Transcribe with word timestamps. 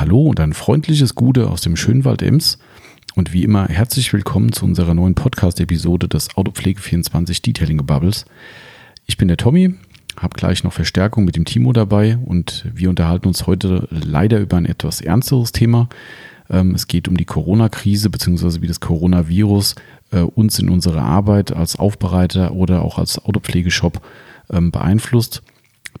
Hallo 0.00 0.22
und 0.22 0.40
ein 0.40 0.54
freundliches 0.54 1.14
Gute 1.14 1.50
aus 1.50 1.60
dem 1.60 1.76
Schönwald 1.76 2.22
Ems. 2.22 2.58
Und 3.16 3.34
wie 3.34 3.44
immer 3.44 3.68
herzlich 3.68 4.10
willkommen 4.14 4.50
zu 4.50 4.64
unserer 4.64 4.94
neuen 4.94 5.14
Podcast-Episode 5.14 6.08
des 6.08 6.30
Autopflege24 6.30 7.42
Detailing 7.42 7.84
Bubbles. 7.84 8.24
Ich 9.04 9.18
bin 9.18 9.28
der 9.28 9.36
Tommy, 9.36 9.74
habe 10.16 10.38
gleich 10.38 10.64
noch 10.64 10.72
Verstärkung 10.72 11.26
mit 11.26 11.36
dem 11.36 11.44
Timo 11.44 11.74
dabei 11.74 12.16
und 12.16 12.64
wir 12.74 12.88
unterhalten 12.88 13.28
uns 13.28 13.46
heute 13.46 13.88
leider 13.90 14.38
über 14.38 14.56
ein 14.56 14.64
etwas 14.64 15.02
ernsteres 15.02 15.52
Thema. 15.52 15.90
Ähm, 16.48 16.74
es 16.74 16.86
geht 16.86 17.06
um 17.06 17.18
die 17.18 17.26
Corona-Krise 17.26 18.08
bzw. 18.08 18.62
wie 18.62 18.68
das 18.68 18.80
Coronavirus 18.80 19.74
äh, 20.12 20.20
uns 20.20 20.58
in 20.58 20.70
unserer 20.70 21.02
Arbeit 21.02 21.52
als 21.52 21.76
Aufbereiter 21.76 22.54
oder 22.54 22.86
auch 22.86 22.96
als 22.96 23.22
Autopflegeshop 23.22 24.00
ähm, 24.48 24.70
beeinflusst. 24.70 25.42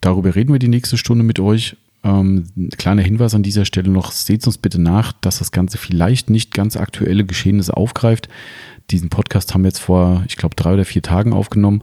Darüber 0.00 0.34
reden 0.34 0.54
wir 0.54 0.58
die 0.58 0.68
nächste 0.68 0.96
Stunde 0.96 1.22
mit 1.22 1.38
euch. 1.38 1.76
Ähm, 2.02 2.46
kleiner 2.78 3.02
Hinweis 3.02 3.34
an 3.34 3.42
dieser 3.42 3.64
Stelle 3.64 3.90
noch, 3.90 4.12
seht 4.12 4.46
uns 4.46 4.58
bitte 4.58 4.80
nach, 4.80 5.12
dass 5.12 5.38
das 5.38 5.52
Ganze 5.52 5.78
vielleicht 5.78 6.30
nicht 6.30 6.54
ganz 6.54 6.76
aktuelle 6.76 7.24
Geschehnisse 7.24 7.76
aufgreift. 7.76 8.28
Diesen 8.90 9.10
Podcast 9.10 9.52
haben 9.52 9.62
wir 9.62 9.68
jetzt 9.68 9.80
vor, 9.80 10.24
ich 10.26 10.36
glaube, 10.36 10.56
drei 10.56 10.74
oder 10.74 10.84
vier 10.84 11.02
Tagen 11.02 11.32
aufgenommen. 11.32 11.82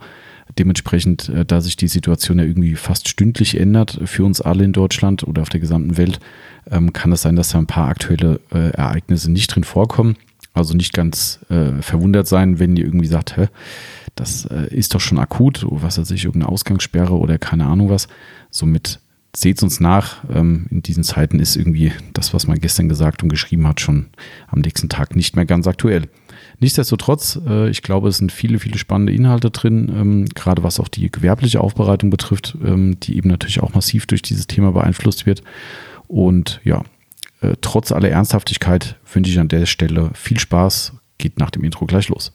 Dementsprechend, 0.57 1.29
äh, 1.29 1.45
da 1.45 1.61
sich 1.61 1.75
die 1.75 1.87
Situation 1.87 2.39
ja 2.39 2.45
irgendwie 2.45 2.75
fast 2.75 3.09
stündlich 3.09 3.59
ändert 3.59 3.99
für 4.05 4.25
uns 4.25 4.41
alle 4.41 4.63
in 4.63 4.73
Deutschland 4.73 5.23
oder 5.23 5.43
auf 5.43 5.49
der 5.49 5.59
gesamten 5.59 5.97
Welt, 5.97 6.19
ähm, 6.71 6.93
kann 6.93 7.11
es 7.11 7.21
sein, 7.21 7.35
dass 7.35 7.49
da 7.49 7.59
ein 7.59 7.67
paar 7.67 7.89
aktuelle 7.89 8.39
äh, 8.51 8.71
Ereignisse 8.71 9.31
nicht 9.31 9.53
drin 9.53 9.63
vorkommen. 9.63 10.15
Also 10.53 10.73
nicht 10.73 10.93
ganz 10.93 11.39
äh, 11.49 11.81
verwundert 11.83 12.27
sein, 12.27 12.57
wenn 12.57 12.75
ihr 12.75 12.85
irgendwie 12.85 13.07
sagt, 13.07 13.37
hä, 13.37 13.47
das 14.15 14.45
äh, 14.45 14.73
ist 14.73 14.95
doch 14.95 14.99
schon 14.99 15.19
akut, 15.19 15.65
was 15.69 15.99
weiß 15.99 16.09
ich, 16.11 16.25
irgendeine 16.25 16.51
Ausgangssperre 16.51 17.13
oder 17.13 17.37
keine 17.37 17.65
Ahnung 17.65 17.89
was. 17.91 18.07
Somit 18.49 18.99
seht 19.39 19.61
uns 19.61 19.79
nach. 19.79 20.23
Ähm, 20.33 20.65
in 20.71 20.81
diesen 20.81 21.03
Zeiten 21.03 21.39
ist 21.39 21.55
irgendwie 21.55 21.91
das, 22.13 22.33
was 22.33 22.47
man 22.47 22.59
gestern 22.59 22.89
gesagt 22.89 23.21
und 23.21 23.29
geschrieben 23.29 23.67
hat, 23.67 23.79
schon 23.79 24.07
am 24.47 24.61
nächsten 24.61 24.89
Tag 24.89 25.15
nicht 25.15 25.35
mehr 25.35 25.45
ganz 25.45 25.67
aktuell. 25.67 26.09
Nichtsdestotrotz, 26.59 27.39
äh, 27.47 27.69
ich 27.69 27.83
glaube, 27.83 28.09
es 28.09 28.17
sind 28.17 28.31
viele, 28.31 28.57
viele 28.57 28.79
spannende 28.79 29.13
Inhalte 29.13 29.51
drin, 29.51 29.91
ähm, 29.95 30.25
gerade 30.25 30.63
was 30.63 30.79
auch 30.79 30.87
die 30.87 31.11
gewerbliche 31.11 31.61
Aufbereitung 31.61 32.09
betrifft, 32.09 32.57
ähm, 32.65 32.99
die 32.99 33.15
eben 33.15 33.29
natürlich 33.29 33.61
auch 33.61 33.75
massiv 33.75 34.07
durch 34.07 34.23
dieses 34.23 34.47
Thema 34.47 34.71
beeinflusst 34.71 35.27
wird. 35.27 35.43
Und 36.07 36.59
ja, 36.63 36.83
äh, 37.41 37.55
trotz 37.61 37.91
aller 37.91 38.09
Ernsthaftigkeit 38.09 38.95
wünsche 39.13 39.29
ich 39.29 39.39
an 39.39 39.49
der 39.49 39.67
Stelle 39.67 40.09
viel 40.15 40.39
Spaß. 40.39 40.93
Geht 41.19 41.37
nach 41.37 41.51
dem 41.51 41.63
Intro 41.63 41.85
gleich 41.85 42.09
los. 42.09 42.33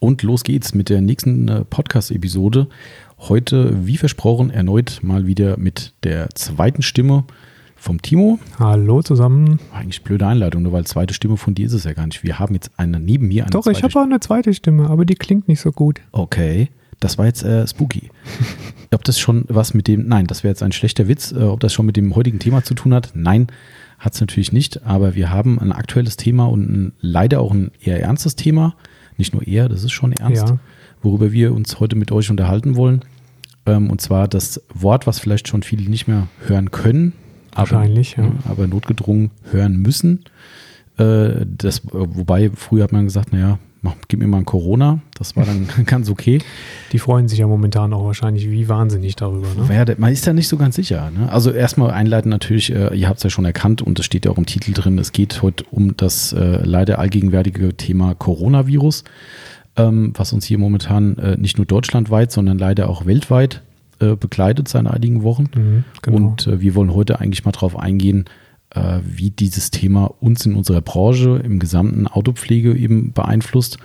Und 0.00 0.22
los 0.22 0.44
geht's 0.44 0.74
mit 0.74 0.88
der 0.88 1.02
nächsten 1.02 1.46
äh, 1.48 1.62
Podcast-Episode. 1.62 2.68
Heute, 3.18 3.86
wie 3.86 3.98
versprochen, 3.98 4.48
erneut 4.48 5.00
mal 5.02 5.26
wieder 5.26 5.58
mit 5.58 5.92
der 6.04 6.30
zweiten 6.30 6.80
Stimme 6.80 7.24
vom 7.76 8.00
Timo. 8.00 8.38
Hallo 8.58 9.02
zusammen. 9.02 9.60
Eigentlich 9.74 10.02
blöde 10.02 10.26
Einleitung, 10.26 10.62
nur 10.62 10.72
weil 10.72 10.86
zweite 10.86 11.12
Stimme 11.12 11.36
von 11.36 11.54
dir 11.54 11.66
ist 11.66 11.74
es 11.74 11.84
ja 11.84 11.92
gar 11.92 12.06
nicht. 12.06 12.24
Wir 12.24 12.38
haben 12.38 12.54
jetzt 12.54 12.70
eine 12.78 12.98
neben 12.98 13.28
mir 13.28 13.42
eine 13.42 13.50
Doch, 13.50 13.66
ich 13.66 13.82
habe 13.82 13.94
auch 13.94 14.04
eine 14.04 14.20
zweite 14.20 14.54
Stimme, 14.54 14.88
aber 14.88 15.04
die 15.04 15.16
klingt 15.16 15.48
nicht 15.48 15.60
so 15.60 15.70
gut. 15.70 16.00
Okay, 16.12 16.70
das 16.98 17.18
war 17.18 17.26
jetzt 17.26 17.42
äh, 17.42 17.66
spooky. 17.66 18.10
ob 18.94 19.04
das 19.04 19.20
schon 19.20 19.44
was 19.48 19.74
mit 19.74 19.86
dem, 19.86 20.08
nein, 20.08 20.26
das 20.26 20.42
wäre 20.44 20.52
jetzt 20.52 20.62
ein 20.62 20.72
schlechter 20.72 21.08
Witz, 21.08 21.30
äh, 21.32 21.42
ob 21.42 21.60
das 21.60 21.74
schon 21.74 21.84
mit 21.84 21.98
dem 21.98 22.16
heutigen 22.16 22.38
Thema 22.38 22.64
zu 22.64 22.72
tun 22.72 22.94
hat. 22.94 23.10
Nein, 23.12 23.48
hat 23.98 24.14
es 24.14 24.20
natürlich 24.22 24.50
nicht, 24.50 24.82
aber 24.86 25.14
wir 25.14 25.30
haben 25.30 25.58
ein 25.58 25.72
aktuelles 25.72 26.16
Thema 26.16 26.46
und 26.46 26.70
ein, 26.70 26.92
leider 27.02 27.40
auch 27.40 27.52
ein 27.52 27.70
eher 27.82 28.00
ernstes 28.00 28.34
Thema. 28.34 28.76
Nicht 29.16 29.32
nur 29.32 29.46
eher, 29.46 29.68
das 29.68 29.84
ist 29.84 29.92
schon 29.92 30.12
ernst, 30.12 30.48
ja. 30.48 30.58
worüber 31.02 31.32
wir 31.32 31.54
uns 31.54 31.80
heute 31.80 31.96
mit 31.96 32.12
euch 32.12 32.30
unterhalten 32.30 32.76
wollen. 32.76 33.04
Ähm, 33.66 33.90
und 33.90 34.00
zwar 34.00 34.28
das 34.28 34.62
Wort, 34.72 35.06
was 35.06 35.18
vielleicht 35.18 35.48
schon 35.48 35.62
viele 35.62 35.88
nicht 35.88 36.08
mehr 36.08 36.28
hören 36.46 36.70
können, 36.70 37.12
Wahrscheinlich, 37.54 38.16
aber, 38.18 38.28
ja. 38.28 38.32
aber 38.48 38.66
notgedrungen 38.66 39.30
hören 39.50 39.76
müssen. 39.76 40.24
Äh, 40.98 41.46
das, 41.46 41.82
wobei, 41.92 42.50
früher 42.54 42.84
hat 42.84 42.92
man 42.92 43.04
gesagt, 43.04 43.32
naja, 43.32 43.58
mach, 43.82 43.94
gib 44.08 44.20
mir 44.20 44.26
mal 44.26 44.38
ein 44.38 44.44
Corona. 44.44 45.00
Das 45.14 45.36
war 45.36 45.44
dann 45.44 45.68
ganz 45.86 46.10
okay. 46.10 46.40
Die 46.92 46.98
freuen 46.98 47.28
sich 47.28 47.38
ja 47.38 47.46
momentan 47.46 47.92
auch 47.92 48.04
wahrscheinlich 48.04 48.50
wie 48.50 48.68
wahnsinnig 48.68 49.16
darüber. 49.16 49.48
Ne? 49.56 49.94
Man 49.98 50.12
ist 50.12 50.26
ja 50.26 50.32
nicht 50.32 50.48
so 50.48 50.56
ganz 50.56 50.76
sicher. 50.76 51.10
Ne? 51.10 51.30
Also 51.30 51.50
erstmal 51.50 51.90
einleiten 51.90 52.28
natürlich, 52.28 52.72
äh, 52.74 52.94
ihr 52.94 53.08
habt 53.08 53.18
es 53.18 53.24
ja 53.24 53.30
schon 53.30 53.44
erkannt 53.44 53.82
und 53.82 53.98
es 53.98 54.04
steht 54.04 54.24
ja 54.24 54.30
auch 54.30 54.38
im 54.38 54.46
Titel 54.46 54.72
drin, 54.72 54.98
es 54.98 55.12
geht 55.12 55.42
heute 55.42 55.64
um 55.70 55.96
das 55.96 56.32
äh, 56.32 56.62
leider 56.64 56.98
allgegenwärtige 56.98 57.76
Thema 57.76 58.14
Coronavirus, 58.14 59.04
ähm, 59.76 60.12
was 60.16 60.32
uns 60.32 60.44
hier 60.44 60.58
momentan 60.58 61.16
äh, 61.18 61.36
nicht 61.36 61.56
nur 61.56 61.66
deutschlandweit, 61.66 62.32
sondern 62.32 62.58
leider 62.58 62.88
auch 62.88 63.06
weltweit 63.06 63.62
äh, 64.00 64.16
begleitet 64.16 64.68
seit 64.68 64.86
einigen 64.86 65.22
Wochen. 65.22 65.48
Mhm, 65.54 65.84
genau. 66.02 66.16
Und 66.16 66.46
äh, 66.46 66.60
wir 66.60 66.74
wollen 66.74 66.94
heute 66.94 67.20
eigentlich 67.20 67.44
mal 67.44 67.52
darauf 67.52 67.78
eingehen, 67.78 68.24
wie 69.02 69.30
dieses 69.30 69.70
Thema 69.70 70.06
uns 70.20 70.46
in 70.46 70.54
unserer 70.54 70.80
Branche, 70.80 71.40
im 71.44 71.58
gesamten 71.58 72.06
Autopflege 72.06 72.76
eben 72.76 73.12
beeinflusst. 73.12 73.78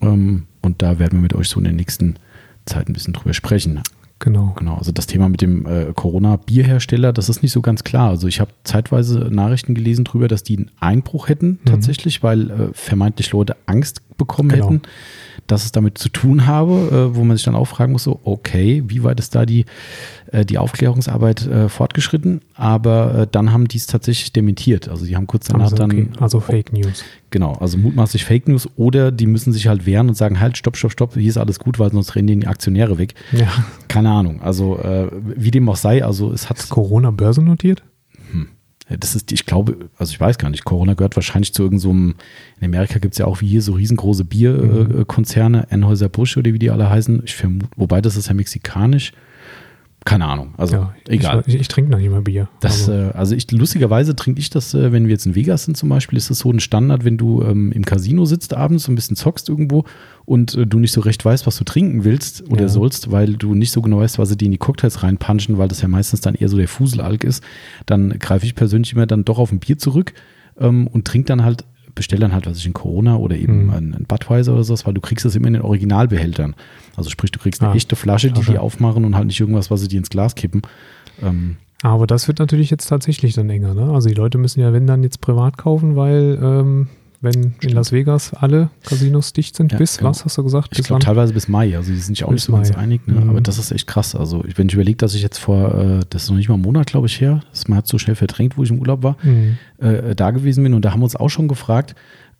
Ähm, 0.00 0.44
und 0.60 0.82
da 0.82 0.98
werden 0.98 1.18
wir 1.18 1.22
mit 1.22 1.34
euch 1.34 1.48
so 1.48 1.58
in 1.58 1.64
der 1.64 1.72
nächsten 1.72 2.16
Zeit 2.64 2.88
ein 2.88 2.92
bisschen 2.92 3.14
drüber 3.14 3.34
sprechen. 3.34 3.82
Genau. 4.22 4.54
Genau. 4.56 4.76
Also 4.76 4.92
das 4.92 5.08
Thema 5.08 5.28
mit 5.28 5.42
dem 5.42 5.66
äh, 5.66 5.92
Corona-Bierhersteller, 5.92 7.12
das 7.12 7.28
ist 7.28 7.42
nicht 7.42 7.50
so 7.50 7.60
ganz 7.60 7.82
klar. 7.82 8.10
Also 8.10 8.28
ich 8.28 8.38
habe 8.38 8.52
zeitweise 8.62 9.28
Nachrichten 9.32 9.74
gelesen 9.74 10.04
darüber, 10.04 10.28
dass 10.28 10.44
die 10.44 10.58
einen 10.58 10.70
Einbruch 10.78 11.28
hätten 11.28 11.58
mhm. 11.64 11.64
tatsächlich, 11.64 12.22
weil 12.22 12.50
äh, 12.50 12.68
vermeintlich 12.72 13.32
Leute 13.32 13.56
Angst 13.66 14.00
bekommen 14.16 14.48
genau. 14.50 14.66
hätten, 14.66 14.82
dass 15.46 15.64
es 15.64 15.72
damit 15.72 15.98
zu 15.98 16.08
tun 16.08 16.46
habe, 16.46 17.10
äh, 17.12 17.16
wo 17.16 17.24
man 17.24 17.36
sich 17.36 17.44
dann 17.44 17.54
auch 17.54 17.66
fragen 17.66 17.92
muss, 17.92 18.04
so, 18.04 18.20
okay, 18.24 18.82
wie 18.86 19.02
weit 19.02 19.18
ist 19.18 19.34
da 19.34 19.44
die, 19.44 19.64
äh, 20.30 20.44
die 20.44 20.58
Aufklärungsarbeit 20.58 21.46
äh, 21.46 21.68
fortgeschritten? 21.68 22.40
Aber 22.54 23.14
äh, 23.14 23.26
dann 23.30 23.52
haben 23.52 23.68
die 23.68 23.78
es 23.78 23.86
tatsächlich 23.86 24.32
dementiert. 24.32 24.88
Also 24.88 25.04
die 25.04 25.16
haben 25.16 25.26
kurz 25.26 25.46
danach 25.46 25.72
also, 25.72 25.82
okay. 25.82 26.08
dann. 26.12 26.22
Also 26.22 26.40
Fake 26.40 26.72
News. 26.72 27.04
Genau, 27.30 27.54
also 27.54 27.78
mutmaßlich 27.78 28.24
Fake 28.24 28.48
News 28.48 28.68
oder 28.76 29.10
die 29.10 29.26
müssen 29.26 29.52
sich 29.52 29.66
halt 29.66 29.86
wehren 29.86 30.08
und 30.08 30.14
sagen, 30.14 30.38
halt, 30.38 30.56
stopp, 30.56 30.76
stopp, 30.76 30.92
stopp, 30.92 31.14
hier 31.14 31.28
ist 31.28 31.38
alles 31.38 31.58
gut, 31.58 31.78
weil 31.78 31.90
sonst 31.90 32.14
rennen 32.14 32.40
die 32.40 32.46
Aktionäre 32.46 32.98
weg. 32.98 33.14
Ja. 33.32 33.48
Keine 33.88 34.10
Ahnung. 34.10 34.42
Also 34.42 34.78
äh, 34.78 35.08
wie 35.22 35.50
dem 35.50 35.68
auch 35.68 35.76
sei, 35.76 36.04
also 36.04 36.32
es 36.32 36.48
hat. 36.48 36.58
Ist 36.58 36.68
Corona 36.68 37.10
börsennotiert? 37.10 37.82
Das 38.98 39.14
ist, 39.14 39.32
ich 39.32 39.46
glaube, 39.46 39.88
also 39.98 40.12
ich 40.12 40.20
weiß 40.20 40.38
gar 40.38 40.50
nicht, 40.50 40.64
Corona 40.64 40.94
gehört 40.94 41.16
wahrscheinlich 41.16 41.52
zu 41.54 41.62
irgendeinem, 41.62 41.80
so 41.80 42.14
in 42.60 42.64
Amerika 42.64 42.98
gibt 42.98 43.14
es 43.14 43.18
ja 43.18 43.26
auch 43.26 43.40
wie 43.40 43.46
hier 43.46 43.62
so 43.62 43.72
riesengroße 43.72 44.24
Bierkonzerne, 44.24 45.58
mhm. 45.58 45.64
Anheuser-Busch 45.70 46.36
oder 46.36 46.52
wie 46.52 46.58
die 46.58 46.70
alle 46.70 46.90
heißen. 46.90 47.22
Ich 47.24 47.34
vermute, 47.34 47.68
wobei 47.76 48.00
das 48.00 48.16
ist 48.16 48.28
ja 48.28 48.34
mexikanisch 48.34 49.12
keine 50.04 50.26
Ahnung. 50.26 50.54
Also 50.56 50.76
ja, 50.76 50.94
egal. 51.08 51.44
Ich, 51.46 51.54
ich, 51.54 51.68
trinke 51.68 51.90
noch 51.90 51.98
nicht 51.98 52.10
mal 52.10 52.22
Bier. 52.22 52.48
Das, 52.60 52.88
also, 52.88 52.92
äh, 52.92 53.10
also 53.12 53.34
ich, 53.36 53.50
lustigerweise 53.52 54.16
trinke 54.16 54.40
ich 54.40 54.50
das, 54.50 54.74
äh, 54.74 54.90
wenn 54.90 55.04
wir 55.04 55.12
jetzt 55.12 55.26
in 55.26 55.34
Vegas 55.34 55.64
sind 55.64 55.76
zum 55.76 55.88
Beispiel, 55.88 56.18
ist 56.18 56.28
das 56.28 56.40
so 56.40 56.50
ein 56.50 56.60
Standard, 56.60 57.04
wenn 57.04 57.18
du 57.18 57.42
ähm, 57.42 57.70
im 57.72 57.84
Casino 57.84 58.24
sitzt 58.24 58.54
abends, 58.54 58.84
so 58.84 58.92
ein 58.92 58.96
bisschen 58.96 59.16
zockst 59.16 59.48
irgendwo 59.48 59.84
und 60.24 60.54
äh, 60.56 60.66
du 60.66 60.78
nicht 60.78 60.92
so 60.92 61.00
recht 61.00 61.24
weißt, 61.24 61.46
was 61.46 61.56
du 61.56 61.64
trinken 61.64 62.04
willst 62.04 62.48
oder 62.50 62.62
ja. 62.62 62.68
sollst, 62.68 63.12
weil 63.12 63.34
du 63.34 63.54
nicht 63.54 63.70
so 63.70 63.80
genau 63.80 63.98
weißt, 64.00 64.18
was 64.18 64.28
sie 64.28 64.36
dir 64.36 64.46
in 64.46 64.52
die 64.52 64.58
Cocktails 64.58 65.02
reinpunchen, 65.02 65.58
weil 65.58 65.68
das 65.68 65.82
ja 65.82 65.88
meistens 65.88 66.20
dann 66.20 66.34
eher 66.34 66.48
so 66.48 66.56
der 66.56 66.68
Fuselalk 66.68 67.22
ist, 67.22 67.42
dann 67.86 68.18
greife 68.18 68.44
ich 68.44 68.54
persönlich 68.54 68.92
immer 68.92 69.06
dann 69.06 69.24
doch 69.24 69.38
auf 69.38 69.52
ein 69.52 69.60
Bier 69.60 69.78
zurück 69.78 70.14
ähm, 70.58 70.88
und 70.88 71.06
trinke 71.06 71.26
dann 71.26 71.44
halt 71.44 71.64
bestell 71.94 72.18
dann 72.18 72.32
halt, 72.32 72.46
was 72.46 72.58
ich 72.58 72.66
in 72.66 72.72
Corona 72.72 73.16
oder 73.16 73.36
eben 73.36 73.66
mhm. 73.66 73.70
ein, 73.70 74.04
Budweiser 74.06 74.52
oder 74.52 74.64
sowas, 74.64 74.86
weil 74.86 74.94
du 74.94 75.00
kriegst 75.00 75.24
das 75.24 75.36
immer 75.36 75.48
in 75.48 75.54
den 75.54 75.62
Originalbehältern. 75.62 76.54
Also 76.96 77.10
sprich, 77.10 77.30
du 77.30 77.38
kriegst 77.38 77.62
eine 77.62 77.72
ah, 77.72 77.74
echte 77.74 77.96
Flasche, 77.96 78.30
die 78.30 78.40
die 78.42 78.58
aufmachen 78.58 79.04
und 79.04 79.14
halt 79.14 79.26
nicht 79.26 79.40
irgendwas, 79.40 79.70
was 79.70 79.80
sie 79.80 79.88
dir 79.88 79.98
ins 79.98 80.10
Glas 80.10 80.34
kippen. 80.34 80.62
Ähm, 81.22 81.56
aber 81.82 82.06
das 82.06 82.28
wird 82.28 82.38
natürlich 82.38 82.70
jetzt 82.70 82.86
tatsächlich 82.86 83.34
dann 83.34 83.50
enger, 83.50 83.74
ne? 83.74 83.92
Also 83.92 84.08
die 84.08 84.14
Leute 84.14 84.38
müssen 84.38 84.60
ja, 84.60 84.72
wenn 84.72 84.86
dann 84.86 85.02
jetzt 85.02 85.20
privat 85.20 85.58
kaufen, 85.58 85.96
weil 85.96 86.38
ähm, 86.40 86.88
wenn 87.22 87.32
Stimmt. 87.32 87.64
in 87.64 87.70
Las 87.70 87.92
Vegas 87.92 88.34
alle 88.34 88.68
Casinos 88.84 89.32
dicht 89.32 89.56
sind, 89.56 89.72
ja, 89.72 89.78
bis 89.78 89.98
genau. 89.98 90.10
was 90.10 90.24
hast 90.24 90.36
du 90.36 90.42
gesagt? 90.42 90.76
Ich 90.76 90.84
glaube 90.84 91.02
teilweise 91.02 91.32
bis 91.32 91.48
Mai, 91.48 91.76
also 91.76 91.92
die 91.92 91.98
sind 91.98 92.16
sich 92.16 92.24
auch 92.24 92.32
nicht 92.32 92.42
so 92.42 92.52
Mai. 92.52 92.58
ganz 92.58 92.72
einig, 92.72 93.06
ne? 93.06 93.20
Mhm. 93.20 93.30
aber 93.30 93.40
das 93.40 93.58
ist 93.58 93.70
echt 93.70 93.86
krass. 93.86 94.14
Also 94.16 94.44
wenn 94.56 94.66
ich 94.66 94.74
überlege, 94.74 94.96
dass 94.96 95.14
ich 95.14 95.22
jetzt 95.22 95.38
vor, 95.38 95.74
äh, 95.74 96.00
das 96.10 96.24
ist 96.24 96.30
noch 96.30 96.36
nicht 96.36 96.48
mal 96.48 96.56
ein 96.56 96.60
Monat, 96.60 96.88
glaube 96.88 97.06
ich, 97.06 97.20
her, 97.20 97.40
das 97.50 97.68
man 97.68 97.78
hat 97.78 97.86
so 97.86 97.96
schnell 97.96 98.16
verdrängt, 98.16 98.58
wo 98.58 98.64
ich 98.64 98.70
im 98.70 98.80
Urlaub 98.80 99.04
war, 99.04 99.16
mhm. 99.22 99.56
äh, 99.78 100.14
da 100.16 100.32
gewesen 100.32 100.64
bin 100.64 100.74
und 100.74 100.84
da 100.84 100.90
haben 100.90 101.00
wir 101.00 101.04
uns 101.04 101.16
auch 101.16 101.30
schon 101.30 101.46
gefragt, 101.46 101.94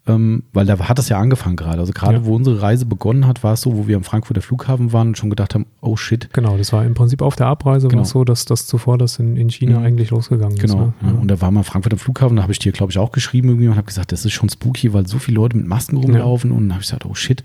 ähm, 0.04 0.42
weil 0.52 0.66
da 0.66 0.78
hat 0.80 0.98
das 0.98 1.08
ja 1.08 1.18
angefangen 1.18 1.54
gerade. 1.54 1.78
Also 1.78 1.92
gerade 1.92 2.14
ja. 2.14 2.24
wo 2.24 2.34
unsere 2.34 2.60
Reise 2.60 2.86
begonnen 2.86 3.24
hat, 3.26 3.44
war 3.44 3.52
es 3.52 3.60
so, 3.60 3.76
wo 3.76 3.86
wir 3.86 3.96
am 3.96 4.02
Frankfurter 4.02 4.42
Flughafen 4.42 4.92
waren 4.92 5.08
und 5.08 5.18
schon 5.18 5.30
gedacht 5.30 5.54
haben, 5.54 5.66
oh 5.80 5.96
shit. 5.96 6.28
Genau, 6.32 6.56
das 6.56 6.72
war 6.72 6.84
im 6.84 6.94
Prinzip 6.94 7.22
auf 7.22 7.36
der 7.36 7.46
Abreise 7.46 7.86
genau. 7.86 8.00
war 8.00 8.02
es 8.02 8.10
so, 8.10 8.24
dass 8.24 8.44
das 8.44 8.66
zuvor 8.66 8.98
das 8.98 9.20
in, 9.20 9.36
in 9.36 9.48
China 9.48 9.78
mhm. 9.78 9.84
eigentlich 9.84 10.10
losgegangen 10.10 10.56
genau. 10.56 10.64
ist. 10.64 10.72
Genau. 10.72 11.12
Ne? 11.12 11.14
Ja. 11.14 11.20
Und 11.20 11.28
da 11.28 11.40
waren 11.40 11.54
wir 11.54 11.60
am 11.60 11.64
Frankfurter 11.64 11.98
Flughafen, 11.98 12.36
da 12.36 12.42
habe 12.42 12.52
ich 12.52 12.58
dir, 12.58 12.72
glaube 12.72 12.90
ich, 12.90 12.98
auch 12.98 13.12
geschrieben 13.12 13.50
irgendwie 13.50 13.68
und 13.68 13.76
habe 13.76 13.86
gesagt, 13.86 14.10
das 14.10 14.24
ist 14.24 14.32
schon 14.32 14.48
spooky, 14.48 14.92
weil 14.92 15.06
so 15.06 15.20
viele 15.20 15.36
Leute 15.36 15.56
mit 15.56 15.68
Masken 15.68 15.96
rumlaufen 15.96 16.50
ja. 16.50 16.56
und 16.56 16.64
dann 16.64 16.72
habe 16.72 16.82
ich 16.82 16.88
gesagt, 16.88 17.06
oh 17.06 17.14
shit. 17.14 17.44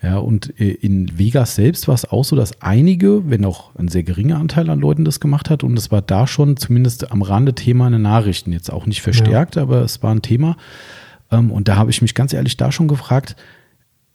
Ja, 0.00 0.18
und 0.18 0.60
äh, 0.60 0.70
in 0.70 1.18
Vegas 1.18 1.56
selbst 1.56 1.88
war 1.88 1.94
es 1.96 2.04
auch 2.04 2.22
so, 2.22 2.36
dass 2.36 2.62
einige, 2.62 3.28
wenn 3.28 3.44
auch 3.44 3.74
ein 3.74 3.88
sehr 3.88 4.04
geringer 4.04 4.38
Anteil 4.38 4.70
an 4.70 4.78
Leuten 4.78 5.04
das 5.04 5.18
gemacht 5.18 5.50
hat, 5.50 5.64
und 5.64 5.76
es 5.76 5.90
war 5.90 6.02
da 6.02 6.28
schon 6.28 6.56
zumindest 6.56 7.10
am 7.10 7.22
Rande 7.22 7.54
Thema 7.54 7.86
in 7.86 7.94
den 7.94 8.02
Nachrichten, 8.02 8.52
jetzt 8.52 8.72
auch 8.72 8.86
nicht 8.86 9.02
verstärkt, 9.02 9.56
aber 9.56 9.82
es 9.82 10.04
war 10.04 10.14
ein 10.14 10.22
Thema 10.22 10.56
und 11.30 11.68
da 11.68 11.76
habe 11.76 11.90
ich 11.90 12.02
mich 12.02 12.14
ganz 12.14 12.32
ehrlich 12.32 12.56
da 12.56 12.72
schon 12.72 12.88
gefragt, 12.88 13.36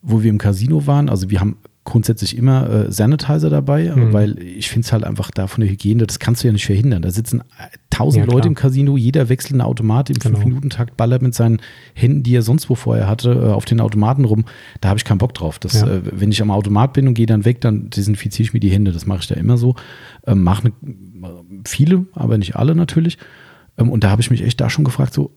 wo 0.02 0.22
wir 0.22 0.30
im 0.30 0.38
Casino 0.38 0.86
waren. 0.86 1.08
Also 1.08 1.30
wir 1.30 1.40
haben 1.40 1.58
grundsätzlich 1.84 2.36
immer 2.36 2.70
äh, 2.70 2.92
Sanitizer 2.92 3.50
dabei, 3.50 3.92
mhm. 3.94 4.12
weil 4.12 4.38
ich 4.38 4.68
finde 4.68 4.86
es 4.86 4.92
halt 4.92 5.02
einfach 5.02 5.32
da 5.32 5.48
von 5.48 5.62
der 5.62 5.70
Hygiene, 5.70 6.06
das 6.06 6.20
kannst 6.20 6.42
du 6.42 6.48
ja 6.48 6.52
nicht 6.52 6.64
verhindern. 6.64 7.02
Da 7.02 7.10
sitzen 7.10 7.40
äh, 7.40 7.76
tausend 7.90 8.26
ja, 8.26 8.32
Leute 8.32 8.46
im 8.46 8.54
Casino, 8.54 8.96
jeder 8.96 9.28
wechselt 9.28 9.54
eine 9.54 9.64
Automat 9.64 10.08
im 10.08 10.18
genau. 10.18 10.38
5-Minuten-Takt, 10.38 10.96
ballert 10.96 11.22
mit 11.22 11.34
seinen 11.34 11.60
Händen, 11.94 12.22
die 12.22 12.36
er 12.36 12.42
sonst 12.42 12.70
wo 12.70 12.76
vorher 12.76 13.08
hatte, 13.08 13.32
äh, 13.32 13.52
auf 13.52 13.64
den 13.64 13.80
Automaten 13.80 14.24
rum. 14.24 14.44
Da 14.80 14.90
habe 14.90 14.98
ich 14.98 15.04
keinen 15.04 15.18
Bock 15.18 15.34
drauf. 15.34 15.58
Das, 15.58 15.80
ja. 15.80 15.88
äh, 15.88 16.02
wenn 16.04 16.30
ich 16.30 16.40
am 16.40 16.52
Automat 16.52 16.92
bin 16.92 17.08
und 17.08 17.14
gehe 17.14 17.26
dann 17.26 17.44
weg, 17.44 17.60
dann 17.60 17.90
desinfiziere 17.90 18.44
ich 18.44 18.52
mir 18.52 18.60
die 18.60 18.70
Hände. 18.70 18.92
Das 18.92 19.06
mache 19.06 19.20
ich 19.20 19.26
da 19.26 19.34
immer 19.34 19.56
so. 19.56 19.74
Ähm, 20.24 20.44
mache 20.44 20.72
viele, 21.66 22.06
aber 22.12 22.38
nicht 22.38 22.54
alle 22.54 22.76
natürlich. 22.76 23.18
Ähm, 23.76 23.90
und 23.90 24.04
da 24.04 24.10
habe 24.10 24.22
ich 24.22 24.30
mich 24.30 24.42
echt 24.42 24.60
da 24.60 24.70
schon 24.70 24.84
gefragt, 24.84 25.14
so, 25.14 25.32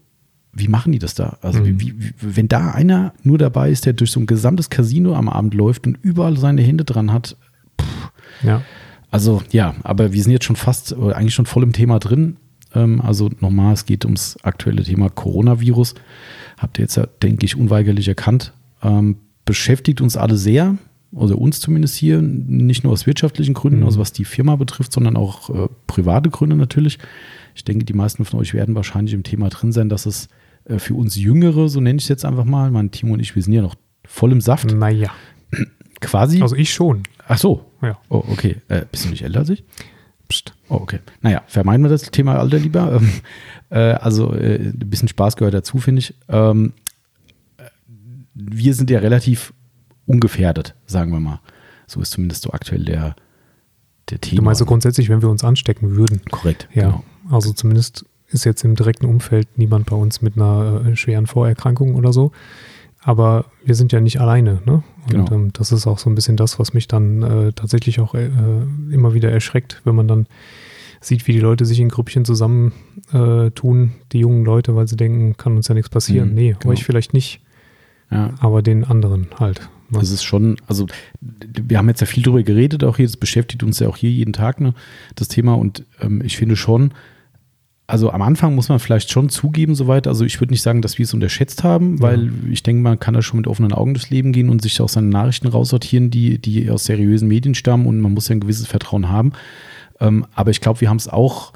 wie 0.55 0.67
machen 0.69 0.93
die 0.93 0.99
das 0.99 1.15
da? 1.15 1.37
Also, 1.41 1.59
mhm. 1.59 1.79
wie, 1.79 1.93
wie, 1.99 2.13
wenn 2.19 2.47
da 2.47 2.71
einer 2.71 3.13
nur 3.23 3.37
dabei 3.37 3.69
ist, 3.69 3.85
der 3.85 3.93
durch 3.93 4.11
so 4.11 4.19
ein 4.19 4.25
gesamtes 4.25 4.69
Casino 4.69 5.13
am 5.15 5.29
Abend 5.29 5.53
läuft 5.53 5.85
und 5.85 5.97
überall 6.01 6.37
seine 6.37 6.61
Hände 6.61 6.85
dran 6.85 7.11
hat, 7.11 7.37
pff. 7.79 8.11
ja. 8.43 8.61
Also, 9.11 9.43
ja, 9.51 9.75
aber 9.83 10.13
wir 10.13 10.23
sind 10.23 10.31
jetzt 10.31 10.45
schon 10.45 10.55
fast, 10.55 10.93
eigentlich 10.93 11.33
schon 11.33 11.45
voll 11.45 11.63
im 11.63 11.71
Thema 11.73 11.99
drin. 11.99 12.37
Ähm, 12.73 13.01
also, 13.01 13.29
nochmal, 13.39 13.73
es 13.73 13.85
geht 13.85 14.05
ums 14.05 14.37
aktuelle 14.43 14.83
Thema 14.83 15.09
Coronavirus. 15.09 15.95
Habt 16.57 16.79
ihr 16.79 16.83
jetzt 16.83 16.95
ja, 16.95 17.05
denke 17.21 17.45
ich, 17.45 17.55
unweigerlich 17.55 18.07
erkannt. 18.07 18.53
Ähm, 18.81 19.17
beschäftigt 19.45 20.01
uns 20.01 20.17
alle 20.17 20.37
sehr, 20.37 20.77
also 21.15 21.37
uns 21.37 21.59
zumindest 21.59 21.95
hier, 21.95 22.21
nicht 22.21 22.83
nur 22.83 22.93
aus 22.93 23.05
wirtschaftlichen 23.05 23.53
Gründen, 23.53 23.79
mhm. 23.79 23.85
also 23.85 23.99
was 23.99 24.11
die 24.11 24.25
Firma 24.25 24.55
betrifft, 24.55 24.91
sondern 24.91 25.15
auch 25.15 25.49
äh, 25.49 25.67
private 25.87 26.29
Gründe 26.29 26.55
natürlich. 26.55 26.99
Ich 27.55 27.63
denke, 27.63 27.85
die 27.85 27.93
meisten 27.93 28.25
von 28.25 28.39
euch 28.39 28.53
werden 28.53 28.75
wahrscheinlich 28.75 29.13
im 29.13 29.23
Thema 29.23 29.49
drin 29.49 29.71
sein, 29.71 29.87
dass 29.87 30.05
es 30.05 30.27
äh, 30.65 30.79
für 30.79 30.95
uns 30.95 31.15
Jüngere, 31.15 31.69
so 31.69 31.79
nenne 31.79 31.97
ich 31.97 32.03
es 32.03 32.09
jetzt 32.09 32.25
einfach 32.25 32.45
mal, 32.45 32.71
mein 32.71 32.91
Timo 32.91 33.13
und 33.13 33.19
ich, 33.19 33.35
wir 33.35 33.43
sind 33.43 33.53
ja 33.53 33.61
noch 33.61 33.75
voll 34.05 34.31
im 34.31 34.41
Saft. 34.41 34.73
Naja. 34.73 35.11
Quasi. 36.01 36.41
Also 36.41 36.55
ich 36.55 36.73
schon. 36.73 37.03
Ach 37.27 37.37
so. 37.37 37.65
Ja. 37.81 37.97
Oh, 38.09 38.23
okay. 38.27 38.57
Äh, 38.67 38.85
bist 38.91 39.05
du 39.05 39.09
nicht 39.09 39.23
älter 39.23 39.39
als 39.39 39.49
ich? 39.49 39.63
Psst. 40.27 40.53
Oh, 40.69 40.75
okay. 40.75 40.99
Naja, 41.21 41.43
vermeiden 41.47 41.83
wir 41.83 41.89
das 41.89 42.03
Thema 42.11 42.37
Alter 42.37 42.59
lieber. 42.59 43.01
Ähm, 43.71 43.79
äh, 43.79 43.93
also 43.93 44.33
äh, 44.33 44.57
ein 44.57 44.89
bisschen 44.89 45.07
Spaß 45.07 45.37
gehört 45.37 45.55
dazu, 45.55 45.79
finde 45.79 45.99
ich. 45.99 46.13
Ähm, 46.27 46.73
wir 48.35 48.73
sind 48.75 48.91
ja 48.91 48.99
relativ 48.99 49.53
ungefährdet, 50.05 50.75
sagen 50.85 51.11
wir 51.11 51.19
mal. 51.19 51.39
So 51.87 51.99
ist 52.01 52.11
zumindest 52.11 52.43
so 52.43 52.51
aktuell 52.51 52.85
der, 52.85 53.15
der 54.09 54.21
Thema. 54.21 54.37
Du 54.37 54.43
meinst 54.43 54.59
so 54.59 54.65
grundsätzlich, 54.65 55.09
wenn 55.09 55.21
wir 55.21 55.29
uns 55.29 55.43
anstecken 55.43 55.95
würden? 55.95 56.21
Korrekt. 56.29 56.67
Ja. 56.73 56.89
Genau. 56.89 57.03
Also 57.31 57.53
zumindest 57.53 58.05
ist 58.29 58.45
jetzt 58.45 58.63
im 58.63 58.75
direkten 58.75 59.05
Umfeld 59.05 59.47
niemand 59.57 59.85
bei 59.87 59.95
uns 59.95 60.21
mit 60.21 60.35
einer 60.35 60.81
äh, 60.85 60.95
schweren 60.95 61.27
Vorerkrankung 61.27 61.95
oder 61.95 62.13
so. 62.13 62.31
Aber 63.01 63.45
wir 63.63 63.75
sind 63.75 63.91
ja 63.91 64.01
nicht 64.01 64.19
alleine. 64.19 64.61
Ne? 64.65 64.83
Und 65.05 65.11
genau. 65.11 65.31
ähm, 65.31 65.53
das 65.53 65.71
ist 65.71 65.85
auch 65.85 65.99
so 65.99 66.09
ein 66.09 66.15
bisschen 66.15 66.37
das, 66.37 66.57
was 66.57 66.73
mich 66.73 66.87
dann 66.87 67.21
äh, 67.21 67.53
tatsächlich 67.53 67.99
auch 67.99 68.15
äh, 68.15 68.29
immer 68.91 69.13
wieder 69.13 69.31
erschreckt, 69.31 69.81
wenn 69.83 69.95
man 69.95 70.07
dann 70.07 70.25
sieht, 71.01 71.27
wie 71.27 71.33
die 71.33 71.39
Leute 71.39 71.65
sich 71.65 71.79
in 71.79 71.89
Grüppchen 71.89 72.25
zusammen 72.25 72.73
äh, 73.13 73.51
die 74.11 74.19
jungen 74.19 74.43
Leute, 74.43 74.75
weil 74.75 74.87
sie 74.87 74.97
denken, 74.97 75.37
kann 75.37 75.55
uns 75.55 75.67
ja 75.67 75.75
nichts 75.75 75.89
passieren. 75.89 76.29
Mhm, 76.29 76.35
nee, 76.35 76.55
genau. 76.59 76.73
euch 76.73 76.83
vielleicht 76.83 77.13
nicht. 77.13 77.41
Ja. 78.11 78.33
Aber 78.39 78.61
den 78.61 78.83
anderen 78.83 79.27
halt. 79.39 79.61
Ne? 79.89 79.99
Das 79.99 80.09
ist 80.09 80.23
schon, 80.23 80.57
also 80.67 80.87
wir 81.21 81.77
haben 81.77 81.87
jetzt 81.87 82.01
ja 82.01 82.07
viel 82.07 82.23
darüber 82.23 82.43
geredet, 82.43 82.83
auch 82.83 82.97
hier, 82.97 83.05
das 83.05 83.17
beschäftigt 83.17 83.63
uns 83.63 83.79
ja 83.79 83.87
auch 83.87 83.97
hier 83.97 84.09
jeden 84.09 84.33
Tag, 84.33 84.61
ne, 84.61 84.73
das 85.15 85.27
Thema. 85.27 85.53
Und 85.53 85.85
ähm, 86.01 86.21
ich 86.23 86.37
finde 86.37 86.55
schon, 86.55 86.91
also 87.87 88.11
am 88.11 88.21
Anfang 88.23 88.55
muss 88.55 88.69
man 88.69 88.79
vielleicht 88.79 89.11
schon 89.11 89.29
zugeben, 89.29 89.75
soweit. 89.75 90.07
Also 90.07 90.25
ich 90.25 90.39
würde 90.41 90.53
nicht 90.53 90.63
sagen, 90.63 90.81
dass 90.81 90.97
wir 90.97 91.03
es 91.03 91.13
unterschätzt 91.13 91.63
haben, 91.63 92.01
weil 92.01 92.25
ja. 92.25 92.31
ich 92.49 92.63
denke, 92.63 92.81
man 92.81 92.99
kann 92.99 93.13
da 93.13 93.21
schon 93.21 93.37
mit 93.37 93.47
offenen 93.47 93.73
Augen 93.73 93.93
durchs 93.93 94.09
Leben 94.09 94.31
gehen 94.31 94.49
und 94.49 94.61
sich 94.61 94.81
auch 94.81 94.89
seine 94.89 95.07
Nachrichten 95.07 95.47
raussortieren, 95.47 96.09
die, 96.09 96.39
die 96.39 96.69
aus 96.71 96.85
seriösen 96.85 97.27
Medien 97.27 97.53
stammen 97.53 97.85
und 97.85 98.01
man 98.01 98.13
muss 98.13 98.27
ja 98.27 98.35
ein 98.35 98.39
gewisses 98.39 98.65
Vertrauen 98.65 99.09
haben. 99.09 99.33
Ähm, 99.99 100.25
aber 100.33 100.49
ich 100.49 100.61
glaube, 100.61 100.81
wir 100.81 100.89
haben 100.89 100.97
es 100.97 101.07
auch, 101.07 101.53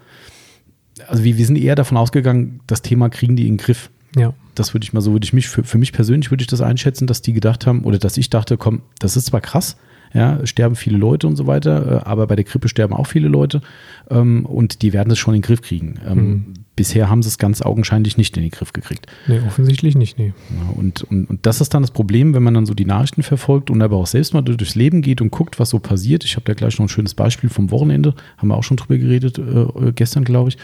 also 1.07 1.23
wir, 1.23 1.37
wir 1.37 1.45
sind 1.45 1.57
eher 1.57 1.75
davon 1.75 1.97
ausgegangen, 1.97 2.59
das 2.67 2.83
Thema 2.83 3.09
kriegen 3.09 3.35
die 3.35 3.47
in 3.47 3.53
den 3.53 3.57
Griff. 3.57 3.89
Ja. 4.15 4.33
Das 4.53 4.73
würde 4.73 4.83
ich 4.83 4.93
mal 4.93 5.01
so, 5.01 5.13
würde 5.13 5.25
ich 5.25 5.33
mich, 5.33 5.47
für, 5.47 5.63
für 5.63 5.77
mich 5.79 5.93
persönlich 5.93 6.29
würde 6.29 6.41
ich 6.41 6.47
das 6.47 6.61
einschätzen, 6.61 7.07
dass 7.07 7.23
die 7.23 7.33
gedacht 7.33 7.65
haben, 7.65 7.83
oder 7.83 7.97
dass 7.97 8.17
ich 8.17 8.29
dachte, 8.29 8.57
komm, 8.57 8.83
das 8.99 9.17
ist 9.17 9.27
zwar 9.27 9.41
krass, 9.41 9.77
ja, 10.13 10.45
sterben 10.45 10.75
viele 10.75 10.97
Leute 10.97 11.27
und 11.27 11.35
so 11.35 11.47
weiter, 11.47 12.03
äh, 12.03 12.09
aber 12.09 12.27
bei 12.27 12.35
der 12.35 12.45
Grippe 12.45 12.67
sterben 12.69 12.93
auch 12.93 13.07
viele 13.07 13.27
Leute 13.27 13.61
ähm, 14.09 14.45
und 14.45 14.81
die 14.81 14.93
werden 14.93 15.11
es 15.11 15.19
schon 15.19 15.35
in 15.35 15.41
den 15.41 15.45
Griff 15.45 15.61
kriegen. 15.61 15.99
Ähm, 16.07 16.17
mhm. 16.17 16.53
Bisher 16.75 17.09
haben 17.09 17.21
sie 17.21 17.27
es 17.27 17.37
ganz 17.37 17.61
augenscheinlich 17.61 18.17
nicht 18.17 18.37
in 18.37 18.43
den 18.43 18.51
Griff 18.51 18.71
gekriegt. 18.71 19.05
Nee, 19.27 19.41
offensichtlich 19.45 19.95
nicht, 19.95 20.17
nee. 20.17 20.33
Und, 20.75 21.03
und, 21.03 21.29
und 21.29 21.45
das 21.45 21.59
ist 21.59 21.73
dann 21.73 21.83
das 21.83 21.91
Problem, 21.91 22.33
wenn 22.33 22.41
man 22.41 22.53
dann 22.53 22.65
so 22.65 22.73
die 22.73 22.85
Nachrichten 22.85 23.21
verfolgt 23.21 23.69
und 23.69 23.81
aber 23.81 23.97
auch 23.97 24.07
selbst 24.07 24.33
mal 24.33 24.41
durchs 24.41 24.75
Leben 24.75 25.01
geht 25.01 25.19
und 25.19 25.29
guckt, 25.29 25.59
was 25.59 25.71
so 25.71 25.79
passiert. 25.79 26.23
Ich 26.23 26.37
habe 26.37 26.45
da 26.45 26.53
gleich 26.53 26.79
noch 26.79 26.85
ein 26.85 26.89
schönes 26.89 27.15
Beispiel 27.15 27.49
vom 27.49 27.69
Wochenende, 27.71 28.15
haben 28.37 28.47
wir 28.47 28.55
auch 28.55 28.63
schon 28.63 28.77
drüber 28.77 28.97
geredet, 28.97 29.37
äh, 29.39 29.91
gestern, 29.93 30.23
glaube 30.23 30.49
ich. 30.49 30.57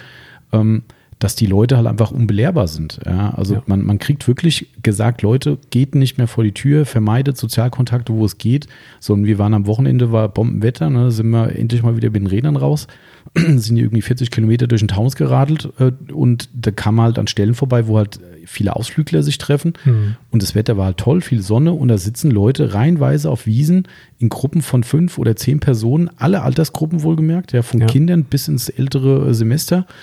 Ähm, 0.54 0.84
dass 1.20 1.36
die 1.36 1.46
Leute 1.46 1.78
halt 1.78 1.88
einfach 1.88 2.12
unbelehrbar 2.12 2.68
sind. 2.68 3.00
Ja, 3.06 3.34
also 3.36 3.56
ja. 3.56 3.64
Man, 3.68 3.86
man 3.86 4.00
kriegt 4.00 4.28
wirklich 4.28 4.68
gesagt, 4.84 5.22
Leute, 5.22 5.58
geht 5.70 5.96
nicht 5.96 6.18
mehr 6.18 6.28
vor 6.28 6.44
die 6.44 6.52
Tür, 6.52 6.86
vermeidet 6.86 7.38
Sozialkontakte, 7.38 8.14
wo 8.14 8.26
es 8.26 8.38
geht. 8.38 8.68
So, 9.00 9.14
und 9.14 9.26
wir 9.26 9.40
waren 9.40 9.54
am 9.54 9.66
Wochenende, 9.66 10.12
war 10.12 10.28
Bombenwetter, 10.28 10.90
ne, 10.90 11.12
sind 11.12 11.30
wir 11.30 11.56
endlich 11.56 11.84
mal 11.84 11.96
wieder 11.96 12.10
mit 12.10 12.22
den 12.22 12.28
Rädern 12.28 12.58
raus, 12.58 12.88
sind 13.36 13.78
irgendwie 13.78 14.02
40 14.02 14.30
Kilometer 14.30 14.68
durch 14.68 14.82
den 14.82 14.90
Taunus 14.90 15.16
geradelt 15.16 15.70
äh, 15.80 15.94
und 16.12 16.50
da 16.54 16.72
kam 16.72 17.00
halt 17.00 17.18
an 17.18 17.28
Stellen 17.28 17.56
vorbei, 17.56 17.88
wo 17.88 17.98
halt 17.98 18.20
viele 18.46 18.76
Ausflügler 18.76 19.24
sich 19.24 19.38
treffen 19.38 19.74
mhm. 19.86 20.18
und 20.32 20.44
das 20.44 20.54
Wetter 20.54 20.78
war 20.78 20.86
halt 20.86 20.98
toll, 20.98 21.22
viel 21.22 21.42
Sonne 21.42 21.72
und 21.72 21.88
da 21.88 21.98
sitzen 21.98 22.30
Leute 22.30 22.74
reihenweise 22.76 23.32
auf 23.32 23.48
Wiesen 23.48 23.88
in 24.20 24.30
Gruppen 24.30 24.62
von 24.62 24.84
fünf 24.84 25.18
oder 25.18 25.36
zehn 25.36 25.60
Personen, 25.60 26.10
alle 26.18 26.44
Altersgruppen 26.44 27.02
wohlgemerkt, 27.02 27.54
ja, 27.54 27.64
von 27.64 27.80
ja. 27.80 27.88
Kindern 27.88 28.26
bis 28.26 28.48
ins 28.48 28.70
ältere 28.70 29.34
Semester 29.34 29.88
äh, 29.88 29.94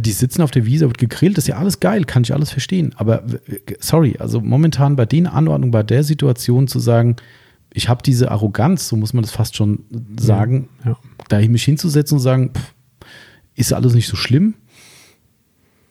die 0.00 0.12
sitzen 0.12 0.42
auf 0.42 0.50
der 0.50 0.64
Wiese, 0.64 0.86
wird 0.86 0.98
gegrillt, 0.98 1.36
das 1.36 1.44
ist 1.44 1.48
ja 1.48 1.56
alles 1.56 1.80
geil, 1.80 2.04
kann 2.04 2.22
ich 2.22 2.32
alles 2.32 2.50
verstehen. 2.50 2.94
Aber 2.96 3.24
sorry, 3.80 4.16
also 4.18 4.40
momentan 4.40 4.96
bei 4.96 5.06
den 5.06 5.26
Anordnungen, 5.26 5.70
bei 5.70 5.82
der 5.82 6.04
Situation 6.04 6.68
zu 6.68 6.78
sagen, 6.78 7.16
ich 7.74 7.88
habe 7.88 8.02
diese 8.02 8.30
Arroganz, 8.30 8.88
so 8.88 8.96
muss 8.96 9.12
man 9.12 9.22
das 9.22 9.32
fast 9.32 9.56
schon 9.56 9.84
sagen, 10.18 10.68
ja, 10.84 10.90
ja. 10.90 10.96
da 11.28 11.40
mich 11.40 11.64
hinzusetzen 11.64 12.16
und 12.16 12.22
sagen, 12.22 12.50
pff, 12.54 12.74
ist 13.54 13.72
alles 13.72 13.94
nicht 13.94 14.08
so 14.08 14.16
schlimm. 14.16 14.54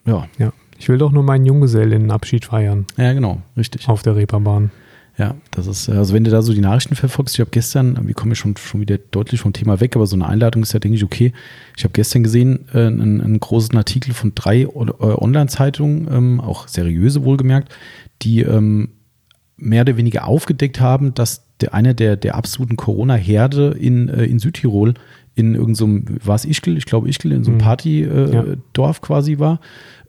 Ja. 0.06 0.27
Ja. 0.38 0.53
Ich 0.80 0.89
will 0.89 0.98
doch 0.98 1.12
nur 1.12 1.21
meinen 1.21 1.45
Junggesellinnenabschied 1.45 2.45
feiern. 2.45 2.88
Ja, 2.98 3.13
genau, 3.13 3.42
richtig. 3.56 3.88
Auf 3.88 4.01
der 4.01 4.15
Reeperbahn. 4.15 4.71
Ja, 5.18 5.36
das 5.52 5.68
ist, 5.68 5.90
also 5.90 6.13
wenn 6.13 6.24
du 6.24 6.32
da 6.32 6.41
so 6.41 6.53
die 6.53 6.62
Nachrichten 6.62 6.96
verfolgst, 6.96 7.36
ich 7.36 7.41
habe 7.41 7.51
gestern, 7.51 8.08
wir 8.08 8.13
kommen 8.13 8.32
ja 8.32 8.36
schon, 8.36 8.56
schon 8.58 8.80
wieder 8.82 8.98
deutlich 8.98 9.41
vom 9.41 9.51
Thema 9.51 9.80
weg, 9.80 9.96
aber 9.96 10.08
so 10.08 10.15
eine 10.15 10.27
Einladung 10.27 10.63
ist 10.63 10.74
ja, 10.74 10.80
denke 10.80 10.96
ich, 10.96 11.03
okay. 11.03 11.34
Ich 11.77 11.84
habe 11.84 11.91
gestern 11.94 12.24
gesehen, 12.24 12.68
äh, 12.74 12.88
einen, 12.88 13.22
einen, 13.22 13.39
großen 13.39 13.75
Artikel 13.77 14.13
von 14.13 14.34
drei 14.36 14.62
äh, 14.62 14.68
Online-Zeitungen, 14.68 16.08
ähm, 16.12 16.39
auch 16.39 16.68
seriöse 16.68 17.24
wohlgemerkt, 17.24 17.75
die 18.22 18.41
ähm, 18.41 18.89
mehr 19.58 19.82
oder 19.82 19.98
weniger 19.98 20.27
aufgedeckt 20.27 20.80
haben, 20.80 21.13
dass 21.13 21.46
der, 21.60 21.74
einer 21.74 21.94
der, 21.94 22.15
der 22.15 22.36
absoluten 22.36 22.77
Corona-Herde 22.77 23.75
in, 23.80 24.10
äh, 24.10 24.25
in 24.25 24.39
Südtirol 24.39 24.94
in 25.36 25.56
irgendeinem, 25.56 26.06
so 26.20 26.27
war 26.27 26.36
es 26.36 26.46
Ischgl, 26.46 26.77
ich 26.77 26.86
glaube 26.86 27.10
Ischgl, 27.10 27.32
in 27.32 27.44
so 27.44 27.51
einem 27.51 27.60
mhm. 27.60 27.63
Partydorf 27.63 28.98
ja. 28.98 29.01
quasi 29.01 29.39
war, 29.39 29.60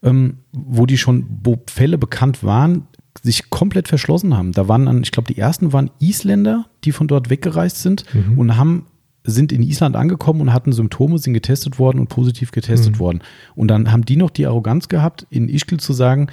ähm, 0.02 0.38
wo 0.52 0.86
die 0.86 0.98
schon, 0.98 1.26
wo 1.44 1.62
Fälle 1.68 1.98
bekannt 1.98 2.42
waren, 2.42 2.86
sich 3.22 3.50
komplett 3.50 3.88
verschlossen 3.88 4.36
haben. 4.36 4.52
Da 4.52 4.68
waren 4.68 4.86
dann, 4.86 5.02
ich 5.02 5.12
glaube, 5.12 5.32
die 5.32 5.38
ersten 5.38 5.72
waren 5.72 5.90
Isländer, 6.00 6.66
die 6.84 6.92
von 6.92 7.08
dort 7.08 7.30
weggereist 7.30 7.82
sind 7.82 8.04
mhm. 8.14 8.38
und 8.38 8.56
haben 8.56 8.86
sind 9.24 9.52
in 9.52 9.62
Island 9.62 9.94
angekommen 9.94 10.40
und 10.40 10.52
hatten 10.52 10.72
Symptome, 10.72 11.18
sind 11.18 11.32
getestet 11.32 11.78
worden 11.78 12.00
und 12.00 12.08
positiv 12.08 12.50
getestet 12.50 12.94
mhm. 12.94 12.98
worden. 12.98 13.20
Und 13.54 13.68
dann 13.68 13.92
haben 13.92 14.04
die 14.04 14.16
noch 14.16 14.30
die 14.30 14.46
Arroganz 14.46 14.88
gehabt, 14.88 15.26
in 15.30 15.48
Ischgl 15.48 15.78
zu 15.78 15.92
sagen, 15.92 16.28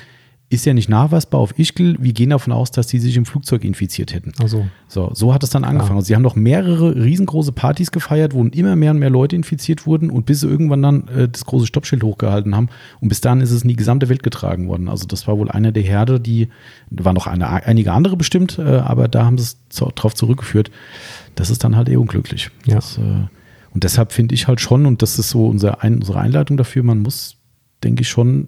ist 0.51 0.65
ja 0.65 0.73
nicht 0.73 0.89
nachweisbar 0.89 1.39
auf 1.39 1.57
Ischgl. 1.59 1.95
Wir 1.99 2.11
gehen 2.11 2.31
davon 2.31 2.53
aus, 2.53 2.71
dass 2.71 2.87
die 2.87 2.97
sich 2.97 3.15
im 3.17 3.25
Flugzeug 3.25 3.63
infiziert 3.63 4.13
hätten. 4.13 4.31
Also. 4.41 4.67
So, 4.87 5.11
so 5.13 5.31
hat 5.31 5.43
es 5.43 5.51
dann 5.51 5.63
angefangen. 5.63 5.91
Ja. 5.91 5.95
Also 5.97 6.07
sie 6.07 6.15
haben 6.15 6.23
noch 6.23 6.35
mehrere 6.35 6.95
riesengroße 6.95 7.51
Partys 7.51 7.91
gefeiert, 7.91 8.33
wo 8.33 8.43
immer 8.43 8.75
mehr 8.75 8.89
und 8.91 8.97
mehr 8.97 9.11
Leute 9.11 9.35
infiziert 9.35 9.85
wurden 9.85 10.09
und 10.09 10.25
bis 10.25 10.39
sie 10.39 10.47
irgendwann 10.47 10.81
dann 10.81 11.07
äh, 11.09 11.29
das 11.29 11.45
große 11.45 11.67
Stoppschild 11.67 12.03
hochgehalten 12.03 12.55
haben. 12.55 12.69
Und 12.99 13.09
bis 13.09 13.21
dahin 13.21 13.41
ist 13.41 13.51
es 13.51 13.61
in 13.61 13.67
die 13.67 13.75
gesamte 13.75 14.09
Welt 14.09 14.23
getragen 14.23 14.67
worden. 14.67 14.89
Also 14.89 15.05
das 15.05 15.27
war 15.27 15.37
wohl 15.37 15.51
einer 15.51 15.71
der 15.71 15.83
Herde, 15.83 16.19
die, 16.19 16.49
da 16.89 17.05
waren 17.05 17.13
noch 17.13 17.27
eine, 17.27 17.47
einige 17.47 17.93
andere 17.93 18.17
bestimmt, 18.17 18.57
äh, 18.57 18.63
aber 18.63 19.07
da 19.07 19.25
haben 19.25 19.37
sie 19.37 19.43
es 19.43 19.57
zu, 19.69 19.85
drauf 19.93 20.15
zurückgeführt. 20.15 20.71
Das 21.35 21.51
ist 21.51 21.63
dann 21.63 21.75
halt 21.75 21.89
eher 21.89 22.01
unglücklich. 22.01 22.49
Ja. 22.65 22.75
Das, 22.75 22.97
äh, 22.97 23.27
und 23.71 23.83
deshalb 23.83 24.11
finde 24.13 24.33
ich 24.33 24.47
halt 24.47 24.61
schon, 24.61 24.87
und 24.87 25.03
das 25.03 25.19
ist 25.19 25.29
so 25.29 25.45
unser, 25.45 25.83
ein, 25.83 25.97
unsere 25.99 26.19
Einleitung 26.19 26.57
dafür, 26.57 26.81
man 26.81 26.99
muss, 26.99 27.37
denke 27.83 28.01
ich, 28.01 28.09
schon 28.09 28.47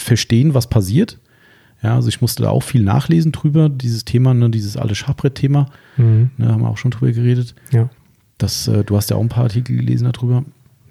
verstehen, 0.00 0.54
was 0.54 0.68
passiert. 0.68 1.18
Ja, 1.82 1.94
also 1.94 2.08
ich 2.08 2.20
musste 2.20 2.42
da 2.42 2.50
auch 2.50 2.62
viel 2.62 2.82
nachlesen 2.82 3.30
drüber, 3.30 3.68
dieses 3.68 4.04
Thema, 4.04 4.34
ne, 4.34 4.50
dieses 4.50 4.76
alte 4.76 4.96
Schachbrett-Thema, 4.96 5.66
mhm. 5.96 6.30
ne, 6.36 6.48
haben 6.48 6.62
wir 6.62 6.68
auch 6.68 6.76
schon 6.76 6.90
drüber 6.90 7.12
geredet. 7.12 7.54
Ja. 7.70 7.88
Das, 8.36 8.66
äh, 8.68 8.84
du 8.84 8.96
hast 8.96 9.10
ja 9.10 9.16
auch 9.16 9.20
ein 9.20 9.28
paar 9.28 9.44
Artikel 9.44 9.76
gelesen 9.76 10.10
darüber. 10.12 10.44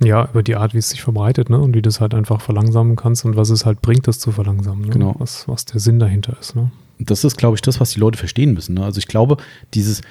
Ja, 0.03 0.29
über 0.29 0.43
die 0.43 0.55
Art, 0.55 0.73
wie 0.73 0.77
es 0.77 0.89
sich 0.89 1.01
verbreitet, 1.01 1.49
ne? 1.49 1.59
Und 1.59 1.73
wie 1.73 1.81
du 1.81 1.89
es 1.89 1.99
halt 1.99 2.13
einfach 2.13 2.39
verlangsamen 2.41 2.95
kannst 2.95 3.25
und 3.25 3.35
was 3.35 3.49
es 3.49 3.65
halt 3.65 3.81
bringt, 3.81 4.07
das 4.07 4.19
zu 4.19 4.31
verlangsamen. 4.31 4.85
Ne? 4.85 4.91
Genau. 4.91 5.15
Was, 5.17 5.47
was 5.47 5.65
der 5.65 5.79
Sinn 5.79 5.99
dahinter 5.99 6.37
ist, 6.39 6.55
ne? 6.55 6.71
Das 6.99 7.23
ist, 7.23 7.37
glaube 7.37 7.55
ich, 7.55 7.61
das, 7.61 7.79
was 7.79 7.91
die 7.91 7.99
Leute 7.99 8.17
verstehen 8.17 8.53
müssen. 8.53 8.75
Ne? 8.75 8.83
Also 8.83 8.99
ich 8.99 9.07
glaube, 9.07 9.37
dieses, 9.73 10.01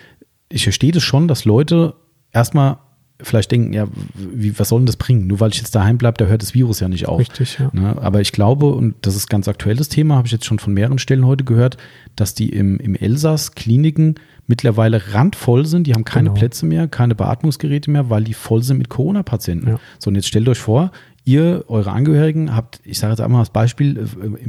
ich 0.48 0.64
verstehe 0.64 0.92
das 0.92 1.02
schon, 1.02 1.28
dass 1.28 1.44
Leute 1.44 1.94
erstmal 2.32 2.78
vielleicht 3.22 3.50
denken, 3.50 3.72
ja, 3.72 3.86
wie, 4.14 4.58
was 4.58 4.68
soll 4.68 4.80
denn 4.80 4.86
das 4.86 4.96
bringen? 4.96 5.26
Nur 5.26 5.40
weil 5.40 5.50
ich 5.50 5.58
jetzt 5.58 5.74
daheim 5.74 5.98
bleibe, 5.98 6.18
da 6.18 6.26
hört 6.26 6.42
das 6.42 6.54
Virus 6.54 6.80
ja 6.80 6.88
nicht 6.88 7.08
auf. 7.08 7.18
Richtig, 7.18 7.58
ja. 7.58 7.70
Ne? 7.72 7.96
Aber 8.00 8.20
ich 8.20 8.32
glaube, 8.32 8.66
und 8.66 8.94
das 9.02 9.16
ist 9.16 9.28
ganz 9.28 9.48
aktuelles 9.48 9.88
Thema, 9.88 10.16
habe 10.16 10.26
ich 10.26 10.32
jetzt 10.32 10.44
schon 10.44 10.58
von 10.58 10.74
mehreren 10.74 10.98
Stellen 10.98 11.26
heute 11.26 11.44
gehört, 11.44 11.76
dass 12.14 12.34
die 12.34 12.50
im, 12.50 12.78
im 12.78 12.94
Elsass 12.94 13.52
Kliniken 13.54 14.16
mittlerweile 14.46 15.14
randvoll 15.14 15.66
sind. 15.66 15.86
Die 15.86 15.94
haben 15.94 16.04
keine 16.04 16.28
Genau. 16.28 16.38
Plätze 16.38 16.66
mehr, 16.66 16.88
keine 16.88 17.14
Beatmungsgeräte 17.14 17.90
mehr, 17.90 18.10
weil 18.10 18.24
die 18.24 18.34
voll 18.34 18.62
sind 18.62 18.78
mit 18.78 18.88
Corona-Patienten. 18.88 19.68
Ja. 19.68 19.80
So, 19.98 20.08
und 20.08 20.14
jetzt 20.16 20.28
stellt 20.28 20.48
euch 20.48 20.58
vor, 20.58 20.92
ihr, 21.24 21.64
eure 21.68 21.92
Angehörigen, 21.92 22.54
habt, 22.54 22.80
ich 22.84 22.98
sage 22.98 23.12
jetzt 23.12 23.20
einmal 23.20 23.40
als 23.40 23.50
Beispiel, 23.50 23.98
äh, 23.98 24.02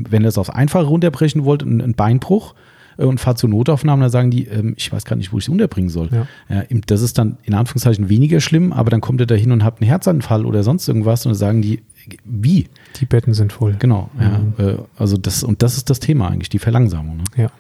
wenn 0.10 0.22
ihr 0.22 0.28
das 0.28 0.38
aufs 0.38 0.50
Einfache 0.50 0.86
runterbrechen 0.86 1.46
wollt, 1.46 1.64
einen 1.64 1.94
Beinbruch 1.96 2.54
und 2.98 3.20
fahrt 3.20 3.38
zur 3.38 3.50
Notaufnahme, 3.50 4.02
dann 4.02 4.12
sagen 4.12 4.32
die, 4.32 4.46
ähm, 4.46 4.74
ich 4.78 4.92
weiß 4.92 5.06
gar 5.06 5.16
nicht, 5.16 5.32
wo 5.32 5.38
ich 5.38 5.46
sie 5.46 5.52
unterbringen 5.52 5.90
soll. 5.90 6.10
Ja. 6.12 6.28
Ja, 6.50 6.64
das 6.86 7.02
ist 7.02 7.18
dann 7.18 7.38
in 7.44 7.54
Anführungszeichen 7.54 8.10
weniger 8.10 8.42
schlimm, 8.42 8.74
aber 8.74 8.90
dann 8.90 9.02
kommt 9.02 9.22
ihr 9.22 9.28
da 9.28 9.36
hin 9.36 9.52
und 9.52 9.64
habt 9.64 9.82
einen 9.82 9.90
Herzanfall 9.90 10.46
oder 10.46 10.64
sonst 10.64 10.88
irgendwas 10.88 11.26
und 11.26 11.32
dann 11.32 11.38
sagen 11.38 11.62
die, 11.62 11.84
wie? 12.26 12.68
Die 13.00 13.06
Betten 13.06 13.34
sind 13.34 13.54
voll. 13.54 13.76
Genau, 13.80 14.10
ja. 14.20 14.40
Mhm. 14.40 14.54
Äh, 14.58 14.78
also 14.98 15.18
das, 15.18 15.44
und 15.44 15.62
das 15.62 15.78
ist 15.78 15.90
das 15.90 16.00
Thema 16.00 16.30
eigentlich, 16.30 16.50
die 16.50 16.60
Verlangsamung. 16.60 17.18
Ne? 17.18 17.24
Ja, 17.36 17.52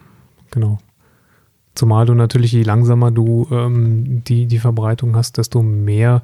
genau. 0.52 0.80
Zumal 1.76 2.08
du 2.08 2.16
natürlich, 2.16 2.52
je 2.52 2.64
langsamer 2.64 3.12
du 3.12 3.48
ähm, 3.52 4.24
die, 4.24 4.48
die 4.48 4.58
Verbreitung 4.58 5.16
hast, 5.16 5.38
desto 5.38 5.62
mehr 5.62 6.24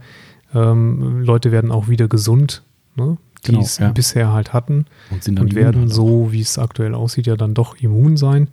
ähm, 0.53 1.21
Leute 1.21 1.51
werden 1.51 1.71
auch 1.71 1.89
wieder 1.89 2.07
gesund, 2.07 2.63
ne? 2.95 3.17
die 3.45 3.51
Genau, 3.51 3.61
es 3.61 3.77
ja. 3.77 3.91
bisher 3.91 4.31
halt 4.31 4.53
hatten 4.53 4.85
Und 5.11 5.23
sind 5.23 5.35
dann 5.35 5.45
und 5.45 5.55
werden 5.55 5.81
halt 5.81 5.93
so, 5.93 6.31
wie 6.31 6.41
es 6.41 6.57
aktuell 6.57 6.95
aussieht, 6.95 7.27
ja 7.27 7.35
dann 7.35 7.53
doch 7.53 7.77
immun 7.77 8.17
sein. 8.17 8.47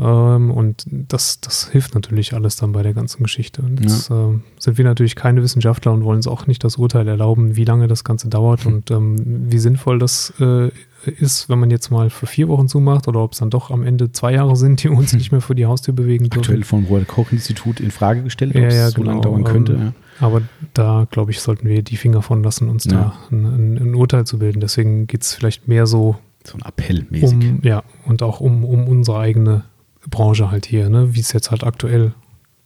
Ähm, 0.00 0.50
und 0.50 0.84
das, 0.88 1.40
das 1.40 1.68
hilft 1.68 1.94
natürlich 1.94 2.32
alles 2.32 2.56
dann 2.56 2.72
bei 2.72 2.82
der 2.82 2.94
ganzen 2.94 3.22
Geschichte. 3.22 3.60
Und 3.62 3.80
jetzt 3.82 4.10
ähm, 4.10 4.42
sind 4.58 4.78
wir 4.78 4.84
natürlich 4.84 5.14
keine 5.14 5.42
Wissenschaftler 5.42 5.92
und 5.92 6.04
wollen 6.04 6.16
uns 6.16 6.26
auch 6.26 6.46
nicht 6.46 6.64
das 6.64 6.76
Urteil 6.76 7.06
erlauben, 7.06 7.56
wie 7.56 7.64
lange 7.64 7.86
das 7.86 8.02
Ganze 8.04 8.28
dauert 8.28 8.64
Hm. 8.64 8.72
und 8.74 8.90
ähm, 8.90 9.16
wie 9.50 9.58
sinnvoll 9.58 9.98
das 9.98 10.32
äh, 10.40 10.70
ist, 11.18 11.48
wenn 11.48 11.58
man 11.58 11.70
jetzt 11.70 11.90
mal 11.90 12.10
für 12.10 12.26
vier 12.26 12.48
Wochen 12.48 12.68
zumacht 12.68 13.08
oder 13.08 13.20
ob 13.20 13.32
es 13.32 13.38
dann 13.38 13.50
doch 13.50 13.70
am 13.70 13.82
Ende 13.82 14.12
zwei 14.12 14.32
Jahre 14.34 14.54
sind, 14.56 14.82
die 14.82 14.88
uns 14.88 15.12
nicht 15.12 15.32
mehr 15.32 15.40
vor 15.40 15.54
die 15.56 15.66
Haustür 15.66 15.94
bewegen 15.94 16.24
dürfen. 16.24 16.40
Aktuell 16.40 16.62
vom 16.64 16.84
Robert 16.86 17.08
Koch 17.08 17.32
Institut 17.32 17.80
in 17.80 17.90
Frage 17.90 18.22
gestellt, 18.22 18.54
ob 18.54 18.60
Ja, 18.62 18.68
es 18.68 18.74
ja, 18.74 18.90
so 18.90 19.02
lange 19.02 19.20
genau. 19.20 19.34
dauern 19.36 19.44
könnte. 19.44 19.72
Ähm, 19.74 19.80
ja. 19.80 19.92
Aber 20.26 20.42
da, 20.74 21.06
glaube 21.10 21.30
ich, 21.30 21.40
sollten 21.40 21.66
wir 21.68 21.82
die 21.82 21.96
Finger 21.96 22.20
von 22.22 22.42
lassen, 22.42 22.68
uns 22.68 22.84
Ja. 22.84 22.90
da 22.92 23.12
ein, 23.30 23.44
ein, 23.46 23.78
ein 23.78 23.94
Urteil 23.94 24.26
zu 24.26 24.38
bilden. 24.38 24.60
Deswegen 24.60 25.06
geht 25.06 25.22
es 25.22 25.34
vielleicht 25.34 25.68
mehr 25.68 25.86
so 25.86 26.16
So 26.44 26.58
ein 26.58 26.62
Appell 26.62 27.06
mäßig. 27.08 27.32
um, 27.32 27.60
ja, 27.62 27.82
und 28.04 28.22
auch 28.22 28.40
um, 28.40 28.64
um 28.64 28.86
unsere 28.86 29.18
eigene 29.18 29.64
Branche 30.08 30.50
halt 30.50 30.66
hier, 30.66 30.88
ne, 30.88 31.14
wie 31.14 31.20
es 31.20 31.32
jetzt 31.32 31.50
halt 31.50 31.64
aktuell 31.64 32.12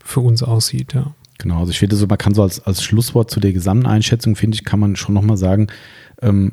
für 0.03 0.21
uns 0.21 0.43
aussieht, 0.43 0.93
ja. 0.95 1.15
Genau, 1.39 1.59
also 1.59 1.71
ich 1.73 1.79
finde 1.81 1.97
so, 1.97 2.07
man 2.07 2.17
kann 2.19 2.33
so 2.35 2.43
als, 2.43 2.61
als 2.65 2.83
Schlusswort 2.85 3.31
zu 3.31 3.41
der 3.41 3.53
Gesamteinschätzung, 3.53 4.37
finde 4.37 4.55
ich, 4.55 4.65
kann 4.65 4.79
man 4.79 4.95
schon 4.97 5.15
nochmal 5.15 5.37
sagen, 5.37 5.67
ähm, 6.23 6.53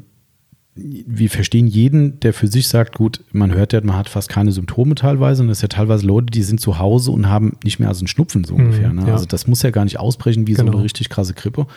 wir 0.74 1.30
verstehen 1.30 1.68
jeden, 1.68 2.20
der 2.22 2.34
für 2.34 2.48
sich 2.48 2.70
sagt, 2.70 2.96
gut, 2.96 3.22
man 3.34 3.54
hört 3.54 3.74
ja, 3.74 3.82
man 3.82 3.98
hat 3.98 4.08
fast 4.08 4.30
keine 4.30 4.54
Symptome 4.54 4.96
teilweise 4.96 5.44
und 5.44 5.50
es 5.50 5.58
ist 5.58 5.62
ja 5.64 5.68
teilweise 5.68 6.08
Leute, 6.08 6.28
die 6.28 6.44
sind 6.44 6.62
zu 6.62 6.80
Hause 6.80 7.12
und 7.12 7.28
haben 7.30 7.58
nicht 7.66 7.80
mehr 7.80 7.90
als 7.90 8.00
einen 8.00 8.08
Schnupfen 8.08 8.46
so 8.46 8.56
Mhm, 8.56 8.62
ungefähr. 8.62 8.94
Ne? 8.94 9.06
ja. 9.08 9.14
Also 9.14 9.26
das 9.26 9.48
muss 9.48 9.62
ja 9.64 9.70
gar 9.70 9.84
nicht 9.84 10.00
ausbrechen 10.00 10.48
wie 10.48 10.56
so 10.56 10.64
Genau. 10.64 10.78
eine 10.78 10.84
richtig 10.86 11.10
krasse 11.10 11.34
Grippe. 11.34 11.68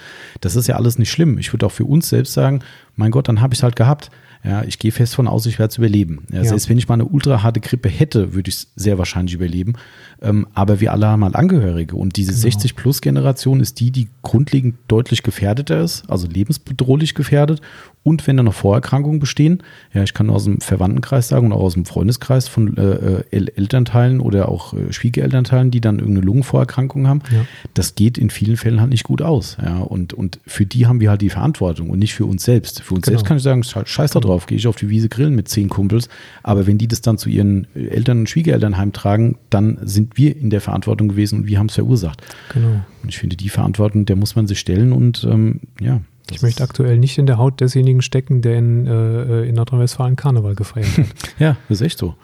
Das 0.41 0.55
ist 0.55 0.69
ja 0.69 0.77
alles 0.77 0.97
nicht 0.97 1.11
schlimm. 1.11 1.39
Ich 1.39 1.53
würde 1.53 1.67
auch 1.67 1.73
für 1.73 1.85
uns 1.85 2.09
selbst 2.09 2.35
sagen, 2.35 2.61
mein 2.95 3.11
Gott, 3.11 3.27
dann 3.29 3.41
habe 3.41 3.53
ich 3.53 3.59
es 3.59 3.63
halt 3.65 3.75
gehabt. 3.75 4.11
Ja, 4.45 4.63
ich 4.63 4.79
gehe 4.79 4.93
fest 4.93 5.15
von 5.15 5.27
aus, 5.27 5.47
ich 5.47 5.59
werde 5.59 5.71
es 5.71 5.79
überleben. 5.79 6.27
Ja, 6.31 6.39
Ja. 6.43 6.45
Selbst 6.45 6.69
wenn 6.69 6.77
ich 6.77 6.87
mal 6.87 6.95
eine 6.95 7.07
ultra 7.07 7.43
harte 7.43 7.61
Grippe 7.61 7.89
hätte, 7.89 8.35
würde 8.35 8.51
ich 8.51 8.57
es 8.57 8.73
sehr 8.77 8.99
wahrscheinlich 8.99 9.35
überleben. 9.35 9.75
Ähm, 10.23 10.47
aber 10.55 10.81
wir 10.81 10.93
alle 10.93 11.07
haben 11.07 11.21
mal 11.21 11.35
Angehörige 11.35 11.97
und 11.97 12.17
diese 12.17 12.33
Genau. 12.33 12.57
60-Plus-Generation 12.57 13.61
ist 13.61 13.81
die, 13.81 13.91
die 13.91 14.09
grundlegend 14.23 14.77
deutlich 14.89 15.23
gefährdeter 15.23 15.81
ist, 15.83 16.09
also 16.09 16.27
lebensbedrohlich 16.27 17.15
gefährdet. 17.15 17.61
Und 18.03 18.27
wenn 18.27 18.37
da 18.37 18.43
noch 18.43 18.53
Vorerkrankungen 18.53 19.19
bestehen, 19.19 19.63
ja, 19.95 20.03
ich 20.03 20.13
kann 20.13 20.29
aus 20.29 20.45
dem 20.45 20.61
Verwandtenkreis 20.61 21.29
sagen 21.29 21.47
und 21.47 21.53
auch 21.55 21.63
aus 21.63 21.73
dem 21.73 21.87
Freundeskreis 21.87 22.49
von 22.49 22.77
äh, 22.77 23.25
El 23.31 23.49
Elternteilen 23.57 24.21
oder 24.21 24.51
auch 24.51 24.75
äh, 24.75 24.93
Schwiegerelternteilen, 24.93 25.71
die 25.71 25.81
dann 25.81 25.99
irgendeine 26.01 26.27
Lungenvorerkrankung 26.27 27.09
haben, 27.09 27.23
Ja. 27.33 27.47
das 27.73 27.95
geht 27.95 28.19
in 28.19 28.29
vielen 28.29 28.59
Fällen 28.59 28.81
halt 28.81 28.91
nicht 28.91 29.05
gut 29.05 29.23
aus. 29.23 29.57
Ja, 29.63 29.79
und, 29.79 30.13
und 30.13 30.39
für 30.47 30.67
die 30.67 30.87
haben 30.87 31.01
wir 31.01 31.09
halt 31.09 31.23
die 31.23 31.31
Verantwortung 31.31 31.89
und 31.89 31.99
nicht 31.99 32.13
für 32.15 32.27
uns 32.27 32.45
selbst. 32.45 32.83
Für 32.83 32.93
uns 32.95 33.07
Genau. 33.07 33.17
selbst 33.17 33.27
kann 33.27 33.37
ich 33.39 33.43
sagen, 33.43 33.63
sche- 33.63 33.87
scheiß 33.87 34.11
da 34.11 34.21
drauf, 34.21 34.45
gehe 34.45 34.59
ich 34.59 34.67
auf 34.67 34.77
die 34.77 34.91
Wiese 34.91 35.09
grillen 35.09 35.35
mit 35.35 35.49
zehn 35.49 35.71
Kumpels. 35.71 36.11
Aber 36.43 36.67
wenn 36.67 36.77
die 36.77 36.89
das 36.89 37.01
dann 37.01 37.17
zu 37.17 37.31
ihren 37.31 37.67
äh, 37.75 37.87
Eltern 37.89 38.19
und 38.21 38.29
Schwiegereltern 38.29 38.77
heimtragen, 38.77 39.39
dann 39.49 39.79
sind 39.83 40.04
wir 40.15 40.37
in 40.37 40.51
der 40.51 40.61
Verantwortung 40.61 41.09
gewesen 41.09 41.41
und 41.41 41.47
wir 41.47 41.59
haben 41.59 41.67
es 41.67 41.75
verursacht. 41.75 42.23
Genau. 42.53 42.81
Und 43.03 43.09
ich 43.09 43.19
finde, 43.19 43.37
die 43.37 43.49
Verantwortung, 43.49 44.05
der 44.07 44.17
muss 44.17 44.37
man 44.37 44.47
sich 44.47 44.59
stellen 44.61 44.93
und 44.93 45.25
ähm, 45.31 45.61
ja. 45.81 46.01
Ich 46.31 46.41
möchte 46.41 46.63
aktuell 46.63 46.99
nicht 46.99 47.19
in 47.19 47.27
der 47.27 47.37
Haut 47.37 47.61
desjenigen 47.61 48.01
stecken, 48.01 48.41
der 48.41 48.57
in, 48.59 48.87
äh, 48.87 49.43
in 49.45 49.55
Nordrhein-Westfalen 49.57 50.17
Karneval 50.17 50.55
gefeiert 50.55 50.97
hat. 50.99 51.07
Ja, 51.39 51.57
das 51.69 51.81
ist 51.81 51.87
echt 51.87 51.99
so. 51.99 52.15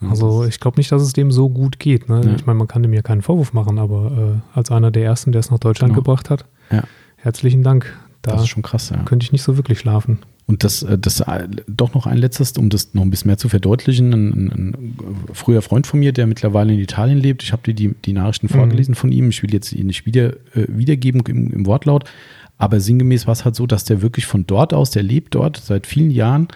Ja, 0.00 0.10
Also 0.10 0.44
ich 0.44 0.58
glaube 0.58 0.78
nicht, 0.78 0.90
dass 0.90 1.00
es 1.02 1.12
dem 1.12 1.30
so 1.30 1.48
gut 1.48 1.78
geht. 1.78 2.08
Ne? 2.08 2.22
Ja. 2.24 2.34
Ich 2.34 2.44
meine, 2.44 2.58
man 2.58 2.66
kann 2.66 2.82
dem 2.82 2.92
ja 2.92 3.02
keinen 3.02 3.22
Vorwurf 3.22 3.52
machen, 3.52 3.78
aber 3.78 4.40
äh, 4.54 4.58
als 4.58 4.70
einer 4.72 4.90
der 4.90 5.04
ersten, 5.04 5.30
der 5.30 5.40
es 5.40 5.50
nach 5.52 5.60
Deutschland 5.60 5.92
Genau. 5.92 6.02
gebracht 6.02 6.28
hat, 6.28 6.44
Ja. 6.72 6.82
herzlichen 7.16 7.62
Dank. 7.62 7.96
Da 8.22 8.32
das 8.32 8.42
ist 8.42 8.48
schon 8.48 8.64
krass, 8.64 8.90
ja. 8.90 8.96
könnte 9.04 9.22
ich 9.24 9.30
nicht 9.30 9.42
so 9.44 9.56
wirklich 9.56 9.78
schlafen. 9.78 10.18
Und 10.46 10.62
das, 10.62 10.82
äh, 10.84 10.96
das 10.96 11.20
äh, 11.20 11.48
doch 11.66 11.94
noch 11.94 12.06
ein 12.06 12.18
letztes, 12.18 12.52
um 12.52 12.68
das 12.68 12.94
noch 12.94 13.02
ein 13.02 13.10
bisschen 13.10 13.28
mehr 13.28 13.38
zu 13.38 13.48
verdeutlichen. 13.48 14.12
Ein, 14.12 14.32
ein, 14.34 14.96
früher 15.32 15.60
Freund 15.60 15.86
von 15.86 15.98
mir, 16.00 16.12
der 16.12 16.26
mittlerweile 16.26 16.72
in 16.72 16.78
Italien 16.78 17.18
lebt, 17.18 17.42
ich 17.42 17.52
habe 17.52 17.62
dir 17.62 17.74
die, 17.74 17.94
die 18.04 18.12
Nachrichten 18.12 18.46
Mhm. 18.46 18.50
vorgelesen 18.50 18.94
von 18.94 19.10
ihm. 19.10 19.28
Ich 19.30 19.42
will 19.42 19.52
jetzt 19.52 19.72
ihn 19.72 19.86
nicht 19.86 20.06
wieder, 20.06 20.34
äh, 20.54 20.66
wiedergeben 20.68 21.22
im, 21.26 21.52
im 21.52 21.66
Wortlaut, 21.66 22.04
aber 22.58 22.80
sinngemäß 22.80 23.26
war 23.26 23.32
es 23.32 23.44
halt 23.44 23.56
so, 23.56 23.66
dass 23.66 23.84
der 23.84 24.02
wirklich 24.02 24.26
von 24.26 24.46
dort 24.46 24.72
aus, 24.72 24.90
der 24.90 25.02
lebt 25.02 25.34
dort 25.34 25.56
seit 25.56 25.86
vielen 25.86 26.10
Jahren, 26.10 26.48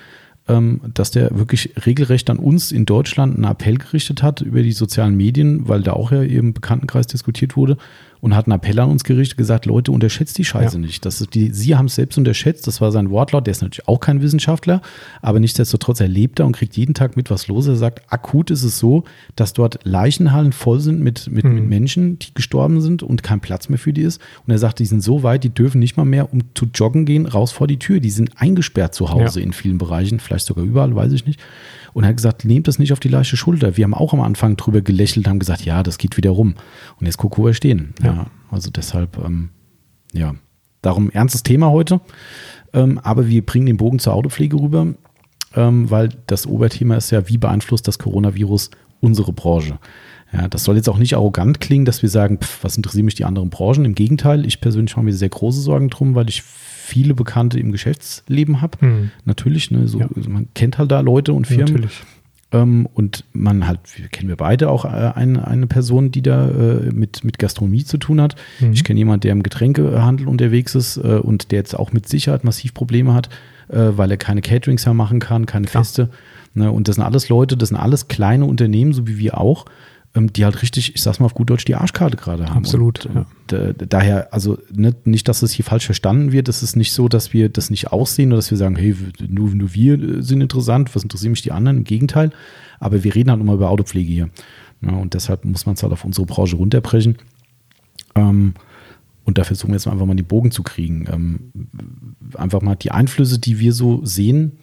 ähm, 0.48 0.80
dass 0.94 1.10
der 1.10 1.36
wirklich 1.36 1.74
regelrecht 1.84 2.30
an 2.30 2.38
uns 2.38 2.70
in 2.70 2.86
Deutschland 2.86 3.34
einen 3.34 3.44
Appell 3.44 3.76
gerichtet 3.76 4.22
hat 4.22 4.40
über 4.40 4.62
die 4.62 4.72
sozialen 4.72 5.16
Medien, 5.16 5.68
weil 5.68 5.82
da 5.82 5.94
auch 5.94 6.12
ja 6.12 6.22
im 6.22 6.52
Bekanntenkreis 6.54 7.08
diskutiert 7.08 7.56
wurde 7.56 7.76
und 8.20 8.34
hat 8.36 8.46
einen 8.46 8.52
Appell 8.56 8.78
an 8.80 8.90
uns 8.90 9.04
gerichtet, 9.04 9.38
gesagt, 9.38 9.66
Leute, 9.66 9.92
unterschätzt 9.92 10.36
die 10.38 10.44
Scheiße 10.44 10.76
Ja. 10.76 10.80
nicht. 10.80 11.04
Das 11.06 11.18
die, 11.32 11.50
Sie 11.52 11.76
haben 11.76 11.86
es 11.86 11.94
selbst 11.94 12.18
unterschätzt, 12.18 12.66
das 12.66 12.80
war 12.80 12.92
sein 12.92 13.10
Wortlaut, 13.10 13.46
der 13.46 13.52
ist 13.52 13.62
natürlich 13.62 13.88
auch 13.88 14.00
kein 14.00 14.20
Wissenschaftler, 14.22 14.82
aber 15.22 15.40
nichtsdestotrotz 15.40 16.00
erlebt 16.00 16.38
er 16.40 16.46
und 16.46 16.52
kriegt 16.52 16.76
jeden 16.76 16.94
Tag 16.94 17.16
mit, 17.16 17.30
was 17.30 17.48
los 17.48 17.66
ist. 17.66 17.72
Er 17.74 17.76
sagt, 17.76 18.02
akut 18.12 18.50
ist 18.50 18.62
es 18.62 18.78
so, 18.78 19.04
dass 19.36 19.52
dort 19.52 19.78
Leichenhallen 19.84 20.52
voll 20.52 20.80
sind 20.80 21.00
mit, 21.00 21.30
mit, 21.30 21.44
Mhm. 21.44 21.54
mit 21.54 21.68
Menschen, 21.68 22.18
die 22.18 22.34
gestorben 22.34 22.80
sind 22.80 23.02
und 23.02 23.22
kein 23.22 23.40
Platz 23.40 23.68
mehr 23.68 23.78
für 23.78 23.92
die 23.92 24.02
ist. 24.02 24.20
Und 24.46 24.52
er 24.52 24.58
sagt, 24.58 24.78
die 24.80 24.86
sind 24.86 25.02
so 25.02 25.22
weit, 25.22 25.44
die 25.44 25.50
dürfen 25.50 25.78
nicht 25.78 25.96
mal 25.96 26.04
mehr, 26.04 26.32
um 26.32 26.40
zu 26.54 26.66
joggen 26.74 27.06
gehen, 27.06 27.26
raus 27.26 27.52
vor 27.52 27.66
die 27.66 27.78
Tür. 27.78 28.00
Die 28.00 28.10
sind 28.10 28.32
eingesperrt 28.36 28.94
zu 28.94 29.10
Hause 29.10 29.40
Ja. 29.40 29.46
in 29.46 29.52
vielen 29.52 29.78
Bereichen, 29.78 30.20
vielleicht 30.20 30.46
sogar 30.46 30.64
überall, 30.64 30.94
weiß 30.94 31.12
ich 31.12 31.26
nicht. 31.26 31.40
Und 31.92 32.04
er 32.04 32.10
hat 32.10 32.16
gesagt, 32.16 32.44
nehmt 32.44 32.68
das 32.68 32.78
nicht 32.78 32.92
auf 32.92 33.00
die 33.00 33.08
leichte 33.08 33.36
Schulter. 33.36 33.76
Wir 33.76 33.84
haben 33.84 33.94
auch 33.94 34.12
am 34.12 34.20
Anfang 34.20 34.56
drüber 34.56 34.80
gelächelt, 34.80 35.28
haben 35.28 35.38
gesagt, 35.38 35.64
ja, 35.64 35.82
das 35.82 35.98
geht 35.98 36.16
wieder 36.16 36.30
rum. 36.30 36.54
Und 36.98 37.06
jetzt 37.06 37.18
guck, 37.18 37.38
wo 37.38 37.46
wir 37.46 37.54
stehen. 37.54 37.94
Ja. 38.02 38.14
Ja. 38.14 38.26
also 38.50 38.70
deshalb, 38.70 39.18
ähm, 39.24 39.50
ja, 40.12 40.34
darum 40.82 41.10
ernstes 41.10 41.42
Thema 41.42 41.70
heute. 41.70 42.00
Ähm, 42.72 42.98
aber 43.02 43.28
wir 43.28 43.44
bringen 43.44 43.66
den 43.66 43.76
Bogen 43.76 43.98
zur 43.98 44.14
Autopflege 44.14 44.56
rüber, 44.56 44.94
ähm, 45.54 45.90
weil 45.90 46.10
das 46.26 46.46
Oberthema 46.46 46.96
ist 46.96 47.10
ja, 47.10 47.28
wie 47.28 47.38
beeinflusst 47.38 47.88
das 47.88 47.98
Coronavirus 47.98 48.70
unsere 49.00 49.32
Branche. 49.32 49.78
Ja, 50.32 50.46
das 50.46 50.62
soll 50.62 50.76
jetzt 50.76 50.88
auch 50.88 50.98
nicht 50.98 51.14
arrogant 51.14 51.60
klingen, 51.60 51.84
dass 51.84 52.02
wir 52.02 52.08
sagen, 52.08 52.38
pff, 52.38 52.62
was 52.62 52.76
interessieren 52.76 53.04
mich 53.04 53.16
die 53.16 53.24
anderen 53.24 53.50
Branchen. 53.50 53.84
Im 53.84 53.96
Gegenteil, 53.96 54.46
ich 54.46 54.60
persönlich 54.60 54.94
mache 54.94 55.06
mir 55.06 55.12
sehr 55.12 55.28
große 55.28 55.60
Sorgen 55.60 55.90
drum, 55.90 56.14
weil 56.14 56.28
ich 56.28 56.44
viele 56.90 57.14
Bekannte 57.14 57.58
im 57.58 57.72
Geschäftsleben 57.72 58.60
habe. 58.60 58.78
Hm. 58.80 59.10
Natürlich, 59.24 59.70
ne, 59.70 59.86
so, 59.88 60.00
Ja. 60.00 60.08
man 60.28 60.48
kennt 60.54 60.78
halt 60.78 60.90
da 60.90 61.00
Leute 61.00 61.32
und 61.32 61.46
Firmen. 61.46 61.66
Natürlich. 61.74 62.02
Ähm, 62.52 62.88
und 62.94 63.24
man 63.32 63.68
halt, 63.68 63.78
kennen 64.10 64.28
wir 64.28 64.36
beide 64.36 64.70
auch 64.70 64.84
äh, 64.84 64.88
eine, 64.88 65.46
eine 65.46 65.68
Person, 65.68 66.10
die 66.10 66.22
da 66.22 66.48
äh, 66.48 66.90
mit, 66.92 67.22
mit 67.22 67.38
Gastronomie 67.38 67.84
zu 67.84 67.96
tun 67.96 68.20
hat. 68.20 68.34
Mhm. 68.58 68.72
Ich 68.72 68.82
kenne 68.82 68.98
jemanden, 68.98 69.20
der 69.20 69.32
im 69.32 69.44
Getränkehandel 69.44 70.26
unterwegs 70.26 70.74
ist 70.74 70.96
äh, 70.96 71.20
und 71.22 71.52
der 71.52 71.60
jetzt 71.60 71.78
auch 71.78 71.92
mit 71.92 72.08
Sicherheit 72.08 72.42
massiv 72.42 72.74
Probleme 72.74 73.14
hat, 73.14 73.28
äh, 73.68 73.90
weil 73.96 74.10
er 74.10 74.16
keine 74.16 74.40
Caterings 74.42 74.84
mehr 74.84 74.94
machen 74.94 75.20
kann, 75.20 75.46
keine 75.46 75.66
Klar. 75.66 75.84
Feste. 75.84 76.10
Ne? 76.54 76.72
Und 76.72 76.88
das 76.88 76.96
sind 76.96 77.04
alles 77.04 77.28
Leute, 77.28 77.56
das 77.56 77.68
sind 77.68 77.78
alles 77.78 78.08
kleine 78.08 78.44
Unternehmen, 78.44 78.92
so 78.92 79.06
wie 79.06 79.18
wir 79.18 79.38
auch, 79.38 79.66
die 80.14 80.44
halt 80.44 80.60
richtig, 80.62 80.94
ich 80.94 81.02
sag's 81.02 81.20
mal 81.20 81.26
auf 81.26 81.34
gut 81.34 81.50
Deutsch, 81.50 81.64
die 81.64 81.76
Arschkarte 81.76 82.16
gerade 82.16 82.48
haben. 82.48 82.58
Absolut, 82.58 83.06
Und, 83.06 83.14
ja. 83.14 83.26
und, 83.42 83.52
äh, 83.52 83.86
daher, 83.86 84.34
also 84.34 84.58
ne, 84.72 84.94
nicht, 85.04 85.28
dass 85.28 85.42
es 85.42 85.52
hier 85.52 85.64
falsch 85.64 85.86
verstanden 85.86 86.32
wird. 86.32 86.48
Es 86.48 86.62
ist 86.62 86.74
nicht 86.76 86.92
so, 86.92 87.08
dass 87.08 87.32
wir 87.32 87.48
das 87.48 87.70
nicht 87.70 87.92
aussehen 87.92 88.30
oder 88.30 88.38
dass 88.38 88.50
wir 88.50 88.58
sagen, 88.58 88.76
hey, 88.76 88.96
nur, 89.28 89.50
nur 89.50 89.72
wir 89.74 89.94
äh, 90.00 90.22
sind 90.22 90.40
interessant, 90.40 90.94
was 90.94 91.04
interessieren 91.04 91.30
mich 91.30 91.42
die 91.42 91.52
anderen? 91.52 91.78
Im 91.78 91.84
Gegenteil. 91.84 92.30
Aber 92.80 93.04
wir 93.04 93.14
reden 93.14 93.30
halt 93.30 93.40
immer 93.40 93.54
über 93.54 93.70
Autopflege 93.70 94.10
hier. 94.10 94.30
Ja, 94.82 94.92
und 94.92 95.14
deshalb 95.14 95.44
muss 95.44 95.66
man 95.66 95.74
es 95.74 95.82
halt 95.82 95.92
auf 95.92 96.04
unsere 96.04 96.26
Branche 96.26 96.56
runterbrechen. 96.56 97.18
Ähm, 98.14 98.54
Und 99.24 99.38
da 99.38 99.44
versuchen 99.44 99.70
wir 99.70 99.76
jetzt 99.76 99.86
einfach 99.86 100.06
mal 100.06 100.16
die 100.16 100.22
Bogen 100.24 100.50
zu 100.50 100.64
kriegen. 100.64 101.06
Ähm, 101.12 101.52
einfach 102.34 102.62
mal 102.62 102.74
die 102.74 102.90
Einflüsse, 102.90 103.38
die 103.38 103.60
wir 103.60 103.72
so 103.72 104.04
sehen, 104.04 104.58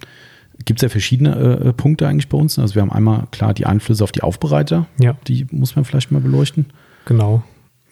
gibt 0.65 0.79
es 0.79 0.81
ja 0.81 0.89
verschiedene 0.89 1.35
äh, 1.35 1.73
Punkte 1.73 2.07
eigentlich 2.07 2.29
bei 2.29 2.37
uns. 2.37 2.57
Also 2.59 2.75
wir 2.75 2.81
haben 2.81 2.91
einmal 2.91 3.27
klar 3.31 3.53
die 3.53 3.65
Einflüsse 3.65 4.03
auf 4.03 4.11
die 4.11 4.21
Aufbereiter. 4.21 4.87
Ja. 4.99 5.15
Die 5.27 5.47
muss 5.51 5.75
man 5.75 5.85
vielleicht 5.85 6.11
mal 6.11 6.21
beleuchten. 6.21 6.67
Genau. 7.05 7.43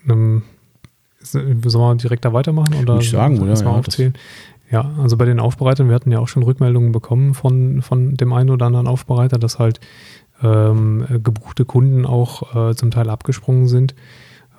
Ähm, 0.09 0.43
sollen 1.21 1.63
wir 1.63 1.95
direkt 1.95 2.25
da 2.25 2.33
weitermachen? 2.33 2.73
Oder 2.75 2.95
Würde 2.95 3.03
ich 3.03 3.09
sagen, 3.09 3.39
oder? 3.39 3.53
Ja, 3.53 3.67
aufzählen? 3.67 4.13
Ja, 4.71 4.91
also 5.01 5.15
bei 5.15 5.25
den 5.25 5.39
Aufbereitern, 5.39 5.87
wir 5.87 5.95
hatten 5.95 6.11
ja 6.11 6.19
auch 6.19 6.27
schon 6.27 6.43
Rückmeldungen 6.43 6.91
bekommen 6.91 7.33
von, 7.33 7.81
von 7.81 8.15
dem 8.15 8.33
einen 8.33 8.49
oder 8.49 8.65
anderen 8.65 8.87
Aufbereiter, 8.87 9.37
dass 9.37 9.59
halt 9.59 9.79
ähm, 10.41 11.05
gebuchte 11.23 11.65
Kunden 11.65 12.05
auch 12.05 12.69
äh, 12.69 12.75
zum 12.75 12.91
Teil 12.91 13.09
abgesprungen 13.09 13.67
sind. 13.67 13.95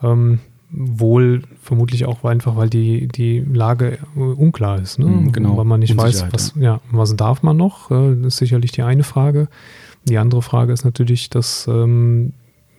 Ähm, 0.03 0.41
wohl 0.71 1.43
vermutlich 1.63 2.07
auch 2.07 2.25
einfach, 2.25 2.57
weil 2.57 2.69
die, 2.69 3.09
die 3.09 3.41
Lage 3.41 3.99
unklar 4.15 4.81
ist. 4.81 4.99
Ne? 4.99 5.07
Mhm, 5.07 5.33
genau. 5.33 5.57
Weil 5.57 5.65
man 5.65 5.81
nicht 5.81 5.97
weiß, 5.97 6.27
was, 6.33 6.55
ja. 6.57 6.81
was 6.91 7.15
darf 7.17 7.43
man 7.43 7.57
noch, 7.57 7.91
äh, 7.91 8.17
das 8.17 8.35
ist 8.35 8.37
sicherlich 8.39 8.73
die 8.73 8.83
eine 8.83 9.05
Frage. 9.05 9.49
Die 10.05 10.19
andere 10.19 10.43
Frage 10.43 10.73
ist 10.73 10.85
natürlich, 10.85 11.31
dass 11.31 11.67
ähm, 11.69 12.33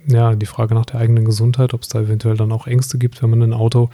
ja, 0.07 0.35
die 0.35 0.45
Frage 0.45 0.73
nach 0.73 0.85
der 0.85 0.99
eigenen 0.99 1.25
Gesundheit, 1.25 1.73
ob 1.73 1.81
es 1.81 1.89
da 1.89 1.99
eventuell 1.99 2.37
dann 2.37 2.51
auch 2.51 2.67
Ängste 2.67 2.97
gibt, 2.97 3.21
wenn 3.21 3.29
man 3.29 3.41
ein 3.43 3.53
Auto 3.53 3.89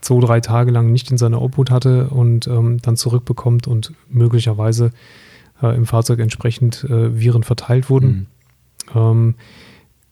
zwei, 0.00 0.20
drei 0.20 0.40
Tage 0.40 0.70
lang 0.70 0.90
nicht 0.92 1.10
in 1.10 1.18
seiner 1.18 1.42
Obhut 1.42 1.70
hatte 1.70 2.08
und 2.08 2.46
ähm, 2.46 2.78
dann 2.80 2.96
zurückbekommt 2.96 3.66
und 3.66 3.92
möglicherweise 4.08 4.92
äh, 5.62 5.74
im 5.76 5.86
Fahrzeug 5.86 6.20
entsprechend 6.20 6.84
äh, 6.84 7.18
Viren 7.18 7.42
verteilt 7.42 7.90
wurden. 7.90 8.28
Mhm. 8.94 8.98
Ähm, 8.98 9.34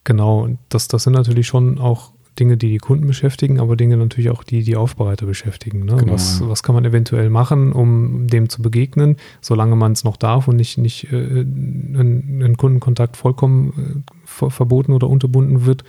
genau, 0.04 0.48
das, 0.68 0.88
das 0.88 1.04
sind 1.04 1.14
natürlich 1.14 1.46
schon 1.46 1.78
auch 1.78 2.12
Dinge, 2.38 2.56
die 2.56 2.68
die 2.68 2.78
Kunden 2.78 3.06
beschäftigen, 3.06 3.60
aber 3.60 3.76
Dinge 3.76 3.96
natürlich 3.96 4.30
auch, 4.30 4.44
die 4.44 4.62
die 4.62 4.76
Aufbereiter 4.76 5.26
beschäftigen. 5.26 5.84
Ne? 5.84 5.96
Genau, 5.96 6.12
was, 6.12 6.40
ja. 6.40 6.48
was 6.48 6.62
kann 6.62 6.74
man 6.74 6.84
eventuell 6.84 7.30
machen, 7.30 7.72
um 7.72 8.26
dem 8.26 8.48
zu 8.48 8.62
begegnen, 8.62 9.16
solange 9.40 9.76
man 9.76 9.92
es 9.92 10.04
noch 10.04 10.16
darf 10.16 10.48
und 10.48 10.56
nicht, 10.56 10.78
nicht 10.78 11.12
äh, 11.12 11.40
ein, 11.42 12.42
ein 12.42 12.56
Kundenkontakt 12.56 13.16
vollkommen 13.16 14.04
äh, 14.24 14.50
verboten 14.50 14.92
oder 14.92 15.08
unterbunden 15.08 15.66
wird. 15.66 15.84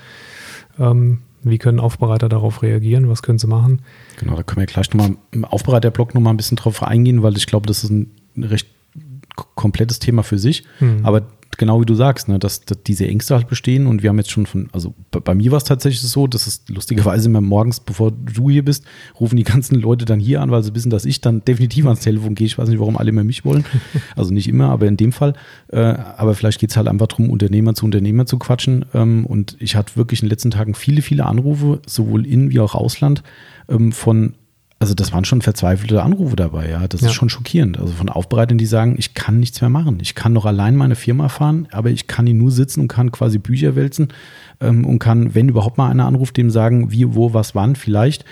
Ähm, 0.79 1.19
wie 1.43 1.57
können 1.57 1.79
Aufbereiter 1.79 2.29
darauf 2.29 2.61
reagieren? 2.61 3.09
Was 3.09 3.21
können 3.21 3.39
sie 3.39 3.47
machen? 3.47 3.81
Genau, 4.19 4.35
da 4.35 4.43
können 4.43 4.61
wir 4.61 4.65
gleich 4.65 4.91
nochmal 4.93 5.15
im 5.31 5.45
Aufbereiterblock 5.45 6.13
nochmal 6.13 6.33
ein 6.33 6.37
bisschen 6.37 6.57
drauf 6.57 6.83
eingehen, 6.83 7.23
weil 7.23 7.37
ich 7.37 7.47
glaube, 7.47 7.67
das 7.67 7.83
ist 7.83 7.91
ein 7.91 8.11
recht 8.37 8.67
komplettes 9.55 9.99
Thema 9.99 10.23
für 10.23 10.37
sich. 10.37 10.63
Hm. 10.79 11.05
Aber 11.05 11.23
genau 11.57 11.81
wie 11.81 11.85
du 11.85 11.95
sagst, 11.95 12.27
ne, 12.27 12.39
dass, 12.39 12.61
dass, 12.61 12.83
diese 12.83 13.07
Ängste 13.07 13.35
halt 13.35 13.47
bestehen 13.47 13.87
und 13.87 14.03
wir 14.03 14.09
haben 14.09 14.17
jetzt 14.17 14.31
schon 14.31 14.45
von, 14.45 14.69
also 14.71 14.93
bei, 15.11 15.19
bei 15.19 15.35
mir 15.35 15.51
war 15.51 15.57
es 15.57 15.63
tatsächlich 15.63 16.01
so, 16.01 16.27
dass 16.27 16.47
es 16.47 16.63
lustigerweise 16.67 17.27
immer 17.27 17.41
morgens, 17.41 17.79
bevor 17.79 18.11
du 18.11 18.49
hier 18.49 18.63
bist, 18.63 18.85
rufen 19.19 19.35
die 19.35 19.43
ganzen 19.43 19.75
Leute 19.75 20.05
dann 20.05 20.19
hier 20.19 20.41
an, 20.41 20.51
weil 20.51 20.63
sie 20.63 20.73
wissen, 20.75 20.89
dass 20.89 21.05
ich 21.05 21.21
dann 21.21 21.43
definitiv 21.43 21.85
ans 21.85 22.01
Telefon 22.01 22.35
gehe. 22.35 22.47
Ich 22.47 22.57
weiß 22.57 22.69
nicht, 22.69 22.79
warum 22.79 22.97
alle 22.97 23.09
immer 23.09 23.23
mich 23.23 23.43
wollen. 23.43 23.65
Also 24.15 24.33
nicht 24.33 24.47
immer, 24.47 24.69
aber 24.69 24.87
in 24.87 24.97
dem 24.97 25.11
Fall. 25.11 25.33
Äh, 25.67 25.79
aber 25.79 26.33
vielleicht 26.33 26.59
geht 26.59 26.71
es 26.71 26.77
halt 26.77 26.87
einfach 26.87 27.07
darum, 27.07 27.29
Unternehmer 27.29 27.75
zu 27.75 27.85
Unternehmer 27.85 28.25
zu 28.25 28.39
quatschen. 28.39 28.85
Ähm, 28.93 29.25
und 29.25 29.55
ich 29.59 29.75
hatte 29.75 29.95
wirklich 29.95 30.21
in 30.21 30.27
den 30.27 30.31
letzten 30.31 30.51
Tagen 30.51 30.73
viele, 30.73 31.01
viele 31.01 31.25
Anrufe, 31.25 31.81
sowohl 31.85 32.25
in 32.25 32.49
wie 32.49 32.59
auch 32.59 32.73
Ausland, 32.73 33.23
ähm, 33.69 33.91
von 33.91 34.33
also 34.79 34.93
das 34.93 35.11
waren 35.11 35.25
schon 35.25 35.41
verzweifelte 35.41 36.03
Anrufe 36.03 36.35
dabei, 36.35 36.69
ja. 36.69 36.87
Das 36.87 37.01
ja. 37.01 37.07
ist 37.07 37.13
schon 37.13 37.29
schockierend. 37.29 37.79
Also 37.79 37.93
von 37.93 38.09
Aufbereitern, 38.09 38.59
die 38.59 38.67
sagen, 38.67 38.95
ich 38.97 39.15
kann 39.15 39.39
nichts 39.39 39.59
mehr 39.61 39.71
machen. 39.71 39.97
Ich 40.01 40.13
kann 40.13 40.33
noch 40.33 40.45
allein 40.45 40.75
meine 40.75 40.95
Firma 40.95 41.29
fahren, 41.29 41.67
aber 41.71 41.89
ich 41.89 42.05
kann 42.05 42.27
hier 42.27 42.35
nur 42.35 42.51
sitzen 42.51 42.81
und 42.81 42.87
kann 42.87 43.11
quasi 43.11 43.39
Bücher 43.39 43.75
wälzen 43.75 44.09
ähm, 44.61 44.85
und 44.85 44.99
kann, 44.99 45.33
wenn 45.33 45.49
überhaupt 45.49 45.77
mal 45.79 45.89
einer 45.89 46.05
anruft, 46.05 46.37
dem 46.37 46.51
sagen, 46.51 46.91
wie, 46.91 47.15
wo, 47.15 47.33
was, 47.33 47.55
wann, 47.55 47.75
vielleicht. 47.75 48.23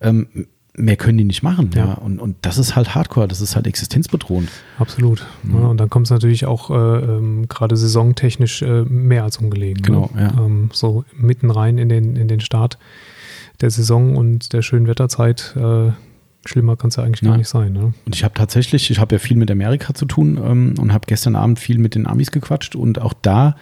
Ähm, 0.00 0.28
mehr 0.74 0.96
können 0.96 1.18
die 1.18 1.24
nicht 1.24 1.42
machen, 1.42 1.70
ja. 1.74 1.86
ja. 1.86 1.92
Und, 1.94 2.18
und 2.18 2.36
das 2.42 2.56
ist 2.56 2.76
halt 2.76 2.94
Hardcore, 2.94 3.28
das 3.28 3.42
ist 3.42 3.54
halt 3.54 3.66
existenzbedrohend. 3.66 4.48
Absolut. 4.78 5.26
Mhm. 5.42 5.60
Ja, 5.60 5.66
und 5.66 5.78
dann 5.78 5.90
kommt 5.90 6.06
es 6.06 6.10
natürlich 6.10 6.46
auch 6.46 6.70
äh, 6.70 6.74
ähm, 6.74 7.46
gerade 7.48 7.76
saisontechnisch 7.76 8.62
äh, 8.62 8.84
mehr 8.84 9.24
als 9.24 9.36
ungelegen. 9.36 9.82
Ne? 9.82 9.86
Genau, 9.86 10.10
ne? 10.14 10.22
ja. 10.22 10.44
Ähm, 10.44 10.70
so 10.72 11.04
mitten 11.14 11.50
rein 11.50 11.76
in 11.76 11.90
den, 11.90 12.16
in 12.16 12.28
den 12.28 12.40
Start 12.40 12.78
der 13.60 13.70
Saison 13.70 14.16
und 14.16 14.52
der 14.52 14.62
schönen 14.62 14.86
Wetterzeit. 14.86 15.54
Äh, 15.56 15.92
schlimmer 16.44 16.76
kann 16.76 16.88
es 16.88 16.96
ja 16.96 17.04
eigentlich 17.04 17.20
ja. 17.22 17.30
gar 17.30 17.36
nicht 17.36 17.48
sein. 17.48 17.72
Ne? 17.72 17.92
Und 18.06 18.14
ich 18.14 18.24
habe 18.24 18.34
tatsächlich, 18.34 18.90
ich 18.90 18.98
habe 18.98 19.14
ja 19.14 19.18
viel 19.18 19.36
mit 19.36 19.50
Amerika 19.50 19.94
zu 19.94 20.06
tun 20.06 20.40
ähm, 20.42 20.74
und 20.78 20.92
habe 20.92 21.06
gestern 21.06 21.36
Abend 21.36 21.58
viel 21.58 21.78
mit 21.78 21.94
den 21.94 22.06
Amis 22.06 22.30
gequatscht 22.30 22.74
und 22.74 23.00
auch 23.00 23.12
da 23.12 23.56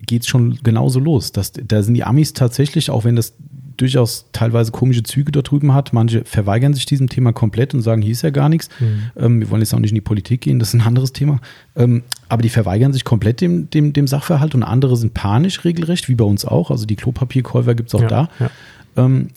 geht 0.00 0.22
es 0.22 0.28
schon 0.28 0.58
genauso 0.62 1.00
los. 1.00 1.32
Dass, 1.32 1.52
da 1.52 1.82
sind 1.82 1.94
die 1.94 2.04
Amis 2.04 2.32
tatsächlich, 2.32 2.90
auch 2.90 3.04
wenn 3.04 3.16
das 3.16 3.34
durchaus 3.76 4.26
teilweise 4.32 4.72
komische 4.72 5.02
Züge 5.02 5.32
da 5.32 5.42
drüben 5.42 5.74
hat. 5.74 5.92
Manche 5.92 6.24
verweigern 6.24 6.74
sich 6.74 6.86
diesem 6.86 7.08
Thema 7.08 7.32
komplett 7.32 7.74
und 7.74 7.82
sagen, 7.82 8.02
hier 8.02 8.12
ist 8.12 8.22
ja 8.22 8.30
gar 8.30 8.48
nichts. 8.48 8.70
Mhm. 8.80 9.10
Ähm, 9.16 9.40
wir 9.40 9.50
wollen 9.50 9.60
jetzt 9.60 9.74
auch 9.74 9.78
nicht 9.78 9.90
in 9.90 9.96
die 9.96 10.00
Politik 10.00 10.40
gehen, 10.42 10.58
das 10.58 10.68
ist 10.68 10.74
ein 10.74 10.86
anderes 10.86 11.12
Thema. 11.12 11.40
Ähm, 11.74 12.02
aber 12.28 12.42
die 12.42 12.48
verweigern 12.48 12.92
sich 12.92 13.04
komplett 13.04 13.40
dem, 13.40 13.70
dem, 13.70 13.92
dem 13.92 14.06
Sachverhalt 14.06 14.54
und 14.54 14.62
andere 14.62 14.96
sind 14.96 15.14
panisch 15.14 15.64
regelrecht, 15.64 16.08
wie 16.08 16.14
bei 16.14 16.24
uns 16.24 16.44
auch. 16.44 16.70
Also 16.70 16.86
die 16.86 16.96
Klopapierkäufer 16.96 17.74
gibt 17.74 17.90
es 17.90 17.94
auch 17.94 18.02
ja, 18.02 18.08
da. 18.08 18.28
Ja. 18.40 18.50
Ähm, 18.96 19.28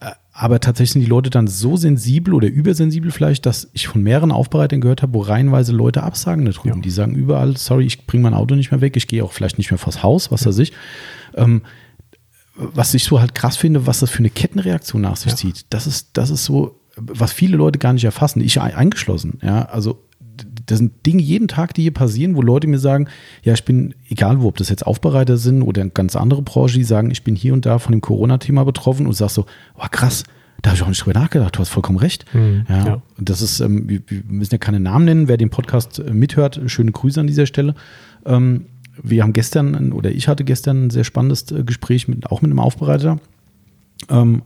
äh, 0.00 0.10
aber 0.32 0.60
tatsächlich 0.60 0.92
sind 0.92 1.00
die 1.02 1.06
Leute 1.06 1.30
dann 1.30 1.46
so 1.46 1.76
sensibel 1.76 2.34
oder 2.34 2.48
übersensibel 2.48 3.10
vielleicht, 3.10 3.46
dass 3.46 3.68
ich 3.72 3.88
von 3.88 4.02
mehreren 4.02 4.32
Aufbereitern 4.32 4.80
gehört 4.80 5.02
habe, 5.02 5.14
wo 5.14 5.20
reihenweise 5.20 5.72
Leute 5.72 6.02
absagen 6.02 6.44
da 6.44 6.52
drüben. 6.52 6.76
Ja. 6.76 6.82
Die 6.82 6.90
sagen 6.90 7.14
überall, 7.14 7.56
sorry, 7.56 7.86
ich 7.86 8.06
bringe 8.06 8.24
mein 8.24 8.34
Auto 8.34 8.54
nicht 8.54 8.70
mehr 8.70 8.80
weg, 8.80 8.96
ich 8.96 9.06
gehe 9.06 9.24
auch 9.24 9.32
vielleicht 9.32 9.58
nicht 9.58 9.70
mehr 9.70 9.78
vors 9.78 10.02
Haus, 10.02 10.30
was 10.30 10.42
ja. 10.42 10.48
weiß 10.48 10.58
ich. 10.58 10.72
Ähm, 11.34 11.62
was 12.56 12.94
ich 12.94 13.04
so 13.04 13.20
halt 13.20 13.34
krass 13.34 13.56
finde, 13.56 13.86
was 13.86 14.00
das 14.00 14.10
für 14.10 14.20
eine 14.20 14.30
Kettenreaktion 14.30 15.02
nach 15.02 15.16
sich 15.16 15.32
ja. 15.32 15.36
zieht. 15.36 15.66
Das 15.70 15.86
ist, 15.86 16.10
das 16.14 16.30
ist 16.30 16.44
so, 16.44 16.80
was 16.96 17.32
viele 17.32 17.56
Leute 17.56 17.78
gar 17.78 17.92
nicht 17.92 18.04
erfassen, 18.04 18.40
ich 18.40 18.60
eingeschlossen. 18.60 19.38
Ja, 19.42 19.66
also 19.66 20.02
das 20.66 20.78
sind 20.78 21.06
Dinge 21.06 21.22
jeden 21.22 21.48
Tag, 21.48 21.74
die 21.74 21.82
hier 21.82 21.94
passieren, 21.94 22.36
wo 22.36 22.42
Leute 22.42 22.66
mir 22.66 22.78
sagen, 22.78 23.08
ja, 23.42 23.54
ich 23.54 23.64
bin, 23.64 23.94
egal 24.08 24.40
wo, 24.40 24.48
ob 24.48 24.56
das 24.56 24.68
jetzt 24.68 24.86
Aufbereiter 24.86 25.36
sind 25.36 25.62
oder 25.62 25.82
eine 25.82 25.90
ganz 25.90 26.16
andere 26.16 26.42
Branche, 26.42 26.78
die 26.78 26.84
sagen, 26.84 27.10
ich 27.10 27.22
bin 27.22 27.36
hier 27.36 27.52
und 27.52 27.66
da 27.66 27.78
von 27.78 27.92
dem 27.92 28.00
Corona-Thema 28.00 28.64
betroffen 28.64 29.06
und 29.06 29.12
sagst 29.14 29.36
so, 29.36 29.46
oh 29.76 29.86
krass, 29.90 30.24
da 30.62 30.70
habe 30.70 30.76
ich 30.76 30.82
auch 30.82 30.88
nicht 30.88 31.04
drüber 31.04 31.18
nachgedacht, 31.18 31.56
du 31.56 31.60
hast 31.60 31.68
vollkommen 31.68 31.98
recht. 31.98 32.24
Mhm, 32.34 32.66
ja, 32.68 32.86
ja. 32.86 33.02
Das 33.18 33.42
ist, 33.42 33.60
ähm, 33.60 33.88
wir, 33.88 34.00
wir, 34.08 34.22
müssen 34.26 34.54
ja 34.54 34.58
keine 34.58 34.80
Namen 34.80 35.04
nennen, 35.04 35.28
wer 35.28 35.36
den 35.36 35.50
Podcast 35.50 35.98
äh, 35.98 36.12
mithört, 36.12 36.60
schöne 36.66 36.92
Grüße 36.92 37.20
an 37.20 37.26
dieser 37.26 37.46
Stelle. 37.46 37.74
Ähm, 38.24 38.66
wir 39.02 39.22
haben 39.22 39.32
gestern, 39.32 39.92
oder 39.92 40.10
ich 40.10 40.26
hatte 40.26 40.44
gestern 40.44 40.86
ein 40.86 40.90
sehr 40.90 41.04
spannendes 41.04 41.50
äh, 41.52 41.62
Gespräch 41.62 42.08
mit, 42.08 42.26
auch 42.30 42.42
mit 42.42 42.50
einem 42.50 42.60
Aufbereiter. 42.60 43.20
Ähm, 44.10 44.42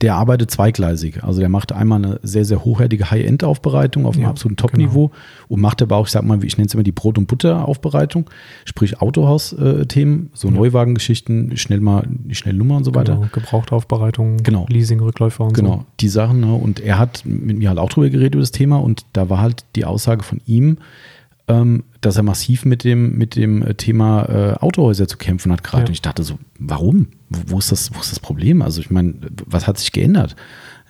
der 0.00 0.14
arbeitet 0.14 0.50
zweigleisig. 0.50 1.24
Also 1.24 1.40
der 1.40 1.48
macht 1.48 1.72
einmal 1.72 2.04
eine 2.04 2.20
sehr, 2.22 2.44
sehr 2.44 2.64
hochwertige 2.64 3.10
High-End-Aufbereitung 3.10 4.06
auf 4.06 4.14
einem 4.14 4.24
ja, 4.24 4.30
absoluten 4.30 4.56
Top-Niveau 4.56 5.08
genau. 5.08 5.20
und 5.48 5.60
macht 5.60 5.82
aber 5.82 5.96
auch, 5.96 6.06
ich 6.06 6.12
sag 6.12 6.24
mal, 6.24 6.42
ich 6.44 6.56
nenne 6.56 6.66
es 6.66 6.74
immer 6.74 6.82
die 6.82 6.92
Brot- 6.92 7.18
und 7.18 7.26
Butter-Aufbereitung, 7.26 8.28
sprich 8.64 9.00
Autohaus-Themen, 9.00 10.30
so 10.34 10.48
ja. 10.48 10.54
Neuwagengeschichten, 10.54 11.56
schnell 11.56 11.80
mal 11.80 12.04
die 12.08 12.34
Schnellnummer 12.34 12.76
und 12.76 12.84
so 12.84 12.94
weiter. 12.94 13.16
Genau, 13.16 13.28
Gebrauchtaufbereitung, 13.32 14.38
genau. 14.42 14.66
Leasing, 14.68 15.00
Rückläufer 15.00 15.44
und 15.44 15.54
genau. 15.54 15.68
so. 15.68 15.76
Genau, 15.76 15.86
die 16.00 16.08
Sachen. 16.08 16.40
Ne? 16.40 16.54
Und 16.54 16.80
er 16.80 16.98
hat 16.98 17.22
mit 17.24 17.58
mir 17.58 17.68
halt 17.68 17.78
auch 17.78 17.88
drüber 17.88 18.10
geredet 18.10 18.34
über 18.34 18.42
das 18.42 18.52
Thema 18.52 18.76
und 18.76 19.04
da 19.12 19.28
war 19.30 19.40
halt 19.40 19.64
die 19.76 19.84
Aussage 19.84 20.22
von 20.22 20.40
ihm, 20.46 20.78
ähm, 21.48 21.84
dass 22.00 22.16
er 22.16 22.22
massiv 22.22 22.64
mit 22.64 22.84
dem, 22.84 23.16
mit 23.18 23.36
dem 23.36 23.62
äh, 23.62 23.74
Thema 23.74 24.28
äh, 24.28 24.52
Autohäuser 24.60 25.08
zu 25.08 25.16
kämpfen 25.16 25.50
hat 25.52 25.64
gerade. 25.64 25.84
Ja. 25.84 25.86
Und 25.88 25.92
ich 25.92 26.02
dachte 26.02 26.22
so, 26.22 26.38
warum? 26.58 27.08
Wo, 27.28 27.40
wo, 27.46 27.58
ist 27.58 27.72
das, 27.72 27.94
wo 27.94 28.00
ist 28.00 28.12
das 28.12 28.20
Problem? 28.20 28.62
Also 28.62 28.80
ich 28.80 28.90
meine, 28.90 29.14
was 29.46 29.66
hat 29.66 29.78
sich 29.78 29.92
geändert? 29.92 30.36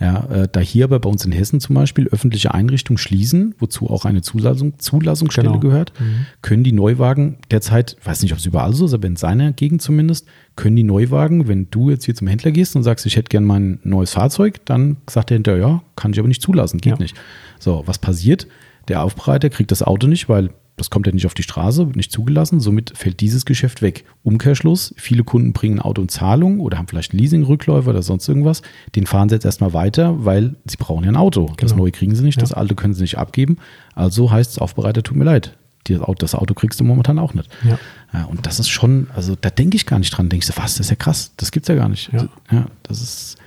Ja, 0.01 0.25
äh, 0.27 0.49
da 0.51 0.61
hier 0.61 0.85
aber 0.85 1.01
bei 1.01 1.11
uns 1.11 1.25
in 1.25 1.33
Hessen 1.33 1.59
zum 1.59 1.75
Beispiel 1.75 2.07
öffentliche 2.09 2.55
Einrichtungen 2.55 2.99
schließen, 2.99 3.57
wozu 3.59 3.91
auch 3.91 4.05
eine 4.05 4.23
Zulassung, 4.23 4.79
Zulassungsstelle 4.79 5.49
genau. 5.49 5.61
gehört, 5.61 5.93
mhm. 5.99 6.27
können 6.41 6.63
die 6.63 6.73
Neuwagen 6.73 7.39
derzeit, 7.51 7.97
weiß 8.05 8.23
nicht, 8.23 8.33
ob 8.33 8.39
es 8.39 8.47
überall 8.47 8.75
so 8.75 8.85
ist, 8.85 8.95
aber 8.95 9.09
in 9.09 9.17
seiner 9.17 9.53
Gegend 9.53 9.83
zumindest, 9.83 10.27
können 10.55 10.77
die 10.77 10.85
Neuwagen, 10.85 11.49
wenn 11.49 11.69
du 11.71 11.91
jetzt 11.91 12.05
hier 12.05 12.15
zum 12.15 12.29
Händler 12.29 12.53
gehst 12.53 12.77
und 12.77 12.85
sagst, 12.85 13.07
ich 13.07 13.17
hätte 13.17 13.29
gern 13.29 13.45
mein 13.45 13.81
neues 13.83 14.13
Fahrzeug, 14.13 14.65
dann 14.67 14.99
sagt 15.11 15.31
der 15.31 15.39
hinterher, 15.39 15.61
ja, 15.61 15.83
kann 15.97 16.13
ich 16.13 16.19
aber 16.21 16.29
nicht 16.29 16.43
zulassen, 16.43 16.81
geht 16.81 16.93
ja. 16.93 16.99
nicht. 16.99 17.17
So, 17.59 17.83
was 17.87 17.99
passiert? 17.99 18.47
Der 18.87 19.03
Aufbereiter 19.03 19.51
kriegt 19.51 19.73
das 19.73 19.83
Auto 19.83 20.07
nicht, 20.07 20.29
weil 20.29 20.51
das 20.79 20.91
kommt 20.91 21.07
ja 21.07 21.13
nicht 21.13 21.27
auf 21.27 21.35
die 21.35 21.43
Straße, 21.43 21.87
nicht 21.95 22.11
zugelassen. 22.13 22.61
Somit 22.61 22.97
fällt 22.97 23.21
dieses 23.21 23.45
Geschäft 23.45 23.83
weg. 23.83 24.05
Umkehrschluss, 24.23 24.95
viele 24.97 25.25
Kunden 25.25 25.53
bringen 25.53 25.79
ein 25.79 25.83
Auto 25.83 26.03
in 26.03 26.09
Zahlung 26.09 26.61
oder 26.61 26.79
haben 26.79 26.89
vielleicht 26.89 27.13
einen 27.13 27.21
Leasing-Rückläufer 27.21 27.91
oder 27.91 28.03
sonst 28.03 28.29
irgendwas. 28.29 28.63
Den 28.97 29.07
fahren 29.07 29.29
sie 29.29 29.35
jetzt 29.35 29.45
erstmal 29.45 29.73
weiter, 29.73 30.25
weil 30.25 30.57
sie 30.67 30.77
brauchen 30.77 31.05
ja 31.05 31.11
ein 31.11 31.17
Auto. 31.17 31.47
Genau. 31.47 31.57
Das 31.57 31.77
neue 31.77 31.91
kriegen 31.91 32.15
sie 32.15 32.25
nicht, 32.25 32.37
ja. 32.37 32.41
das 32.41 32.53
alte 32.53 32.75
können 32.75 32.95
sie 32.95 33.03
nicht 33.03 33.19
abgeben. 33.19 33.59
Also 33.95 34.31
heißt 34.31 34.53
es, 34.53 34.59
Aufbereiter, 34.59 35.03
tut 35.03 35.17
mir 35.17 35.25
leid. 35.25 35.57
Das 35.85 36.35
Auto 36.35 36.55
kriegst 36.55 36.79
du 36.81 36.85
momentan 36.85 37.19
auch 37.19 37.35
nicht. 37.35 37.49
Ja. 37.65 37.79
ja 38.13 38.25
und 38.25 38.47
das 38.47 38.61
ist 38.61 38.69
schon, 38.69 39.09
also 39.15 39.37
da 39.41 39.51
denke 39.51 39.77
ich 39.77 39.87
gar 39.87 39.99
nicht 39.99 40.11
dran. 40.11 40.29
Denkst 40.29 40.47
du, 40.47 40.53
was, 40.57 40.75
das 40.75 40.81
ist 40.81 40.91
ja 40.91 40.97
krass, 40.97 41.33
das 41.37 41.51
gibt's 41.51 41.69
ja 41.69 41.75
gar 41.75 41.89
nicht. 41.89 42.13
Ja, 42.13 42.29
ja 42.51 42.67
das 42.83 43.01
ist 43.01 43.39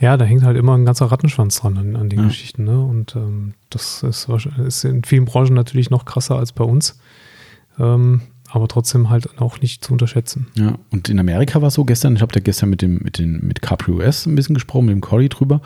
ja, 0.00 0.16
da 0.16 0.24
hängt 0.24 0.42
halt 0.42 0.56
immer 0.56 0.76
ein 0.76 0.84
ganzer 0.84 1.06
Rattenschwanz 1.06 1.60
dran 1.60 1.78
an, 1.78 1.96
an 1.96 2.08
den 2.08 2.20
ja. 2.20 2.26
Geschichten. 2.26 2.64
Ne? 2.64 2.80
Und 2.80 3.16
ähm, 3.16 3.54
das 3.70 4.02
ist, 4.02 4.28
ist, 4.28 4.84
in 4.84 5.04
vielen 5.04 5.24
Branchen 5.24 5.54
natürlich 5.54 5.90
noch 5.90 6.04
krasser 6.04 6.36
als 6.36 6.52
bei 6.52 6.64
uns. 6.64 6.98
Ähm, 7.78 8.22
aber 8.50 8.68
trotzdem 8.68 9.10
halt 9.10 9.40
auch 9.40 9.60
nicht 9.60 9.84
zu 9.84 9.92
unterschätzen. 9.92 10.46
Ja, 10.54 10.78
und 10.90 11.08
in 11.08 11.18
Amerika 11.18 11.60
war 11.60 11.68
es 11.68 11.74
so 11.74 11.84
gestern, 11.84 12.14
ich 12.14 12.22
habe 12.22 12.32
da 12.32 12.38
gestern 12.38 12.70
mit 12.70 12.82
dem, 12.82 13.00
mit 13.02 13.18
den, 13.18 13.44
mit 13.44 13.62
KPUS 13.62 14.26
ein 14.26 14.36
bisschen 14.36 14.54
gesprochen, 14.54 14.86
mit 14.86 14.94
dem 14.94 15.00
Corey 15.00 15.28
drüber. 15.28 15.60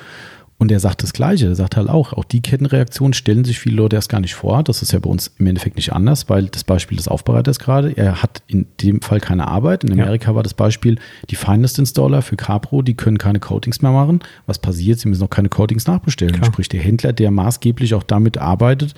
Und 0.61 0.73
er 0.73 0.81
sagt 0.81 1.05
das 1.05 1.13
Gleiche. 1.13 1.47
Er 1.47 1.55
sagt 1.55 1.77
halt 1.77 1.89
auch, 1.89 2.13
auch 2.13 2.25
die 2.25 2.43
Kettenreaktion 2.43 3.13
stellen 3.13 3.45
sich 3.45 3.61
viele 3.61 3.77
Leute 3.77 3.95
erst 3.95 4.09
gar 4.09 4.19
nicht 4.19 4.35
vor. 4.35 4.65
Das 4.65 4.83
ist 4.83 4.93
ja 4.93 4.99
bei 4.99 5.09
uns 5.09 5.31
im 5.39 5.47
Endeffekt 5.47 5.77
nicht 5.77 5.93
anders, 5.93 6.29
weil 6.29 6.47
das 6.47 6.65
Beispiel 6.65 6.97
des 6.97 7.07
Aufbereiters 7.07 7.61
gerade, 7.61 7.97
er 7.97 8.25
hat 8.25 8.43
in 8.49 8.67
dem 8.81 9.01
Fall 9.01 9.21
keine 9.21 9.47
Arbeit. 9.47 9.85
In 9.85 9.93
Amerika 9.93 10.33
ja. 10.33 10.35
war 10.35 10.43
das 10.43 10.55
Beispiel, 10.55 10.99
die 11.31 11.37
Finest 11.37 11.79
Installer 11.79 12.23
für 12.23 12.35
Capro, 12.35 12.83
die 12.83 12.95
können 12.95 13.19
keine 13.19 13.39
Coatings 13.39 13.83
mehr 13.83 13.93
machen. 13.93 14.19
Was 14.47 14.59
passiert? 14.59 14.99
Sie 14.99 15.09
müssen 15.09 15.23
auch 15.23 15.31
keine 15.31 15.49
Coatings 15.49 15.87
nachbestellen. 15.87 16.35
Klar. 16.35 16.47
Sprich, 16.47 16.69
der 16.69 16.81
Händler, 16.81 17.13
der 17.13 17.31
maßgeblich 17.31 17.95
auch 17.95 18.03
damit 18.03 18.39
arbeitet, 18.39 18.95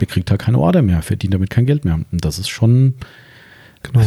der 0.00 0.06
kriegt 0.06 0.30
halt 0.30 0.40
keine 0.40 0.58
Order 0.58 0.80
mehr, 0.80 1.02
verdient 1.02 1.34
damit 1.34 1.50
kein 1.50 1.66
Geld 1.66 1.84
mehr. 1.84 2.00
Und 2.10 2.24
das 2.24 2.38
ist 2.38 2.48
schon, 2.48 2.94
genau. 3.82 4.06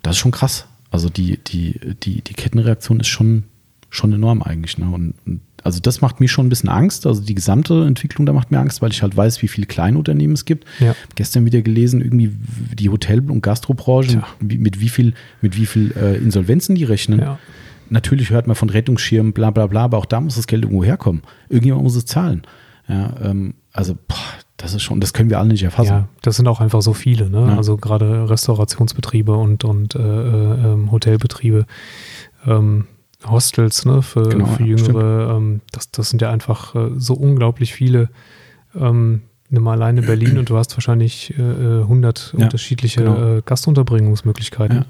das 0.00 0.16
ist 0.16 0.20
schon 0.20 0.32
krass. 0.32 0.66
Also 0.90 1.10
die, 1.10 1.36
die, 1.36 1.78
die, 2.02 2.22
die 2.22 2.34
Kettenreaktion 2.34 3.00
ist 3.00 3.08
schon, 3.08 3.44
schon 3.90 4.12
enorm 4.12 4.42
eigentlich. 4.42 4.78
Ne? 4.78 4.86
Und, 4.86 5.14
und 5.26 5.40
also 5.64 5.80
das 5.80 6.00
macht 6.00 6.20
mir 6.20 6.28
schon 6.28 6.46
ein 6.46 6.48
bisschen 6.48 6.68
Angst. 6.68 7.06
Also 7.06 7.22
die 7.22 7.34
gesamte 7.34 7.84
Entwicklung 7.84 8.26
da 8.26 8.32
macht 8.32 8.50
mir 8.50 8.58
Angst, 8.58 8.80
weil 8.80 8.90
ich 8.90 9.02
halt 9.02 9.16
weiß, 9.16 9.42
wie 9.42 9.48
viele 9.48 9.66
Kleinunternehmen 9.66 10.34
es 10.34 10.44
gibt. 10.44 10.66
Ja. 10.80 10.94
Gestern 11.14 11.44
wieder 11.44 11.62
gelesen, 11.62 12.00
irgendwie 12.00 12.32
die 12.74 12.90
Hotel- 12.90 13.28
und 13.30 13.42
Gastrobranche, 13.42 14.22
mit, 14.40 14.60
mit 14.60 14.80
wie 14.80 14.88
viel, 14.88 15.14
mit 15.40 15.56
wie 15.56 15.66
viel 15.66 15.92
äh, 15.96 16.16
Insolvenzen 16.16 16.74
die 16.74 16.84
rechnen. 16.84 17.20
Ja. 17.20 17.38
Natürlich 17.90 18.30
hört 18.30 18.46
man 18.46 18.56
von 18.56 18.70
Rettungsschirmen, 18.70 19.32
bla 19.32 19.50
bla 19.50 19.66
bla, 19.66 19.84
aber 19.84 19.98
auch 19.98 20.06
da 20.06 20.20
muss 20.20 20.36
das 20.36 20.46
Geld 20.46 20.62
irgendwo 20.62 20.84
herkommen. 20.84 21.22
Irgendjemand 21.48 21.82
muss 21.84 21.96
es 21.96 22.04
zahlen. 22.04 22.42
Ja, 22.86 23.14
ähm, 23.22 23.54
also 23.72 23.94
boah, 23.94 24.16
das 24.56 24.74
ist 24.74 24.82
schon, 24.82 25.00
das 25.00 25.12
können 25.12 25.30
wir 25.30 25.38
alle 25.38 25.48
nicht 25.48 25.62
erfassen. 25.62 25.90
Ja, 25.90 26.08
das 26.22 26.36
sind 26.36 26.48
auch 26.48 26.60
einfach 26.60 26.82
so 26.82 26.92
viele, 26.92 27.30
ne? 27.30 27.46
Ja. 27.48 27.56
Also 27.56 27.76
gerade 27.76 28.28
Restaurationsbetriebe 28.28 29.34
und, 29.34 29.64
und 29.64 29.94
äh, 29.94 29.98
äh, 29.98 30.72
ähm, 30.72 30.90
Hotelbetriebe. 30.90 31.66
Ähm, 32.46 32.86
Hostels 33.26 33.84
ne, 33.84 34.02
für, 34.02 34.28
genau, 34.28 34.46
für 34.46 34.64
Jüngere. 34.64 35.36
Ähm, 35.36 35.60
das, 35.72 35.90
das 35.90 36.10
sind 36.10 36.22
ja 36.22 36.30
einfach 36.30 36.74
äh, 36.74 36.90
so 36.96 37.14
unglaublich 37.14 37.72
viele. 37.72 38.10
Ähm, 38.74 39.22
nimm 39.50 39.62
mal 39.62 39.72
alleine 39.72 40.02
Berlin 40.02 40.38
und 40.38 40.50
du 40.50 40.56
hast 40.56 40.76
wahrscheinlich 40.76 41.36
äh, 41.38 41.42
100 41.42 42.34
äh, 42.34 42.38
ja, 42.38 42.44
unterschiedliche 42.44 43.02
genau. 43.02 43.38
äh, 43.38 43.42
Gastunterbringungsmöglichkeiten. 43.44 44.84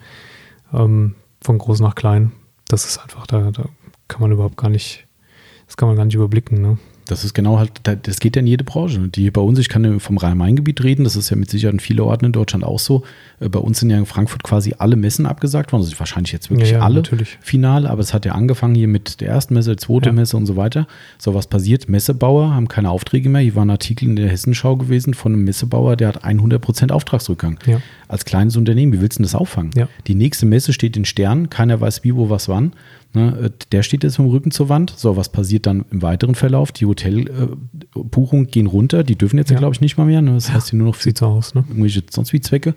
Ja. 0.73 0.85
Ähm, 0.85 1.15
von 1.41 1.59
groß 1.59 1.81
nach 1.81 1.95
klein. 1.95 2.33
Das 2.67 2.85
ist 2.85 2.99
einfach, 2.99 3.27
da, 3.27 3.51
da 3.51 3.65
kann 4.09 4.21
man 4.21 4.33
überhaupt 4.33 4.57
gar 4.57 4.69
nicht, 4.69 5.07
das 5.67 5.77
kann 5.77 5.89
man 5.89 5.97
gar 5.97 6.05
nicht 6.05 6.15
überblicken. 6.15 6.61
Ne? 6.61 6.79
Das 7.09 7.25
ist 7.25 7.33
genau 7.33 7.59
halt, 7.59 7.73
das 7.85 8.21
geht 8.21 8.37
ja 8.37 8.41
in 8.41 8.47
jede 8.47 8.65
Branche. 8.65 9.09
Die 9.09 9.31
bei 9.31 9.41
uns, 9.41 9.59
ich 9.59 9.71
kann 9.71 9.99
vom 9.99 10.19
Rhein-Main-Gebiet 10.19 10.85
reden, 10.85 11.05
das 11.05 11.17
ist 11.17 11.31
ja 11.31 11.37
mit 11.37 11.51
Sicherheit 11.51 11.73
in 11.73 11.81
vielen 11.81 12.01
Orten 12.01 12.27
in 12.27 12.33
Deutschland 12.33 12.65
auch 12.65 12.79
so. 12.79 13.03
Äh, 13.41 13.49
bei 13.49 13.59
uns 13.59 13.81
sind 13.81 13.89
ja 13.89 13.97
in 13.97 14.05
Frankfurt 14.05 14.43
quasi 14.43 14.75
alle 14.77 14.95
Messen 14.95 15.25
abgesagt 15.25 15.73
worden, 15.73 15.83
also 15.83 15.99
wahrscheinlich 15.99 16.33
jetzt 16.33 16.51
wirklich 16.51 16.71
ja, 16.71 16.79
ja, 16.79 16.85
alle 16.85 16.97
natürlich. 16.97 17.39
final, 17.41 17.87
aber 17.87 18.01
es 18.01 18.13
hat 18.13 18.27
ja 18.27 18.33
angefangen 18.33 18.75
hier 18.75 18.89
mit 18.89 19.23
der 19.23 19.29
ersten 19.29 19.55
Messe, 19.55 19.71
der 19.71 19.79
zweiten 19.79 20.07
ja. 20.07 20.13
Messe 20.13 20.37
und 20.37 20.45
so 20.45 20.57
weiter. 20.57 20.87
So 21.17 21.35
was 21.35 21.47
passiert, 21.47 21.89
Messebauer 21.89 22.55
haben 22.55 22.69
keine 22.69 22.91
Aufträge 22.91 23.31
mehr. 23.31 23.41
Hier 23.41 23.55
war 23.55 23.65
ein 23.65 23.71
Artikel 23.71 24.07
in 24.07 24.17
der 24.17 24.29
Hessenschau 24.29 24.77
gewesen 24.77 25.15
von 25.15 25.33
einem 25.33 25.45
Messebauer, 25.45 25.97
der 25.97 26.09
hat 26.09 26.25
100% 26.25 26.93
Auftragsrückgang. 26.93 27.59
Als 28.07 28.25
kleines 28.25 28.57
Unternehmen, 28.57 28.93
wie 28.93 29.01
willst 29.01 29.19
du 29.19 29.23
denn 29.23 29.25
das 29.25 29.35
auffangen? 29.35 29.71
Die 30.07 30.15
nächste 30.15 30.45
Messe 30.47 30.73
steht 30.75 30.97
in 30.97 31.05
Sternen, 31.05 31.49
keiner 31.49 31.81
weiß 31.81 32.05
wie, 32.05 32.15
wo, 32.15 32.29
was, 32.29 32.49
wann. 32.49 32.73
Ne, 33.15 33.51
der 33.73 33.83
steht 33.83 34.05
jetzt 34.05 34.19
mit 34.19 34.29
dem 34.29 34.33
Rücken 34.33 34.51
zur 34.51 34.69
Wand. 34.69 34.93
So, 34.97 35.17
was 35.17 35.31
passiert 35.31 35.67
dann 35.67 35.87
im 35.91 36.03
weiteren 36.03 36.35
Verlauf? 36.35 36.73
Die 36.73 36.85
Hotelbuchungen 36.85 38.47
äh, 38.47 38.51
gehen 38.51 38.67
runter. 38.67 39.03
Die 39.03 39.17
dürfen 39.17 39.39
jetzt 39.39 39.51
ja, 39.51 39.59
glaube 39.59 39.75
ich, 39.75 39.81
nicht 39.81 39.97
mal 39.97 40.05
mehr. 40.05 40.21
Ne? 40.21 40.35
Das 40.35 40.53
heißt, 40.53 40.71
hier 40.71 40.79
nur 40.79 40.89
noch 40.89 40.95
für 40.95 41.13
aus, 41.23 41.55
ne? 41.55 41.65
irgendwelche 41.69 42.03
sonst 42.11 42.35
wie 42.35 42.41
Zwecke. 42.41 42.75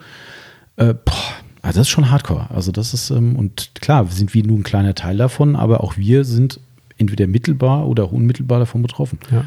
Äh, 0.77 0.93
boah, 0.93 1.13
also 1.61 1.79
das 1.79 1.87
ist 1.87 1.89
schon 1.89 2.09
hardcore. 2.09 2.49
Also 2.49 2.71
das 2.71 2.93
ist, 2.93 3.09
ähm, 3.09 3.35
und 3.35 3.71
klar, 3.81 4.07
sind 4.07 4.33
wir 4.33 4.43
nur 4.45 4.57
ein 4.57 4.63
kleiner 4.63 4.95
Teil 4.95 5.17
davon, 5.17 5.57
aber 5.57 5.83
auch 5.83 5.97
wir 5.97 6.23
sind 6.23 6.61
entweder 6.97 7.27
mittelbar 7.27 7.87
oder 7.87 8.05
auch 8.05 8.11
unmittelbar 8.13 8.59
davon 8.59 8.81
betroffen. 8.81 9.19
Ja. 9.31 9.45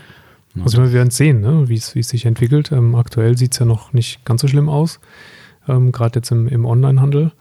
Also 0.62 0.82
wir 0.82 0.92
werden 0.92 1.10
sehen, 1.10 1.40
ne? 1.40 1.68
wie 1.68 1.74
es 1.76 1.90
sich 1.90 2.26
entwickelt. 2.26 2.70
Ähm, 2.70 2.94
aktuell 2.94 3.36
sieht 3.36 3.52
es 3.52 3.58
ja 3.58 3.66
noch 3.66 3.92
nicht 3.92 4.24
ganz 4.24 4.42
so 4.42 4.48
schlimm 4.48 4.68
aus, 4.68 5.00
ähm, 5.66 5.90
gerade 5.90 6.18
jetzt 6.18 6.30
im, 6.30 6.46
im 6.46 6.64
Onlinehandel. 6.64 7.32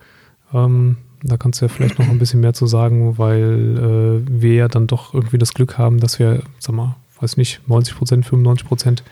Ähm, 0.54 0.98
da 1.24 1.38
kannst 1.38 1.62
du 1.62 1.66
ja 1.66 1.70
vielleicht 1.70 2.00
noch 2.00 2.08
ein 2.08 2.20
bisschen 2.20 2.42
mehr 2.42 2.54
zu 2.54 2.68
sagen, 2.68 3.18
weil 3.18 4.24
äh, 4.28 4.42
wir 4.42 4.54
ja 4.54 4.68
dann 4.68 4.88
doch 4.88 5.14
irgendwie 5.14 5.38
das 5.38 5.54
Glück 5.54 5.78
haben, 5.78 6.00
dass 6.00 6.20
wir, 6.20 6.44
sag 6.60 6.76
mal, 6.76 6.96
weiß 7.20 7.38
nicht, 7.38 7.62
90 7.68 7.96
Prozent, 7.96 8.26
95 8.26 8.68
Prozent 8.68 9.04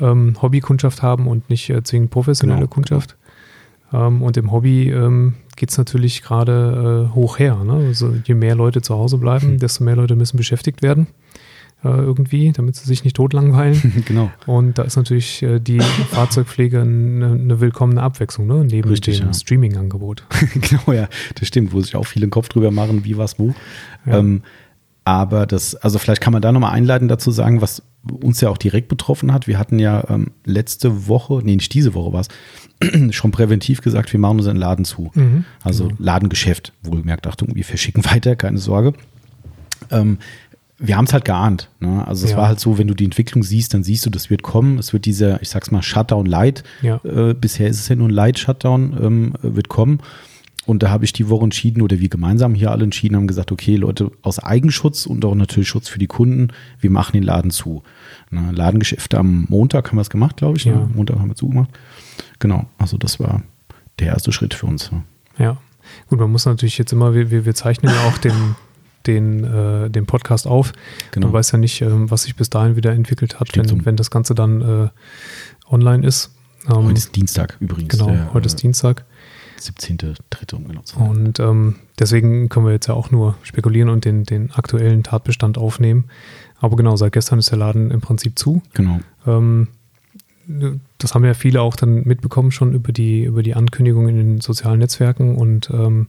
ähm, 0.00 0.36
Hobbykundschaft 0.42 1.02
haben 1.02 1.28
und 1.28 1.48
nicht 1.48 1.70
äh, 1.70 1.82
zwingend 1.82 2.10
professionelle 2.10 2.60
genau, 2.60 2.70
Kundschaft. 2.70 3.16
Genau. 3.90 4.06
Ähm, 4.08 4.22
und 4.22 4.36
im 4.36 4.50
Hobby 4.50 4.90
ähm, 4.90 5.34
geht 5.56 5.70
es 5.70 5.78
natürlich 5.78 6.22
gerade 6.22 7.08
äh, 7.10 7.14
hoch 7.14 7.38
her. 7.38 7.62
Ne? 7.64 7.86
Also 7.86 8.12
je 8.24 8.34
mehr 8.34 8.56
Leute 8.56 8.82
zu 8.82 8.94
Hause 8.94 9.18
bleiben, 9.18 9.52
hm. 9.52 9.58
desto 9.58 9.84
mehr 9.84 9.96
Leute 9.96 10.16
müssen 10.16 10.36
beschäftigt 10.36 10.82
werden 10.82 11.06
irgendwie, 11.88 12.52
damit 12.52 12.76
sie 12.76 12.86
sich 12.86 13.04
nicht 13.04 13.16
totlangweilen. 13.16 14.02
genau. 14.06 14.30
Und 14.46 14.78
da 14.78 14.82
ist 14.82 14.96
natürlich 14.96 15.42
äh, 15.42 15.60
die 15.60 15.80
Fahrzeugpflege 15.80 16.80
eine, 16.80 17.32
eine, 17.32 17.60
willkommene 17.60 18.02
Abwechslung, 18.02 18.46
ne? 18.46 18.64
neben 18.64 18.88
Richtig, 18.88 19.18
dem 19.18 19.26
ja. 19.28 19.34
Streaming-Angebot. 19.34 20.24
genau, 20.54 20.92
ja, 20.92 21.08
das 21.38 21.48
stimmt, 21.48 21.72
wo 21.72 21.80
sich 21.80 21.96
auch 21.96 22.06
viele 22.06 22.26
den 22.26 22.30
Kopf 22.30 22.48
drüber 22.48 22.70
machen, 22.70 23.04
wie, 23.04 23.16
was, 23.16 23.38
wo. 23.38 23.54
Ja. 24.06 24.18
Ähm, 24.18 24.42
aber 25.04 25.46
das, 25.46 25.74
also 25.76 25.98
vielleicht 25.98 26.22
kann 26.22 26.32
man 26.32 26.40
da 26.40 26.50
nochmal 26.50 26.72
einleiten 26.72 27.08
dazu 27.08 27.30
sagen, 27.30 27.60
was 27.60 27.82
uns 28.10 28.40
ja 28.40 28.48
auch 28.48 28.58
direkt 28.58 28.88
betroffen 28.88 29.32
hat. 29.32 29.46
Wir 29.46 29.58
hatten 29.58 29.78
ja 29.78 30.04
ähm, 30.08 30.28
letzte 30.44 31.08
Woche, 31.08 31.40
nee, 31.42 31.56
nicht 31.56 31.74
diese 31.74 31.94
Woche 31.94 32.12
war 32.12 32.20
es, 32.20 32.28
schon 33.14 33.30
präventiv 33.30 33.82
gesagt, 33.82 34.12
wir 34.12 34.20
machen 34.20 34.38
unseren 34.38 34.56
Laden 34.56 34.84
zu. 34.84 35.10
Mhm, 35.14 35.44
also 35.62 35.88
genau. 35.88 35.96
Ladengeschäft, 36.00 36.72
wohlgemerkt, 36.82 37.26
Achtung, 37.26 37.54
wir 37.54 37.64
verschicken 37.64 38.04
weiter, 38.10 38.36
keine 38.36 38.58
Sorge. 38.58 38.94
Ähm, 39.90 40.18
wir 40.78 40.96
haben 40.96 41.04
es 41.04 41.12
halt 41.12 41.24
geahnt. 41.24 41.68
Ne? 41.80 42.06
Also 42.06 42.24
es 42.24 42.32
ja. 42.32 42.36
war 42.36 42.48
halt 42.48 42.60
so, 42.60 42.78
wenn 42.78 42.88
du 42.88 42.94
die 42.94 43.04
Entwicklung 43.04 43.42
siehst, 43.42 43.74
dann 43.74 43.84
siehst 43.84 44.04
du, 44.06 44.10
das 44.10 44.30
wird 44.30 44.42
kommen. 44.42 44.78
Es 44.78 44.92
wird 44.92 45.04
dieser, 45.04 45.40
ich 45.40 45.48
sag's 45.48 45.70
mal, 45.70 45.82
Shutdown 45.82 46.26
Light. 46.26 46.64
Ja. 46.82 47.00
Äh, 47.04 47.34
bisher 47.34 47.68
ist 47.68 47.80
es 47.80 47.88
ja 47.88 47.96
nur 47.96 48.08
ein 48.08 48.14
Light 48.14 48.38
Shutdown, 48.38 48.96
ähm, 49.00 49.34
wird 49.42 49.68
kommen. 49.68 50.00
Und 50.66 50.82
da 50.82 50.90
habe 50.90 51.04
ich 51.04 51.12
die 51.12 51.28
Woche 51.28 51.44
entschieden, 51.44 51.82
oder 51.82 52.00
wir 52.00 52.08
gemeinsam 52.08 52.54
hier 52.54 52.70
alle 52.70 52.84
entschieden, 52.84 53.16
haben 53.16 53.26
gesagt, 53.26 53.52
okay, 53.52 53.76
Leute, 53.76 54.10
aus 54.22 54.38
Eigenschutz 54.38 55.04
und 55.04 55.24
auch 55.24 55.34
natürlich 55.34 55.68
Schutz 55.68 55.88
für 55.88 55.98
die 55.98 56.06
Kunden, 56.06 56.48
wir 56.80 56.90
machen 56.90 57.12
den 57.12 57.22
Laden 57.22 57.50
zu. 57.50 57.82
Ne? 58.30 58.50
Ladengeschäfte 58.52 59.18
am 59.18 59.46
Montag 59.48 59.88
haben 59.88 59.98
wir 59.98 60.02
es 60.02 60.10
gemacht, 60.10 60.38
glaube 60.38 60.56
ich. 60.56 60.64
Ne? 60.64 60.72
Ja. 60.72 60.78
Ne? 60.78 60.90
Montag 60.94 61.18
haben 61.18 61.28
wir 61.28 61.36
zugemacht. 61.36 61.70
Genau, 62.38 62.66
also 62.78 62.96
das 62.96 63.20
war 63.20 63.42
der 63.98 64.08
erste 64.08 64.32
Schritt 64.32 64.54
für 64.54 64.66
uns. 64.66 64.90
Ja. 65.38 65.58
Gut, 66.08 66.18
man 66.18 66.32
muss 66.32 66.46
natürlich 66.46 66.78
jetzt 66.78 66.92
immer, 66.92 67.14
wir, 67.14 67.30
wir 67.30 67.54
zeichnen 67.54 67.92
ja 67.92 68.08
auch 68.08 68.16
den, 68.16 68.56
den, 69.06 69.44
äh, 69.44 69.90
den 69.90 70.06
Podcast 70.06 70.46
auf. 70.46 70.72
Genau. 71.10 71.28
Man 71.28 71.34
weiß 71.34 71.52
ja 71.52 71.58
nicht, 71.58 71.82
äh, 71.82 72.10
was 72.10 72.24
sich 72.24 72.36
bis 72.36 72.50
dahin 72.50 72.76
wieder 72.76 72.92
entwickelt 72.92 73.40
hat, 73.40 73.56
wenn, 73.56 73.84
wenn 73.84 73.96
das 73.96 74.10
Ganze 74.10 74.34
dann 74.34 74.62
äh, 74.62 74.88
online 75.70 76.06
ist. 76.06 76.34
Ähm, 76.68 76.86
heute 76.86 76.94
ist 76.94 77.16
Dienstag 77.16 77.56
übrigens. 77.60 77.96
Genau, 77.96 78.10
der, 78.10 78.32
heute 78.32 78.46
ist 78.46 78.58
äh, 78.58 78.62
Dienstag. 78.62 79.04
17.3. 79.60 80.54
um 80.54 80.68
genau 80.68 80.82
zu 80.82 80.98
Und 80.98 81.38
ähm, 81.40 81.76
deswegen 81.98 82.48
können 82.48 82.66
wir 82.66 82.72
jetzt 82.72 82.88
ja 82.88 82.94
auch 82.94 83.10
nur 83.10 83.36
spekulieren 83.42 83.88
und 83.88 84.04
den, 84.04 84.24
den 84.24 84.50
aktuellen 84.50 85.02
Tatbestand 85.02 85.58
aufnehmen. 85.58 86.04
Aber 86.58 86.76
genau, 86.76 86.96
seit 86.96 87.12
gestern 87.12 87.38
ist 87.38 87.50
der 87.50 87.58
Laden 87.58 87.90
im 87.90 88.00
Prinzip 88.00 88.38
zu. 88.38 88.62
Genau. 88.74 89.00
Ähm, 89.26 89.68
das 90.98 91.14
haben 91.14 91.24
ja 91.24 91.34
viele 91.34 91.62
auch 91.62 91.76
dann 91.76 92.04
mitbekommen 92.04 92.50
schon 92.50 92.74
über 92.74 92.92
die, 92.92 93.24
über 93.24 93.42
die 93.42 93.54
Ankündigung 93.54 94.08
in 94.08 94.16
den 94.16 94.40
sozialen 94.40 94.80
Netzwerken 94.80 95.36
und 95.36 95.70
ähm, 95.72 96.08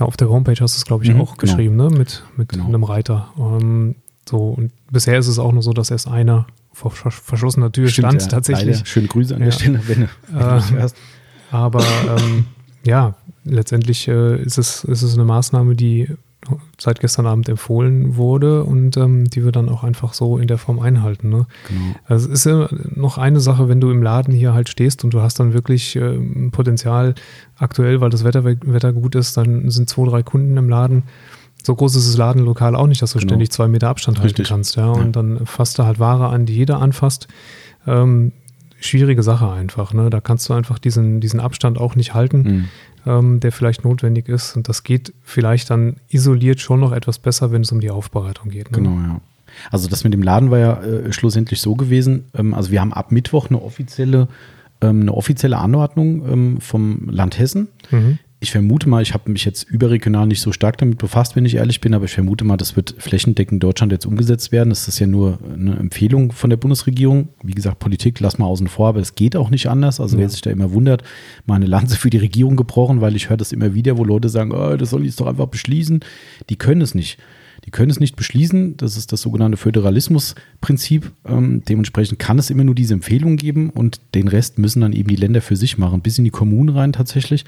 ja, 0.00 0.06
auf 0.06 0.16
der 0.16 0.28
Homepage 0.28 0.56
hast 0.60 0.76
du 0.76 0.78
es, 0.78 0.84
glaube 0.84 1.04
ich, 1.04 1.12
mhm, 1.12 1.20
auch 1.20 1.36
genau. 1.36 1.52
geschrieben, 1.52 1.76
ne? 1.76 1.90
Mit, 1.90 2.24
mit 2.36 2.48
genau. 2.48 2.66
einem 2.66 2.84
Reiter. 2.84 3.28
Ähm, 3.38 3.96
so, 4.28 4.48
und 4.48 4.72
bisher 4.90 5.18
ist 5.18 5.28
es 5.28 5.38
auch 5.38 5.52
nur 5.52 5.62
so, 5.62 5.72
dass 5.72 5.90
erst 5.90 6.08
einer 6.08 6.46
vor 6.72 6.90
verschlossener 6.90 7.70
Tür 7.70 7.88
Stimmt, 7.88 8.08
stand, 8.08 8.22
ja, 8.22 8.28
tatsächlich. 8.28 8.76
Leider. 8.76 8.86
Schöne 8.86 9.08
Grüße 9.08 9.34
an 9.34 9.40
ja. 9.40 9.46
der 9.46 9.52
Stelle, 9.52 9.80
wenn, 9.86 10.08
wenn 10.28 10.78
äh. 10.78 10.88
Aber 11.50 11.84
ähm, 12.08 12.46
ja, 12.84 13.14
letztendlich 13.44 14.08
äh, 14.08 14.40
ist, 14.40 14.56
es, 14.56 14.84
ist 14.84 15.02
es 15.02 15.14
eine 15.14 15.24
Maßnahme, 15.24 15.74
die 15.74 16.08
seit 16.78 17.00
gestern 17.00 17.26
Abend 17.26 17.48
empfohlen 17.48 18.16
wurde 18.16 18.64
und 18.64 18.96
ähm, 18.96 19.24
die 19.28 19.44
wir 19.44 19.52
dann 19.52 19.68
auch 19.68 19.84
einfach 19.84 20.12
so 20.12 20.38
in 20.38 20.48
der 20.48 20.58
Form 20.58 20.78
einhalten. 20.78 21.28
Ne? 21.28 21.46
Genau. 21.68 21.94
Also 22.06 22.28
es 22.28 22.40
ist 22.40 22.46
ja 22.46 22.68
noch 22.94 23.18
eine 23.18 23.40
Sache, 23.40 23.68
wenn 23.68 23.80
du 23.80 23.90
im 23.90 24.02
Laden 24.02 24.32
hier 24.32 24.54
halt 24.54 24.68
stehst 24.68 25.04
und 25.04 25.14
du 25.14 25.20
hast 25.20 25.40
dann 25.40 25.52
wirklich 25.52 25.96
äh, 25.96 26.18
Potenzial 26.50 27.14
aktuell, 27.56 28.00
weil 28.00 28.10
das 28.10 28.24
Wetter, 28.24 28.44
Wetter 28.44 28.92
gut 28.92 29.14
ist, 29.14 29.36
dann 29.36 29.70
sind 29.70 29.88
zwei, 29.88 30.08
drei 30.08 30.22
Kunden 30.22 30.56
im 30.56 30.68
Laden. 30.68 31.04
So 31.62 31.74
groß 31.74 31.94
ist 31.96 32.08
das 32.08 32.16
Ladenlokal 32.16 32.74
auch 32.74 32.86
nicht, 32.86 33.02
dass 33.02 33.12
du 33.12 33.18
genau. 33.18 33.30
ständig 33.30 33.50
zwei 33.50 33.68
Meter 33.68 33.88
Abstand 33.88 34.22
Richtig. 34.22 34.50
halten 34.50 34.54
kannst. 34.54 34.76
Ja? 34.76 34.90
Und 34.90 35.16
ja. 35.16 35.22
dann 35.22 35.46
fasst 35.46 35.78
du 35.78 35.84
halt 35.84 35.98
Ware 35.98 36.28
an, 36.28 36.46
die 36.46 36.54
jeder 36.54 36.80
anfasst. 36.80 37.28
Ähm, 37.86 38.32
schwierige 38.80 39.22
Sache 39.22 39.50
einfach. 39.50 39.92
Ne? 39.92 40.08
Da 40.08 40.20
kannst 40.20 40.48
du 40.48 40.54
einfach 40.54 40.78
diesen, 40.78 41.20
diesen 41.20 41.38
Abstand 41.38 41.78
auch 41.78 41.96
nicht 41.96 42.14
halten. 42.14 42.42
Mhm 42.42 42.68
ähm, 43.06 43.40
der 43.40 43.52
vielleicht 43.52 43.84
notwendig 43.84 44.28
ist. 44.28 44.56
Und 44.56 44.68
das 44.68 44.82
geht 44.84 45.12
vielleicht 45.22 45.70
dann 45.70 45.96
isoliert 46.08 46.60
schon 46.60 46.80
noch 46.80 46.92
etwas 46.92 47.18
besser, 47.18 47.52
wenn 47.52 47.62
es 47.62 47.72
um 47.72 47.80
die 47.80 47.90
Aufbereitung 47.90 48.50
geht. 48.50 48.70
Ne? 48.70 48.78
Genau, 48.78 48.96
ja. 49.00 49.20
Also 49.70 49.88
das 49.88 50.04
mit 50.04 50.12
dem 50.12 50.22
Laden 50.22 50.50
war 50.50 50.58
ja 50.58 50.80
äh, 50.82 51.12
schlussendlich 51.12 51.60
so 51.60 51.74
gewesen. 51.74 52.26
Ähm, 52.34 52.54
also 52.54 52.70
wir 52.70 52.80
haben 52.80 52.92
ab 52.92 53.12
Mittwoch 53.12 53.48
eine 53.48 53.60
offizielle 53.60 54.28
ähm, 54.80 55.02
eine 55.02 55.12
offizielle 55.12 55.58
Anordnung 55.58 56.26
ähm, 56.26 56.60
vom 56.60 57.08
Land 57.10 57.38
Hessen. 57.38 57.68
Mhm 57.90 58.18
ich 58.42 58.52
vermute 58.52 58.88
mal, 58.88 59.02
ich 59.02 59.12
habe 59.12 59.30
mich 59.30 59.44
jetzt 59.44 59.64
überregional 59.64 60.26
nicht 60.26 60.40
so 60.40 60.50
stark 60.50 60.78
damit 60.78 60.96
befasst, 60.96 61.36
wenn 61.36 61.44
ich 61.44 61.56
ehrlich 61.56 61.82
bin, 61.82 61.92
aber 61.92 62.06
ich 62.06 62.12
vermute 62.12 62.42
mal, 62.44 62.56
das 62.56 62.74
wird 62.74 62.94
flächendeckend 62.96 63.52
in 63.52 63.60
Deutschland 63.60 63.92
jetzt 63.92 64.06
umgesetzt 64.06 64.50
werden. 64.50 64.70
Das 64.70 64.88
ist 64.88 64.98
ja 64.98 65.06
nur 65.06 65.38
eine 65.52 65.76
Empfehlung 65.76 66.32
von 66.32 66.48
der 66.48 66.56
Bundesregierung. 66.56 67.28
Wie 67.42 67.52
gesagt, 67.52 67.80
Politik 67.80 68.18
lass 68.20 68.38
mal 68.38 68.46
außen 68.46 68.68
vor, 68.68 68.88
aber 68.88 69.00
es 69.00 69.14
geht 69.14 69.36
auch 69.36 69.50
nicht 69.50 69.66
anders. 69.68 70.00
Also 70.00 70.16
ja. 70.16 70.22
wer 70.22 70.30
sich 70.30 70.40
da 70.40 70.50
immer 70.50 70.72
wundert, 70.72 71.02
meine 71.44 71.66
Lanze 71.66 71.96
für 71.96 72.08
die 72.08 72.16
Regierung 72.16 72.56
gebrochen, 72.56 73.02
weil 73.02 73.14
ich 73.14 73.28
höre 73.28 73.36
das 73.36 73.52
immer 73.52 73.74
wieder, 73.74 73.98
wo 73.98 74.04
Leute 74.04 74.30
sagen, 74.30 74.52
oh, 74.52 74.74
das 74.74 74.88
soll 74.88 75.04
ich 75.04 75.16
doch 75.16 75.26
einfach 75.26 75.48
beschließen. 75.48 76.00
Die 76.48 76.56
können 76.56 76.80
es 76.80 76.94
nicht. 76.94 77.18
Die 77.64 77.70
können 77.70 77.90
es 77.90 78.00
nicht 78.00 78.16
beschließen. 78.16 78.76
Das 78.76 78.96
ist 78.96 79.12
das 79.12 79.20
sogenannte 79.20 79.56
Föderalismusprinzip. 79.56 81.12
Ähm, 81.26 81.62
dementsprechend 81.68 82.18
kann 82.18 82.38
es 82.38 82.50
immer 82.50 82.64
nur 82.64 82.74
diese 82.74 82.94
Empfehlung 82.94 83.36
geben 83.36 83.70
und 83.70 84.00
den 84.14 84.28
Rest 84.28 84.58
müssen 84.58 84.80
dann 84.80 84.92
eben 84.92 85.08
die 85.08 85.16
Länder 85.16 85.40
für 85.40 85.56
sich 85.56 85.78
machen, 85.78 86.00
bis 86.00 86.18
in 86.18 86.24
die 86.24 86.30
Kommunen 86.30 86.70
rein 86.70 86.92
tatsächlich. 86.92 87.44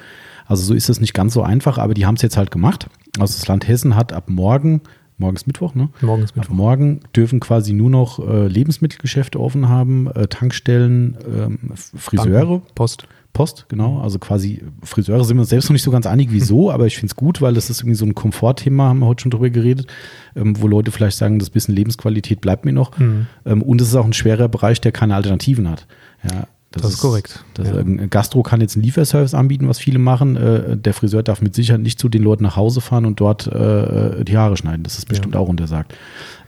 Also 0.46 0.64
so 0.64 0.74
ist 0.74 0.88
es 0.88 1.00
nicht 1.00 1.14
ganz 1.14 1.34
so 1.34 1.42
einfach, 1.42 1.78
aber 1.78 1.94
die 1.94 2.06
haben 2.06 2.16
es 2.16 2.22
jetzt 2.22 2.36
halt 2.36 2.50
gemacht. 2.50 2.88
Also 3.18 3.38
das 3.38 3.46
Land 3.48 3.66
Hessen 3.68 3.96
hat 3.96 4.12
ab 4.12 4.28
morgen, 4.28 4.82
morgen 5.18 5.36
ist 5.36 5.46
Mittwoch, 5.46 5.74
ne? 5.74 5.88
Morgen 6.00 6.22
ist 6.22 6.36
Mittwoch. 6.36 6.50
Ab 6.50 6.56
morgen 6.56 7.00
dürfen 7.16 7.40
quasi 7.40 7.72
nur 7.72 7.90
noch 7.90 8.18
äh, 8.18 8.46
Lebensmittelgeschäfte 8.48 9.40
offen 9.40 9.68
haben, 9.68 10.08
äh, 10.08 10.26
Tankstellen, 10.26 11.16
äh, 11.16 11.76
Friseure. 11.96 12.58
Banken, 12.58 12.74
Post. 12.74 13.06
Post, 13.32 13.66
genau. 13.68 14.00
Also 14.00 14.18
quasi 14.18 14.62
Friseure 14.82 15.24
sind 15.24 15.36
wir 15.36 15.42
uns 15.42 15.50
selbst 15.50 15.68
noch 15.68 15.72
nicht 15.72 15.82
so 15.82 15.90
ganz 15.90 16.06
einig, 16.06 16.28
wieso, 16.30 16.70
aber 16.72 16.86
ich 16.86 16.96
finde 16.96 17.12
es 17.12 17.16
gut, 17.16 17.40
weil 17.40 17.54
das 17.54 17.70
ist 17.70 17.80
irgendwie 17.80 17.96
so 17.96 18.04
ein 18.04 18.14
Komfortthema, 18.14 18.88
haben 18.88 19.00
wir 19.00 19.06
heute 19.06 19.22
schon 19.22 19.30
drüber 19.30 19.50
geredet, 19.50 19.86
ähm, 20.36 20.60
wo 20.60 20.68
Leute 20.68 20.90
vielleicht 20.90 21.16
sagen, 21.16 21.38
das 21.38 21.50
bisschen 21.50 21.74
Lebensqualität 21.74 22.40
bleibt 22.40 22.64
mir 22.64 22.72
noch. 22.72 22.98
Mhm. 22.98 23.26
Ähm, 23.46 23.62
und 23.62 23.80
es 23.80 23.88
ist 23.88 23.94
auch 23.94 24.04
ein 24.04 24.12
schwerer 24.12 24.48
Bereich, 24.48 24.80
der 24.80 24.92
keine 24.92 25.14
Alternativen 25.14 25.68
hat. 25.68 25.86
Ja, 26.24 26.46
das, 26.72 26.82
das 26.82 26.92
ist 26.94 27.00
korrekt. 27.00 27.44
Das, 27.54 27.68
ja. 27.68 27.76
Ein 27.76 28.08
Gastro 28.08 28.42
kann 28.42 28.60
jetzt 28.60 28.76
einen 28.76 28.84
Lieferservice 28.84 29.34
anbieten, 29.34 29.68
was 29.68 29.78
viele 29.78 29.98
machen. 29.98 30.36
Äh, 30.36 30.76
der 30.76 30.94
Friseur 30.94 31.22
darf 31.22 31.42
mit 31.42 31.54
Sicherheit 31.54 31.82
nicht 31.82 31.98
zu 31.98 32.08
den 32.08 32.22
Leuten 32.22 32.42
nach 32.42 32.56
Hause 32.56 32.80
fahren 32.80 33.04
und 33.04 33.20
dort 33.20 33.46
äh, 33.46 34.24
die 34.24 34.36
Haare 34.36 34.56
schneiden. 34.56 34.82
Das 34.82 34.98
ist 34.98 35.06
bestimmt 35.06 35.34
ja. 35.34 35.40
auch 35.40 35.48
untersagt. 35.48 35.94